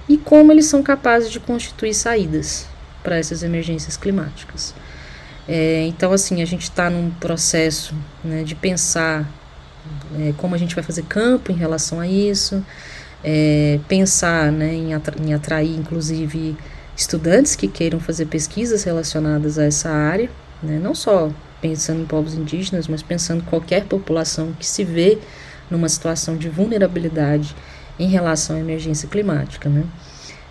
e 0.09 0.17
como 0.17 0.53
eles 0.53 0.67
são 0.67 0.83
capazes 0.83 1.31
de 1.31 1.41
constituir 1.41 1.95
saídas 1.95 2.67
para 3.03 3.17
essas 3.17 3.43
emergências 3.43 3.97
climáticas. 3.97 4.75
É, 5.47 5.85
então, 5.87 6.13
assim, 6.13 6.43
a 6.43 6.45
gente 6.45 6.63
está 6.63 6.89
num 6.89 7.11
processo 7.11 7.95
né, 8.23 8.43
de 8.43 8.55
pensar 8.55 9.29
é, 10.19 10.33
como 10.37 10.55
a 10.55 10.59
gente 10.59 10.75
vai 10.75 10.83
fazer 10.83 11.03
campo 11.03 11.53
em 11.53 11.55
relação 11.55 12.01
a 12.01 12.07
isso, 12.07 12.65
é, 13.23 13.79
pensar 13.87 14.51
né, 14.51 14.73
em, 14.75 14.95
atra 14.95 15.17
em 15.23 15.35
atrair, 15.35 15.77
inclusive, 15.77 16.57
estudantes 16.97 17.55
que 17.57 17.69
queiram 17.69 18.01
fazer 18.01 18.27
pesquisas 18.27 18.85
relacionadas 18.85 19.59
a 19.59 19.65
essa 19.65 19.91
área, 19.91 20.31
né, 20.63 20.79
não 20.83 20.95
só 20.95 21.31
pensando 21.61 22.03
em 22.03 22.07
povos 22.07 22.35
indígenas, 22.35 22.89
mas 22.89 23.03
pensando 23.03 23.43
qualquer 23.45 23.85
população 23.85 24.53
que 24.59 24.67
se 24.67 24.85
vê 24.85 25.19
numa 25.71 25.89
situação 25.89 26.37
de 26.37 26.49
vulnerabilidade 26.49 27.55
em 27.99 28.09
relação 28.09 28.57
à 28.57 28.61
emergência 28.61 29.09
climática, 29.09 29.69
né? 29.69 29.85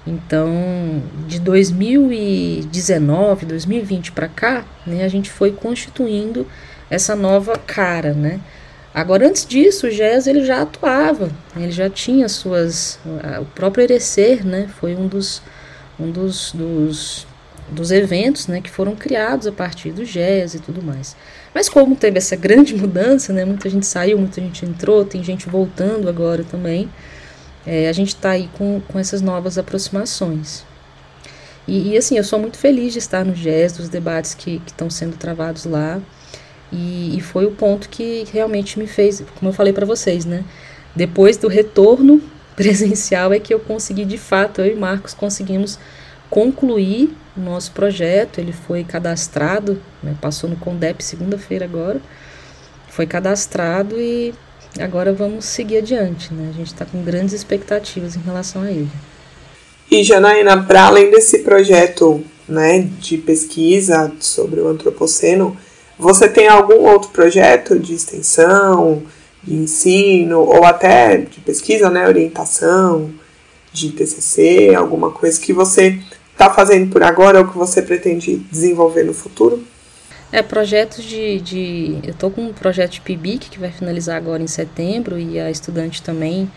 Então, 0.06 1.02
de 1.27 1.40
2019, 1.40 3.45
2020 3.45 4.11
para 4.11 4.27
cá, 4.27 4.65
né, 4.85 5.06
a 5.06 5.07
gente 5.07 5.31
foi 5.31 5.52
constituindo 5.52 6.45
essa 6.90 7.15
nova 7.15 7.57
cara, 7.57 8.14
né? 8.14 8.41
Agora, 8.94 9.27
antes 9.27 9.45
disso, 9.45 9.88
o 9.88 9.90
GES 9.90 10.27
ele 10.27 10.45
já 10.45 10.61
atuava, 10.61 11.31
ele 11.56 11.72
já 11.72 11.90
tinha 11.90 12.30
suas, 12.30 12.99
o 13.41 13.45
próprio 13.45 13.84
Erecer, 13.84 14.45
né, 14.45 14.69
foi 14.80 14.95
um 14.95 15.07
dos, 15.07 15.41
um 15.99 16.11
dos, 16.11 16.52
dos, 16.52 17.26
dos 17.69 17.91
eventos, 17.91 18.45
né, 18.45 18.61
que 18.61 18.69
foram 18.69 18.95
criados 18.95 19.48
a 19.48 19.52
partir 19.52 19.91
do 19.91 20.06
GES 20.06 20.53
e 20.53 20.60
tudo 20.60 20.84
mais. 20.84 21.15
Mas 21.53 21.69
como 21.69 21.95
teve 21.95 22.17
essa 22.17 22.35
grande 22.35 22.75
mudança, 22.75 23.31
né, 23.31 23.45
muita 23.45 23.69
gente 23.69 23.85
saiu, 23.85 24.17
muita 24.17 24.41
gente 24.41 24.65
entrou, 24.65 25.05
tem 25.05 25.23
gente 25.23 25.47
voltando 25.47 26.09
agora 26.09 26.43
também, 26.43 26.89
é, 27.65 27.88
a 27.88 27.93
gente 27.93 28.09
está 28.09 28.31
aí 28.31 28.49
com, 28.57 28.81
com 28.88 28.99
essas 28.99 29.21
novas 29.21 29.57
aproximações. 29.57 30.65
E, 31.67 31.93
e, 31.93 31.97
assim, 31.97 32.17
eu 32.17 32.23
sou 32.23 32.39
muito 32.39 32.57
feliz 32.57 32.91
de 32.91 32.99
estar 32.99 33.23
no 33.23 33.34
GES, 33.34 33.77
dos 33.77 33.89
debates 33.89 34.34
que 34.34 34.61
estão 34.65 34.89
sendo 34.89 35.15
travados 35.15 35.65
lá. 35.65 36.01
E, 36.71 37.17
e, 37.17 37.21
foi 37.21 37.45
o 37.45 37.51
ponto 37.51 37.88
que 37.88 38.25
realmente 38.34 38.77
me 38.77 38.88
fez, 38.88 39.23
como 39.35 39.49
eu 39.49 39.53
falei 39.53 39.71
para 39.71 39.85
vocês, 39.85 40.25
né? 40.25 40.43
Depois 40.95 41.38
do 41.38 41.47
retorno 41.47 42.21
presencial 42.55 43.31
é 43.31 43.39
que 43.39 43.53
eu 43.53 43.59
consegui, 43.59 44.05
de 44.05 44.17
fato, 44.17 44.61
eu 44.61 44.73
e 44.73 44.75
Marcos 44.75 45.13
conseguimos 45.13 45.80
concluir 46.34 47.15
o 47.38 47.39
nosso 47.39 47.72
projeto. 47.73 48.39
Ele 48.39 48.51
foi 48.51 48.84
cadastrado, 48.84 49.80
né? 50.01 50.15
passou 50.19 50.49
no 50.49 50.55
CONDEP 50.55 51.03
segunda-feira 51.03 51.64
agora. 51.64 52.01
Foi 52.89 53.05
cadastrado 53.05 53.99
e 53.99 54.34
agora 54.80 55.14
vamos 55.14 55.45
seguir 55.45 55.77
adiante, 55.77 56.34
né? 56.34 56.49
A 56.49 56.57
gente 56.57 56.73
está 56.73 56.85
com 56.85 57.03
grandes 57.03 57.35
expectativas 57.35 58.15
em 58.15 58.19
relação 58.22 58.64
a 58.64 58.72
ele. 58.72 58.89
E 59.91 60.03
Janaína, 60.03 60.64
para 60.64 60.85
além 60.85 61.11
desse 61.11 61.39
projeto 61.39 62.23
né, 62.49 62.80
de 62.99 63.19
pesquisa 63.19 64.11
sobre 64.19 64.60
o 64.60 64.68
antropoceno, 64.68 65.55
você 65.99 66.27
tem 66.27 66.47
algum 66.47 66.88
outro 66.88 67.10
projeto 67.10 67.77
de 67.77 67.93
extensão, 67.93 69.03
de 69.43 69.53
ensino, 69.53 70.39
ou 70.39 70.64
até 70.64 71.18
de 71.18 71.39
pesquisa, 71.41 71.91
né, 71.91 72.07
orientação, 72.07 73.11
de 73.72 73.91
TCC, 73.91 74.73
alguma 74.76 75.11
coisa 75.11 75.39
que 75.39 75.53
você 75.53 75.99
está 76.34 76.49
fazendo 76.49 76.91
por 76.91 77.01
agora 77.01 77.39
ou 77.39 77.47
que 77.47 77.57
você 77.57 77.81
pretende 77.81 78.38
desenvolver 78.51 79.03
no 79.03 79.14
futuro? 79.14 79.64
É, 80.31 80.41
projetos 80.41 81.03
de. 81.03 81.39
de 81.39 81.99
eu 82.03 82.11
estou 82.11 82.30
com 82.30 82.41
um 82.41 82.53
projeto 82.53 82.93
de 82.93 83.01
PIBIC 83.01 83.49
que 83.49 83.60
vai 83.60 83.72
finalizar 83.72 84.18
agora 84.18 84.41
em 84.41 84.47
setembro 84.47 85.18
e 85.18 85.39
a 85.39 85.49
estudante 85.49 86.01
também 86.01 86.51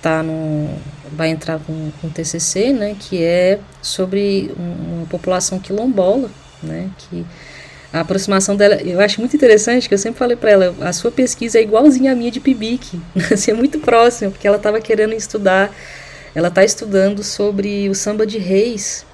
tá 0.00 0.22
no, 0.22 0.70
vai 1.12 1.28
entrar 1.28 1.58
com, 1.58 1.90
com 2.00 2.08
TCC, 2.08 2.72
né, 2.72 2.96
que 2.98 3.22
é 3.22 3.58
sobre 3.82 4.52
uma 4.56 5.06
população 5.06 5.58
quilombola, 5.58 6.30
né, 6.62 6.88
que 6.98 7.26
a 7.92 8.00
aproximação 8.00 8.54
dela, 8.54 8.76
eu 8.76 9.00
acho 9.00 9.20
muito 9.20 9.34
interessante, 9.34 9.88
que 9.88 9.94
eu 9.94 9.98
sempre 9.98 10.18
falei 10.18 10.36
para 10.36 10.50
ela, 10.50 10.74
a 10.80 10.92
sua 10.92 11.10
pesquisa 11.10 11.58
é 11.58 11.62
igualzinha 11.62 12.12
à 12.12 12.14
minha 12.14 12.30
de 12.30 12.40
PIBIC, 12.40 13.00
assim, 13.32 13.50
é 13.50 13.54
muito 13.54 13.80
próxima, 13.80 14.30
porque 14.30 14.46
ela 14.46 14.56
estava 14.56 14.80
querendo 14.80 15.12
estudar, 15.12 15.74
ela 16.34 16.48
está 16.48 16.64
estudando 16.64 17.22
sobre 17.22 17.88
o 17.88 17.94
samba 17.94 18.26
de 18.26 18.38
reis, 18.38 19.04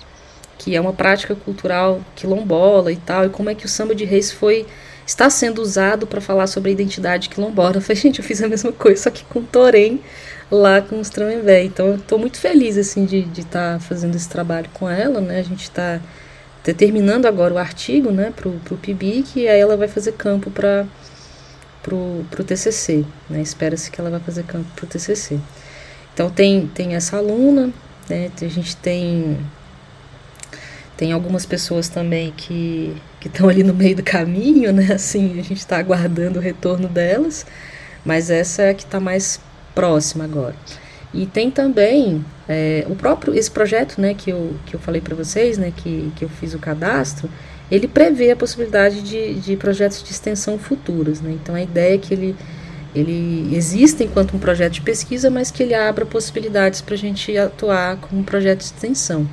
que 0.59 0.74
é 0.74 0.80
uma 0.80 0.93
prática 0.93 1.34
cultural 1.34 2.01
quilombola 2.14 2.93
e 2.93 2.97
tal, 2.97 3.26
e 3.26 3.30
como 3.30 3.51
é 3.51 3.55
que 3.55 3.66
o 3.66 3.68
samba 3.68 3.94
de 3.94 4.05
reis 4.05 4.32
foi 4.32 4.66
está 5.06 5.30
sendo 5.30 5.62
usado 5.62 6.06
para 6.06 6.20
falar 6.20 6.47
sobre 6.48 6.70
a 6.70 6.72
identidade 6.72 7.28
quilombola. 7.28 7.76
Eu 7.76 7.80
falei, 7.80 8.02
gente, 8.02 8.18
eu 8.18 8.24
fiz 8.24 8.43
a 8.43 8.48
mesma 8.48 8.72
coisa, 8.72 9.05
só 9.05 9.10
que 9.10 9.24
com 9.24 9.43
Torém 9.43 10.01
lá 10.51 10.80
com 10.82 10.98
os 11.01 11.09
Tramenvé. 11.09 11.64
Então 11.64 11.86
eu 11.86 11.97
estou 11.97 12.18
muito 12.18 12.38
feliz 12.38 12.76
assim 12.76 13.05
de 13.05 13.28
estar 13.38 13.74
tá 13.74 13.80
fazendo 13.80 14.14
esse 14.16 14.28
trabalho 14.28 14.68
com 14.72 14.88
ela, 14.88 15.20
né? 15.20 15.38
A 15.38 15.43
gente 15.43 15.62
está 15.62 16.01
terminando 16.76 17.26
agora 17.26 17.55
o 17.55 17.59
artigo, 17.59 18.10
né, 18.10 18.32
pro, 18.34 18.51
pro 18.64 18.76
PIBIC, 18.76 19.38
e 19.38 19.48
aí 19.48 19.60
ela 19.60 19.76
vai 19.76 19.86
fazer 19.86 20.12
campo 20.12 20.51
para 20.51 20.84
pro 21.82 22.43
TCC, 22.44 23.05
né? 23.30 23.40
Espera-se 23.40 23.88
que 23.90 24.01
ela 24.01 24.10
vai 24.10 24.18
fazer 24.18 24.43
campo 24.43 24.66
pro 24.74 24.86
TCC. 24.86 25.38
Então 26.16 26.30
tem 26.30 26.66
tem 26.68 26.94
essa 26.94 27.18
aluna, 27.18 27.70
né? 28.09 28.30
A 28.40 28.48
gente 28.48 28.74
tem 28.74 29.36
tem 30.97 31.12
algumas 31.12 31.44
pessoas 31.44 31.90
também 31.90 32.32
que 32.34 32.97
estão 33.22 33.51
ali 33.51 33.62
no 33.62 33.74
meio 33.74 33.97
do 33.97 34.02
caminho, 34.02 34.72
né? 34.72 34.94
Assim, 34.94 35.38
a 35.38 35.43
gente 35.43 35.59
está 35.59 35.76
aguardando 35.76 36.38
o 36.38 36.43
retorno 36.43 36.88
delas, 36.88 37.44
mas 38.02 38.30
essa 38.30 38.62
é 38.62 38.70
a 38.70 38.74
que 38.74 38.84
está 38.84 38.98
mais 38.98 39.38
próxima 39.74 40.24
agora. 40.24 40.55
E 41.12 41.26
tem 41.26 41.51
também 41.51 42.24
é, 42.48 42.86
o 42.88 42.97
próprio 42.97 43.34
esse 43.34 43.51
projeto, 43.51 44.01
né, 44.01 44.14
que 44.14 44.30
eu, 44.30 44.55
que 44.64 44.74
eu 44.74 44.80
falei 44.80 45.02
para 45.02 45.14
vocês, 45.14 45.59
né, 45.59 45.70
que, 45.76 46.10
que 46.16 46.24
eu 46.24 46.30
fiz 46.30 46.55
o 46.55 46.59
cadastro, 46.59 47.28
ele 47.70 47.86
prevê 47.86 48.30
a 48.30 48.36
possibilidade 48.36 49.02
de, 49.02 49.34
de 49.34 49.55
projetos 49.56 50.02
de 50.02 50.12
extensão 50.12 50.59
futuros, 50.59 51.20
né? 51.20 51.32
Então 51.32 51.55
a 51.55 51.60
ideia 51.60 51.97
é 51.97 51.98
que 51.98 52.14
ele 52.14 52.34
ele 52.97 53.55
existe 53.55 54.02
enquanto 54.02 54.35
um 54.35 54.39
projeto 54.39 54.73
de 54.73 54.81
pesquisa, 54.81 55.28
mas 55.28 55.51
que 55.51 55.62
ele 55.62 55.74
abra 55.74 56.06
possibilidades 56.06 56.81
para 56.81 56.94
a 56.94 56.98
gente 56.98 57.36
atuar 57.36 57.98
como 57.98 58.24
projeto 58.24 58.60
de 58.60 58.64
extensão. 58.64 59.28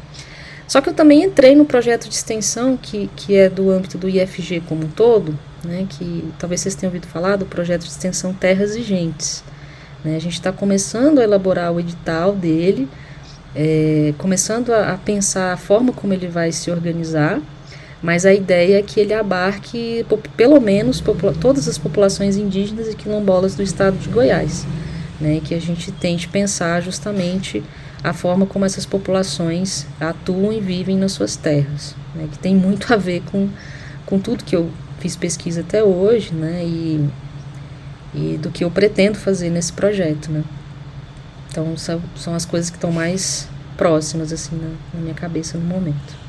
Só 0.68 0.81
que 0.81 0.90
eu 0.90 0.94
também 0.94 1.23
entrei 1.23 1.56
no 1.56 1.64
projeto 1.64 2.10
de 2.10 2.15
extensão 2.15 2.76
que, 2.76 3.10
que 3.15 3.35
é 3.35 3.49
do 3.49 3.69
âmbito 3.69 3.98
do 3.98 4.10
IFG 4.10 4.61
como 4.68 4.85
um 4.85 4.90
todo, 4.90 5.38
né, 5.64 5.85
que 5.90 6.30
talvez 6.38 6.60
vocês 6.60 6.76
tenham 6.76 6.90
ouvido 6.90 7.07
falar 7.07 7.38
do 7.38 7.45
projeto 7.45 7.84
de 7.84 7.90
extensão 7.90 8.34
Terras 8.34 8.76
e 8.76 8.84
Gentes. 8.84 9.44
Né, 10.03 10.18
a 10.18 10.19
gente 10.19 10.34
está 10.34 10.52
começando 10.52 11.19
a 11.19 11.23
elaborar 11.23 11.72
o 11.72 11.80
edital 11.80 12.35
dele, 12.35 12.90
é, 13.56 14.14
começando 14.18 14.73
a, 14.73 14.94
a, 14.94 14.98
pensar 14.98 15.53
a 15.53 15.57
forma 15.57 15.94
como 15.94 16.14
ele 16.14 16.27
vai 16.27 16.52
se 16.52 16.69
organizar, 16.69 17.40
mas 18.03 18.25
a 18.25 18.34
ideia 18.34 18.80
é 18.80 18.81
que 18.81 18.99
ele 18.99 19.13
abarque 19.13 20.05
pelo 20.35 20.59
menos 20.59 21.01
todas 21.39 21.69
as 21.69 21.77
populações 21.77 22.35
indígenas 22.35 22.89
e 22.89 22.95
quilombolas 22.95 23.55
do 23.55 23.63
estado 23.63 23.97
de 23.97 24.09
Goiás, 24.09 24.67
né, 25.21 25.39
que 25.41 25.55
a 25.55 25.61
gente 25.61 25.89
tente 25.93 26.27
pensar 26.27 26.81
justamente 26.81 27.63
a 28.03 28.11
forma 28.11 28.45
como 28.45 28.65
essas 28.65 28.85
populações 28.85 29.88
atuam 30.01 30.51
e 30.51 30.59
vivem 30.59 30.97
nas 30.97 31.13
suas 31.13 31.38
terras, 31.38 31.95
né, 32.13 32.27
que 32.30 32.38
tem 32.38 32.53
muito 32.53 32.93
a 32.93 32.97
ver 32.97 33.23
com, 33.31 33.47
com 34.05 34.19
tudo 34.19 34.43
que 34.43 34.55
eu 34.55 34.69
fiz 34.99 35.15
pesquisa 35.15 35.61
até 35.61 35.81
hoje, 35.81 36.34
né, 36.34 36.61
e, 36.65 37.09
e 38.13 38.38
do 38.38 38.49
que 38.49 38.65
eu 38.65 38.69
pretendo 38.69 39.17
fazer 39.17 39.49
nesse 39.49 39.71
projeto, 39.71 40.30
né. 40.30 40.43
Então 41.49 41.77
são, 41.77 42.35
as 42.35 42.43
coisas 42.43 42.69
que 42.69 42.75
estão 42.75 42.91
mais 42.91 43.47
próximas 43.77 44.34
assim 44.34 44.57
na, 44.57 44.69
na 44.93 44.99
minha 44.99 45.13
cabeça 45.13 45.57
no 45.57 45.63
momento. 45.63 46.23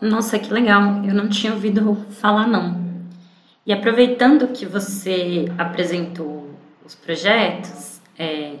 Nossa, 0.00 0.38
que 0.38 0.52
legal! 0.52 1.04
Eu 1.04 1.14
não 1.14 1.28
tinha 1.28 1.52
ouvido 1.52 2.06
falar 2.10 2.46
não. 2.46 2.86
E 3.66 3.72
aproveitando 3.72 4.48
que 4.48 4.64
você 4.64 5.46
apresentou 5.58 6.50
os 6.84 6.94
projetos, 6.94 8.00
é, 8.18 8.54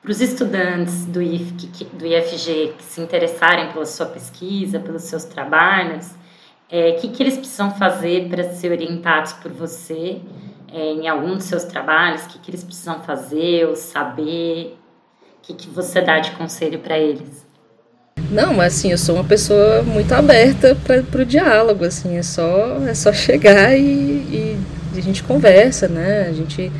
para 0.00 0.12
os 0.12 0.20
estudantes 0.20 1.04
do, 1.06 1.20
IF, 1.20 1.52
do 1.92 2.06
IFG 2.06 2.74
que 2.78 2.84
se 2.84 3.00
interessarem 3.00 3.72
pela 3.72 3.84
sua 3.84 4.06
pesquisa, 4.06 4.78
pelos 4.78 5.02
seus 5.02 5.24
trabalhos, 5.24 6.12
o 6.12 6.14
é, 6.70 6.92
que, 6.92 7.08
que 7.08 7.22
eles 7.22 7.36
precisam 7.36 7.74
fazer 7.74 8.28
para 8.28 8.44
ser 8.44 8.70
orientados 8.70 9.32
por 9.34 9.52
você 9.52 10.20
é, 10.72 10.92
em 10.92 11.08
algum 11.08 11.34
dos 11.34 11.44
seus 11.44 11.64
trabalhos? 11.64 12.24
O 12.24 12.28
que, 12.28 12.38
que 12.38 12.50
eles 12.50 12.64
precisam 12.64 13.00
fazer 13.02 13.66
ou 13.66 13.76
saber? 13.76 14.78
O 15.38 15.40
que, 15.42 15.54
que 15.54 15.68
você 15.68 16.00
dá 16.00 16.18
de 16.18 16.30
conselho 16.32 16.78
para 16.78 16.98
eles? 16.98 17.45
Não, 18.30 18.52
mas 18.52 18.76
assim, 18.76 18.90
eu 18.90 18.98
sou 18.98 19.14
uma 19.14 19.24
pessoa 19.24 19.82
muito 19.82 20.12
aberta 20.12 20.76
para 20.84 21.22
o 21.22 21.24
diálogo, 21.24 21.84
assim, 21.84 22.16
é 22.16 22.22
só, 22.22 22.78
é 22.86 22.92
só 22.92 23.12
chegar 23.12 23.74
e, 23.78 23.82
e, 23.82 24.56
a 24.96 25.00
gente 25.00 25.22
conversa, 25.22 25.86
né? 25.86 26.26
A 26.28 26.32
gente 26.32 26.72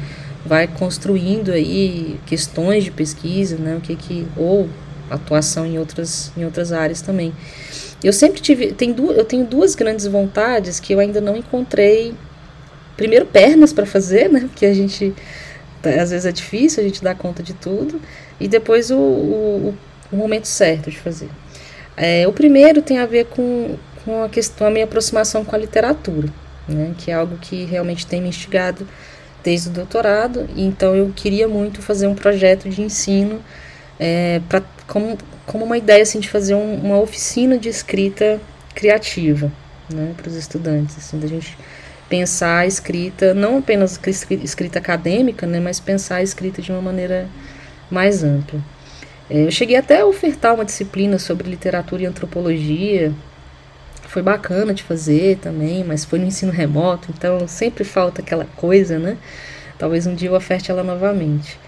vai 0.44 0.66
construindo 0.66 1.52
aí 1.52 2.18
questões 2.26 2.84
de 2.84 2.90
pesquisa, 2.90 3.56
né? 3.56 3.76
O 3.76 3.80
que 3.80 3.94
que 3.94 4.26
ou 4.36 4.68
atuação 5.10 5.64
em 5.64 5.78
outras 5.78 6.32
em 6.36 6.44
outras 6.44 6.72
áreas 6.72 7.00
também. 7.00 7.32
Eu 8.02 8.12
sempre 8.12 8.40
tive, 8.40 8.72
tem 8.72 8.92
du, 8.92 9.12
eu 9.12 9.24
tenho 9.24 9.44
duas 9.44 9.74
grandes 9.74 10.06
vontades 10.06 10.80
que 10.80 10.92
eu 10.92 10.98
ainda 10.98 11.20
não 11.20 11.36
encontrei. 11.36 12.14
Primeiro 12.96 13.26
pernas 13.26 13.72
para 13.72 13.86
fazer, 13.86 14.28
né? 14.30 14.40
Porque 14.40 14.66
a 14.66 14.74
gente 14.74 15.14
às 15.84 16.10
vezes 16.10 16.26
é 16.26 16.32
difícil 16.32 16.82
a 16.82 16.86
gente 16.86 17.02
dar 17.02 17.14
conta 17.14 17.42
de 17.42 17.54
tudo 17.54 18.00
e 18.40 18.48
depois 18.48 18.90
o, 18.90 18.96
o, 18.96 19.74
o 20.12 20.16
momento 20.16 20.46
certo 20.46 20.90
de 20.90 20.98
fazer. 20.98 21.28
É, 21.96 22.26
o 22.28 22.32
primeiro 22.32 22.82
tem 22.82 22.98
a 22.98 23.06
ver 23.06 23.26
com, 23.26 23.76
com 24.04 24.22
a 24.22 24.28
questão, 24.28 24.66
a 24.66 24.70
minha 24.70 24.84
aproximação 24.84 25.44
com 25.44 25.54
a 25.56 25.58
literatura, 25.58 26.28
né, 26.68 26.94
que 26.98 27.10
é 27.10 27.14
algo 27.14 27.38
que 27.38 27.64
realmente 27.64 28.06
tem 28.06 28.20
me 28.20 28.28
instigado 28.28 28.86
desde 29.42 29.68
o 29.68 29.72
doutorado, 29.72 30.48
então 30.56 30.94
eu 30.94 31.12
queria 31.14 31.46
muito 31.46 31.80
fazer 31.80 32.06
um 32.06 32.14
projeto 32.14 32.68
de 32.68 32.82
ensino 32.82 33.40
é, 33.98 34.40
pra, 34.48 34.60
como, 34.86 35.16
como 35.46 35.64
uma 35.64 35.78
ideia 35.78 36.02
assim, 36.02 36.20
de 36.20 36.28
fazer 36.28 36.54
um, 36.54 36.74
uma 36.74 36.98
oficina 36.98 37.56
de 37.56 37.68
escrita 37.68 38.40
criativa 38.74 39.50
né, 39.92 40.12
para 40.16 40.28
os 40.28 40.34
estudantes, 40.34 40.98
assim, 40.98 41.18
da 41.18 41.26
gente 41.26 41.56
pensar 42.08 42.58
a 42.58 42.66
escrita, 42.66 43.34
não 43.34 43.58
apenas 43.58 43.98
escrita 44.42 44.78
acadêmica, 44.78 45.46
né, 45.46 45.60
mas 45.60 45.80
pensar 45.80 46.16
a 46.16 46.22
escrita 46.22 46.60
de 46.60 46.70
uma 46.70 46.82
maneira 46.82 47.28
mais 47.90 48.22
ampla. 48.22 48.60
É, 49.28 49.46
eu 49.46 49.50
cheguei 49.50 49.76
até 49.76 50.00
a 50.00 50.06
ofertar 50.06 50.54
uma 50.54 50.64
disciplina 50.64 51.18
sobre 51.18 51.48
literatura 51.48 52.02
e 52.02 52.06
antropologia. 52.06 53.12
Foi 54.08 54.22
bacana 54.22 54.72
de 54.72 54.82
fazer 54.82 55.38
também, 55.38 55.84
mas 55.84 56.04
foi 56.04 56.18
no 56.18 56.26
ensino 56.26 56.52
remoto, 56.52 57.08
então 57.16 57.46
sempre 57.48 57.84
falta 57.84 58.22
aquela 58.22 58.46
coisa, 58.56 58.98
né? 58.98 59.16
Talvez 59.78 60.06
um 60.06 60.14
dia 60.14 60.28
eu 60.28 60.34
oferte 60.34 60.70
ela 60.70 60.82
novamente. 60.82 61.58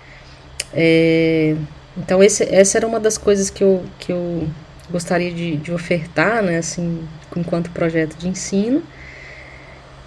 É, 0.72 1.56
então 1.96 2.22
esse, 2.22 2.44
essa 2.44 2.78
era 2.78 2.86
uma 2.86 3.00
das 3.00 3.18
coisas 3.18 3.50
que 3.50 3.62
eu, 3.62 3.82
que 3.98 4.12
eu 4.12 4.48
gostaria 4.90 5.32
de, 5.32 5.56
de 5.56 5.72
ofertar, 5.72 6.42
né? 6.42 6.58
Assim, 6.58 7.06
enquanto 7.36 7.70
projeto 7.70 8.16
de 8.16 8.28
ensino. 8.28 8.82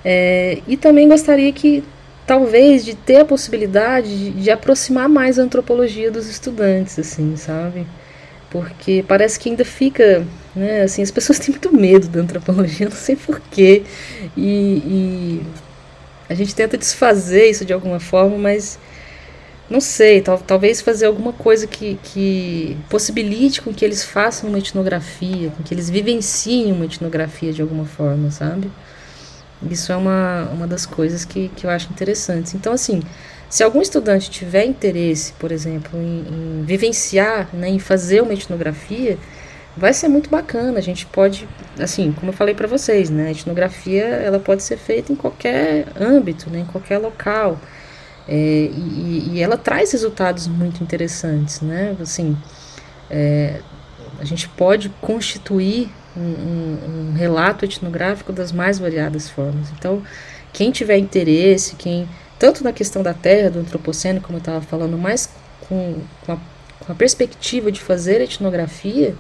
É, 0.04 0.60
e 0.68 0.78
também 0.78 1.08
gostaria 1.08 1.52
que 1.52 1.84
talvez 2.32 2.86
de 2.86 2.96
ter 2.96 3.18
a 3.18 3.26
possibilidade 3.26 4.08
de, 4.08 4.32
de, 4.32 4.50
aproximar 4.50 5.10
mais 5.10 5.38
a 5.38 5.42
antropologia 5.44 6.10
dos 6.10 6.30
estudantes, 6.30 6.98
assim, 6.98 7.36
sabe? 7.36 7.86
Porque 8.50 9.04
parece 9.06 9.38
que 9.38 9.50
ainda 9.50 9.66
fica, 9.66 10.26
né, 10.56 10.84
assim, 10.84 11.02
as 11.02 11.12
pessoas 11.12 11.38
têm 11.40 11.50
muito 11.50 11.76
medo 11.76 12.08
da 12.08 12.22
antropologia, 12.22 12.88
não 12.88 12.96
sei 12.96 13.18
porquê, 13.18 13.84
e, 14.38 14.48
e 14.48 15.42
a 16.30 16.34
gente 16.34 16.56
tenta 16.56 16.78
desfazer 16.78 17.50
isso 17.50 17.66
de 17.66 17.74
alguma 17.74 18.00
forma, 18.00 18.38
mas 18.38 18.80
não 19.70 19.82
sei, 19.82 20.22
tal, 20.22 20.38
talvez 20.40 20.80
fazer 20.80 21.08
alguma 21.08 21.34
coisa 21.34 21.68
que, 21.68 22.00
que 22.02 22.78
possibilite 22.90 23.62
com 23.62 23.74
que 23.74 23.84
eles 23.84 24.06
façam 24.06 24.48
uma 24.48 24.60
etnografia, 24.60 25.50
com 25.50 25.64
que 25.64 25.74
eles 25.74 25.90
vivenciem 25.90 26.72
uma 26.72 26.86
etnografia 26.86 27.52
de 27.52 27.62
alguma 27.62 27.84
forma, 27.84 28.32
sabe? 28.32 28.72
Isso 29.70 29.92
é 29.92 29.96
uma, 29.96 30.50
uma 30.52 30.68
das 30.68 30.86
coisas 30.86 31.24
que, 31.24 31.50
que 31.50 31.66
eu 31.66 31.70
acho 31.70 31.92
interessantes. 31.92 32.54
Então, 32.56 32.74
assim, 32.74 33.02
se 33.50 33.64
algum 33.64 33.82
estudante 33.82 34.30
tiver 34.30 34.66
interesse, 34.66 35.34
por 35.34 35.52
exemplo, 35.52 36.00
em, 36.00 36.26
em 36.62 36.64
vivenciar, 36.64 37.50
né, 37.54 37.70
em 37.70 37.80
fazer 37.80 38.22
uma 38.22 38.34
etnografia, 38.34 39.18
vai 39.76 39.94
ser 39.94 40.08
muito 40.08 40.30
bacana. 40.30 40.80
A 40.80 40.82
gente 40.82 41.06
pode, 41.06 41.48
assim, 41.80 42.12
como 42.12 42.30
eu 42.32 42.34
falei 42.34 42.56
para 42.56 42.68
vocês, 42.68 43.10
né, 43.10 43.28
a 43.28 43.32
etnografia 43.32 44.04
ela 44.04 44.40
pode 44.40 44.64
ser 44.64 44.78
feita 44.78 45.12
em 45.12 45.16
qualquer 45.16 45.88
âmbito, 46.00 46.50
né, 46.50 46.60
em 46.60 46.66
qualquer 46.66 46.98
local. 46.98 47.60
É, 48.28 48.36
e, 48.36 49.32
e, 49.34 49.42
ela 49.42 49.58
traz 49.58 49.92
resultados 49.92 50.48
muito 50.48 50.84
interessantes, 50.84 51.60
né? 51.60 51.96
Assim, 52.00 52.38
é, 53.10 53.60
a 54.20 54.24
gente 54.24 54.48
pode 54.48 54.90
constituir 55.02 55.90
um, 56.16 57.12
um, 57.12 57.14
relato 57.14 57.66
etnográfico 57.66 58.34
das 58.34 58.52
mais 58.52 58.80
variadas 58.80 59.30
formas. 59.30 59.72
Então, 59.78 60.04
quem 60.52 60.72
tiver 60.72 60.98
interesse, 60.98 61.76
quem 61.76 62.08
tanto 62.38 62.64
na 62.64 62.74
questão 62.74 63.04
da 63.04 63.14
terra, 63.14 63.52
do 63.52 63.60
antropoceno, 63.60 64.20
como 64.20 64.38
eu 64.38 64.40
estava 64.40 64.62
falando, 64.62 64.98
mas 64.98 65.32
com, 65.68 66.02
com, 66.26 66.32
a, 66.34 66.38
com 66.80 66.92
a 66.92 66.96
perspectiva 66.96 67.72
de 67.72 67.80
fazer 67.80 68.20
etnografia, 68.20 69.16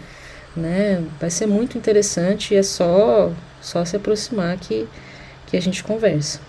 né, 0.56 1.04
vai 1.20 1.30
ser 1.30 1.46
muito 1.46 1.78
interessante 1.78 2.54
e 2.54 2.58
é 2.58 2.64
só, 2.64 3.32
só 3.62 3.86
se 3.86 3.96
aproximar 3.96 4.58
que, 4.58 4.88
que 5.48 5.56
a 5.56 5.62
gente 5.62 5.84
conversa. 5.84 6.42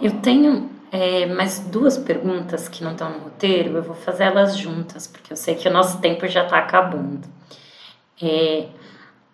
Eu 0.00 0.12
tenho 0.12 0.70
é, 0.90 1.26
mais 1.26 1.60
duas 1.60 1.96
perguntas 1.96 2.68
que 2.68 2.82
não 2.82 2.92
estão 2.92 3.10
no 3.10 3.18
roteiro, 3.20 3.76
eu 3.76 3.82
vou 3.82 3.94
fazer 3.94 4.24
elas 4.24 4.56
juntas, 4.56 5.06
porque 5.06 5.32
eu 5.32 5.36
sei 5.36 5.54
que 5.54 5.68
o 5.68 5.72
nosso 5.72 6.00
tempo 6.00 6.26
já 6.26 6.44
está 6.44 6.58
acabando. 6.58 7.28
É, 8.20 8.66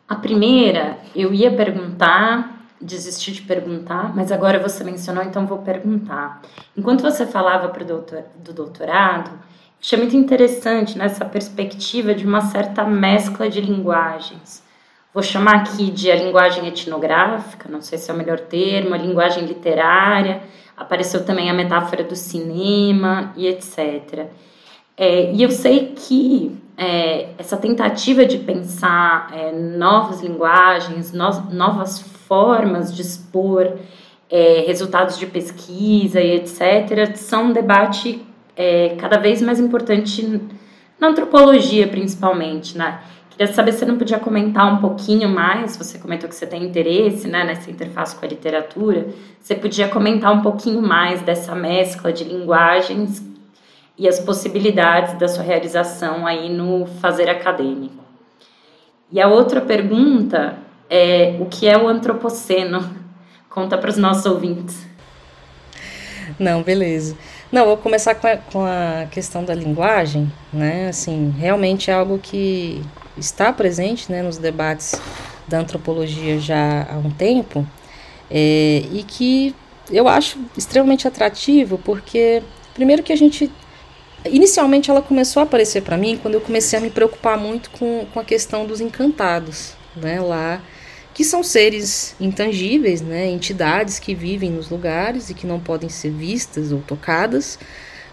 a 0.09 0.17
primeira, 0.17 0.99
eu 1.15 1.35
ia 1.35 1.51
perguntar, 1.51 2.65
desisti 2.81 3.31
de 3.31 3.43
perguntar, 3.43 4.17
mas 4.17 4.33
agora 4.33 4.59
você 4.59 4.83
mencionou, 4.83 5.23
então 5.23 5.47
vou 5.47 5.59
perguntar. 5.59 6.41
Enquanto 6.75 7.03
você 7.03 7.27
falava 7.27 7.69
pro 7.69 7.85
doutor, 7.85 8.25
do 8.37 8.55
doutorado, 8.55 9.31
achei 9.79 9.99
muito 9.99 10.17
interessante 10.17 10.97
nessa 10.97 11.27
perspectiva 11.27 12.15
de 12.15 12.27
uma 12.27 12.41
certa 12.41 12.85
mescla 12.85 13.51
de 13.51 13.61
linguagens. 13.61 14.67
Vou 15.13 15.23
chamar 15.23 15.57
aqui 15.57 15.91
de 15.91 16.11
a 16.11 16.17
linguagem 16.17 16.67
etnográfica, 16.67 17.69
não 17.69 17.83
sei 17.83 17.99
se 17.99 18.11
é 18.11 18.15
o 18.15 18.17
melhor 18.17 18.41
termo, 18.41 18.95
a 18.95 18.99
linguagem 18.99 19.45
literária, 19.45 20.43
apareceu 20.75 21.23
também 21.23 21.51
a 21.51 21.55
metáfora 21.55 22.03
do 22.03 22.17
cinema 22.17 23.33
e 23.37 23.47
etc. 23.47 24.27
É, 24.97 25.33
e 25.33 25.43
eu 25.43 25.51
sei 25.51 25.93
que 25.95 26.57
é, 26.79 27.31
essa 27.37 27.57
tentativa 27.57 28.25
de 28.25 28.39
pensar 28.39 29.31
é, 29.35 29.51
novas 29.51 30.23
linguagens, 30.23 31.13
no, 31.13 31.29
novas 31.51 31.99
formas 31.99 32.95
de 32.95 33.03
expor 33.03 33.73
é, 34.31 34.65
resultados 34.65 35.19
de 35.19 35.27
pesquisa 35.27 36.21
e 36.21 36.37
etc., 36.37 37.17
são 37.17 37.47
um 37.47 37.53
debate 37.53 38.25
é, 38.57 38.91
cada 38.91 39.19
vez 39.19 39.43
mais 39.43 39.59
importante 39.59 40.41
na 41.01 41.09
antropologia, 41.09 41.89
principalmente, 41.89 42.79
né? 42.79 43.01
Queria 43.31 43.53
saber 43.53 43.73
se 43.73 43.81
você 43.81 43.87
não 43.87 43.99
podia 43.99 44.19
comentar 44.19 44.73
um 44.73 44.79
pouquinho 44.79 45.29
mais, 45.29 45.77
você 45.77 45.99
comentou 45.99 46.29
que 46.29 46.35
você 46.35 46.47
tem 46.47 46.65
interesse 46.65 47.29
né, 47.29 47.45
nessa 47.45 47.71
interface 47.71 48.17
com 48.17 48.27
a 48.27 48.29
literatura, 48.29 49.09
você 49.41 49.55
podia 49.55 49.87
comentar 49.89 50.33
um 50.33 50.43
pouquinho 50.43 50.83
mais 50.83 51.23
dessa 51.23 51.55
mescla 51.55 52.13
de 52.13 52.25
linguagens 52.25 53.23
e 53.99 54.07
as 54.07 54.21
possibilidades 54.21 55.19
da 55.19 55.27
sua 55.27 55.43
realização 55.43 56.27
aí 56.27 56.49
no 56.49 56.87
fazer 57.01 57.29
acadêmico. 57.29 58.05
E 59.11 59.21
a 59.21 59.27
outra 59.27 59.61
pergunta 59.61 60.57
é 60.89 61.37
o 61.41 61.47
que 61.47 61.67
é 61.67 61.77
o 61.77 61.89
antropoceno? 61.89 62.97
Conta 63.51 63.77
para 63.77 63.91
os 63.91 63.97
nossos 63.97 64.25
ouvintes. 64.27 64.87
Não, 66.39 66.63
beleza. 66.63 67.17
Não, 67.51 67.65
vou 67.65 67.77
começar 67.77 68.15
com 68.15 68.27
a, 68.27 68.37
com 68.37 68.65
a 68.65 69.07
questão 69.11 69.43
da 69.43 69.55
linguagem, 69.55 70.31
né? 70.53 70.89
Assim, 70.89 71.35
realmente 71.37 71.91
é 71.91 71.95
algo 71.95 72.19
que 72.19 72.83
está 73.17 73.53
presente, 73.53 74.13
né, 74.13 74.23
nos 74.23 74.37
debates 74.39 75.01
da 75.49 75.59
antropologia 75.59 76.39
já 76.39 76.87
há 76.89 76.99
um 76.99 77.11
tempo, 77.11 77.67
é, 78.31 78.83
e 78.93 79.03
que 79.03 79.55
eu 79.91 80.07
acho 80.07 80.39
extremamente 80.57 81.09
atrativo, 81.09 81.79
porque 81.79 82.43
primeiro 82.75 83.03
que 83.03 83.13
a 83.13 83.17
gente 83.17 83.51
Inicialmente 84.25 84.91
ela 84.91 85.01
começou 85.01 85.41
a 85.41 85.45
aparecer 85.45 85.83
para 85.83 85.97
mim 85.97 86.19
quando 86.21 86.35
eu 86.35 86.41
comecei 86.41 86.79
a 86.79 86.83
me 86.83 86.91
preocupar 86.91 87.39
muito 87.39 87.71
com, 87.71 88.05
com 88.13 88.19
a 88.21 88.25
questão 88.25 88.67
dos 88.67 88.81
encantados, 88.81 89.75
né, 89.95 90.21
lá, 90.21 90.61
que 91.15 91.25
são 91.25 91.43
seres 91.43 92.17
intangíveis, 92.21 93.01
né, 93.01 93.27
entidades 93.27 93.99
que 93.99 94.15
vivem 94.15 94.51
nos 94.51 94.71
lugares 94.71 95.31
e 95.31 95.35
que 95.35 95.47
não 95.47 95.61
podem 95.61 95.89
ser 95.89 96.11
vistas 96.11 96.73
ou 96.73 96.81
tocadas, 96.81 97.59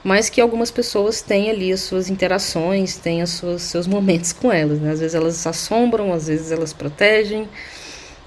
mas 0.04 0.30
que 0.30 0.40
algumas 0.40 0.70
pessoas 0.70 1.22
têm 1.22 1.50
ali 1.50 1.74
as 1.74 1.82
suas 1.82 2.10
interações, 2.10 2.98
têm 2.98 3.24
os 3.24 3.42
seus 3.60 3.88
momentos 3.88 4.32
com 4.32 4.52
elas, 4.52 4.80
né, 4.80 4.92
às 4.92 5.00
vezes 5.00 5.16
elas 5.16 5.46
assombram, 5.48 6.14
às 6.14 6.28
vezes 6.28 6.52
elas 6.52 6.72
protegem, 6.72 7.50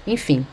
enfim. 0.05 0.45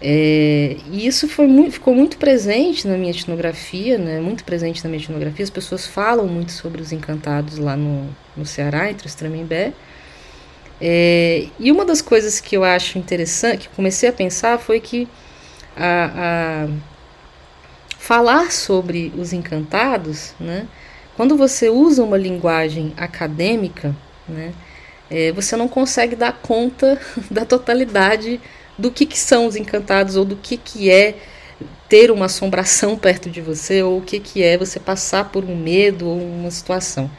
É, 0.00 0.76
e 0.92 1.06
isso 1.06 1.28
foi 1.28 1.48
muito, 1.48 1.72
ficou 1.72 1.92
muito 1.92 2.18
presente 2.18 2.86
na 2.86 2.96
minha 2.96 3.10
etnografia, 3.10 3.98
né, 3.98 4.20
muito 4.20 4.44
presente 4.44 4.82
na 4.84 4.90
minha 4.90 5.02
etnografia. 5.02 5.44
As 5.44 5.50
pessoas 5.50 5.86
falam 5.86 6.26
muito 6.26 6.52
sobre 6.52 6.80
os 6.80 6.92
encantados 6.92 7.58
lá 7.58 7.76
no, 7.76 8.08
no 8.36 8.46
Ceará, 8.46 8.90
entre 8.90 9.06
os 9.06 9.14
Tremembé. 9.14 9.72
É, 10.80 11.48
e 11.58 11.72
uma 11.72 11.84
das 11.84 12.00
coisas 12.00 12.40
que 12.40 12.56
eu 12.56 12.62
acho 12.62 12.98
interessante, 12.98 13.68
que 13.68 13.74
comecei 13.74 14.08
a 14.08 14.12
pensar, 14.12 14.58
foi 14.58 14.78
que 14.78 15.08
a, 15.76 16.66
a 16.66 16.68
falar 17.98 18.52
sobre 18.52 19.12
os 19.18 19.32
encantados, 19.32 20.32
né, 20.38 20.68
quando 21.16 21.36
você 21.36 21.68
usa 21.68 22.04
uma 22.04 22.16
linguagem 22.16 22.94
acadêmica, 22.96 23.94
né, 24.28 24.54
é, 25.10 25.32
você 25.32 25.56
não 25.56 25.66
consegue 25.66 26.14
dar 26.14 26.32
conta 26.34 27.00
da 27.28 27.44
totalidade 27.44 28.40
do 28.78 28.90
que, 28.90 29.04
que 29.04 29.18
são 29.18 29.46
os 29.46 29.56
encantados 29.56 30.16
ou 30.16 30.24
do 30.24 30.36
que, 30.36 30.56
que 30.56 30.90
é 30.90 31.16
ter 31.88 32.10
uma 32.10 32.26
assombração 32.26 32.96
perto 32.98 33.28
de 33.28 33.40
você 33.40 33.82
ou 33.82 33.98
o 33.98 34.02
que, 34.02 34.20
que 34.20 34.42
é 34.42 34.56
você 34.56 34.78
passar 34.78 35.30
por 35.30 35.44
um 35.44 35.56
medo 35.56 36.08
ou 36.08 36.18
uma 36.20 36.50
situação. 36.50 37.10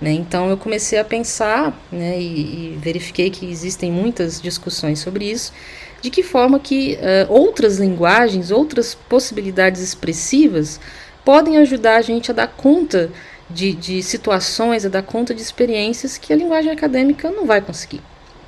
Né? 0.00 0.10
Então 0.12 0.50
eu 0.50 0.56
comecei 0.56 0.98
a 0.98 1.04
pensar 1.04 1.80
né, 1.92 2.18
e, 2.18 2.72
e, 2.74 2.78
verifiquei 2.80 3.30
que 3.30 3.48
existem 3.48 3.92
muitas 3.92 4.40
discussões 4.40 4.98
sobre 4.98 5.30
isso, 5.30 5.52
de 6.00 6.10
que 6.10 6.24
forma 6.24 6.58
que 6.58 6.98
uh, 6.98 7.32
outras 7.32 7.78
linguagens, 7.78 8.50
outras 8.50 8.94
possibilidades 8.94 9.80
expressivas 9.80 10.80
podem 11.24 11.58
ajudar 11.58 11.98
a 11.98 12.02
gente 12.02 12.32
a 12.32 12.34
dar 12.34 12.48
conta 12.48 13.10
de, 13.48 13.72
de 13.72 14.02
situações, 14.02 14.84
a 14.84 14.88
dar 14.88 15.02
conta 15.04 15.32
de 15.32 15.40
experiências 15.40 16.18
que 16.18 16.32
a 16.32 16.36
linguagem 16.36 16.72
acadêmica 16.72 17.30
não 17.30 17.46
vai 17.46 17.60
conseguir. 17.60 18.00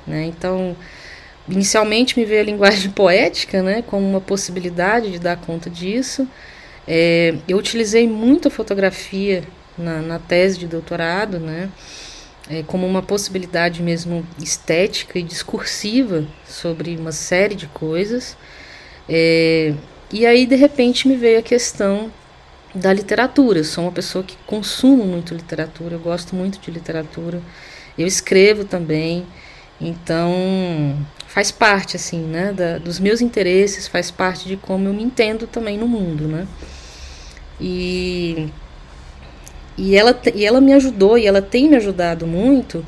Né? 0.05 0.25
Então, 0.25 0.75
inicialmente 1.47 2.17
me 2.17 2.25
veio 2.25 2.41
a 2.41 2.45
linguagem 2.45 2.91
poética 2.91 3.61
né, 3.61 3.83
como 3.85 4.07
uma 4.07 4.21
possibilidade 4.21 5.11
de 5.11 5.19
dar 5.19 5.37
conta 5.37 5.69
disso. 5.69 6.27
É, 6.87 7.35
eu 7.47 7.57
utilizei 7.57 8.07
muito 8.07 8.47
a 8.47 8.51
fotografia 8.51 9.43
na, 9.77 10.01
na 10.01 10.19
tese 10.19 10.59
de 10.59 10.67
doutorado, 10.67 11.39
né, 11.39 11.69
é, 12.49 12.63
como 12.63 12.85
uma 12.85 13.01
possibilidade 13.01 13.81
mesmo 13.81 14.25
estética 14.39 15.17
e 15.17 15.23
discursiva 15.23 16.25
sobre 16.47 16.95
uma 16.95 17.11
série 17.11 17.55
de 17.55 17.67
coisas. 17.67 18.37
É, 19.09 19.73
e 20.11 20.25
aí, 20.25 20.45
de 20.45 20.55
repente, 20.55 21.07
me 21.07 21.15
veio 21.15 21.39
a 21.39 21.41
questão 21.41 22.11
da 22.73 22.93
literatura. 22.93 23.59
Eu 23.59 23.63
sou 23.63 23.85
uma 23.85 23.91
pessoa 23.91 24.23
que 24.23 24.37
consumo 24.45 25.03
muito 25.05 25.33
literatura, 25.33 25.95
eu 25.95 25.99
gosto 25.99 26.35
muito 26.35 26.59
de 26.59 26.69
literatura. 26.69 27.41
Eu 27.97 28.05
escrevo 28.05 28.65
também, 28.65 29.25
então 29.79 30.97
faz 31.35 31.51
parte 31.51 31.97
assim, 31.97 32.21
né, 32.21 32.53
da, 32.53 32.77
dos 32.77 32.97
meus 32.97 33.19
interesses, 33.19 33.89
faz 33.89 34.09
parte 34.09 34.47
de 34.47 34.55
como 34.55 34.87
eu 34.87 34.93
me 34.93 35.03
entendo 35.03 35.45
também 35.45 35.77
no 35.77 35.85
mundo, 35.85 36.29
né? 36.29 36.47
E 37.59 38.47
e 39.77 39.97
ela, 39.97 40.17
e 40.33 40.45
ela 40.45 40.61
me 40.61 40.71
ajudou 40.71 41.17
e 41.17 41.27
ela 41.27 41.41
tem 41.41 41.67
me 41.67 41.75
ajudado 41.75 42.25
muito 42.25 42.85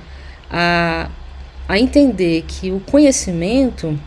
a, 0.50 1.10
a 1.68 1.78
entender 1.78 2.46
que 2.48 2.72
o 2.72 2.80
conhecimento 2.80 4.00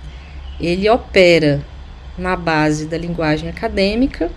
ele 0.59 0.89
opera 0.89 1.63
na 2.17 2.35
base 2.35 2.87
da 2.87 2.97
linguagem 2.97 3.51
acadêmica, 3.51 4.31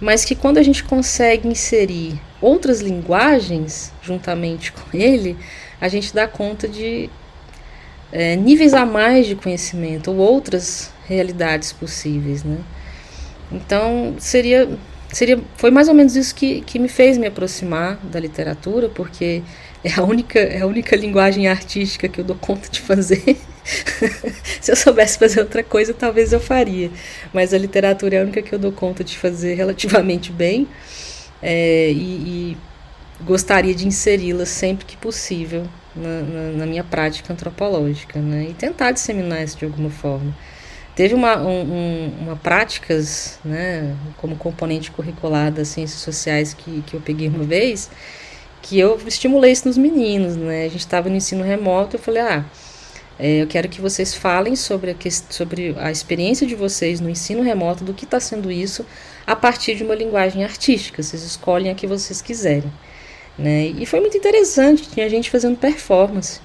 mas 0.00 0.24
que 0.24 0.36
quando 0.36 0.58
a 0.58 0.62
gente 0.62 0.84
consegue 0.84 1.48
inserir 1.48 2.14
outras 2.40 2.80
linguagens 2.80 3.92
juntamente 4.00 4.70
com 4.70 4.96
ele, 4.96 5.36
a 5.80 5.88
gente 5.88 6.14
dá 6.14 6.28
conta 6.28 6.68
de 6.68 7.10
é, 8.12 8.36
níveis 8.36 8.74
a 8.74 8.84
mais 8.84 9.26
de 9.26 9.34
conhecimento 9.34 10.10
ou 10.10 10.18
outras 10.18 10.92
realidades 11.06 11.72
possíveis, 11.72 12.44
né? 12.44 12.58
Então 13.50 14.14
seria 14.18 14.68
seria 15.12 15.40
foi 15.56 15.70
mais 15.70 15.88
ou 15.88 15.94
menos 15.94 16.16
isso 16.16 16.34
que, 16.34 16.60
que 16.62 16.78
me 16.78 16.88
fez 16.88 17.18
me 17.18 17.26
aproximar 17.26 17.96
da 18.04 18.20
literatura, 18.20 18.88
porque 18.88 19.42
é 19.84 19.92
a 19.94 20.02
única 20.02 20.38
é 20.38 20.60
a 20.60 20.66
única 20.66 20.94
linguagem 20.94 21.48
artística 21.48 22.08
que 22.08 22.20
eu 22.20 22.24
dou 22.24 22.36
conta 22.36 22.68
de 22.68 22.80
fazer. 22.80 23.36
Se 24.60 24.72
eu 24.72 24.76
soubesse 24.76 25.18
fazer 25.18 25.40
outra 25.40 25.62
coisa, 25.62 25.94
talvez 25.94 26.32
eu 26.32 26.40
faria, 26.40 26.90
mas 27.32 27.54
a 27.54 27.58
literatura 27.58 28.16
é 28.16 28.20
a 28.20 28.22
única 28.22 28.42
que 28.42 28.52
eu 28.54 28.58
dou 28.58 28.72
conta 28.72 29.04
de 29.04 29.16
fazer 29.16 29.54
relativamente 29.54 30.32
bem 30.32 30.66
é, 31.42 31.90
e, 31.90 32.54
e 32.54 32.56
gostaria 33.24 33.74
de 33.74 33.86
inseri-la 33.86 34.46
sempre 34.46 34.84
que 34.84 34.96
possível 34.96 35.64
na, 35.94 36.20
na, 36.20 36.52
na, 36.58 36.66
minha 36.66 36.84
prática 36.84 37.32
antropológica, 37.32 38.20
né? 38.20 38.48
E 38.50 38.54
tentar 38.54 38.92
disseminar 38.92 39.42
isso 39.42 39.58
de 39.58 39.64
alguma 39.64 39.90
forma. 39.90 40.34
Teve 40.94 41.14
uma, 41.14 41.38
um, 41.40 42.12
uma 42.20 42.36
práticas, 42.36 43.38
né, 43.42 43.96
como 44.18 44.36
componente 44.36 44.90
curricular 44.90 45.50
das 45.50 45.68
ciências 45.68 46.00
sociais 46.00 46.52
que, 46.52 46.82
que 46.86 46.94
eu 46.94 47.00
peguei 47.00 47.28
uma 47.28 47.44
vez, 47.44 47.90
que 48.60 48.78
eu 48.78 49.00
estimulei 49.06 49.52
isso 49.52 49.66
nos 49.66 49.78
meninos, 49.78 50.36
né? 50.36 50.66
A 50.66 50.68
gente 50.68 50.80
estava 50.80 51.08
no 51.08 51.16
ensino 51.16 51.42
remoto, 51.42 51.96
eu 51.96 52.00
falei, 52.00 52.22
ah, 52.22 52.44
é, 53.18 53.42
eu 53.42 53.46
quero 53.46 53.68
que 53.68 53.80
vocês 53.80 54.14
falem 54.14 54.54
sobre 54.56 54.90
a, 54.90 54.96
sobre 55.30 55.74
a 55.78 55.90
experiência 55.90 56.46
de 56.46 56.54
vocês 56.54 57.00
no 57.00 57.08
ensino 57.08 57.42
remoto, 57.42 57.84
do 57.84 57.94
que 57.94 58.04
está 58.04 58.20
sendo 58.20 58.50
isso, 58.50 58.84
a 59.26 59.34
partir 59.36 59.76
de 59.76 59.84
uma 59.84 59.94
linguagem 59.94 60.44
artística. 60.44 61.02
Vocês 61.02 61.22
escolhem 61.22 61.70
a 61.70 61.74
que 61.74 61.86
vocês 61.86 62.20
quiserem. 62.20 62.70
Né? 63.38 63.66
E 63.66 63.86
foi 63.86 64.00
muito 64.00 64.16
interessante, 64.16 64.88
tinha 64.88 65.08
gente 65.08 65.30
fazendo 65.30 65.56
performance, 65.56 66.40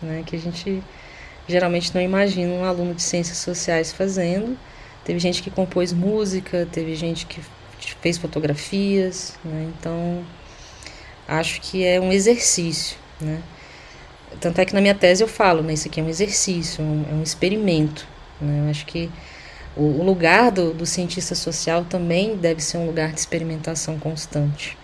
né? 0.00 0.22
que 0.24 0.36
a 0.36 0.38
gente 0.38 0.82
geralmente 1.48 1.94
não 1.94 2.00
imagina 2.00 2.52
um 2.52 2.64
aluno 2.64 2.94
de 2.94 3.02
ciências 3.02 3.38
sociais 3.38 3.92
fazendo. 3.92 4.56
Teve 5.04 5.18
gente 5.18 5.42
que 5.42 5.50
compôs 5.50 5.92
música, 5.92 6.68
teve 6.70 6.94
gente 6.94 7.26
que 7.26 7.40
fez 8.00 8.18
fotografias, 8.18 9.34
né? 9.44 9.70
então 9.76 10.24
acho 11.26 11.60
que 11.60 11.84
é 11.84 12.00
um 12.00 12.12
exercício. 12.12 12.96
Né? 13.20 13.42
Tanto 14.40 14.60
é 14.60 14.64
que 14.64 14.74
na 14.74 14.80
minha 14.80 14.94
tese 14.94 15.22
eu 15.22 15.28
falo, 15.28 15.62
né, 15.62 15.72
isso 15.72 15.88
aqui 15.88 16.00
é 16.00 16.02
um 16.02 16.08
exercício, 16.08 16.84
um, 16.84 17.04
é 17.10 17.14
um 17.14 17.22
experimento. 17.22 18.06
Né? 18.40 18.64
Eu 18.64 18.70
acho 18.70 18.86
que 18.86 19.10
o, 19.76 19.82
o 19.82 20.04
lugar 20.04 20.50
do, 20.50 20.72
do 20.72 20.86
cientista 20.86 21.34
social 21.34 21.84
também 21.84 22.36
deve 22.36 22.62
ser 22.62 22.78
um 22.78 22.86
lugar 22.86 23.12
de 23.12 23.20
experimentação 23.20 23.98
constante. 23.98 24.76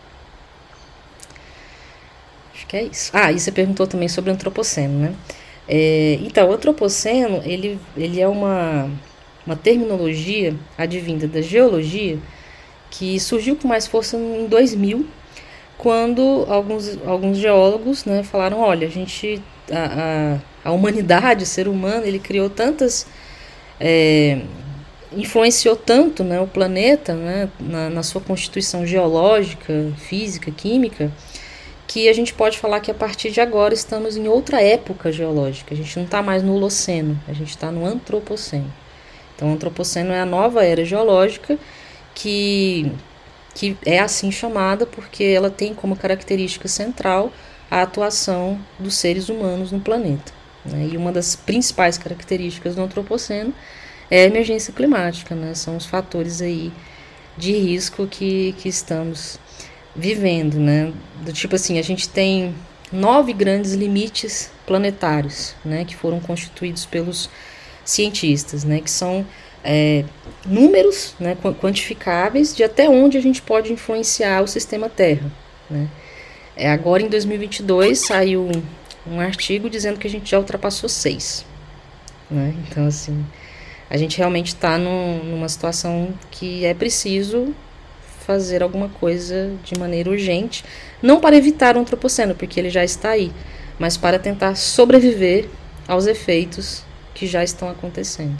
Acho 2.54 2.66
que 2.66 2.76
é 2.76 2.84
isso. 2.84 3.10
Ah, 3.12 3.32
e 3.32 3.38
você 3.38 3.50
perguntou 3.50 3.86
também 3.86 4.08
sobre 4.08 4.30
o 4.30 4.34
antropoceno, 4.34 4.98
né? 4.98 5.14
É, 5.68 6.18
então, 6.22 6.48
o 6.48 6.52
antropoceno, 6.52 7.42
ele, 7.44 7.78
ele 7.96 8.20
é 8.20 8.28
uma, 8.28 8.88
uma 9.46 9.56
terminologia 9.56 10.54
advinda 10.78 11.26
da 11.26 11.40
geologia 11.40 12.18
que 12.90 13.18
surgiu 13.18 13.56
com 13.56 13.66
mais 13.66 13.86
força 13.86 14.16
em 14.16 14.46
2000, 14.46 15.06
quando 15.76 16.46
alguns, 16.48 16.96
alguns 17.04 17.38
geólogos 17.38 18.04
né, 18.04 18.22
falaram, 18.22 18.60
olha, 18.60 18.86
a 18.86 18.90
gente, 18.90 19.42
a, 19.70 20.38
a, 20.64 20.68
a 20.68 20.72
humanidade, 20.72 21.42
o 21.42 21.46
ser 21.46 21.66
humano, 21.68 22.06
ele 22.06 22.18
criou 22.18 22.48
tantas... 22.48 23.06
É, 23.80 24.38
influenciou 25.16 25.76
tanto 25.76 26.24
né, 26.24 26.40
o 26.40 26.46
planeta 26.46 27.14
né, 27.14 27.48
na, 27.60 27.90
na 27.90 28.02
sua 28.02 28.20
constituição 28.20 28.86
geológica, 28.86 29.92
física, 29.96 30.50
química, 30.50 31.12
que 31.86 32.08
a 32.08 32.12
gente 32.12 32.32
pode 32.32 32.58
falar 32.58 32.80
que 32.80 32.90
a 32.90 32.94
partir 32.94 33.30
de 33.30 33.40
agora 33.40 33.74
estamos 33.74 34.16
em 34.16 34.28
outra 34.28 34.62
época 34.62 35.12
geológica. 35.12 35.74
A 35.74 35.76
gente 35.76 35.96
não 35.96 36.04
está 36.04 36.22
mais 36.22 36.42
no 36.42 36.54
Holoceno, 36.54 37.20
a 37.28 37.32
gente 37.32 37.50
está 37.50 37.70
no 37.70 37.84
Antropoceno. 37.84 38.72
Então, 39.34 39.50
o 39.50 39.52
Antropoceno 39.52 40.12
é 40.12 40.20
a 40.20 40.26
nova 40.26 40.64
era 40.64 40.84
geológica 40.84 41.58
que, 42.14 42.90
que 43.54 43.76
é 43.84 43.98
assim 43.98 44.30
chamada 44.30 44.86
porque 44.86 45.24
ela 45.24 45.50
tem 45.50 45.74
como 45.74 45.96
característica 45.96 46.68
central 46.68 47.32
a 47.70 47.82
atuação 47.82 48.58
dos 48.78 48.94
seres 48.94 49.28
humanos 49.28 49.72
no 49.72 49.80
planeta. 49.80 50.32
Né? 50.64 50.90
E 50.92 50.96
uma 50.96 51.12
das 51.12 51.36
principais 51.36 51.98
características 51.98 52.74
do 52.76 52.82
Antropoceno 52.82 53.52
é 54.10 54.22
a 54.22 54.26
emergência 54.26 54.72
climática, 54.72 55.34
né? 55.34 55.54
são 55.54 55.76
os 55.76 55.84
fatores 55.84 56.40
aí 56.40 56.72
de 57.36 57.52
risco 57.52 58.06
que, 58.06 58.54
que 58.58 58.68
estamos 58.68 59.38
vivendo, 59.94 60.58
né? 60.58 60.92
Do 61.24 61.32
tipo 61.32 61.54
assim, 61.54 61.78
a 61.78 61.82
gente 61.82 62.08
tem 62.08 62.54
nove 62.92 63.32
grandes 63.32 63.72
limites 63.72 64.50
planetários, 64.66 65.54
né? 65.64 65.84
Que 65.84 65.96
foram 65.96 66.20
constituídos 66.20 66.86
pelos 66.86 67.30
cientistas, 67.84 68.64
né? 68.64 68.80
Que 68.80 68.90
são 68.90 69.26
é, 69.64 70.04
números 70.44 71.14
né, 71.18 71.36
quantificáveis 71.60 72.54
de 72.54 72.62
até 72.62 72.88
onde 72.88 73.16
a 73.16 73.20
gente 73.20 73.40
pode 73.40 73.72
influenciar 73.72 74.42
o 74.42 74.46
sistema 74.46 74.90
Terra, 74.90 75.32
né? 75.70 75.88
É, 76.56 76.70
agora 76.70 77.02
em 77.02 77.08
2022 77.08 77.98
saiu 77.98 78.46
um, 79.06 79.14
um 79.14 79.20
artigo 79.20 79.68
dizendo 79.68 79.98
que 79.98 80.06
a 80.06 80.10
gente 80.10 80.30
já 80.30 80.38
ultrapassou 80.38 80.88
seis, 80.88 81.44
né? 82.30 82.54
Então 82.68 82.86
assim, 82.86 83.24
a 83.88 83.96
gente 83.96 84.18
realmente 84.18 84.48
está 84.48 84.78
numa 84.78 85.48
situação 85.48 86.12
que 86.30 86.64
é 86.64 86.74
preciso 86.74 87.54
fazer 88.26 88.62
alguma 88.62 88.88
coisa 88.88 89.52
de 89.62 89.78
maneira 89.78 90.10
urgente, 90.10 90.64
não 91.02 91.20
para 91.20 91.36
evitar 91.36 91.76
o 91.76 91.80
antropoceno, 91.80 92.34
porque 92.34 92.58
ele 92.58 92.70
já 92.70 92.84
está 92.84 93.10
aí, 93.10 93.30
mas 93.78 93.96
para 93.96 94.18
tentar 94.18 94.54
sobreviver 94.54 95.48
aos 95.86 96.06
efeitos 96.06 96.82
que 97.14 97.26
já 97.26 97.44
estão 97.44 97.68
acontecendo. 97.68 98.38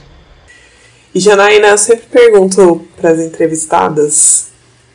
E 1.14 1.20
Janaína, 1.20 1.68
eu 1.68 1.78
sempre 1.78 2.06
pergunto 2.10 2.86
para 2.96 3.10
as 3.10 3.20
entrevistadas 3.20 4.48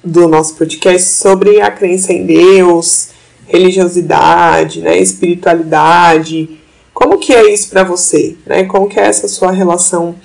do 0.04 0.28
nosso 0.28 0.56
podcast 0.56 1.08
sobre 1.08 1.62
a 1.62 1.72
crença 1.72 2.12
em 2.12 2.26
Deus, 2.26 3.12
religiosidade, 3.48 4.82
né, 4.82 4.98
espiritualidade. 4.98 6.60
Como 6.94 7.18
que 7.18 7.34
é 7.34 7.54
isso 7.54 7.70
para 7.70 7.84
você? 7.84 8.36
Né? 8.46 8.66
Como 8.66 8.90
que 8.90 9.00
é 9.00 9.04
essa 9.04 9.28
sua 9.28 9.52
relação 9.52 10.16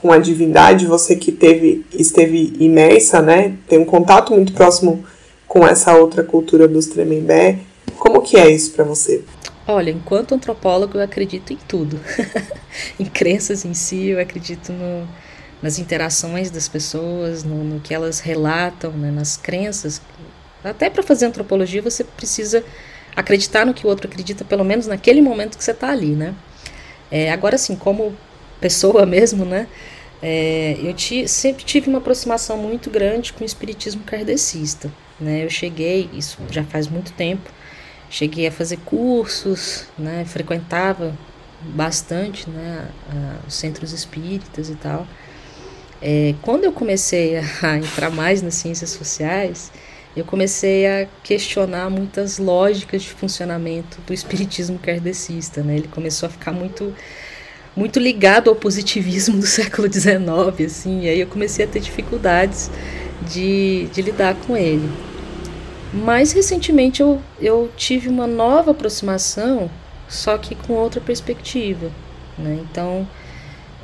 com 0.00 0.12
a 0.12 0.18
divindade, 0.18 0.86
você 0.86 1.14
que 1.14 1.30
teve, 1.30 1.84
esteve 1.92 2.54
imersa, 2.58 3.20
né, 3.20 3.54
tem 3.68 3.78
um 3.78 3.84
contato 3.84 4.32
muito 4.32 4.52
próximo 4.52 5.04
com 5.46 5.66
essa 5.66 5.94
outra 5.94 6.22
cultura 6.22 6.66
dos 6.66 6.86
Tremembé, 6.86 7.58
como 7.98 8.22
que 8.22 8.36
é 8.36 8.50
isso 8.50 8.72
para 8.72 8.84
você? 8.84 9.22
Olha, 9.66 9.90
enquanto 9.90 10.34
antropólogo 10.34 10.98
eu 10.98 11.02
acredito 11.02 11.52
em 11.52 11.58
tudo. 11.68 12.00
em 12.98 13.04
crenças 13.04 13.64
em 13.64 13.74
si, 13.74 14.08
eu 14.08 14.20
acredito 14.20 14.72
no, 14.72 15.06
nas 15.62 15.78
interações 15.78 16.50
das 16.50 16.66
pessoas, 16.66 17.44
no, 17.44 17.62
no 17.62 17.80
que 17.80 17.92
elas 17.92 18.20
relatam, 18.20 18.92
né, 18.92 19.10
nas 19.10 19.36
crenças. 19.36 20.00
Até 20.64 20.88
para 20.88 21.02
fazer 21.02 21.26
antropologia 21.26 21.82
você 21.82 22.04
precisa 22.04 22.64
acreditar 23.14 23.66
no 23.66 23.74
que 23.74 23.86
o 23.86 23.88
outro 23.88 24.08
acredita, 24.08 24.44
pelo 24.44 24.64
menos 24.64 24.86
naquele 24.86 25.20
momento 25.20 25.58
que 25.58 25.64
você 25.64 25.72
está 25.72 25.90
ali, 25.90 26.14
né? 26.14 26.34
É, 27.10 27.30
agora, 27.32 27.56
assim, 27.56 27.74
como 27.74 28.14
pessoa 28.60 29.04
mesmo, 29.06 29.44
né? 29.44 29.66
É, 30.22 30.76
eu 30.82 30.92
ti, 30.92 31.26
sempre 31.26 31.64
tive 31.64 31.88
uma 31.88 31.98
aproximação 31.98 32.58
muito 32.58 32.90
grande 32.90 33.32
com 33.32 33.42
o 33.42 33.46
espiritismo 33.46 34.02
kardecista. 34.02 34.92
Né? 35.18 35.44
Eu 35.44 35.50
cheguei, 35.50 36.10
isso 36.12 36.38
já 36.50 36.62
faz 36.62 36.86
muito 36.86 37.12
tempo, 37.12 37.50
cheguei 38.10 38.46
a 38.46 38.52
fazer 38.52 38.76
cursos, 38.78 39.86
né? 39.98 40.24
frequentava 40.26 41.16
bastante 41.62 42.48
né? 42.48 42.88
Os 43.46 43.54
centros 43.54 43.92
espíritas 43.92 44.70
e 44.70 44.74
tal. 44.74 45.06
É, 46.02 46.34
quando 46.40 46.64
eu 46.64 46.72
comecei 46.72 47.36
a 47.62 47.76
entrar 47.76 48.10
mais 48.10 48.42
nas 48.42 48.54
ciências 48.54 48.90
sociais, 48.90 49.70
eu 50.16 50.24
comecei 50.24 50.86
a 50.86 51.06
questionar 51.22 51.88
muitas 51.88 52.38
lógicas 52.38 53.02
de 53.02 53.10
funcionamento 53.10 54.00
do 54.02 54.12
espiritismo 54.12 54.78
kardecista. 54.78 55.62
Né? 55.62 55.76
Ele 55.76 55.88
começou 55.88 56.26
a 56.26 56.30
ficar 56.30 56.52
muito 56.52 56.94
muito 57.76 57.98
ligado 57.98 58.50
ao 58.50 58.56
positivismo 58.56 59.38
do 59.38 59.46
século 59.48 59.92
XIX, 59.92 60.66
assim, 60.66 61.02
e 61.02 61.08
aí 61.08 61.20
eu 61.20 61.26
comecei 61.26 61.64
a 61.64 61.68
ter 61.68 61.80
dificuldades 61.80 62.70
de, 63.22 63.88
de 63.92 64.02
lidar 64.02 64.34
com 64.46 64.56
ele. 64.56 64.90
Mais 65.92 66.32
recentemente 66.32 67.00
eu, 67.00 67.20
eu 67.40 67.70
tive 67.76 68.08
uma 68.08 68.26
nova 68.26 68.70
aproximação, 68.70 69.70
só 70.08 70.38
que 70.38 70.54
com 70.54 70.74
outra 70.74 71.00
perspectiva. 71.00 71.90
Né? 72.38 72.60
Então, 72.62 73.06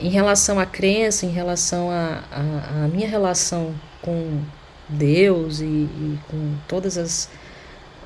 em 0.01 0.09
relação 0.09 0.59
à 0.61 0.67
crença, 0.67 1.27
em 1.27 1.31
relação 1.31 1.91
à 1.91 2.89
minha 2.93 3.09
relação 3.09 3.75
com 4.03 4.41
Deus 4.89 5.61
e, 5.61 5.65
e, 5.65 6.19
com 6.29 6.55
todas 6.69 6.97
as 6.97 7.29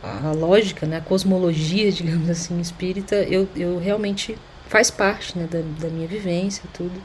a 0.03 0.33
lógica, 0.33 0.87
né, 0.87 0.97
a 0.97 1.01
cosmologia, 1.03 1.93
digamos 1.93 2.31
assim, 2.31 2.59
espírita, 2.59 3.17
eu, 3.17 3.47
eu 3.55 3.79
realmente 3.79 4.39
faz 4.71 4.89
parte 4.89 5.37
né, 5.37 5.49
da, 5.51 5.61
da 5.81 5.89
minha 5.89 6.07
vivência 6.07 6.63
tudo. 6.73 7.03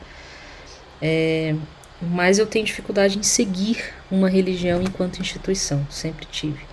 É, 1.01 1.55
mas 1.99 2.37
eu 2.37 2.45
tenho 2.45 2.63
dificuldade 2.63 3.17
em 3.17 3.23
seguir 3.23 3.83
uma 4.09 4.29
religião 4.29 4.81
enquanto 4.81 5.19
instituição, 5.19 5.85
sempre 5.89 6.25
tive. 6.31 6.63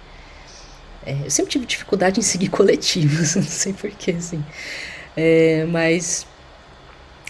É, 1.05 1.17
eu 1.25 1.31
sempre 1.31 1.51
tive 1.51 1.65
dificuldade 1.65 2.21
em 2.21 2.23
seguir 2.23 2.49
coletivos, 2.51 3.35
não 3.35 3.43
sei 3.43 3.73
porquê, 3.73 4.13
assim. 4.13 4.45
É, 5.17 5.65
mas, 5.65 6.27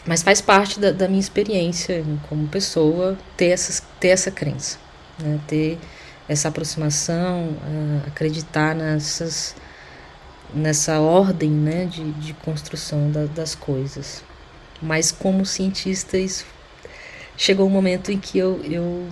mas 0.05 0.23
faz 0.23 0.41
parte 0.41 0.81
da, 0.81 0.91
da, 0.91 1.07
minha 1.07 1.21
experiência 1.21 2.05
como 2.29 2.49
pessoa 2.49 3.17
ter, 3.37 3.47
essas, 3.47 3.81
ter 4.01 4.09
essa 4.09 4.31
crença, 4.31 4.79
né, 5.19 5.39
ter 5.47 5.79
essa 6.29 6.49
aproximação, 6.49 7.57
acreditar 8.07 8.75
nessas 8.75 9.55
nessa 10.55 11.01
ordem 11.01 11.51
né, 11.51 11.87
de, 11.87 12.13
de 12.13 12.35
construção 12.35 13.11
da, 13.11 13.25
das 13.27 13.55
coisas. 13.55 14.23
Mas 14.81 15.13
como 15.13 15.47
cientista, 15.47 16.19
isso 16.19 16.45
chegou 17.37 17.67
um 17.67 17.71
momento 17.71 18.11
em 18.11 18.19
que 18.19 18.39
eu, 18.39 18.61
eu 18.65 19.07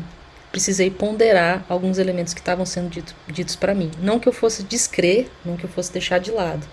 precisei 0.50 0.90
ponderar 0.90 1.64
alguns 1.68 1.98
elementos 1.98 2.34
que 2.34 2.40
estavam 2.40 2.66
sendo 2.66 2.88
dito, 2.88 3.14
ditos 3.28 3.56
para 3.56 3.74
mim. 3.74 3.90
Não 4.02 4.18
que 4.18 4.28
eu 4.28 4.32
fosse 4.32 4.62
descrer, 4.62 5.28
não 5.44 5.56
que 5.56 5.64
eu 5.64 5.70
fosse 5.70 5.92
deixar 5.92 6.18
de 6.18 6.30
lado, 6.30 6.66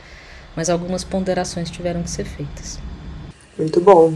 mas 0.55 0.69
algumas 0.69 1.03
ponderações 1.03 1.69
tiveram 1.69 2.03
que 2.03 2.09
ser 2.09 2.25
feitas. 2.25 2.79
Muito 3.57 3.79
bom. 3.79 4.13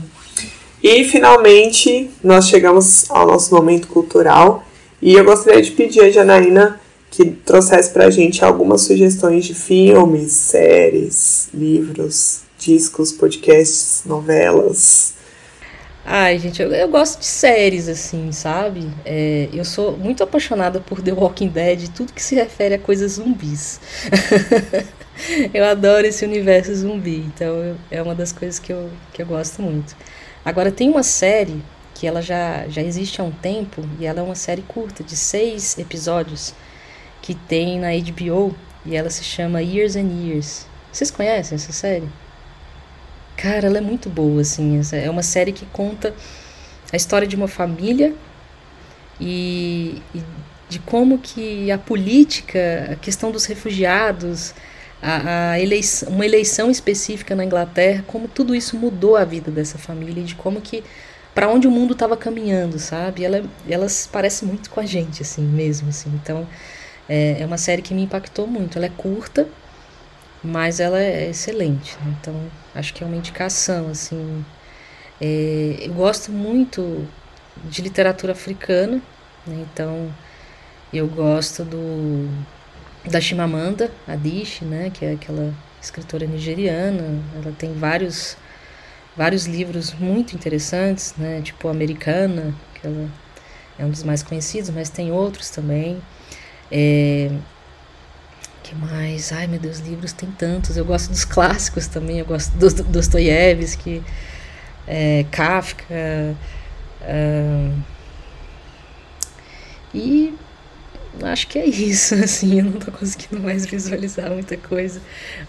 E 0.84 1.03
finalmente 1.06 2.10
nós 2.23 2.48
chegamos 2.48 3.10
ao 3.10 3.28
nosso 3.28 3.53
momento 3.53 3.88
cultural 3.88 4.65
e 5.02 5.14
eu 5.14 5.23
gostaria 5.23 5.61
de 5.61 5.72
pedir 5.72 6.02
a 6.02 6.10
Janaína 6.10 6.80
que 7.12 7.26
trouxesse 7.26 7.92
pra 7.92 8.10
gente 8.10 8.44
algumas 8.44 8.82
sugestões 8.82 9.44
de 9.44 9.54
filmes, 9.54 10.32
séries, 10.32 11.50
livros, 11.54 12.44
discos, 12.58 13.12
podcasts, 13.12 14.04
novelas. 14.06 15.16
Ai, 16.06 16.40
gente, 16.40 16.62
eu, 16.62 16.72
eu 16.72 16.88
gosto 16.88 17.20
de 17.20 17.26
séries, 17.26 17.88
assim, 17.90 18.32
sabe? 18.32 18.90
É, 19.06 19.50
eu 19.54 19.66
sou 19.66 19.96
muito 19.98 20.24
apaixonada 20.24 20.80
por 20.80 21.02
The 21.02 21.12
Walking 21.12 21.50
Dead, 21.50 21.90
tudo 21.90 22.14
que 22.14 22.24
se 22.24 22.34
refere 22.34 22.76
a 22.76 22.80
coisas 22.80 23.14
zumbis. 23.14 23.80
eu 25.54 25.66
adoro 25.66 26.08
esse 26.08 26.26
universo 26.26 26.74
zumbi, 26.74 27.26
então 27.28 27.56
eu, 27.58 27.76
é 27.92 28.02
uma 28.02 28.16
das 28.16 28.32
coisas 28.32 28.58
que 28.58 28.72
eu, 28.72 28.90
que 29.14 29.22
eu 29.22 29.26
gosto 29.26 29.62
muito. 29.62 29.96
Agora, 30.44 30.72
tem 30.72 30.90
uma 30.90 31.04
série 31.04 31.62
que 31.94 32.08
ela 32.08 32.22
já, 32.22 32.68
já 32.68 32.82
existe 32.82 33.22
há 33.22 33.24
um 33.24 33.32
tempo, 33.32 33.84
e 34.00 34.06
ela 34.06 34.22
é 34.22 34.24
uma 34.24 34.34
série 34.34 34.64
curta, 34.64 35.04
de 35.04 35.16
seis 35.16 35.78
episódios, 35.78 36.56
que 37.22 37.35
tem 37.35 37.80
na 37.80 37.89
HBO 37.89 38.56
e 38.85 38.95
ela 38.95 39.10
se 39.10 39.23
chama 39.23 39.61
Years 39.61 39.95
and 39.95 40.10
Years. 40.23 40.65
Vocês 40.91 41.11
conhecem 41.11 41.56
essa 41.56 41.72
série? 41.72 42.10
Cara, 43.38 43.68
ela 43.68 43.77
é 43.77 43.81
muito 43.81 44.10
boa, 44.10 44.41
assim. 44.41 44.80
É 44.91 45.10
uma 45.10 45.23
série 45.23 45.52
que 45.52 45.65
conta 45.68 46.14
a 46.91 46.95
história 46.95 47.27
de 47.27 47.35
uma 47.35 47.48
família 47.48 48.14
e, 49.19 50.02
e 50.14 50.22
de 50.68 50.80
como 50.80 51.18
que 51.18 51.72
a 51.72 51.77
política, 51.77 52.89
a 52.91 52.95
questão 52.95 53.31
dos 53.31 53.45
refugiados, 53.45 54.53
a, 55.02 55.52
a 55.52 55.60
eleição, 55.60 56.10
uma 56.10 56.26
eleição 56.26 56.69
específica 56.69 57.35
na 57.35 57.45
Inglaterra, 57.45 58.03
como 58.07 58.27
tudo 58.27 58.53
isso 58.56 58.77
mudou 58.77 59.15
a 59.15 59.23
vida 59.23 59.49
dessa 59.49 59.77
família 59.77 60.22
e 60.22 60.26
de 60.26 60.35
como 60.35 60.61
que 60.61 60.84
para 61.34 61.48
onde 61.48 61.68
o 61.68 61.72
mundo 61.72 61.93
estava 61.93 62.18
caminhando, 62.18 62.77
sabe? 62.77 63.23
Ela, 63.23 63.43
elas 63.68 64.07
parecem 64.11 64.48
muito 64.48 64.69
com 64.69 64.80
a 64.80 64.85
gente, 64.85 65.22
assim, 65.22 65.41
mesmo, 65.41 65.89
assim. 65.89 66.11
Então, 66.22 66.48
é, 67.12 67.42
é 67.42 67.46
uma 67.46 67.58
série 67.58 67.82
que 67.82 67.94
me 67.94 68.04
impactou 68.04 68.48
muito. 68.48 68.78
Ela 68.78 68.86
é 68.86 68.90
curta, 68.90 69.46
mas 70.42 70.80
ela 70.80 70.98
é 70.98 71.30
excelente. 71.30 71.98
Né? 71.98 72.16
Então, 72.22 72.34
acho 72.74 72.94
que 72.94 73.04
é 73.04 73.08
uma 73.08 73.18
indicação, 73.18 73.90
assim. 73.90 74.46
É, 75.20 75.76
eu 75.82 75.94
gosto 75.94 76.32
muito 76.32 77.06
de 77.66 77.82
literatura 77.82 78.32
africana, 78.32 79.02
né? 79.46 79.66
então 79.72 80.10
eu 80.94 81.06
gosto 81.08 81.66
do 81.66 82.30
da 83.06 83.20
Chimamanda 83.20 83.92
Adichie, 84.08 84.64
né? 84.64 84.90
Que 84.90 85.06
é 85.06 85.12
aquela 85.14 85.54
escritora 85.82 86.26
nigeriana. 86.26 87.22
Ela 87.36 87.54
tem 87.58 87.74
vários 87.74 88.38
vários 89.18 89.46
livros 89.48 89.94
muito 89.94 90.34
interessantes, 90.34 91.14
né? 91.18 91.42
Tipo 91.42 91.68
Americana, 91.68 92.56
que 92.76 92.88
ela 92.88 93.10
é 93.78 93.86
um 93.86 93.90
dos 93.90 94.04
mais 94.04 94.24
conhecidos, 94.24 94.70
mas 94.70 94.90
tem 94.90 95.12
outros 95.12 95.50
também. 95.50 96.02
É, 96.72 97.30
que 98.64 98.76
mais? 98.76 99.31
Ai 99.34 99.48
meu 99.48 99.60
Deus, 99.60 99.80
livros 99.80 100.14
tem 100.14 100.31
tantos. 100.31 100.77
Eu 100.77 100.85
gosto 100.85 101.10
dos 101.10 101.26
clássicos 101.26 101.88
também. 101.88 102.19
Eu 102.19 102.26
gosto 102.26 102.52
do 102.52 102.69
Dostoiévski, 102.84 104.02
é, 104.88 105.26
Kafka. 105.30 105.85
Uh, 107.02 107.81
e 109.93 110.34
acho 111.23 111.48
que 111.48 111.60
é 111.60 111.65
isso, 111.65 112.15
assim, 112.23 112.60
eu 112.60 112.65
não 112.65 112.80
tô 112.80 112.91
conseguindo 112.91 113.41
mais 113.41 113.65
visualizar 113.65 114.30
muita 114.30 114.56
coisa, 114.56 115.02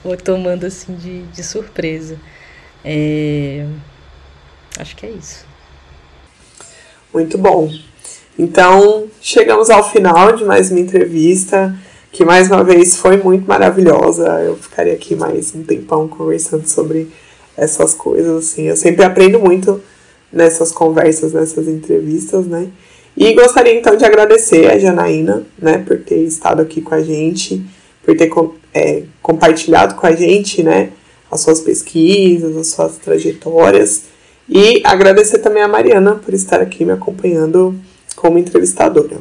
ou 0.03 0.17
tomando 0.17 0.67
assim 0.67 0.95
de, 0.97 1.23
de 1.23 1.43
surpresa. 1.43 2.19
É, 2.85 3.67
acho 4.79 4.97
que 4.97 5.07
é 5.07 5.11
isso. 5.11 5.47
Muito 7.15 7.39
bom. 7.39 7.71
Então, 8.39 9.09
chegamos 9.21 9.69
ao 9.69 9.89
final 9.91 10.33
de 10.33 10.45
mais 10.45 10.71
uma 10.71 10.81
entrevista, 10.81 11.75
que 12.11 12.25
mais 12.25 12.51
uma 12.51 12.65
vez 12.65 12.97
foi 12.97 13.19
muito 13.19 13.47
maravilhosa. 13.47 14.27
Eu 14.41 14.57
ficaria 14.57 14.95
aqui 14.95 15.15
mais 15.15 15.55
um 15.55 15.63
tempão 15.63 16.09
conversando 16.09 16.67
sobre 16.67 17.09
essas 17.57 17.93
coisas, 17.95 18.45
assim. 18.45 18.69
Eu 18.69 18.77
sempre 18.77 19.05
aprendo 19.05 19.39
muito 19.39 19.83
nessas 20.33 20.73
conversas, 20.73 21.35
nessas 21.35 21.69
entrevistas, 21.69 22.47
né? 22.47 22.69
E 23.15 23.35
gostaria 23.35 23.75
então 23.75 23.95
de 23.95 24.05
agradecer 24.07 24.71
a 24.71 24.79
Janaína, 24.79 25.45
né, 25.59 25.85
por 25.87 25.99
ter 25.99 26.23
estado 26.25 26.63
aqui 26.63 26.81
com 26.81 26.95
a 26.95 27.03
gente, 27.03 27.63
por 28.03 28.17
ter 28.17 28.31
é, 28.73 29.03
compartilhado 29.21 29.95
com 29.97 30.07
a 30.07 30.13
gente, 30.13 30.63
né, 30.63 30.89
as 31.31 31.43
suas 31.43 31.61
pesquisas, 31.61 32.57
as 32.57 32.69
suas 32.69 32.97
trajetórias. 32.97 34.05
E 34.49 34.81
agradecer 34.85 35.39
também 35.41 35.63
a 35.63 35.69
Mariana 35.69 36.15
por 36.15 36.33
estar 36.33 36.63
aqui 36.63 36.87
me 36.87 36.93
acompanhando 36.93 37.79
como 38.23 38.39
entrevistadora. 38.39 39.19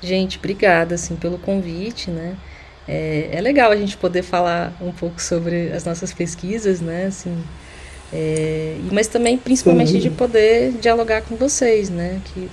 Gente, 0.00 0.38
obrigada 0.38 0.94
assim 0.94 1.16
pelo 1.16 1.38
convite, 1.38 2.08
né? 2.08 2.36
É, 2.86 3.30
é 3.32 3.40
legal 3.40 3.72
a 3.72 3.76
gente 3.76 3.96
poder 3.96 4.22
falar 4.22 4.72
um 4.80 4.92
pouco 4.92 5.20
sobre 5.20 5.72
as 5.72 5.84
nossas 5.84 6.12
pesquisas, 6.12 6.80
né? 6.80 7.06
Assim, 7.06 7.36
é, 8.12 8.76
mas 8.92 9.08
também 9.08 9.36
principalmente 9.36 9.90
Sim. 9.90 9.98
de 9.98 10.10
poder 10.10 10.70
dialogar 10.80 11.22
com 11.22 11.34
vocês, 11.34 11.90
né? 11.90 12.20
Que 12.26 12.48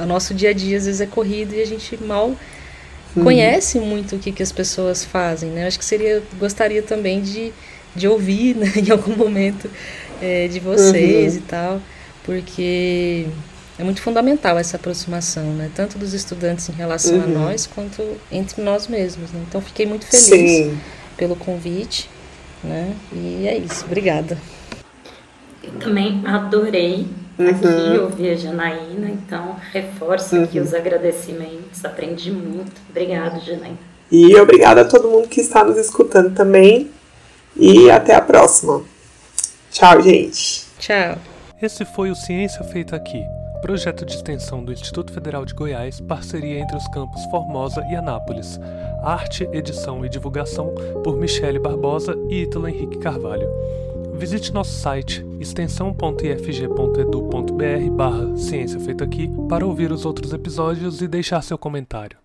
o 0.00 0.04
nosso 0.04 0.34
dia 0.34 0.50
a 0.50 0.52
dia 0.52 0.76
às 0.76 0.86
vezes 0.86 1.00
é 1.00 1.06
corrido 1.06 1.54
e 1.54 1.62
a 1.62 1.66
gente 1.66 1.96
mal 2.02 2.34
uhum. 3.14 3.22
conhece 3.22 3.78
muito 3.78 4.16
o 4.16 4.18
que, 4.18 4.32
que 4.32 4.42
as 4.42 4.50
pessoas 4.50 5.04
fazem, 5.04 5.50
né? 5.50 5.68
Acho 5.68 5.78
que 5.78 5.84
seria, 5.84 6.20
gostaria 6.40 6.82
também 6.82 7.20
de, 7.20 7.52
de 7.94 8.08
ouvir, 8.08 8.56
né, 8.58 8.72
em 8.74 8.90
algum 8.90 9.14
momento, 9.14 9.70
é, 10.20 10.48
de 10.48 10.58
vocês 10.58 11.34
uhum. 11.34 11.38
e 11.38 11.42
tal, 11.42 11.80
porque 12.24 13.26
é 13.78 13.84
muito 13.84 14.02
fundamental 14.02 14.58
essa 14.58 14.76
aproximação, 14.76 15.44
né? 15.54 15.70
Tanto 15.74 15.98
dos 15.98 16.12
estudantes 16.12 16.68
em 16.68 16.72
relação 16.72 17.16
uhum. 17.16 17.24
a 17.24 17.26
nós, 17.26 17.66
quanto 17.66 18.02
entre 18.30 18.62
nós 18.62 18.86
mesmos. 18.86 19.32
Né? 19.32 19.42
Então, 19.48 19.60
fiquei 19.60 19.86
muito 19.86 20.06
feliz 20.06 20.28
Sim. 20.28 20.78
pelo 21.16 21.34
convite, 21.34 22.08
né? 22.62 22.94
E 23.12 23.46
é 23.46 23.56
isso. 23.56 23.84
Obrigada. 23.84 24.36
Eu 25.62 25.72
também 25.78 26.22
adorei 26.26 27.06
uhum. 27.38 27.48
aqui 27.48 27.98
ouvir 27.98 28.30
a 28.30 28.36
Janaína, 28.36 29.08
então 29.08 29.56
reforço 29.72 30.36
uhum. 30.36 30.44
aqui 30.44 30.60
os 30.60 30.74
agradecimentos, 30.74 31.84
aprendi 31.84 32.30
muito. 32.30 32.72
Obrigada, 32.90 33.40
Janaína. 33.40 33.78
E 34.10 34.36
obrigada 34.36 34.82
a 34.82 34.84
todo 34.84 35.08
mundo 35.08 35.28
que 35.28 35.40
está 35.40 35.64
nos 35.64 35.78
escutando 35.78 36.34
também. 36.34 36.90
E 37.56 37.90
até 37.90 38.14
a 38.14 38.20
próxima. 38.20 38.82
Tchau, 39.70 40.02
gente. 40.02 40.64
Tchau. 40.78 41.16
Esse 41.60 41.84
foi 41.84 42.10
o 42.10 42.14
Ciência 42.14 42.62
Feita 42.64 42.96
Aqui, 42.96 43.24
projeto 43.62 44.04
de 44.04 44.14
extensão 44.14 44.62
do 44.62 44.70
Instituto 44.72 45.10
Federal 45.12 45.46
de 45.46 45.54
Goiás, 45.54 46.00
parceria 46.00 46.58
entre 46.58 46.76
os 46.76 46.86
campos 46.88 47.24
Formosa 47.26 47.86
e 47.88 47.94
Anápolis. 47.96 48.58
Arte, 49.02 49.48
edição 49.52 50.04
e 50.04 50.08
divulgação 50.08 50.74
por 51.02 51.16
Michele 51.16 51.60
Barbosa 51.60 52.14
e 52.28 52.42
Ítalo 52.42 52.68
Henrique 52.68 52.98
Carvalho. 52.98 53.48
Visite 54.14 54.52
nosso 54.52 54.72
site 54.72 55.24
extensão.ifg.edu.br 55.40 57.90
barra 57.92 58.36
Ciência 58.36 58.80
Aqui 59.02 59.30
para 59.48 59.64
ouvir 59.64 59.90
os 59.90 60.04
outros 60.04 60.32
episódios 60.32 61.00
e 61.00 61.08
deixar 61.08 61.42
seu 61.42 61.56
comentário. 61.56 62.21